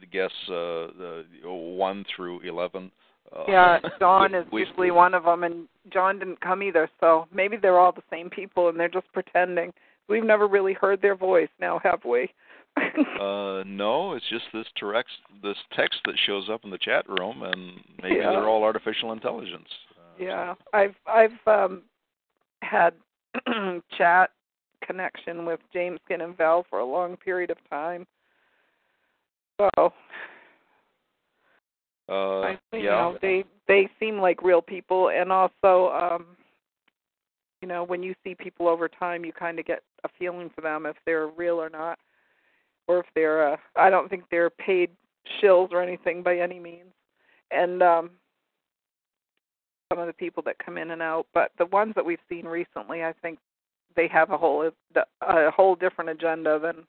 the 0.01 0.05
guests, 0.05 0.35
uh, 0.49 0.93
the 0.97 1.25
one 1.45 2.05
through 2.15 2.41
eleven, 2.41 2.91
Uh, 3.35 3.43
Yeah, 3.47 3.79
John 3.99 4.33
is 4.35 4.45
we- 4.51 4.61
usually 4.61 4.91
one 4.91 5.13
of 5.13 5.23
them, 5.23 5.43
and 5.43 5.67
John 5.91 6.19
didn't 6.19 6.41
come 6.41 6.63
either. 6.63 6.89
So 6.99 7.27
maybe 7.33 7.57
they're 7.57 7.79
all 7.79 7.91
the 7.91 8.03
same 8.09 8.29
people, 8.29 8.69
and 8.69 8.79
they're 8.79 8.87
just 8.89 9.11
pretending. 9.13 9.73
We've 10.07 10.23
never 10.23 10.47
really 10.47 10.73
heard 10.73 11.01
their 11.01 11.15
voice 11.15 11.49
now, 11.59 11.79
have 11.83 12.05
we? 12.05 12.29
Uh, 12.77 13.63
no, 13.65 14.13
it's 14.13 14.29
just 14.29 14.45
this 14.53 14.67
text, 14.79 15.15
this 15.41 15.57
text 15.75 15.99
that 16.05 16.13
shows 16.25 16.47
up 16.49 16.63
in 16.63 16.69
the 16.69 16.77
chat 16.77 17.09
room, 17.09 17.41
and 17.43 17.79
maybe 18.01 18.15
Yeah. 18.17 18.29
they're 18.31 18.47
all 18.47 18.63
artificial 18.63 19.11
intelligence. 19.11 19.67
Uh, 19.97 20.23
yeah, 20.23 20.53
I've 20.73 20.95
I've 21.07 21.47
um 21.47 21.81
had 22.61 22.93
chat 23.97 24.29
connection 24.85 25.45
with 25.45 25.59
James 25.73 25.99
Skin 26.05 26.21
and 26.21 26.37
Val 26.37 26.65
for 26.69 26.79
a 26.79 26.85
long 26.85 27.17
period 27.17 27.51
of 27.51 27.57
time. 27.69 28.05
So 29.59 29.93
Uh, 32.09 32.39
I 32.39 32.59
think 32.71 32.83
yeah. 32.85 33.07
you 33.07 33.13
know 33.13 33.17
they 33.21 33.43
they 33.67 33.89
seem 33.99 34.19
like 34.19 34.41
real 34.41 34.61
people, 34.61 35.09
and 35.09 35.31
also 35.31 35.89
um 35.89 36.37
you 37.61 37.67
know 37.67 37.83
when 37.83 38.01
you 38.01 38.15
see 38.23 38.33
people 38.33 38.67
over 38.67 38.87
time, 38.87 39.25
you 39.25 39.33
kind 39.33 39.59
of 39.59 39.65
get 39.65 39.83
a 40.03 40.09
feeling 40.17 40.49
for 40.55 40.61
them 40.61 40.85
if 40.85 40.95
they're 41.05 41.27
real 41.27 41.61
or 41.61 41.69
not, 41.69 41.99
or 42.87 42.99
if 42.99 43.05
they're 43.13 43.53
uh, 43.53 43.57
I 43.75 43.89
don't 43.89 44.09
think 44.09 44.23
they're 44.31 44.49
paid 44.49 44.89
shills 45.41 45.71
or 45.71 45.81
anything 45.81 46.23
by 46.23 46.37
any 46.37 46.59
means, 46.59 46.93
and 47.51 47.83
um 47.83 48.11
some 49.91 49.99
of 49.99 50.07
the 50.07 50.13
people 50.13 50.43
that 50.43 50.59
come 50.63 50.77
in 50.77 50.91
and 50.91 51.01
out, 51.01 51.25
but 51.33 51.51
the 51.57 51.65
ones 51.67 51.93
that 51.95 52.05
we've 52.05 52.19
seen 52.29 52.45
recently, 52.45 53.03
I 53.03 53.13
think 53.21 53.39
they 53.97 54.07
have 54.07 54.29
a 54.29 54.37
whole 54.37 54.71
a 54.95 55.51
whole 55.51 55.75
different 55.75 56.09
agenda 56.09 56.57
than 56.57 56.85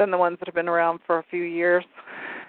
than 0.00 0.10
the 0.10 0.18
ones 0.18 0.38
that 0.40 0.48
have 0.48 0.54
been 0.56 0.68
around 0.68 0.98
for 1.06 1.18
a 1.18 1.24
few 1.30 1.44
years. 1.44 1.84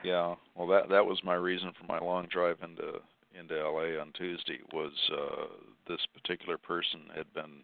Yeah, 0.04 0.34
well, 0.56 0.68
that 0.70 0.90
that 0.90 1.06
was 1.06 1.20
my 1.24 1.36
reason 1.36 1.72
for 1.80 1.86
my 1.86 2.00
long 2.00 2.28
drive 2.32 2.58
into 2.64 3.00
into 3.40 3.56
LA 3.56 4.00
on 4.02 4.12
Tuesday. 4.16 4.60
Was 4.74 4.92
uh, 5.12 5.46
this 5.88 6.02
particular 6.16 6.58
person 6.58 7.02
had 7.16 7.32
been 7.34 7.64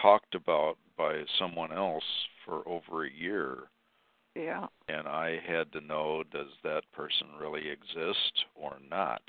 talked 0.00 0.34
about 0.34 0.76
by 0.96 1.22
someone 1.38 1.72
else 1.72 2.04
for 2.44 2.66
over 2.66 3.04
a 3.04 3.12
year, 3.12 3.64
Yeah. 4.34 4.66
and 4.88 5.08
I 5.08 5.40
had 5.46 5.72
to 5.72 5.80
know 5.80 6.22
does 6.32 6.50
that 6.64 6.82
person 6.92 7.26
really 7.40 7.68
exist 7.68 8.44
or 8.54 8.76
not. 8.90 9.22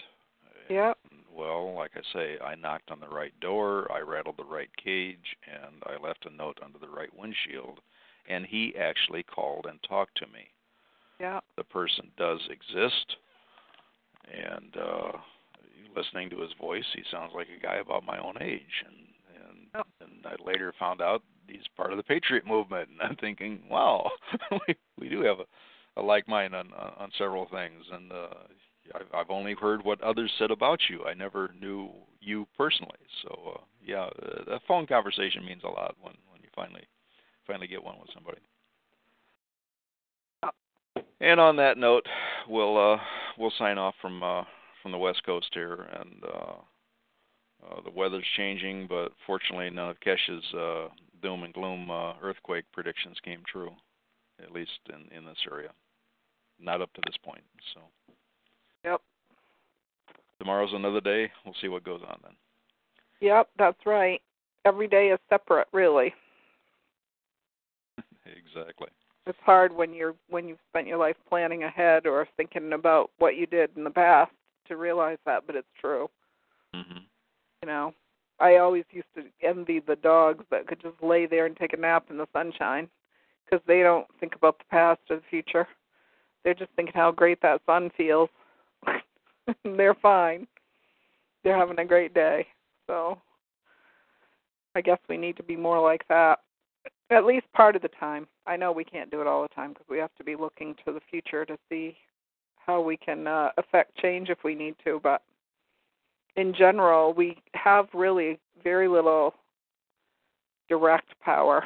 Yep. 0.69 0.97
And, 1.11 1.21
well, 1.33 1.73
like 1.73 1.91
I 1.95 2.01
say, 2.13 2.37
I 2.43 2.55
knocked 2.55 2.91
on 2.91 2.99
the 2.99 3.07
right 3.07 3.37
door, 3.39 3.91
I 3.91 3.99
rattled 3.99 4.37
the 4.37 4.43
right 4.43 4.69
cage, 4.83 5.35
and 5.45 5.75
I 5.85 6.01
left 6.01 6.25
a 6.25 6.29
note 6.35 6.57
under 6.63 6.79
the 6.79 6.89
right 6.89 7.09
windshield, 7.17 7.79
and 8.27 8.45
he 8.45 8.73
actually 8.79 9.23
called 9.23 9.65
and 9.69 9.79
talked 9.87 10.17
to 10.17 10.27
me 10.27 10.49
Yeah. 11.19 11.39
the 11.55 11.63
person 11.63 12.11
does 12.17 12.41
exist 12.49 13.15
and 14.25 14.75
uh 14.77 15.11
listening 15.95 16.29
to 16.29 16.41
his 16.41 16.51
voice 16.59 16.83
he 16.93 17.01
sounds 17.09 17.31
like 17.33 17.47
a 17.57 17.61
guy 17.63 17.75
about 17.77 18.05
my 18.05 18.17
own 18.19 18.35
age 18.41 18.83
and 18.85 18.95
and 19.45 19.67
Oh. 19.75 19.83
and 20.01 20.25
I 20.25 20.35
later 20.43 20.73
found 20.77 21.01
out 21.01 21.23
he's 21.47 21.67
part 21.75 21.91
of 21.91 21.97
the 21.97 22.03
patriot 22.03 22.45
movement 22.45 22.89
and 22.89 23.01
I'm 23.01 23.15
thinking 23.15 23.61
wow 23.69 24.09
we 24.67 24.75
we 24.99 25.09
do 25.09 25.21
have 25.21 25.39
a 25.39 25.45
a 25.99 26.01
like 26.01 26.27
mind 26.27 26.53
on 26.53 26.71
on 26.73 26.93
on 26.97 27.11
several 27.17 27.47
things 27.49 27.83
and 27.91 28.11
uh 28.11 28.27
I've 29.13 29.29
only 29.29 29.53
heard 29.53 29.83
what 29.83 30.01
others 30.01 30.31
said 30.37 30.51
about 30.51 30.79
you 30.89 31.05
I 31.05 31.13
never 31.13 31.51
knew 31.59 31.89
you 32.19 32.47
personally 32.57 32.99
so 33.23 33.53
uh 33.55 33.61
yeah 33.85 34.09
uh, 34.23 34.55
a 34.55 34.59
phone 34.67 34.85
conversation 34.87 35.45
means 35.45 35.63
a 35.63 35.69
lot 35.69 35.95
when 36.01 36.13
when 36.31 36.41
you 36.41 36.49
finally 36.55 36.83
finally 37.45 37.67
get 37.67 37.83
one 37.83 37.95
with 37.99 38.09
somebody 38.13 38.39
and 41.19 41.39
on 41.39 41.55
that 41.57 41.77
note, 41.77 42.05
we'll 42.47 42.77
uh, 42.77 42.97
we'll 43.37 43.53
sign 43.57 43.77
off 43.77 43.95
from 44.01 44.21
uh, 44.21 44.43
from 44.81 44.91
the 44.91 44.97
West 44.97 45.23
Coast 45.25 45.49
here, 45.53 45.87
and 45.99 46.23
uh, 46.23 46.53
uh, 47.65 47.81
the 47.83 47.91
weather's 47.91 48.25
changing, 48.35 48.87
but 48.87 49.11
fortunately, 49.25 49.69
none 49.69 49.89
of 49.89 49.99
Keshe's 49.99 50.53
uh, 50.53 50.87
doom 51.21 51.43
and 51.43 51.53
gloom 51.53 51.89
uh, 51.89 52.13
earthquake 52.21 52.65
predictions 52.71 53.17
came 53.23 53.41
true, 53.51 53.71
at 54.41 54.51
least 54.51 54.79
in 54.89 55.17
in 55.17 55.25
this 55.25 55.37
area. 55.51 55.69
Not 56.59 56.81
up 56.81 56.93
to 56.93 57.01
this 57.05 57.17
point. 57.23 57.43
So. 57.73 57.81
Yep. 58.83 59.01
Tomorrow's 60.39 60.73
another 60.73 61.01
day. 61.01 61.31
We'll 61.45 61.55
see 61.61 61.67
what 61.67 61.83
goes 61.83 62.01
on 62.07 62.19
then. 62.23 62.33
Yep, 63.21 63.49
that's 63.57 63.85
right. 63.85 64.21
Every 64.65 64.87
day 64.87 65.07
is 65.07 65.19
separate, 65.29 65.67
really. 65.73 66.13
exactly. 68.25 68.89
It's 69.25 69.37
hard 69.43 69.75
when 69.75 69.93
you're 69.93 70.15
when 70.29 70.47
you've 70.47 70.59
spent 70.69 70.87
your 70.87 70.97
life 70.97 71.17
planning 71.27 71.63
ahead 71.63 72.05
or 72.07 72.27
thinking 72.37 72.73
about 72.73 73.11
what 73.17 73.35
you 73.35 73.45
did 73.45 73.71
in 73.75 73.83
the 73.83 73.89
past 73.89 74.31
to 74.67 74.77
realize 74.77 75.17
that, 75.25 75.43
but 75.45 75.55
it's 75.55 75.67
true. 75.79 76.07
hmm 76.73 76.99
You 77.61 77.67
know, 77.67 77.93
I 78.39 78.57
always 78.57 78.85
used 78.91 79.07
to 79.15 79.23
envy 79.41 79.79
the 79.79 79.95
dogs 79.95 80.45
that 80.51 80.67
could 80.67 80.81
just 80.81 81.01
lay 81.01 81.25
there 81.25 81.45
and 81.45 81.57
take 81.57 81.73
a 81.73 81.77
nap 81.77 82.05
in 82.09 82.17
the 82.17 82.27
sunshine 82.31 82.87
because 83.45 83.63
they 83.67 83.81
don't 83.81 84.07
think 84.19 84.35
about 84.35 84.59
the 84.59 84.65
past 84.69 84.99
or 85.09 85.17
the 85.17 85.21
future. 85.29 85.67
They're 86.43 86.53
just 86.53 86.71
thinking 86.75 86.93
how 86.95 87.11
great 87.11 87.41
that 87.41 87.61
sun 87.65 87.89
feels. 87.97 88.29
They're 89.63 89.95
fine. 89.95 90.47
They're 91.43 91.57
having 91.57 91.79
a 91.79 91.85
great 91.85 92.13
day. 92.13 92.45
So 92.87 93.19
I 94.75 94.81
guess 94.81 94.99
we 95.09 95.17
need 95.17 95.37
to 95.37 95.43
be 95.43 95.55
more 95.55 95.81
like 95.81 96.07
that. 96.09 96.39
At 97.09 97.25
least 97.25 97.45
part 97.53 97.75
of 97.75 97.81
the 97.81 97.89
time. 97.99 98.27
I 98.45 98.57
know 98.57 98.71
we 98.71 98.83
can't 98.83 99.11
do 99.11 99.21
it 99.21 99.27
all 99.27 99.41
the 99.41 99.55
time 99.55 99.69
because 99.71 99.87
we 99.89 99.97
have 99.97 100.13
to 100.17 100.23
be 100.23 100.35
looking 100.35 100.75
to 100.85 100.93
the 100.93 101.01
future 101.09 101.45
to 101.45 101.57
see 101.69 101.97
how 102.57 102.81
we 102.81 102.97
can 102.97 103.27
uh, 103.27 103.49
affect 103.57 103.97
change 103.97 104.29
if 104.29 104.39
we 104.43 104.55
need 104.55 104.75
to. 104.85 104.99
But 105.01 105.21
in 106.35 106.53
general, 106.53 107.13
we 107.13 107.37
have 107.53 107.87
really 107.93 108.39
very 108.63 108.87
little 108.87 109.33
direct 110.69 111.19
power. 111.21 111.65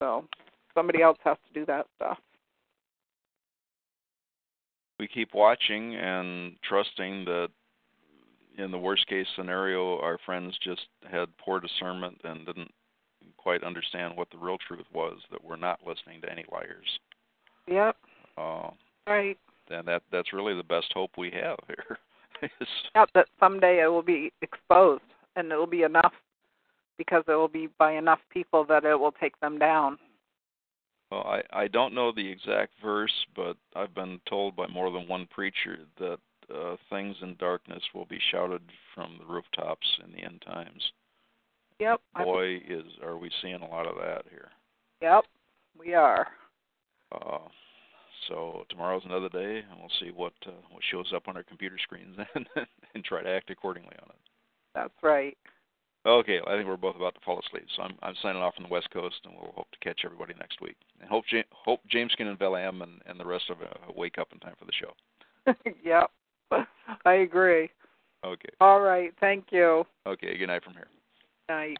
So 0.00 0.26
somebody 0.74 1.02
else 1.02 1.18
has 1.24 1.36
to 1.48 1.60
do 1.60 1.66
that 1.66 1.86
stuff. 1.96 2.18
We 5.02 5.08
keep 5.08 5.34
watching 5.34 5.96
and 5.96 6.54
trusting 6.62 7.24
that 7.24 7.48
in 8.56 8.70
the 8.70 8.78
worst 8.78 9.04
case 9.08 9.26
scenario 9.34 9.98
our 9.98 10.16
friends 10.24 10.56
just 10.62 10.82
had 11.10 11.26
poor 11.38 11.58
discernment 11.58 12.20
and 12.22 12.46
didn't 12.46 12.70
quite 13.36 13.64
understand 13.64 14.16
what 14.16 14.30
the 14.30 14.38
real 14.38 14.58
truth 14.68 14.86
was 14.94 15.18
that 15.32 15.42
we're 15.42 15.56
not 15.56 15.80
listening 15.84 16.20
to 16.20 16.30
any 16.30 16.44
liars 16.52 17.00
Yep. 17.66 17.96
uh, 18.38 18.70
Right. 19.08 19.36
and 19.70 19.88
that 19.88 20.02
that's 20.12 20.32
really 20.32 20.54
the 20.54 20.62
best 20.62 20.92
hope 20.94 21.10
we 21.18 21.32
have 21.32 21.58
here 21.66 21.98
is 22.60 22.68
Yep. 22.94 23.08
That 23.14 23.26
someday 23.40 23.82
it 23.82 23.88
will 23.88 24.02
be 24.02 24.32
exposed 24.40 25.02
and 25.34 25.50
it 25.50 25.56
will 25.56 25.66
be 25.66 25.82
enough 25.82 26.14
because 26.96 27.24
it 27.26 27.32
will 27.32 27.48
be 27.48 27.68
by 27.76 27.94
enough 27.94 28.20
people 28.30 28.64
that 28.66 28.84
it 28.84 28.94
will 28.94 29.10
take 29.10 29.38
them 29.40 29.58
down. 29.58 29.98
Well 31.12 31.26
i 31.26 31.42
i 31.64 31.68
don't 31.68 31.94
know 31.94 32.10
the 32.12 32.28
exact 32.28 32.72
verse 32.82 33.12
but 33.36 33.56
i've 33.76 33.94
been 33.94 34.20
told 34.28 34.56
by 34.56 34.66
more 34.66 34.90
than 34.90 35.06
one 35.08 35.26
preacher 35.30 35.78
that 35.98 36.18
uh, 36.52 36.76
things 36.90 37.16
in 37.22 37.36
darkness 37.38 37.82
will 37.94 38.04
be 38.06 38.18
shouted 38.30 38.60
from 38.94 39.16
the 39.18 39.32
rooftops 39.32 39.86
in 40.04 40.12
the 40.12 40.24
end 40.24 40.42
times 40.44 40.92
Yep. 41.78 42.00
I- 42.14 42.24
boy 42.24 42.56
is 42.68 42.84
are 43.02 43.16
we 43.16 43.30
seeing 43.40 43.62
a 43.62 43.68
lot 43.68 43.86
of 43.86 43.96
that 43.96 44.24
here 44.30 44.50
Yep. 45.02 45.24
We 45.78 45.94
are. 45.94 46.28
Uh, 47.10 47.38
so 48.28 48.64
tomorrow's 48.70 49.02
another 49.04 49.28
day, 49.28 49.58
and 49.68 49.80
we'll 49.80 49.90
see 50.00 50.10
what 50.14 50.32
uh, 50.46 50.52
what 50.70 50.82
shows 50.90 51.12
up 51.14 51.26
on 51.26 51.36
our 51.36 51.42
computer 51.42 51.76
screens 51.82 52.16
and 52.34 52.46
and 52.94 53.04
try 53.04 53.22
to 53.22 53.28
act 53.28 53.50
accordingly 53.50 53.96
on 54.00 54.10
it. 54.10 54.20
That's 54.74 54.94
right. 55.02 55.36
Okay, 56.04 56.40
I 56.44 56.56
think 56.56 56.66
we're 56.66 56.76
both 56.76 56.96
about 56.96 57.14
to 57.14 57.20
fall 57.24 57.38
asleep, 57.38 57.66
so 57.76 57.82
I'm 57.82 57.94
I'm 58.02 58.14
signing 58.22 58.42
off 58.42 58.56
from 58.56 58.64
the 58.64 58.70
West 58.70 58.90
Coast, 58.90 59.16
and 59.24 59.34
we'll 59.34 59.52
hope 59.54 59.70
to 59.70 59.78
catch 59.78 60.00
everybody 60.04 60.34
next 60.40 60.60
week. 60.60 60.76
And 61.00 61.08
hope 61.08 61.24
ja- 61.30 61.42
hope 61.52 61.80
James 61.88 62.10
Skin 62.12 62.26
and 62.26 62.38
Velam 62.38 62.82
and 62.82 63.00
and 63.06 63.20
the 63.20 63.24
rest 63.24 63.44
of 63.50 63.58
uh, 63.62 63.92
wake 63.94 64.18
up 64.18 64.28
in 64.32 64.40
time 64.40 64.54
for 64.58 64.64
the 64.64 64.72
show. 64.72 65.54
yep. 65.84 66.10
I 67.04 67.12
agree. 67.14 67.70
Okay, 68.24 68.48
All 68.60 68.80
right. 68.80 69.12
Thank 69.20 69.46
you. 69.50 69.84
okay. 70.06 70.36
Good 70.36 70.46
night 70.48 70.62
from 70.64 70.74
here. 70.74 70.86
Night. 71.48 71.76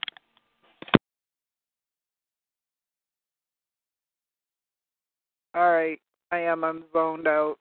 All 5.55 5.71
right. 5.71 6.01
I 6.31 6.39
am. 6.39 6.65
I'm 6.65 6.85
zoned 6.93 7.27
out. 7.27 7.57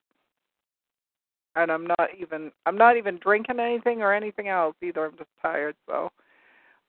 And 1.56 1.72
I'm 1.72 1.86
not 1.86 2.10
even 2.20 2.52
I'm 2.66 2.78
not 2.78 2.98
even 2.98 3.18
drinking 3.18 3.60
anything 3.60 4.02
or 4.02 4.14
anything 4.14 4.48
else 4.48 4.76
either. 4.82 5.06
I'm 5.06 5.18
just 5.18 5.30
tired, 5.42 5.76
so 5.88 6.10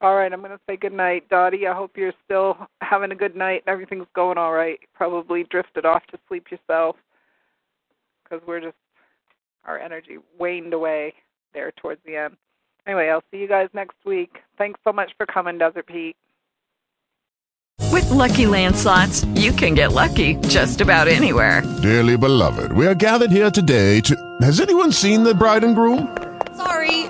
all 0.03 0.15
right, 0.15 0.31
I'm 0.31 0.41
gonna 0.41 0.59
say 0.67 0.75
good 0.75 0.93
night, 0.93 1.29
Dottie. 1.29 1.65
I 1.65 1.73
hope 1.73 1.91
you're 1.95 2.13
still 2.25 2.57
having 2.81 3.11
a 3.11 3.15
good 3.15 3.35
night 3.35 3.63
and 3.65 3.71
everything's 3.71 4.05
going 4.13 4.37
all 4.37 4.51
right. 4.51 4.77
Probably 4.93 5.45
drifted 5.45 5.85
off 5.85 6.05
to 6.07 6.19
sleep 6.27 6.51
yourself 6.51 6.97
because 8.23 8.45
we're 8.45 8.59
just 8.59 8.75
our 9.65 9.79
energy 9.79 10.17
waned 10.37 10.73
away 10.73 11.13
there 11.53 11.71
towards 11.71 12.01
the 12.05 12.17
end. 12.17 12.35
Anyway, 12.85 13.07
I'll 13.07 13.23
see 13.31 13.37
you 13.37 13.47
guys 13.47 13.69
next 13.73 13.95
week. 14.05 14.39
Thanks 14.57 14.77
so 14.83 14.91
much 14.91 15.11
for 15.15 15.25
coming, 15.25 15.57
Desert 15.57 15.87
Pete. 15.87 16.17
With 17.91 18.09
Lucky 18.11 18.45
Land 18.45 18.75
slots, 18.75 19.23
you 19.35 19.53
can 19.53 19.73
get 19.73 19.93
lucky 19.93 20.35
just 20.47 20.81
about 20.81 21.07
anywhere. 21.07 21.61
Dearly 21.81 22.17
beloved, 22.17 22.73
we 22.73 22.87
are 22.87 22.95
gathered 22.95 23.31
here 23.31 23.49
today 23.49 24.01
to. 24.01 24.37
Has 24.41 24.59
anyone 24.59 24.91
seen 24.91 25.23
the 25.23 25.33
bride 25.33 25.63
and 25.63 25.75
groom? 25.75 26.32